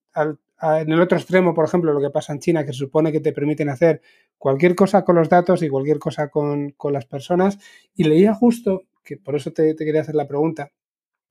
en 0.61 0.91
el 0.91 1.01
otro 1.01 1.17
extremo, 1.17 1.53
por 1.53 1.65
ejemplo, 1.65 1.93
lo 1.93 2.01
que 2.01 2.09
pasa 2.09 2.33
en 2.33 2.39
China, 2.39 2.65
que 2.65 2.73
se 2.73 2.79
supone 2.79 3.11
que 3.11 3.19
te 3.19 3.33
permiten 3.33 3.69
hacer 3.69 4.01
cualquier 4.37 4.75
cosa 4.75 5.03
con 5.03 5.15
los 5.15 5.29
datos 5.29 5.61
y 5.61 5.69
cualquier 5.69 5.99
cosa 5.99 6.29
con, 6.29 6.75
las 6.91 7.05
personas. 7.05 7.59
Y 7.93 8.05
leía 8.05 8.33
justo, 8.33 8.83
que 9.03 9.17
por 9.17 9.35
eso 9.35 9.51
te, 9.51 9.75
quería 9.75 10.01
hacer 10.01 10.15
la 10.15 10.27
pregunta, 10.27 10.71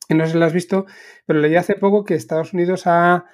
que 0.09 0.15
no 0.15 0.27
sé 0.27 0.32
si 0.32 0.39
lo 0.39 0.44
has 0.44 0.52
visto, 0.52 0.86
pero 1.27 1.40
leí 1.40 1.56
hace 1.56 1.74
poco 1.74 2.05
que 2.05 2.15
Estados 2.15 2.52
Unidos 2.52 2.82
ha, 2.86 3.24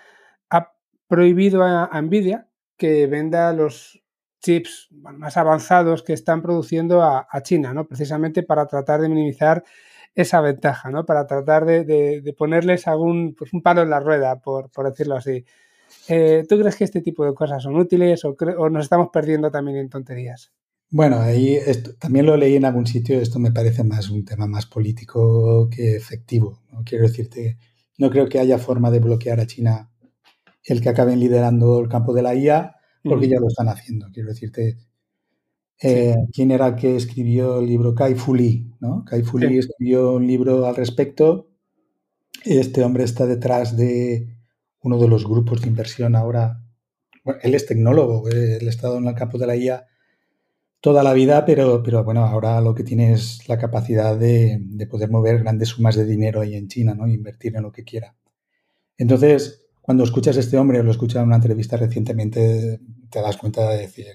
prohibido 1.08 1.64
a, 1.64 2.00
Nvidia 2.00 2.46
que 2.76 3.08
venda 3.08 3.52
los 3.52 4.00
chips 4.40 4.88
más 4.92 5.36
avanzados 5.36 6.04
que 6.04 6.12
están 6.12 6.40
produciendo 6.40 7.02
a, 7.02 7.26
a 7.28 7.42
China, 7.42 7.74
¿no? 7.74 7.88
precisamente 7.88 8.44
para 8.44 8.66
tratar 8.68 9.00
de 9.00 9.08
minimizar 9.08 9.64
esa 10.14 10.40
ventaja, 10.40 10.90
¿no? 10.90 11.06
Para 11.06 11.26
tratar 11.26 11.64
de, 11.64 12.34
ponerles 12.36 12.86
algún, 12.86 13.34
pues 13.34 13.52
un 13.52 13.62
palo 13.62 13.82
en 13.82 13.90
la 13.90 14.00
rueda, 14.00 14.40
por, 14.40 14.70
decirlo 14.84 15.16
así. 15.16 15.44
Eh, 16.08 16.44
¿Tú 16.48 16.58
crees 16.58 16.76
que 16.76 16.84
este 16.84 17.00
tipo 17.00 17.24
de 17.24 17.34
cosas 17.34 17.62
son 17.62 17.76
útiles 17.76 18.24
o, 18.24 18.36
nos 18.70 18.84
estamos 18.84 19.08
perdiendo 19.12 19.50
también 19.50 19.78
en 19.78 19.88
tonterías? 19.88 20.52
Bueno, 20.90 21.20
ahí 21.20 21.58
también 22.00 22.26
lo 22.26 22.36
leí 22.36 22.56
en 22.56 22.64
algún 22.64 22.86
sitio, 22.86 23.20
esto 23.20 23.38
me 23.38 23.52
parece 23.52 23.84
más 23.84 24.10
un 24.10 24.24
tema 24.24 24.46
más 24.46 24.66
político 24.66 25.68
que 25.70 25.94
efectivo. 25.94 26.62
¿no? 26.72 26.82
Quiero 26.84 27.06
decirte, 27.06 27.58
no 27.98 28.10
creo 28.10 28.28
que 28.28 28.40
haya 28.40 28.58
forma 28.58 28.90
de 28.90 28.98
bloquear 28.98 29.38
a 29.38 29.46
China 29.46 29.90
el 30.64 30.80
que 30.80 30.88
acaben 30.88 31.20
liderando 31.20 31.80
el 31.80 31.88
campo 31.88 32.12
de 32.12 32.22
la 32.22 32.34
IA, 32.34 32.76
porque 33.02 33.28
ya 33.28 33.40
lo 33.40 33.48
están 33.48 33.68
haciendo. 33.68 34.08
Quiero 34.12 34.28
decirte, 34.28 34.76
eh, 35.82 36.16
¿Quién 36.32 36.50
era 36.50 36.68
el 36.68 36.74
que 36.76 36.96
escribió 36.96 37.60
el 37.60 37.66
libro? 37.66 37.94
Kai 37.94 38.14
Fu 38.14 38.34
Lee, 38.34 38.70
¿no? 38.80 39.04
Kai 39.04 39.22
Fu 39.22 39.38
Lee 39.38 39.58
escribió 39.58 40.12
un 40.12 40.26
libro 40.26 40.66
al 40.66 40.76
respecto. 40.76 41.48
Este 42.44 42.84
hombre 42.84 43.04
está 43.04 43.26
detrás 43.26 43.76
de 43.76 44.36
uno 44.82 44.98
de 44.98 45.08
los 45.08 45.26
grupos 45.26 45.62
de 45.62 45.68
inversión 45.68 46.16
ahora. 46.16 46.62
Bueno, 47.24 47.40
él 47.42 47.54
es 47.54 47.66
tecnólogo, 47.66 48.28
él 48.28 48.66
ha 48.66 48.70
estado 48.70 48.98
en 48.98 49.06
el 49.06 49.14
campo 49.14 49.38
de 49.38 49.46
la 49.46 49.56
IA 49.56 49.86
toda 50.80 51.02
la 51.02 51.12
vida, 51.12 51.44
pero, 51.44 51.82
pero 51.82 52.04
bueno, 52.04 52.24
ahora 52.24 52.60
lo 52.60 52.74
que 52.74 52.84
tiene 52.84 53.12
es 53.12 53.48
la 53.48 53.58
capacidad 53.58 54.16
de, 54.16 54.60
poder 54.90 55.10
mover 55.10 55.40
grandes 55.40 55.68
sumas 55.68 55.94
de 55.96 56.04
dinero 56.06 56.40
ahí 56.40 56.54
en 56.54 56.68
China, 56.68 56.94
¿no? 56.94 57.06
Invertir 57.06 57.54
en 57.56 57.62
lo 57.62 57.72
que 57.72 57.84
quiera. 57.84 58.14
Entonces, 58.96 59.66
cuando 59.82 60.04
escuchas 60.04 60.36
a 60.36 60.40
este 60.40 60.56
hombre 60.56 60.80
o 60.80 60.82
lo 60.82 60.90
escuchas 60.90 61.22
en 61.22 61.28
una 61.28 61.36
entrevista 61.36 61.76
recientemente, 61.76 62.80
te 63.10 63.20
das 63.20 63.36
cuenta 63.36 63.68
de 63.70 63.78
decir, 63.78 64.06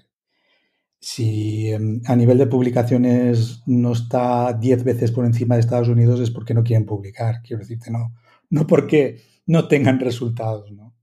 si 1.06 1.70
em, 1.72 2.02
a 2.08 2.16
nivel 2.16 2.40
de 2.40 2.48
publicaciones 2.48 3.62
no 3.68 3.92
está 3.94 4.54
10 4.54 4.84
veces 4.84 5.12
por 5.12 5.24
encima 5.24 5.54
de 5.54 5.62
Estados 5.62 5.88
Unidos 5.88 6.20
es 6.20 6.32
porque 6.32 6.56
no 6.56 6.64
quieren 6.64 6.88
publicar, 6.88 7.44
quiero 7.44 7.60
decirte, 7.60 7.92
no, 7.92 8.16
no 8.50 8.66
porque 8.66 9.22
no 9.46 9.68
tengan 9.68 10.00
resultados. 10.00 10.72
¿no? 10.72 10.96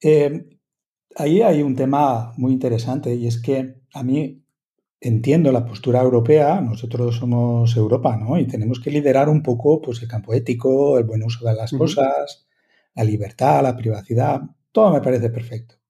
Em, 0.00 0.48
ahí 1.16 1.42
hay 1.42 1.60
un 1.62 1.74
tema 1.74 2.34
muy 2.36 2.52
interesante 2.52 3.12
y 3.16 3.26
es 3.26 3.42
que 3.42 3.80
a 3.92 4.04
mí 4.04 4.44
entiendo 5.00 5.50
la 5.50 5.66
postura 5.66 6.00
europea, 6.00 6.60
nosotros 6.60 7.16
somos 7.16 7.76
Europa, 7.76 8.16
¿no? 8.16 8.38
Y 8.38 8.46
tenemos 8.46 8.78
que 8.78 8.92
liderar 8.92 9.28
un 9.28 9.42
poco 9.42 9.82
pues, 9.82 10.00
el 10.02 10.08
campo 10.08 10.32
ético, 10.34 10.98
el 10.98 11.04
buen 11.04 11.24
uso 11.24 11.44
de 11.44 11.54
las 11.54 11.72
cosas, 11.72 12.46
la 12.94 13.02
libertad, 13.02 13.60
la 13.64 13.76
privacidad, 13.76 14.40
todo 14.70 14.92
me 14.92 15.00
parece 15.00 15.30
perfecto. 15.30 15.83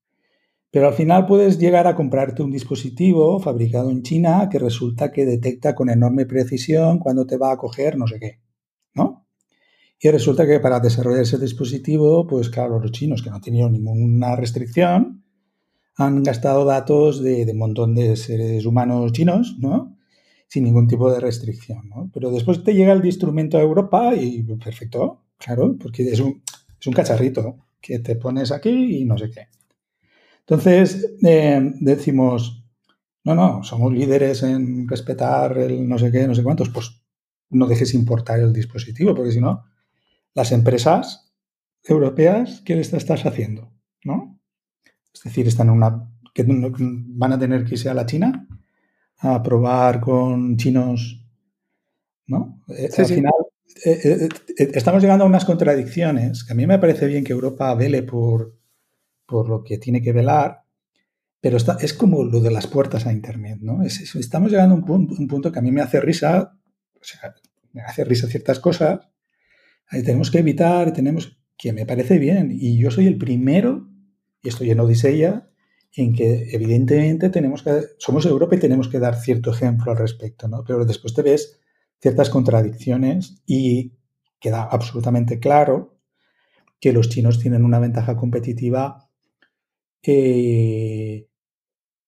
Pero 0.74 0.88
al 0.88 0.94
final 0.94 1.24
puedes 1.24 1.60
llegar 1.60 1.86
a 1.86 1.94
comprarte 1.94 2.42
un 2.42 2.50
dispositivo 2.50 3.38
fabricado 3.38 3.92
en 3.92 4.02
China 4.02 4.48
que 4.50 4.58
resulta 4.58 5.12
que 5.12 5.24
detecta 5.24 5.72
con 5.72 5.88
enorme 5.88 6.26
precisión 6.26 6.98
cuando 6.98 7.24
te 7.26 7.36
va 7.36 7.52
a 7.52 7.56
coger 7.56 7.96
no 7.96 8.08
sé 8.08 8.18
qué, 8.18 8.40
¿no? 8.92 9.24
Y 10.00 10.10
resulta 10.10 10.44
que 10.44 10.58
para 10.58 10.80
desarrollar 10.80 11.22
ese 11.22 11.38
dispositivo, 11.38 12.26
pues 12.26 12.50
claro, 12.50 12.80
los 12.80 12.90
chinos 12.90 13.22
que 13.22 13.30
no 13.30 13.40
tenían 13.40 13.70
ninguna 13.70 14.34
restricción 14.34 15.22
han 15.94 16.24
gastado 16.24 16.64
datos 16.64 17.22
de, 17.22 17.46
un 17.52 17.58
montón 17.58 17.94
de 17.94 18.16
seres 18.16 18.66
humanos 18.66 19.12
chinos, 19.12 19.54
¿no? 19.60 19.96
Sin 20.48 20.64
ningún 20.64 20.88
tipo 20.88 21.08
de 21.08 21.20
restricción, 21.20 21.88
¿no? 21.88 22.10
Pero 22.12 22.32
después 22.32 22.64
te 22.64 22.74
llega 22.74 22.94
el 22.94 23.04
instrumento 23.06 23.58
a 23.58 23.62
Europa 23.62 24.12
y 24.16 24.42
perfecto, 24.42 25.22
claro, 25.38 25.76
porque 25.80 26.02
es 26.02 26.18
un, 26.18 26.42
es 26.80 26.86
un 26.88 26.94
cacharrito 26.94 27.58
que 27.80 28.00
te 28.00 28.16
pones 28.16 28.50
aquí 28.50 29.02
y 29.02 29.04
no 29.04 29.16
sé 29.16 29.30
qué. 29.30 29.46
Entonces, 30.46 31.14
eh, 31.22 31.72
decimos, 31.80 32.64
no, 33.24 33.34
no, 33.34 33.62
somos 33.64 33.92
líderes 33.92 34.42
en 34.42 34.86
respetar 34.86 35.56
el 35.56 35.88
no 35.88 35.98
sé 35.98 36.12
qué, 36.12 36.26
no 36.26 36.34
sé 36.34 36.42
cuántos, 36.42 36.68
pues 36.68 37.02
no 37.50 37.66
dejes 37.66 37.94
importar 37.94 38.40
el 38.40 38.52
dispositivo, 38.52 39.14
porque 39.14 39.32
si 39.32 39.40
no, 39.40 39.64
las 40.34 40.52
empresas 40.52 41.32
europeas, 41.82 42.62
¿qué 42.64 42.76
les 42.76 42.92
estás 42.92 43.24
haciendo? 43.24 43.72
¿No? 44.04 44.38
Es 45.12 45.22
decir, 45.22 45.46
están 45.46 45.68
en 45.68 45.74
una. 45.74 46.10
que 46.34 46.44
van 46.46 47.32
a 47.32 47.38
tener 47.38 47.64
que 47.64 47.74
irse 47.74 47.88
a 47.88 47.94
la 47.94 48.04
China 48.04 48.46
a 49.18 49.42
probar 49.42 50.00
con 50.00 50.56
chinos. 50.56 51.24
¿No? 52.26 52.62
Eh, 52.68 52.88
al 52.96 53.06
final, 53.06 53.32
eh, 53.84 54.28
estamos 54.56 55.02
llegando 55.02 55.24
a 55.24 55.28
unas 55.28 55.44
contradicciones 55.44 56.44
que 56.44 56.52
a 56.52 56.56
mí 56.56 56.66
me 56.66 56.78
parece 56.78 57.06
bien 57.06 57.22
que 57.22 57.32
Europa 57.32 57.74
vele 57.74 58.02
por 58.02 58.56
por 59.34 59.48
lo 59.48 59.64
que 59.64 59.78
tiene 59.78 60.00
que 60.00 60.12
velar, 60.12 60.62
pero 61.40 61.56
está, 61.56 61.76
es 61.80 61.92
como 61.92 62.22
lo 62.22 62.38
de 62.38 62.52
las 62.52 62.68
puertas 62.68 63.04
a 63.04 63.12
Internet, 63.12 63.58
¿no? 63.62 63.82
estamos 63.82 64.48
llegando 64.48 64.76
a 64.76 64.78
un 64.78 64.84
punto, 64.84 65.16
un 65.18 65.26
punto, 65.26 65.50
que 65.50 65.58
a 65.58 65.62
mí 65.62 65.72
me 65.72 65.80
hace 65.80 66.00
risa, 66.00 66.56
o 66.94 67.02
sea, 67.02 67.34
me 67.72 67.82
hace 67.82 68.04
risa 68.04 68.28
ciertas 68.28 68.60
cosas, 68.60 69.00
ahí 69.88 70.04
tenemos 70.04 70.30
que 70.30 70.38
evitar, 70.38 70.92
tenemos 70.92 71.36
que 71.58 71.72
me 71.72 71.84
parece 71.84 72.20
bien, 72.20 72.52
y 72.52 72.78
yo 72.78 72.92
soy 72.92 73.08
el 73.08 73.18
primero, 73.18 73.88
y 74.40 74.50
estoy 74.50 74.70
en 74.70 74.78
Odisea, 74.78 75.50
en 75.96 76.14
que 76.14 76.50
evidentemente 76.52 77.28
tenemos 77.28 77.64
que, 77.64 77.72
somos 77.98 78.26
Europa 78.26 78.54
y 78.54 78.60
tenemos 78.60 78.86
que 78.86 79.00
dar 79.00 79.16
cierto 79.16 79.50
ejemplo 79.50 79.90
al 79.90 79.98
respecto, 79.98 80.46
¿no? 80.46 80.62
Pero 80.64 80.84
después 80.84 81.12
te 81.12 81.22
ves 81.22 81.58
ciertas 82.00 82.30
contradicciones 82.30 83.42
y 83.46 83.94
queda 84.38 84.62
absolutamente 84.62 85.40
claro 85.40 85.98
que 86.80 86.92
los 86.92 87.08
chinos 87.08 87.40
tienen 87.40 87.64
una 87.64 87.80
ventaja 87.80 88.14
competitiva 88.14 89.03
eh, 90.06 91.28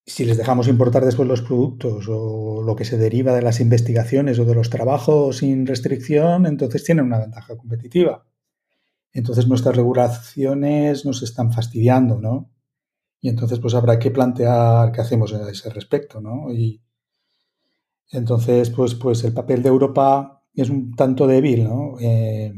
si 0.06 0.24
les 0.24 0.36
dejamos 0.36 0.68
importar 0.68 1.04
después 1.04 1.28
los 1.28 1.42
productos 1.42 2.06
o 2.08 2.62
lo 2.62 2.76
que 2.76 2.84
se 2.84 2.96
deriva 2.96 3.34
de 3.34 3.42
las 3.42 3.60
investigaciones 3.60 4.38
o 4.38 4.44
de 4.44 4.54
los 4.54 4.70
trabajos 4.70 5.38
sin 5.38 5.66
restricción, 5.66 6.46
entonces 6.46 6.84
tienen 6.84 7.06
una 7.06 7.18
ventaja 7.18 7.56
competitiva. 7.56 8.24
Entonces 9.12 9.48
nuestras 9.48 9.74
regulaciones 9.74 11.04
nos 11.04 11.22
están 11.22 11.52
fastidiando, 11.52 12.20
¿no? 12.20 12.50
Y 13.20 13.30
entonces 13.30 13.58
pues 13.58 13.74
habrá 13.74 13.98
que 13.98 14.10
plantear 14.10 14.92
qué 14.92 15.00
hacemos 15.00 15.32
a 15.32 15.50
ese 15.50 15.70
respecto, 15.70 16.20
¿no? 16.20 16.52
Y 16.52 16.82
entonces 18.10 18.70
pues, 18.70 18.94
pues 18.94 19.24
el 19.24 19.32
papel 19.32 19.62
de 19.62 19.70
Europa 19.70 20.44
es 20.54 20.70
un 20.70 20.94
tanto 20.94 21.26
débil, 21.26 21.64
¿no? 21.64 21.96
Eh, 22.00 22.54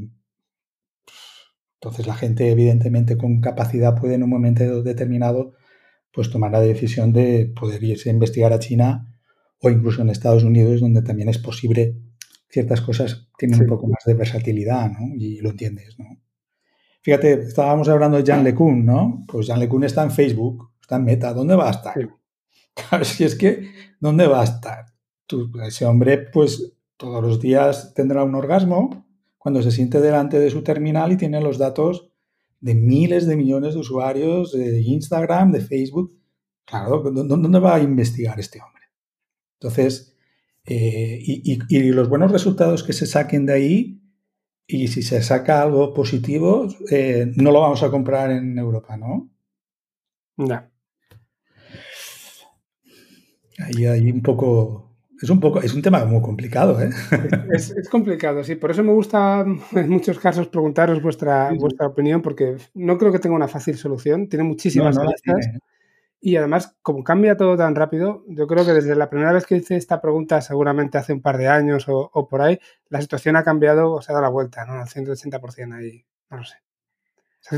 entonces 1.81 2.07
la 2.07 2.15
gente 2.15 2.51
evidentemente 2.51 3.17
con 3.17 3.41
capacidad 3.41 3.95
puede 3.95 4.15
en 4.15 4.25
un 4.25 4.31
momento 4.31 4.83
determinado 4.83 5.55
pues 6.13 6.31
tomar 6.31 6.51
la 6.51 6.61
decisión 6.61 7.13
de 7.13 7.53
poder 7.55 7.83
irse 7.85 8.11
a 8.11 8.13
investigar 8.13 8.53
a 8.53 8.59
China 8.59 9.15
o 9.61 9.71
incluso 9.71 10.03
en 10.03 10.11
Estados 10.11 10.43
Unidos 10.43 10.81
donde 10.81 11.03
también 11.03 11.29
es 11.29 11.39
posible 11.39 11.97
ciertas 12.49 12.81
cosas 12.81 13.29
tienen 13.39 13.61
un 13.61 13.67
poco 13.67 13.87
más 13.87 14.03
de 14.05 14.15
versatilidad, 14.15 14.91
¿no? 14.91 15.15
Y 15.15 15.39
lo 15.41 15.51
entiendes, 15.51 15.99
¿no? 15.99 16.07
Fíjate, 17.03 17.35
estábamos 17.35 17.89
hablando 17.89 18.17
de 18.17 18.25
Jan 18.25 18.43
LeCun, 18.43 18.85
¿no? 18.85 19.25
Pues 19.29 19.47
Jan 19.47 19.61
LeCun 19.61 19.85
está 19.85 20.03
en 20.03 20.11
Facebook, 20.11 20.73
está 20.81 20.97
en 20.97 21.05
Meta, 21.05 21.33
¿dónde 21.33 21.55
va 21.55 21.69
a 21.69 21.73
estar? 21.73 21.95
Claro, 22.75 23.05
si 23.05 23.25
es 23.25 23.35
que, 23.35 23.73
¿dónde 23.99 24.29
va 24.29 24.41
a 24.41 24.45
estar? 24.45 24.87
ese 25.67 25.85
hombre, 25.85 26.19
pues 26.19 26.77
todos 26.97 27.21
los 27.21 27.41
días 27.41 27.93
tendrá 27.93 28.23
un 28.23 28.37
orgasmo 28.37 29.08
cuando 29.49 29.63
se 29.63 29.71
siente 29.71 30.03
delante 30.03 30.39
de 30.39 30.51
su 30.51 30.63
terminal 30.63 31.11
y 31.11 31.17
tiene 31.17 31.41
los 31.41 31.57
datos 31.57 32.11
de 32.61 32.75
miles 32.75 33.27
de 33.27 33.35
millones 33.35 33.73
de 33.73 33.81
usuarios 33.81 34.53
de 34.53 34.83
Instagram, 34.83 35.53
de 35.53 35.63
Facebook. 35.63 36.21
Claro, 36.67 37.01
¿dónde 37.01 37.59
va 37.59 37.77
a 37.77 37.81
investigar 37.81 38.39
este 38.39 38.61
hombre? 38.61 38.83
Entonces, 39.55 40.15
eh, 40.67 41.19
y, 41.23 41.81
los 41.93 42.11
buenos 42.11 42.31
resultados 42.31 42.83
que 42.83 42.93
se 42.93 43.07
saquen 43.07 43.47
de 43.47 43.55
ahí, 43.55 44.03
y 44.67 44.89
si 44.89 45.01
se 45.01 45.23
saca 45.23 45.63
algo 45.63 45.95
positivo, 45.95 46.69
eh, 46.91 47.33
no 47.37 47.51
lo 47.51 47.63
vamos 47.63 47.83
a 47.83 47.91
comprar 47.91 48.31
en 48.31 48.59
Europa, 48.59 48.99
¿no? 48.99 49.31
No. 50.37 50.71
Ahí 53.61 53.87
hay 53.87 54.11
un 54.11 54.21
poco 54.21 54.88
es 55.21 55.31
un 55.31 55.41
poco, 55.41 55.61
es 55.61 55.75
un 55.75 55.83
tema 55.83 56.05
muy 56.05 56.23
complicado, 56.23 56.81
¿eh? 56.81 56.91
Es, 57.53 57.89
complicado, 57.91 58.45
sí. 58.45 58.55
Por 58.55 58.71
eso 58.71 58.85
me 58.85 58.93
gusta 58.93 59.45
en 59.73 59.89
muchos 59.89 60.19
casos 60.19 60.49
preguntaros 60.49 61.03
vuestra, 61.03 61.51
vuestra 61.59 61.89
opinión, 61.89 62.23
porque 62.23 62.57
no 62.75 62.99
creo 62.99 63.11
que 63.11 63.19
tenga 63.19 63.35
una 63.35 63.49
fácil 63.49 63.77
solución. 63.77 64.29
Tiene 64.29 64.45
muchísimas 64.45 64.97
no, 64.97 65.11
Y 66.21 66.37
además, 66.37 66.77
como 66.83 67.03
cambia 67.03 67.37
todo 67.37 67.57
tan 67.57 67.75
rápido, 67.75 68.25
yo 68.29 68.47
creo 68.47 68.65
que 68.65 68.73
desde 68.73 68.95
la 68.95 69.11
primera 69.11 69.33
vez 69.33 69.45
que 69.45 69.57
hice 69.57 69.77
esta 69.77 70.01
pregunta, 70.01 70.41
seguramente 70.41 70.99
hace 70.99 71.13
un 71.13 71.21
par 71.21 71.37
de 71.37 71.49
años 71.49 71.87
o, 71.89 72.29
por 72.29 72.41
ahí, 72.41 72.61
la 72.89 73.01
situación 73.01 73.35
ha 73.37 73.43
cambiado 73.43 73.93
o 73.93 74.03
se 74.03 74.13
ha 74.13 74.15
dado 74.15 74.25
la 74.25 74.31
vuelta, 74.31 74.65
¿no? 74.67 74.75
Al 74.75 74.89
180% 74.89 75.75
ahí, 75.75 76.05
no 76.31 76.37
lo 76.37 76.45
sé. 76.45 76.57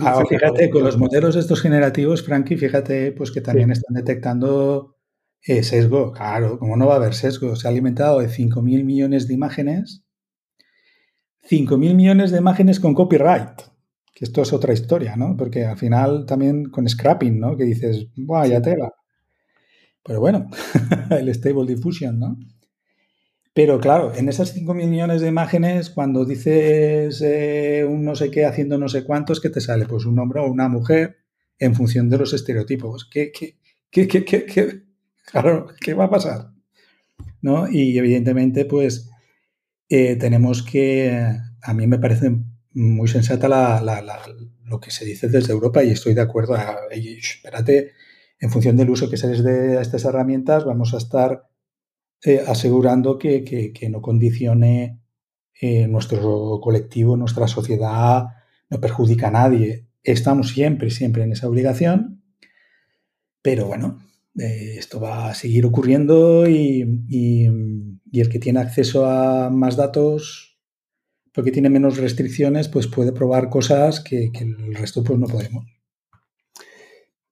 Ah, 0.02 0.22
fíjate, 0.28 0.70
con 0.70 0.84
los 0.84 0.96
modelos 0.96 1.36
estos 1.36 1.60
generativos, 1.60 2.22
Frankie, 2.22 2.56
fíjate, 2.56 3.12
pues 3.12 3.32
que 3.32 3.40
también 3.40 3.72
están 3.72 3.94
detectando 3.94 4.94
eh, 5.42 5.62
sesgo, 5.62 6.12
claro, 6.12 6.58
como 6.58 6.76
no 6.76 6.86
va 6.86 6.94
a 6.94 6.96
haber 6.96 7.14
sesgo? 7.14 7.56
Se 7.56 7.66
ha 7.66 7.70
alimentado 7.70 8.20
de 8.20 8.28
5.000 8.28 8.84
millones 8.84 9.26
de 9.26 9.34
imágenes, 9.34 10.04
5.000 11.48 11.94
millones 11.94 12.30
de 12.30 12.38
imágenes 12.38 12.78
con 12.78 12.94
copyright, 12.94 13.62
que 14.14 14.24
esto 14.24 14.42
es 14.42 14.52
otra 14.52 14.72
historia, 14.74 15.16
¿no? 15.16 15.36
Porque 15.36 15.64
al 15.64 15.78
final 15.78 16.26
también 16.26 16.66
con 16.66 16.88
scrapping, 16.88 17.40
¿no? 17.40 17.56
Que 17.56 17.64
dices, 17.64 18.08
¡buah, 18.16 18.60
tela! 18.60 18.92
Pero 20.04 20.20
bueno, 20.20 20.50
el 21.10 21.34
stable 21.34 21.66
diffusion, 21.66 22.18
¿no? 22.18 22.38
Pero 23.52 23.80
claro, 23.80 24.14
en 24.14 24.28
esas 24.28 24.54
5.000 24.54 24.88
millones 24.88 25.22
de 25.22 25.28
imágenes, 25.28 25.90
cuando 25.90 26.24
dices 26.24 27.20
eh, 27.22 27.84
un 27.88 28.04
no 28.04 28.14
sé 28.14 28.30
qué 28.30 28.44
haciendo 28.44 28.78
no 28.78 28.88
sé 28.88 29.04
cuántos, 29.04 29.40
¿qué 29.40 29.50
te 29.50 29.60
sale? 29.60 29.86
Pues 29.86 30.04
un 30.04 30.18
hombre 30.18 30.40
o 30.40 30.46
una 30.46 30.68
mujer 30.68 31.16
en 31.58 31.74
función 31.74 32.08
de 32.08 32.18
los 32.18 32.32
estereotipos. 32.32 33.08
¿Qué, 33.10 33.32
qué, 33.32 33.58
qué, 33.90 34.06
qué, 34.06 34.24
qué 34.24 34.89
Claro, 35.26 35.68
¿qué 35.80 35.94
va 35.94 36.04
a 36.04 36.10
pasar? 36.10 36.50
¿No? 37.42 37.68
Y 37.70 37.98
evidentemente, 37.98 38.64
pues 38.64 39.10
eh, 39.88 40.16
tenemos 40.16 40.62
que, 40.62 41.36
a 41.62 41.74
mí 41.74 41.86
me 41.86 41.98
parece 41.98 42.30
muy 42.72 43.08
sensata 43.08 43.80
lo 44.64 44.80
que 44.80 44.90
se 44.90 45.04
dice 45.04 45.28
desde 45.28 45.52
Europa 45.52 45.82
y 45.82 45.90
estoy 45.90 46.14
de 46.14 46.20
acuerdo. 46.20 46.56
espérate, 46.90 47.92
en 48.38 48.50
función 48.50 48.76
del 48.76 48.90
uso 48.90 49.10
que 49.10 49.16
se 49.16 49.28
les 49.28 49.42
dé 49.42 49.78
a 49.78 49.82
estas 49.82 50.04
herramientas, 50.04 50.64
vamos 50.64 50.94
a 50.94 50.98
estar 50.98 51.48
eh, 52.22 52.42
asegurando 52.46 53.18
que, 53.18 53.72
no 53.90 54.00
condicione 54.00 55.00
eh, 55.60 55.88
nuestro 55.88 56.60
colectivo, 56.62 57.16
nuestra 57.16 57.48
sociedad, 57.48 58.26
no 58.68 58.80
perjudica 58.80 59.28
a 59.28 59.32
nadie. 59.32 59.86
Estamos 60.02 60.50
siempre, 60.50 60.90
siempre 60.90 61.24
en 61.24 61.32
esa 61.32 61.48
obligación, 61.48 62.22
pero 63.42 63.66
bueno, 63.66 64.00
eh, 64.38 64.76
esto 64.78 65.00
va 65.00 65.30
a 65.30 65.34
seguir 65.34 65.66
ocurriendo 65.66 66.48
y, 66.48 66.82
el 68.12 68.28
que 68.28 68.38
tiene 68.38 68.60
acceso 68.60 69.06
a 69.06 69.50
más 69.50 69.76
datos, 69.76 70.58
porque 71.32 71.52
tiene 71.52 71.70
menos 71.70 71.96
restricciones, 71.96 72.68
pues 72.68 72.86
puede 72.86 73.12
probar 73.12 73.48
cosas 73.48 74.00
que, 74.00 74.30
el 74.34 74.74
resto 74.74 75.02
pues 75.02 75.18
no 75.18 75.26
podemos. 75.26 75.64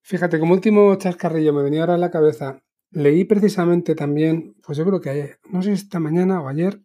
Fíjate, 0.03 0.39
como 0.39 0.55
último 0.55 0.95
chascarrillo 0.97 1.53
me 1.53 1.63
venía 1.63 1.81
ahora 1.81 1.95
a 1.95 1.99
la 1.99 2.11
cabeza, 2.11 2.63
leí 2.91 3.25
precisamente 3.25 3.95
también, 3.95 4.57
pues 4.63 4.79
yo 4.79 4.87
creo 4.87 5.01
que 5.01 5.37
no 5.51 5.63
sé 5.63 5.73
esta 5.73 6.01
mañana 6.01 6.41
o 6.41 6.49
ayer, 6.49 6.81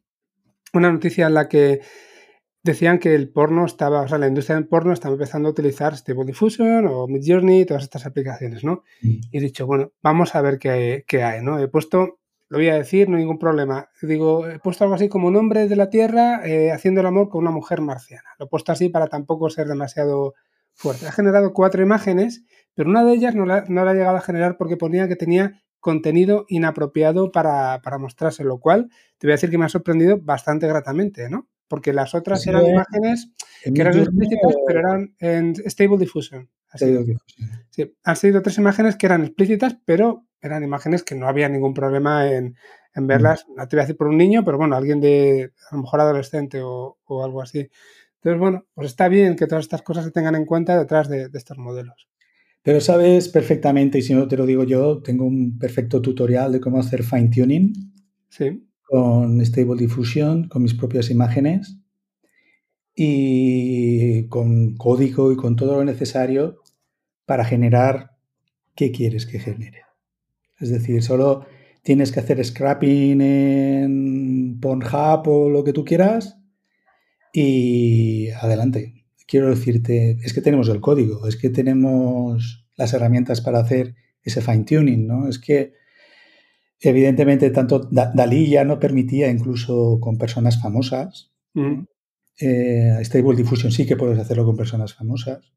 una 0.74 0.92
noticia 0.92 1.28
en 1.28 1.34
la 1.34 1.48
que 1.48 1.82
decían 2.64 2.98
que 2.98 3.14
el 3.14 3.30
porno 3.30 3.66
estaba, 3.66 4.02
o 4.02 4.08
sea, 4.08 4.18
la 4.18 4.28
industria 4.28 4.56
del 4.56 4.68
porno 4.68 4.94
estaba 4.94 5.14
empezando 5.14 5.50
a 5.50 5.52
utilizar 5.52 5.96
Stable 5.96 6.26
Diffusion 6.26 6.88
o 6.88 7.08
Midjourney, 7.08 7.66
todas 7.66 7.84
estas 7.84 8.06
aplicaciones, 8.06 8.64
¿no? 8.64 8.84
Mm. 9.02 9.10
Y 9.32 9.38
he 9.38 9.42
dicho, 9.42 9.68
bueno, 9.68 9.92
vamos 10.02 10.34
a 10.34 10.42
ver 10.42 10.58
qué, 10.60 11.24
hay, 11.24 11.44
¿no? 11.44 11.60
He 11.60 11.68
puesto, 11.68 12.20
lo 12.48 12.58
voy 12.58 12.70
a 12.70 12.76
decir, 12.76 13.10
no 13.10 13.18
hay 13.18 13.24
ningún 13.24 13.38
problema. 13.38 13.90
Digo, 14.02 14.48
he 14.48 14.60
puesto 14.60 14.86
algo 14.86 14.96
así 14.96 15.10
como 15.10 15.30
nombre 15.30 15.68
de 15.68 15.76
la 15.76 15.90
Tierra 15.90 16.42
eh, 16.46 16.72
haciendo 16.72 17.02
el 17.02 17.08
amor 17.08 17.28
con 17.30 17.42
una 17.42 17.52
mujer 17.52 17.82
marciana. 17.82 18.30
Lo 18.40 18.46
he 18.46 18.50
puesto 18.50 18.72
así 18.72 18.88
para 18.88 19.08
tampoco 19.08 19.50
ser 19.50 19.68
demasiado 19.68 20.34
fuerte. 20.74 21.06
Ha 21.06 21.12
generado 21.12 21.52
cuatro 21.52 21.84
imágenes, 21.84 22.46
pero 22.74 22.90
una 22.90 23.04
de 23.04 23.14
ellas 23.14 23.36
no 23.36 23.46
la, 23.46 23.66
no 23.68 23.84
la 23.84 23.92
ha 23.92 23.94
llegado 23.94 24.18
a 24.18 24.22
generar 24.22 24.56
porque 24.58 24.78
ponía 24.78 25.08
que 25.10 25.18
tenía 25.18 25.62
contenido 25.82 26.46
inapropiado 26.48 27.34
para, 27.34 27.82
para 27.82 27.98
mostrarse, 27.98 28.46
lo 28.46 28.58
cual 28.60 28.90
te 29.18 29.28
voy 29.28 29.34
a 29.34 29.36
decir 29.36 29.50
que 29.50 29.58
me 29.58 29.66
ha 29.66 29.70
sorprendido 29.70 30.18
bastante 30.18 30.66
gratamente, 30.66 31.30
¿no? 31.30 31.50
Porque 31.74 31.92
las 31.92 32.14
otras 32.14 32.44
Sí, 32.44 32.52
eran 32.52 32.66
eh, 32.68 32.70
imágenes 32.70 33.32
En 33.66 33.74
que 33.74 33.82
eran 33.82 33.98
explícitas, 33.98 34.52
eh, 34.54 34.58
pero 34.68 34.80
eran 34.80 35.16
en 35.18 35.56
Stable 35.56 35.98
Diffusion. 35.98 36.48
Sí, 37.72 37.96
han 38.04 38.16
sido 38.16 38.44
tres 38.44 38.60
imágenes 38.60 38.96
que 38.96 39.08
eran 39.08 39.24
explícitas, 39.24 39.76
pero 39.84 40.28
eran 40.40 40.64
imágenes 40.64 41.02
que 41.02 41.16
no 41.16 41.28
había 41.28 41.50
ningún 41.50 41.74
problema 41.74 42.32
en, 42.32 42.56
en 42.94 43.08
verlas, 43.08 43.48
no 43.58 43.68
te 43.68 43.76
voy 43.76 43.82
a 43.82 43.86
decir 43.86 43.98
por 43.98 44.06
un 44.06 44.18
niño, 44.20 44.44
pero 44.44 44.60
bueno, 44.60 44.76
alguien 44.76 45.02
de 45.02 45.52
a 45.72 45.76
lo 45.76 45.82
mejor 45.82 46.02
adolescente 46.02 46.62
o, 46.62 47.00
o 47.06 47.24
algo 47.24 47.42
así. 47.42 47.68
Entonces, 48.18 48.40
bueno, 48.40 48.68
pues 48.76 48.90
está 48.90 49.08
bien 49.08 49.36
que 49.36 49.48
todas 49.48 49.66
estas 49.66 49.82
cosas 49.82 50.06
se 50.06 50.12
tengan 50.12 50.36
en 50.36 50.46
cuenta 50.46 50.78
detrás 50.78 51.10
de, 51.10 51.28
de 51.28 51.38
estos 51.40 51.58
modelos. 51.58 52.08
Pero 52.62 52.82
sabes 52.82 53.30
perfectamente, 53.30 53.98
y 53.98 54.04
si 54.04 54.14
no 54.14 54.28
te 54.28 54.38
lo 54.38 54.46
digo 54.46 54.64
yo, 54.64 55.02
tengo 55.02 55.26
un 55.26 55.58
perfecto 55.58 56.04
tutorial 56.04 56.52
de 56.52 56.62
cómo 56.62 56.80
hacer 56.80 57.02
fine 57.02 57.30
tuning 57.30 57.74
Sí, 58.30 58.64
con 58.94 59.44
Stable 59.44 59.76
Diffusion, 59.76 60.48
con 60.50 60.62
mis 60.62 60.76
propias 60.76 61.10
imágenes 61.10 61.80
y 62.96 64.28
con 64.28 64.76
código 64.76 65.32
y 65.32 65.36
con 65.36 65.56
todo 65.56 65.78
lo 65.78 65.84
necesario 65.84 66.60
para 67.26 67.44
generar 67.44 68.12
qué 68.76 68.92
quieres 68.92 69.26
que 69.26 69.40
genere. 69.40 69.82
Es 70.60 70.70
decir, 70.70 71.02
solo 71.02 71.44
tienes 71.82 72.12
que 72.12 72.20
hacer 72.20 72.46
scrapping 72.46 73.20
en 73.20 74.60
Pornhub 74.62 75.28
o 75.28 75.50
lo 75.50 75.64
que 75.64 75.74
tú 75.74 75.84
quieras 75.84 76.38
y 77.34 78.30
adelante. 78.30 79.06
Quiero 79.26 79.50
decirte, 79.50 80.20
es 80.24 80.36
que 80.36 80.42
tenemos 80.42 80.70
el 80.70 80.82
código, 80.82 81.28
es 81.28 81.36
que 81.36 81.50
tenemos 81.50 82.68
las 82.76 82.94
herramientas 82.94 83.42
para 83.42 83.58
hacer 83.58 83.96
ese 84.22 84.44
fine 84.44 84.66
tuning, 84.66 85.08
¿no? 85.08 85.28
Es 85.28 85.40
que 85.40 85.74
evidentemente 86.84 87.50
tanto 87.50 87.80
Da- 87.92 88.12
Dalí 88.14 88.50
ya 88.50 88.64
no 88.64 88.80
permitía 88.80 89.30
incluso 89.30 90.00
con 90.00 90.18
personas 90.18 90.62
famosas. 90.62 91.32
Mm. 91.54 91.86
Eh, 92.40 92.98
Stable 93.02 93.36
Diffusion 93.36 93.72
sí 93.72 93.86
que 93.86 93.96
puedes 93.96 94.20
hacerlo 94.20 94.46
con 94.46 94.58
personas 94.58 94.94
famosas, 94.94 95.54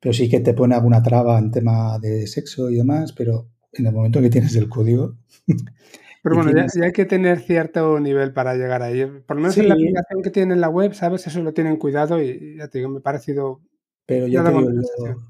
pero 0.00 0.12
sí 0.12 0.28
que 0.28 0.40
te 0.40 0.54
pone 0.54 0.74
alguna 0.74 1.02
traba 1.02 1.38
en 1.38 1.50
tema 1.50 1.98
de 1.98 2.26
sexo 2.26 2.68
y 2.70 2.76
demás, 2.76 3.12
pero 3.12 3.48
en 3.72 3.86
el 3.86 3.92
momento 3.92 4.20
que 4.20 4.30
tienes 4.30 4.54
el 4.56 4.68
código, 4.68 5.16
Pero 6.20 6.34
bueno, 6.34 6.50
ya, 6.50 6.54
tienes- 6.56 6.74
ya 6.74 6.84
hay 6.86 6.92
que 6.92 7.04
tener 7.04 7.38
cierto 7.40 8.00
nivel 8.00 8.32
para 8.32 8.54
llegar 8.56 8.82
ahí. 8.82 9.06
Por 9.24 9.36
lo 9.36 9.42
menos 9.42 9.56
en 9.56 9.68
la 9.68 9.74
aplicación 9.74 10.20
que 10.22 10.30
tienen 10.30 10.52
en 10.52 10.60
la 10.60 10.68
web, 10.68 10.92
¿sabes? 10.92 11.24
Eso 11.28 11.40
lo 11.42 11.54
tienen 11.54 11.76
cuidado 11.76 12.20
y 12.20 12.56
ya 12.58 12.66
te 12.66 12.78
digo, 12.78 12.90
me 12.90 12.98
ha 12.98 13.02
parecido 13.02 13.60
pero 14.04 14.26
Ya 14.26 14.42
te 14.42 14.50
digo, 14.50 14.68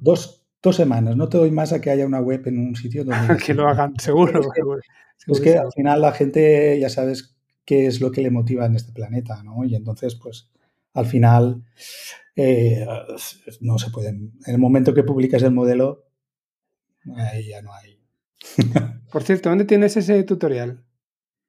dos, 0.00 0.46
dos 0.62 0.76
semanas, 0.76 1.16
no 1.16 1.28
te 1.28 1.38
doy 1.38 1.50
más 1.50 1.72
a 1.72 1.80
que 1.80 1.90
haya 1.90 2.06
una 2.06 2.20
web 2.20 2.46
en 2.46 2.58
un 2.58 2.76
sitio 2.76 3.04
donde... 3.04 3.36
que 3.44 3.54
lo 3.54 3.68
hagan, 3.68 3.94
seguro. 3.98 4.40
Es 4.40 4.46
que- 4.46 4.52
seguro, 4.60 4.80
Es 4.80 5.24
que 5.24 5.34
segurísimo. 5.34 5.62
al 5.62 5.72
final 5.72 6.00
la 6.00 6.12
gente 6.12 6.78
ya 6.80 6.88
sabes 6.88 7.36
qué 7.64 7.86
es 7.86 8.00
lo 8.00 8.10
que 8.10 8.22
le 8.22 8.30
motiva 8.30 8.66
en 8.66 8.74
este 8.76 8.92
planeta, 8.92 9.42
¿no? 9.42 9.64
Y 9.64 9.74
entonces, 9.74 10.14
pues, 10.14 10.50
al 10.94 11.06
final 11.06 11.64
eh, 12.36 12.86
no 13.60 13.78
se 13.78 13.90
pueden. 13.90 14.32
En 14.46 14.54
el 14.54 14.58
momento 14.58 14.94
que 14.94 15.02
publicas 15.04 15.42
el 15.42 15.52
modelo, 15.52 16.06
ahí 17.16 17.48
ya 17.48 17.62
no 17.62 17.72
hay. 17.74 17.98
Por 19.12 19.22
cierto, 19.22 19.48
¿dónde 19.48 19.64
tienes 19.64 19.96
ese 19.96 20.22
tutorial? 20.24 20.84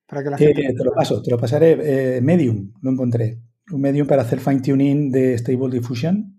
Para 0.08 0.24
que 0.24 0.30
la 0.32 0.36
Eh, 0.38 0.54
gente... 0.54 0.74
te 0.74 0.84
lo 0.84 0.94
paso, 0.94 1.22
te 1.22 1.32
lo 1.32 1.38
pasaré. 1.38 2.18
Eh, 2.18 2.22
Medium, 2.22 2.74
lo 2.82 2.92
encontré. 2.92 3.40
Un 3.72 3.82
Medium 3.82 4.08
para 4.08 4.24
hacer 4.24 4.40
fine 4.40 4.62
tuning 4.62 5.12
de 5.12 5.38
Stable 5.38 5.70
Diffusion, 5.70 6.39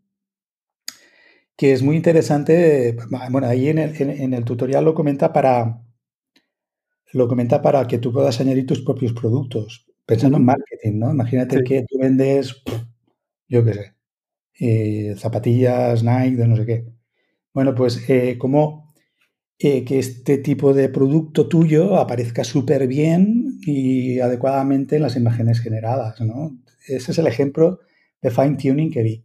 que 1.61 1.73
es 1.75 1.83
muy 1.83 1.97
interesante. 1.97 2.97
Bueno, 3.31 3.47
ahí 3.47 3.69
en 3.69 3.79
el, 3.79 4.03
en- 4.03 4.11
en 4.11 4.35
el 4.35 4.45
tutorial 4.45 4.85
lo 4.85 4.95
comenta 4.95 5.33
para 5.33 5.83
lo 7.13 7.29
comenta 7.29 7.61
para 7.63 7.87
que 7.87 7.99
tú 7.99 8.13
puedas 8.13 8.41
añadir 8.41 8.67
tus 8.67 8.83
propios 8.83 9.13
productos, 9.13 9.87
pensando 10.07 10.37
en 10.39 10.45
marketing, 10.45 10.99
¿no? 10.99 11.11
Imagínate 11.11 11.59
Sí. 11.59 11.65
que 11.65 11.85
tú 11.89 11.99
vendes, 11.99 12.63
yo 13.49 13.65
qué 13.65 13.75
sé, 13.75 13.95
eh, 14.61 15.15
zapatillas, 15.19 16.05
Nike, 16.05 16.37
de 16.37 16.49
no 16.49 16.57
sé 16.57 16.67
qué. 16.67 16.87
Bueno, 17.55 17.75
pues 17.75 18.09
eh, 18.11 18.39
como 18.39 18.95
eh, 19.59 19.85
que 19.85 19.99
este 20.01 20.39
tipo 20.39 20.75
de 20.75 20.89
producto 20.91 21.49
tuyo 21.49 21.97
aparezca 21.99 22.45
súper 22.45 22.89
bien 22.89 23.59
y 23.63 24.21
adecuadamente 24.21 24.97
en 24.97 25.03
las 25.03 25.17
imágenes 25.17 25.61
generadas, 25.61 26.21
¿no? 26.23 26.59
Ese 26.89 27.13
es 27.13 27.19
el 27.19 27.29
ejemplo 27.29 27.81
de 28.23 28.31
fine 28.31 28.57
tuning 28.57 28.91
que 28.93 29.03
vi. 29.03 29.25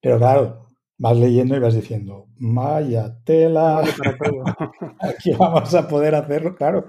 Pero 0.00 0.18
claro, 0.18 0.63
vas 1.04 1.18
leyendo 1.18 1.54
y 1.54 1.58
vas 1.60 1.74
diciendo, 1.74 2.28
vaya 2.38 3.14
tela, 3.24 3.74
Vale 3.74 3.92
para 3.98 4.16
todo. 4.16 4.44
aquí 5.00 5.32
vamos 5.38 5.74
a 5.74 5.86
poder 5.86 6.14
hacerlo, 6.14 6.54
claro. 6.54 6.86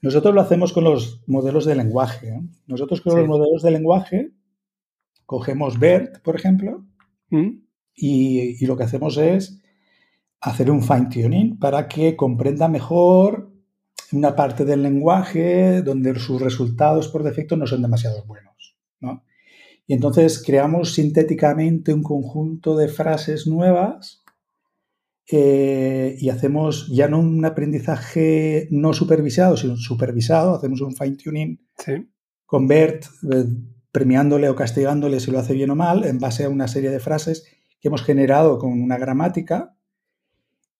Nosotros 0.00 0.34
lo 0.34 0.40
hacemos 0.40 0.72
con 0.72 0.84
los 0.84 1.22
modelos 1.26 1.66
de 1.66 1.74
lenguaje. 1.74 2.28
¿eh? 2.28 2.40
Nosotros 2.66 3.02
con 3.02 3.12
Sí. 3.12 3.18
los 3.18 3.28
modelos 3.28 3.62
de 3.62 3.70
lenguaje 3.70 4.30
cogemos 5.26 5.78
BERT, 5.78 6.22
por 6.22 6.36
ejemplo, 6.36 6.86
¿Mm? 7.28 7.50
y, 7.94 8.62
y 8.62 8.66
lo 8.66 8.76
que 8.78 8.84
hacemos 8.84 9.18
es 9.18 9.60
hacer 10.40 10.70
un 10.70 10.82
fine 10.82 11.08
tuning 11.12 11.58
para 11.58 11.86
que 11.86 12.16
comprenda 12.16 12.66
mejor 12.68 13.50
una 14.12 14.34
parte 14.36 14.64
del 14.64 14.82
lenguaje 14.82 15.82
donde 15.82 16.14
sus 16.18 16.40
resultados 16.40 17.08
por 17.08 17.22
defecto 17.22 17.56
no 17.56 17.66
son 17.66 17.82
demasiado 17.82 18.24
buenos. 18.24 18.76
¿no? 19.00 19.22
Y 19.86 19.94
entonces 19.94 20.42
creamos 20.42 20.94
sintéticamente 20.94 21.92
un 21.92 22.02
conjunto 22.02 22.76
de 22.76 22.88
frases 22.88 23.46
nuevas 23.46 24.24
eh, 25.30 26.16
y 26.18 26.28
hacemos 26.30 26.88
ya 26.88 27.08
no 27.08 27.18
un 27.20 27.44
aprendizaje 27.44 28.68
no 28.70 28.92
supervisado, 28.92 29.56
sino 29.56 29.76
supervisado, 29.76 30.54
hacemos 30.54 30.80
un 30.80 30.94
fine 30.94 31.16
tuning 31.16 31.60
Sí. 31.78 31.92
con 32.46 32.66
BERT 32.68 33.04
eh, 33.32 33.44
premiándole 33.90 34.48
o 34.48 34.54
castigándole 34.56 35.20
si 35.20 35.30
lo 35.30 35.38
hace 35.38 35.54
bien 35.54 35.70
o 35.70 35.74
mal 35.76 36.04
en 36.04 36.18
base 36.18 36.44
a 36.44 36.48
una 36.48 36.68
serie 36.68 36.90
de 36.90 37.00
frases 37.00 37.44
que 37.80 37.88
hemos 37.88 38.02
generado 38.02 38.58
con 38.58 38.72
una 38.72 38.98
gramática 38.98 39.76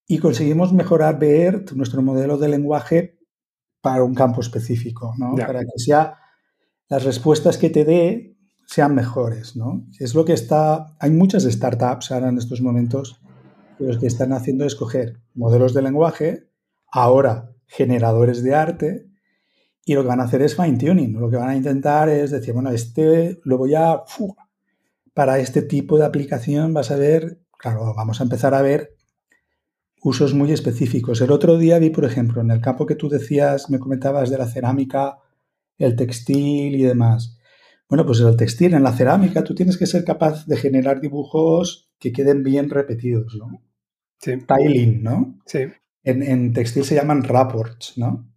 y 0.07 0.19
conseguimos 0.19 0.73
mejorar 0.73 1.19
BERT, 1.19 1.73
nuestro 1.73 2.03
modelo 2.03 2.37
de 2.37 2.49
lenguaje, 2.49 3.19
para 3.81 4.03
un 4.03 4.15
campo 4.15 4.41
específico, 4.41 5.15
¿no? 5.19 5.35
Para 5.35 5.61
que 5.61 5.79
sea 5.79 6.17
las 6.89 7.05
respuestas 7.05 7.59
que 7.59 7.71
te 7.71 7.85
dé 7.85 8.34
sean 8.67 8.95
mejores. 8.95 9.57
¿no? 9.57 9.87
Es 9.99 10.15
lo 10.15 10.25
que 10.25 10.33
está. 10.33 10.97
Hay 11.01 11.11
muchas 11.11 11.45
startups 11.45 12.13
ahora 12.13 12.29
en 12.29 12.39
estos 12.39 12.61
momentos 12.61 13.21
que 13.79 13.85
lo 13.85 13.99
que 13.99 14.07
están 14.07 14.33
haciendo 14.33 14.65
es 14.65 14.75
coger 14.75 15.21
modelos 15.35 15.75
de 15.75 15.83
lenguaje, 15.83 16.49
ahora 16.91 17.51
generadores 17.67 18.43
de 18.43 18.55
arte, 18.55 19.07
y 19.85 19.95
lo 19.95 20.03
que 20.03 20.09
van 20.09 20.21
a 20.21 20.25
hacer 20.25 20.43
es 20.43 20.57
fine 20.57 20.79
tuning. 20.79 21.19
Lo 21.19 21.31
que 21.31 21.37
van 21.37 21.51
a 21.51 21.57
intentar 21.57 22.09
es 22.09 22.31
decir, 22.31 22.55
bueno, 22.55 22.71
este 22.71 23.41
lo 23.45 23.59
voy 23.59 23.75
a. 23.75 24.03
Para 25.13 25.39
este 25.39 25.63
tipo 25.63 25.97
de 25.97 26.05
aplicación 26.05 26.75
vas 26.75 26.91
a 26.91 26.97
ver, 26.97 27.41
claro, 27.57 27.95
vamos 27.95 28.21
a 28.21 28.25
empezar 28.25 28.55
a 28.55 28.63
ver 28.63 28.97
usos 30.03 30.35
muy 30.35 30.53
específicos. 30.53 31.21
El 31.21 31.31
otro 31.31 31.57
día 31.57 31.79
vi, 31.79 31.91
por 31.91 32.05
ejemplo, 32.05 32.41
en 32.41 32.51
el 32.51 32.61
campo 32.61 32.85
que 32.85 32.97
tú 32.97 33.09
decías, 33.09 33.71
me 33.71 33.79
comentabas 33.79 34.29
de 34.29 34.39
la 34.39 34.47
cerámica, 34.47 35.19
el 35.79 35.97
textil 35.97 36.75
y 36.75 36.83
demás. 36.83 37.34
Bueno, 37.89 38.07
pues 38.07 38.21
en 38.21 38.29
el 38.29 38.37
textil, 38.37 38.75
en 38.75 38.83
la 38.83 38.93
cerámica, 38.93 39.45
tú 39.45 39.55
tienes 39.55 39.77
que 39.77 39.87
ser 39.87 40.05
capaz 40.05 40.47
de 40.47 40.57
generar 40.57 41.01
dibujos 41.01 41.91
que 41.99 42.13
queden 42.13 42.43
bien 42.43 42.71
repetidos, 42.71 43.37
¿no? 43.37 43.63
Sí. 44.19 44.35
Tiling, 44.47 45.03
¿no? 45.03 45.39
Sí. 45.47 45.61
En, 46.05 46.23
en 46.23 46.53
textil 46.53 46.85
se 46.85 46.95
llaman 46.95 47.25
rapports, 47.25 47.99
¿no? 47.99 48.29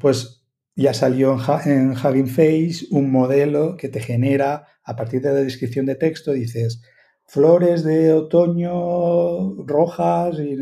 Pues 0.00 0.44
ya 0.76 0.94
salió 0.94 1.34
en, 1.34 1.40
Ha- 1.40 1.62
en 1.66 1.90
Hugging 1.92 2.28
Face 2.28 2.86
un 2.90 3.10
modelo 3.10 3.76
que 3.76 3.88
te 3.88 4.00
genera, 4.00 4.66
a 4.84 4.96
partir 4.96 5.22
de 5.22 5.30
la 5.32 5.40
descripción 5.40 5.86
de 5.86 5.96
texto, 5.96 6.32
dices 6.32 6.82
flores 7.26 7.84
de 7.84 8.12
otoño 8.14 9.54
rojas 9.66 10.38
y, 10.40 10.52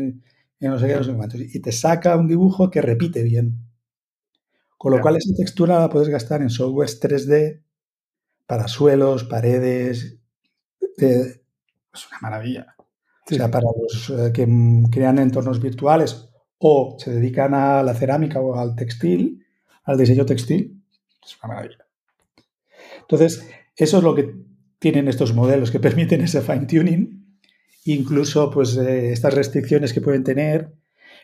y 0.59 0.67
no 0.67 0.79
sé 0.79 0.87
qué, 0.87 0.95
no 0.95 1.03
sé 1.03 1.13
cuántos. 1.13 1.41
Y 1.41 1.59
te 1.61 1.71
saca 1.71 2.17
un 2.17 2.27
dibujo 2.27 2.69
que 2.71 2.81
repite 2.81 3.23
bien. 3.23 3.59
Con 4.77 4.91
lo 4.91 5.01
cual 5.01 5.17
esa 5.17 5.33
textura 5.35 5.79
la 5.79 5.89
puedes 5.89 6.09
gastar 6.09 6.41
en 6.41 6.49
softwares 6.49 6.99
3D 6.99 7.61
para 8.47 8.67
suelos, 8.67 9.25
paredes. 9.25 10.17
eh, 10.97 11.41
es 11.93 12.07
una 12.09 12.19
maravilla. 12.21 12.75
Sí, 13.27 13.35
o 13.35 13.37
sea, 13.37 13.51
para 13.51 13.67
los 13.79 14.09
eh, 14.09 14.31
que 14.31 14.47
crean 14.89 15.19
entornos 15.19 15.61
virtuales 15.61 16.29
o 16.59 16.95
se 16.97 17.11
dedican 17.11 17.53
a 17.53 17.83
la 17.83 17.93
cerámica 17.93 18.39
o 18.39 18.57
al 18.57 18.75
textil, 18.75 19.45
al 19.83 19.97
diseño 19.97 20.25
textil, 20.25 20.81
es 21.23 21.37
una 21.43 21.53
maravilla. 21.53 21.85
Entonces, 23.01 23.47
eso 23.75 23.97
es 23.97 24.03
lo 24.03 24.15
que 24.15 24.33
tienen 24.79 25.07
estos 25.07 25.33
modelos 25.33 25.71
que 25.71 25.79
permiten 25.87 26.21
ese 26.21 26.41
fine 26.41 26.65
tuning, 26.65 27.39
incluso 27.83 28.49
pues 28.49 28.77
eh, 28.77 29.11
estas 29.11 29.33
restricciones 29.33 29.93
que 29.93 30.01
pueden 30.01 30.23
tener. 30.23 30.73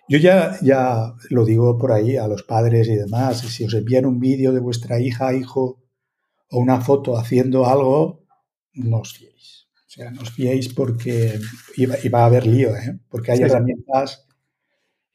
Yo 0.10 0.18
ya, 0.18 0.58
ya 0.62 1.14
lo 1.30 1.46
digo 1.46 1.78
por 1.78 1.94
ahí 1.94 2.18
a 2.18 2.28
los 2.28 2.44
padres 2.44 2.90
y 2.90 2.96
demás, 2.96 3.40
si 3.40 3.64
os 3.64 3.74
envían 3.74 4.06
un 4.06 4.20
vídeo 4.20 4.52
de 4.52 4.60
vuestra 4.60 5.00
hija, 5.00 5.34
hijo 5.34 5.83
o 6.54 6.60
una 6.60 6.80
foto 6.82 7.18
haciendo 7.18 7.66
algo, 7.66 8.24
no 8.74 9.00
os 9.00 9.14
fiéis. 9.14 9.68
O 9.88 9.90
sea, 9.90 10.12
no 10.12 10.22
os 10.22 10.30
fiéis 10.30 10.72
porque 10.72 11.40
iba, 11.78 11.96
va 12.14 12.20
a 12.22 12.26
haber 12.26 12.46
lío, 12.46 12.76
¿eh? 12.76 13.00
porque 13.10 13.32
hay 13.32 13.40
herramientas 13.42 14.28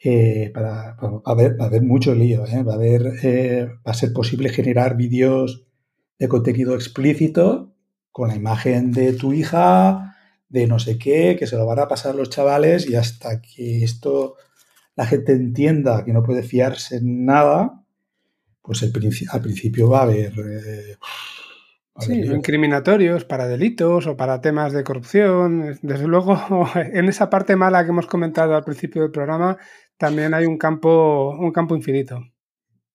eh, 0.01 0.51
para, 0.52 0.97
va, 0.97 1.23
a 1.24 1.31
haber, 1.31 1.59
va, 1.60 1.65
a 1.65 1.69
haber, 1.69 1.82
mucho 1.82 2.12
lío, 2.12 2.44
¿eh? 2.44 2.65
va, 2.65 2.73
a 2.73 2.77
haber, 2.77 3.02
eh, 3.23 3.66
va 3.86 3.93
a 3.93 3.94
ser 3.94 4.12
posible 4.12 4.48
generar 4.48 4.97
vídeos 4.97 5.65
de 6.19 6.28
contenido 6.28 6.74
explícito 6.74 7.73
con 8.10 8.28
la 8.28 8.36
imagen 8.36 8.90
de 8.90 9.12
tu 9.12 9.32
hija, 9.32 10.16
de 10.48 10.66
no 10.66 10.81
sé 10.81 10.98
qué, 10.98 11.36
que 11.39 11.47
se 11.47 11.56
lo 11.56 11.66
van 11.66 11.78
a 11.78 11.86
pasar 11.86 12.16
los 12.16 12.31
chavales 12.31 12.89
y 12.90 12.97
hasta 12.97 13.40
que 13.40 13.85
esto 13.85 14.35
la 14.97 15.06
gente 15.06 15.32
entienda 15.32 16.05
que 16.05 16.12
no 16.12 16.24
puede 16.24 16.43
fiarse 16.43 16.97
en 16.97 17.24
nada, 17.27 17.85
pues 18.69 18.82
el, 18.82 18.93
al 19.31 19.40
principio 19.40 19.89
va 19.89 20.01
a 20.01 20.03
haber... 20.03 20.32
Eh, 20.39 20.97
sí, 22.01 22.20
incriminatorios 22.20 23.24
para 23.24 23.49
delitos 23.49 24.07
o 24.07 24.15
para 24.15 24.43
temas 24.43 24.74
de 24.74 24.85
corrupción. 24.85 25.78
Desde 25.81 26.07
luego, 26.07 26.39
en 26.74 27.09
esa 27.09 27.31
parte 27.31 27.57
mala 27.57 27.82
que 27.82 27.93
hemos 27.93 28.07
comentado 28.07 28.55
al 28.55 28.65
principio 28.65 29.01
del 29.01 29.11
programa, 29.11 29.57
también 29.97 30.35
hay 30.35 30.45
un 30.45 30.59
campo, 30.59 31.31
un 31.31 31.51
campo 31.51 31.74
infinito. 31.74 32.20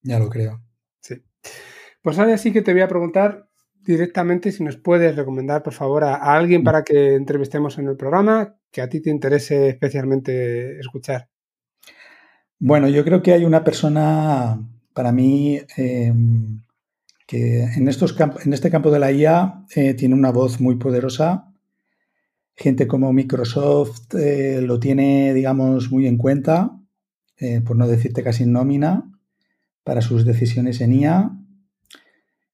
Ya 0.03 0.19
lo 0.19 0.29
creo. 0.29 0.61
Sí. 0.99 1.15
Pues 2.03 2.19
ahora 2.19 2.37
sí 2.37 2.53
que 2.53 2.61
te 2.61 2.71
voy 2.71 2.83
a 2.83 2.87
preguntar 2.87 3.49
directamente 3.81 4.51
si 4.51 4.63
nos 4.63 4.77
puedes 4.77 5.15
recomendar, 5.15 5.63
por 5.63 5.73
favor, 5.73 6.03
a, 6.03 6.17
alguien 6.17 6.61
mm. 6.61 6.65
para 6.65 6.83
que 6.83 7.15
entrevistemos 7.15 7.79
en 7.79 7.87
el 7.87 7.97
programa 7.97 8.59
que 8.71 8.83
a 8.83 8.89
ti 8.89 9.01
te 9.01 9.09
interese 9.09 9.69
especialmente 9.69 10.79
escuchar. 10.79 11.29
Bueno, 12.59 12.87
yo 12.89 13.03
creo 13.03 13.23
que 13.23 13.33
hay 13.33 13.43
una 13.43 13.63
persona, 13.63 14.59
para 14.93 15.11
mí, 15.11 15.59
em, 15.77 16.61
que 17.27 17.63
en, 17.63 17.87
estos 17.87 18.15
en 18.45 18.53
este 18.53 18.69
campo 18.69 18.91
de 18.91 18.99
la 18.99 19.11
IA 19.11 19.65
eh, 19.75 19.93
tiene 19.93 20.15
una 20.15 20.31
voz 20.31 20.59
muy 20.61 20.75
poderosa. 20.75 21.51
Gente 22.55 22.87
como 22.87 23.13
Microsoft 23.13 24.13
eh, 24.15 24.61
lo 24.61 24.79
tiene, 24.79 25.33
digamos, 25.33 25.91
muy 25.91 26.05
en 26.05 26.17
cuenta, 26.17 26.79
eh, 27.37 27.61
por 27.61 27.75
no 27.75 27.87
decirte 27.87 28.23
casi 28.23 28.43
en 28.43 28.51
nómina, 28.51 29.09
para 29.83 30.01
sus 30.01 30.25
decisiones 30.25 30.81
en 30.81 30.93
IA 30.93 31.31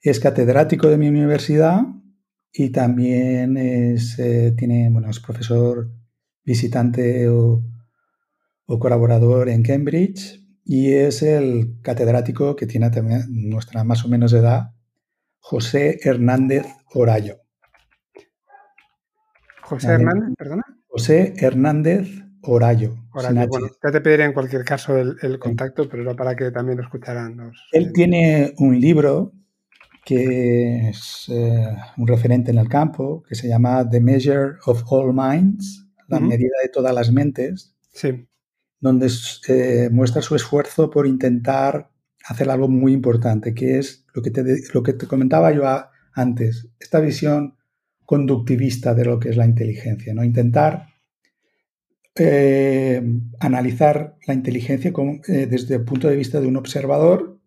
es 0.01 0.19
catedrático 0.21 0.87
de 0.87 0.97
mi 0.97 1.09
universidad 1.09 1.81
y 2.53 2.69
también 2.69 3.57
es, 3.57 4.15
tiene, 4.55 4.89
bueno, 4.89 5.09
es 5.09 5.19
profesor 5.19 5.91
visitante 6.45 7.27
o, 7.27 7.63
colaborador 8.65 9.49
en 9.49 9.61
Cambridge 9.61 10.39
y 10.71 10.93
es 10.93 11.23
el 11.23 11.81
catedrático 11.81 12.55
que 12.55 12.67
tiene 12.67 12.91
también 12.91 13.23
nuestra 13.27 13.83
más 13.83 14.05
o 14.05 14.07
menos 14.07 14.33
edad, 14.33 14.69
José 15.39 15.97
Hernández 16.03 16.67
Orayo. 16.93 17.37
José 19.63 19.93
Hernández, 19.93 20.35
perdona. 20.37 20.63
José 20.85 21.33
Hernández 21.37 22.07
Orayo. 22.43 22.97
Bueno, 23.11 23.47
ya 23.83 23.91
te 23.91 24.01
pediré 24.01 24.25
en 24.25 24.33
cualquier 24.33 24.63
caso 24.63 24.95
el, 24.95 25.39
contacto, 25.39 25.89
pero 25.89 26.03
era 26.03 26.13
para 26.13 26.35
que 26.35 26.51
también 26.51 26.77
lo 26.77 26.83
escucharan 26.83 27.35
los... 27.35 27.57
Él 27.71 27.91
tiene 27.91 28.53
un 28.59 28.79
libro 28.79 29.31
que 30.05 30.89
es 30.89 31.25
eh, 31.29 31.75
un 31.97 32.05
referente 32.05 32.51
en 32.51 32.59
el 32.59 32.69
campo, 32.69 33.23
que 33.27 33.33
se 33.33 33.47
llama 33.47 33.89
The 33.89 34.01
Measure 34.01 34.57
of 34.67 34.83
All 34.91 35.15
Minds, 35.15 35.87
la 36.07 36.19
medida 36.19 36.53
de 36.61 36.69
todas 36.69 36.93
las 36.93 37.11
mentes, 37.11 37.75
sí. 37.91 38.28
Donde 38.79 39.11
eh, 39.47 39.89
muestra 39.91 40.21
su 40.21 40.35
esfuerzo 40.35 40.89
por 40.89 41.07
intentar 41.07 41.91
hacer 42.25 42.49
algo 42.49 42.67
muy 42.67 42.93
importante, 42.93 43.53
que 43.53 43.79
es 43.79 44.05
lo 44.13 44.21
que 44.21 44.31
te, 44.31 44.43
lo 44.73 44.83
que 44.83 44.93
te 44.93 45.07
comentaba 45.07 45.51
yo 45.51 45.63
antes, 46.13 46.69
esta 46.79 46.99
visión 46.99 47.55
conductivista 48.05 48.93
de 48.93 49.05
lo 49.05 49.19
que 49.19 49.29
es 49.29 49.37
la 49.37 49.45
inteligencia, 49.45 50.13
¿no? 50.13 50.23
Intentar 50.23 50.87
eh, 52.15 53.01
analizar 53.39 54.17
la 54.27 54.33
inteligencia 54.33 54.91
desde 55.27 55.75
el 55.75 55.83
punto 55.85 56.07
de 56.07 56.15
vista 56.15 56.41
de 56.41 56.47
un 56.47 56.57
observador 56.57 57.39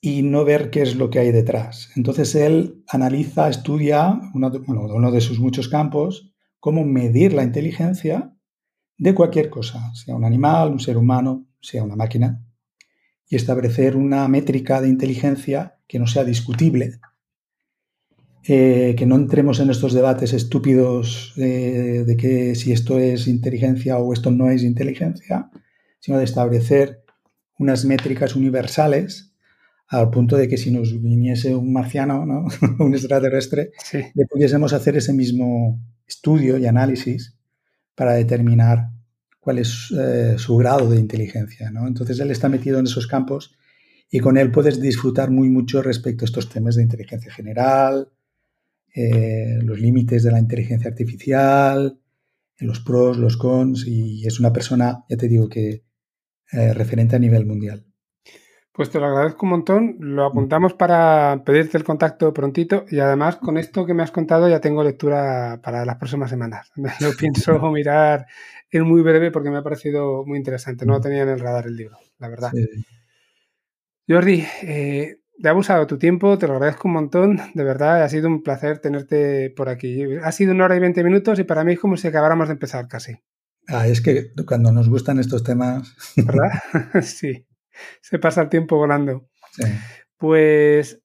y 0.00 0.22
no 0.22 0.44
ver 0.44 0.70
qué 0.70 0.82
es 0.82 0.96
lo 0.96 1.10
que 1.10 1.20
hay 1.20 1.32
detrás. 1.32 1.90
Entonces 1.96 2.34
él 2.34 2.84
analiza, 2.88 3.48
estudia, 3.48 4.20
uno 4.34 4.50
de 5.10 5.20
sus 5.20 5.40
muchos 5.40 5.68
campos, 5.68 6.32
cómo 6.60 6.84
medir 6.84 7.32
la 7.32 7.42
inteligencia 7.42 8.35
de 8.98 9.14
cualquier 9.14 9.50
cosa, 9.50 9.92
sea 9.94 10.14
un 10.14 10.24
animal, 10.24 10.70
un 10.70 10.80
ser 10.80 10.96
humano, 10.96 11.46
sea 11.60 11.84
una 11.84 11.96
máquina, 11.96 12.42
y 13.28 13.36
establecer 13.36 13.96
una 13.96 14.26
métrica 14.28 14.80
de 14.80 14.88
inteligencia 14.88 15.78
que 15.86 15.98
no 15.98 16.06
sea 16.06 16.24
discutible, 16.24 17.00
eh, 18.48 18.94
que 18.96 19.06
no 19.06 19.16
entremos 19.16 19.58
en 19.58 19.70
estos 19.70 19.92
debates 19.92 20.32
estúpidos 20.32 21.34
eh, 21.36 22.04
de 22.06 22.16
que 22.16 22.54
si 22.54 22.72
esto 22.72 22.98
es 22.98 23.26
inteligencia 23.26 23.98
o 23.98 24.12
esto 24.12 24.30
no 24.30 24.50
es 24.50 24.62
inteligencia, 24.62 25.50
sino 25.98 26.18
de 26.18 26.24
establecer 26.24 27.02
unas 27.58 27.84
métricas 27.84 28.36
universales 28.36 29.32
al 29.88 30.10
punto 30.10 30.36
de 30.36 30.48
que 30.48 30.56
si 30.56 30.70
nos 30.70 31.00
viniese 31.00 31.54
un 31.54 31.72
marciano, 31.72 32.24
¿no? 32.24 32.46
un 32.84 32.94
extraterrestre, 32.94 33.72
le 34.14 34.26
pudiésemos 34.26 34.72
hacer 34.72 34.96
ese 34.96 35.12
mismo 35.12 35.80
estudio 36.06 36.58
y 36.58 36.66
análisis 36.66 37.36
para 37.96 38.12
determinar 38.12 38.90
cuál 39.40 39.58
es 39.58 39.92
eh, 39.98 40.36
su 40.38 40.56
grado 40.56 40.88
de 40.88 41.00
inteligencia. 41.00 41.70
¿no? 41.70 41.88
Entonces 41.88 42.20
él 42.20 42.30
está 42.30 42.48
metido 42.48 42.78
en 42.78 42.84
esos 42.84 43.08
campos 43.08 43.56
y 44.10 44.20
con 44.20 44.36
él 44.36 44.52
puedes 44.52 44.80
disfrutar 44.80 45.30
muy 45.30 45.48
mucho 45.48 45.82
respecto 45.82 46.24
a 46.24 46.26
estos 46.26 46.48
temas 46.48 46.76
de 46.76 46.82
inteligencia 46.82 47.32
general, 47.32 48.08
eh, 48.94 49.58
los 49.62 49.80
límites 49.80 50.22
de 50.22 50.30
la 50.30 50.38
inteligencia 50.38 50.90
artificial, 50.90 51.98
los 52.58 52.80
pros, 52.80 53.18
los 53.18 53.36
cons, 53.36 53.86
y 53.86 54.26
es 54.26 54.40
una 54.40 54.52
persona, 54.52 55.04
ya 55.08 55.16
te 55.16 55.28
digo, 55.28 55.48
que 55.48 55.84
eh, 56.52 56.74
referente 56.74 57.16
a 57.16 57.18
nivel 57.18 57.46
mundial. 57.46 57.85
Pues 58.76 58.90
te 58.90 59.00
lo 59.00 59.06
agradezco 59.06 59.46
un 59.46 59.50
montón. 59.50 59.96
Lo 60.00 60.24
mm. 60.24 60.30
apuntamos 60.30 60.74
para 60.74 61.42
pedirte 61.46 61.78
el 61.78 61.84
contacto 61.84 62.34
prontito 62.34 62.84
y 62.90 63.00
además 63.00 63.36
con 63.36 63.56
esto 63.56 63.86
que 63.86 63.94
me 63.94 64.02
has 64.02 64.10
contado 64.10 64.50
ya 64.50 64.60
tengo 64.60 64.84
lectura 64.84 65.60
para 65.62 65.86
las 65.86 65.96
próximas 65.96 66.28
semanas. 66.28 66.70
Lo 67.00 67.12
pienso 67.18 67.58
mirar 67.72 68.26
en 68.70 68.82
muy 68.82 69.00
breve 69.00 69.30
porque 69.30 69.48
me 69.48 69.56
ha 69.56 69.62
parecido 69.62 70.26
muy 70.26 70.36
interesante. 70.36 70.84
No 70.84 70.94
lo 70.94 71.00
tenía 71.00 71.22
en 71.22 71.30
el 71.30 71.40
radar 71.40 71.66
el 71.66 71.76
libro, 71.76 71.96
la 72.18 72.28
verdad. 72.28 72.50
Jordi, 74.08 74.44
eh, 74.62 75.20
te 75.40 75.48
ha 75.48 75.52
abusado 75.52 75.86
tu 75.86 75.98
tiempo, 75.98 76.36
te 76.36 76.46
lo 76.46 76.54
agradezco 76.54 76.88
un 76.88 76.94
montón. 76.94 77.40
De 77.54 77.64
verdad, 77.64 78.02
ha 78.02 78.08
sido 78.08 78.28
un 78.28 78.42
placer 78.42 78.80
tenerte 78.80 79.50
por 79.56 79.68
aquí. 79.68 80.02
Ha 80.22 80.32
sido 80.32 80.52
una 80.52 80.64
hora 80.64 80.76
y 80.76 80.80
veinte 80.80 81.04
minutos 81.04 81.38
y 81.38 81.44
para 81.44 81.64
mí 81.64 81.74
es 81.74 81.78
como 81.78 81.96
si 81.96 82.08
acabáramos 82.08 82.48
de 82.48 82.54
empezar 82.54 82.88
casi. 82.88 83.14
Ah, 83.68 83.86
es 83.86 84.00
que 84.00 84.32
cuando 84.46 84.72
nos 84.72 84.88
gustan 84.88 85.18
estos 85.18 85.44
temas. 85.44 85.94
¿Verdad? 86.16 86.50
sí 87.02 87.46
se 88.00 88.18
pasa 88.18 88.42
el 88.42 88.48
tiempo 88.48 88.76
volando. 88.76 89.28
Pues 90.16 91.00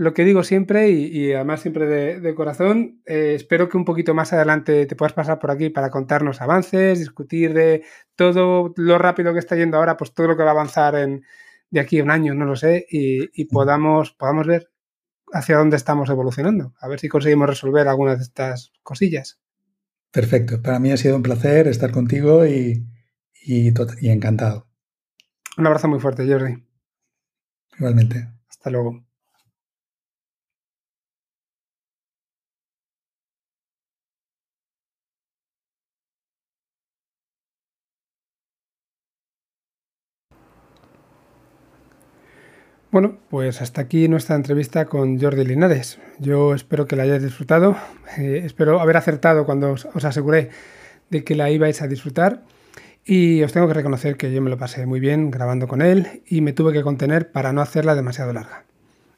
lo 0.00 0.14
que 0.14 0.24
digo 0.24 0.44
siempre, 0.44 0.90
y, 0.90 1.32
además 1.32 1.60
siempre 1.60 1.86
de, 2.20 2.34
corazón, 2.34 3.02
eh, 3.06 3.34
espero 3.34 3.68
que 3.68 3.76
un 3.76 3.84
poquito 3.84 4.14
más 4.14 4.32
adelante 4.32 4.86
te 4.86 4.96
puedas 4.96 5.12
pasar 5.12 5.38
por 5.38 5.50
aquí 5.50 5.68
para 5.68 5.90
contarnos 5.90 6.40
avances, 6.40 6.98
discutir 6.98 7.52
de 7.52 7.84
todo 8.14 8.72
lo 8.76 8.98
rápido 8.98 9.32
que 9.32 9.40
está 9.40 9.56
yendo 9.56 9.76
ahora, 9.76 9.96
pues 9.96 10.14
todo 10.14 10.28
lo 10.28 10.36
que 10.36 10.42
va 10.42 10.50
a 10.50 10.52
avanzar 10.52 10.94
en, 10.94 11.24
de 11.70 11.80
aquí 11.80 11.98
a 11.98 12.04
un 12.04 12.10
año, 12.10 12.34
no 12.34 12.44
lo 12.44 12.56
sé, 12.56 12.86
y, 12.88 13.44
podamos, 13.46 14.12
podamos 14.12 14.46
ver 14.46 14.70
hacia 15.32 15.58
dónde 15.58 15.76
estamos 15.76 16.08
evolucionando, 16.08 16.72
a 16.80 16.88
ver 16.88 16.98
si 16.98 17.08
conseguimos 17.08 17.48
resolver 17.48 17.86
algunas 17.86 18.18
de 18.18 18.24
estas 18.24 18.72
cosillas. 18.82 19.40
Perfecto, 20.12 20.62
para 20.62 20.78
mí 20.78 20.92
ha 20.92 20.96
sido 20.96 21.16
un 21.16 21.22
placer 21.22 21.68
estar 21.68 21.92
contigo 21.92 22.46
y, 22.46 22.86
y 23.44 24.08
encantado. 24.08 24.69
Un 25.60 25.66
abrazo 25.66 25.88
muy 25.88 26.00
fuerte, 26.00 26.26
Jordi. 26.26 26.56
Igualmente. 27.78 28.30
Hasta 28.48 28.70
luego. 28.70 29.04
Bueno, 42.90 43.18
pues 43.28 43.60
hasta 43.60 43.82
aquí 43.82 44.08
nuestra 44.08 44.36
entrevista 44.36 44.86
con 44.86 45.20
Jordi 45.20 45.44
Linares. 45.44 45.98
Yo 46.18 46.54
espero 46.54 46.86
que 46.86 46.96
la 46.96 47.02
hayáis 47.02 47.22
disfrutado. 47.22 47.76
Eh, 48.16 48.40
espero 48.46 48.80
haber 48.80 48.96
acertado 48.96 49.44
cuando 49.44 49.72
os 49.72 50.04
aseguré 50.06 50.48
de 51.10 51.22
que 51.22 51.34
la 51.34 51.50
ibais 51.50 51.82
a 51.82 51.86
disfrutar. 51.86 52.44
Y 53.12 53.42
os 53.42 53.52
tengo 53.52 53.66
que 53.66 53.74
reconocer 53.74 54.16
que 54.16 54.32
yo 54.32 54.40
me 54.40 54.50
lo 54.50 54.56
pasé 54.56 54.86
muy 54.86 55.00
bien 55.00 55.32
grabando 55.32 55.66
con 55.66 55.82
él 55.82 56.22
y 56.28 56.42
me 56.42 56.52
tuve 56.52 56.72
que 56.72 56.82
contener 56.82 57.32
para 57.32 57.52
no 57.52 57.60
hacerla 57.60 57.96
demasiado 57.96 58.32
larga. 58.32 58.62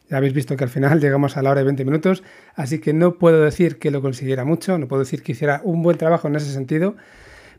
Ya 0.09 0.17
habéis 0.17 0.33
visto 0.33 0.57
que 0.57 0.65
al 0.65 0.71
final 0.71 0.99
llegamos 1.03 1.37
a 1.37 1.43
la 1.43 1.51
hora 1.51 1.61
y 1.61 1.65
20 1.65 1.85
minutos, 1.85 2.23
así 2.55 2.79
que 2.79 2.95
no 2.95 3.19
puedo 3.19 3.43
decir 3.43 3.79
que 3.79 3.91
lo 3.91 4.01
consiguiera 4.01 4.47
mucho, 4.47 4.79
no 4.79 4.89
puedo 4.89 5.01
decir 5.01 5.23
que 5.23 5.33
hiciera 5.33 5.61
un 5.63 5.83
buen 5.83 5.99
trabajo 5.99 6.27
en 6.27 6.37
ese 6.37 6.51
sentido, 6.51 6.97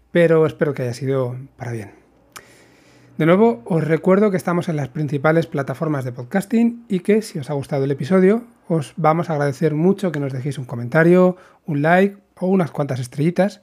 pero 0.09 0.47
espero 0.47 0.73
que 0.73 0.81
haya 0.81 0.95
sido 0.95 1.37
para 1.55 1.71
bien. 1.71 1.91
De 3.19 3.27
nuevo, 3.27 3.61
os 3.65 3.83
recuerdo 3.83 4.31
que 4.31 4.37
estamos 4.37 4.69
en 4.69 4.77
las 4.77 4.89
principales 4.89 5.45
plataformas 5.45 6.03
de 6.03 6.13
podcasting 6.13 6.83
y 6.89 7.01
que 7.01 7.21
si 7.21 7.37
os 7.37 7.51
ha 7.51 7.53
gustado 7.53 7.83
el 7.83 7.91
episodio, 7.91 8.43
os 8.67 8.95
vamos 8.97 9.29
a 9.29 9.33
agradecer 9.33 9.75
mucho 9.75 10.11
que 10.11 10.19
nos 10.19 10.33
dejéis 10.33 10.57
un 10.57 10.65
comentario, 10.65 11.37
un 11.67 11.83
like 11.83 12.17
o 12.39 12.47
unas 12.47 12.71
cuantas 12.71 12.99
estrellitas, 12.99 13.61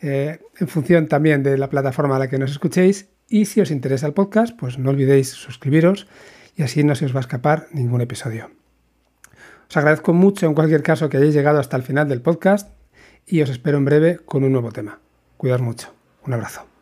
eh, 0.00 0.40
en 0.58 0.68
función 0.68 1.08
también 1.08 1.42
de 1.42 1.58
la 1.58 1.70
plataforma 1.70 2.16
a 2.16 2.18
la 2.18 2.28
que 2.28 2.38
nos 2.38 2.50
escuchéis. 2.50 3.08
Y 3.28 3.44
si 3.44 3.60
os 3.60 3.70
interesa 3.70 4.06
el 4.06 4.14
podcast, 4.14 4.56
pues 4.56 4.78
no 4.78 4.90
olvidéis 4.90 5.28
suscribiros 5.30 6.06
y 6.56 6.62
así 6.62 6.82
no 6.82 6.94
se 6.94 7.04
os 7.04 7.14
va 7.14 7.18
a 7.18 7.20
escapar 7.20 7.66
ningún 7.72 8.00
episodio. 8.00 8.50
Os 9.68 9.76
agradezco 9.76 10.14
mucho 10.14 10.46
en 10.46 10.54
cualquier 10.54 10.82
caso 10.82 11.08
que 11.08 11.18
hayáis 11.18 11.34
llegado 11.34 11.58
hasta 11.58 11.76
el 11.76 11.82
final 11.82 12.08
del 12.08 12.22
podcast 12.22 12.70
y 13.26 13.42
os 13.42 13.50
espero 13.50 13.76
en 13.78 13.84
breve 13.84 14.18
con 14.24 14.44
un 14.44 14.52
nuevo 14.52 14.72
tema. 14.72 14.98
Cuidad 15.36 15.60
mucho. 15.60 15.92
Un 16.24 16.32
abrazo. 16.32 16.77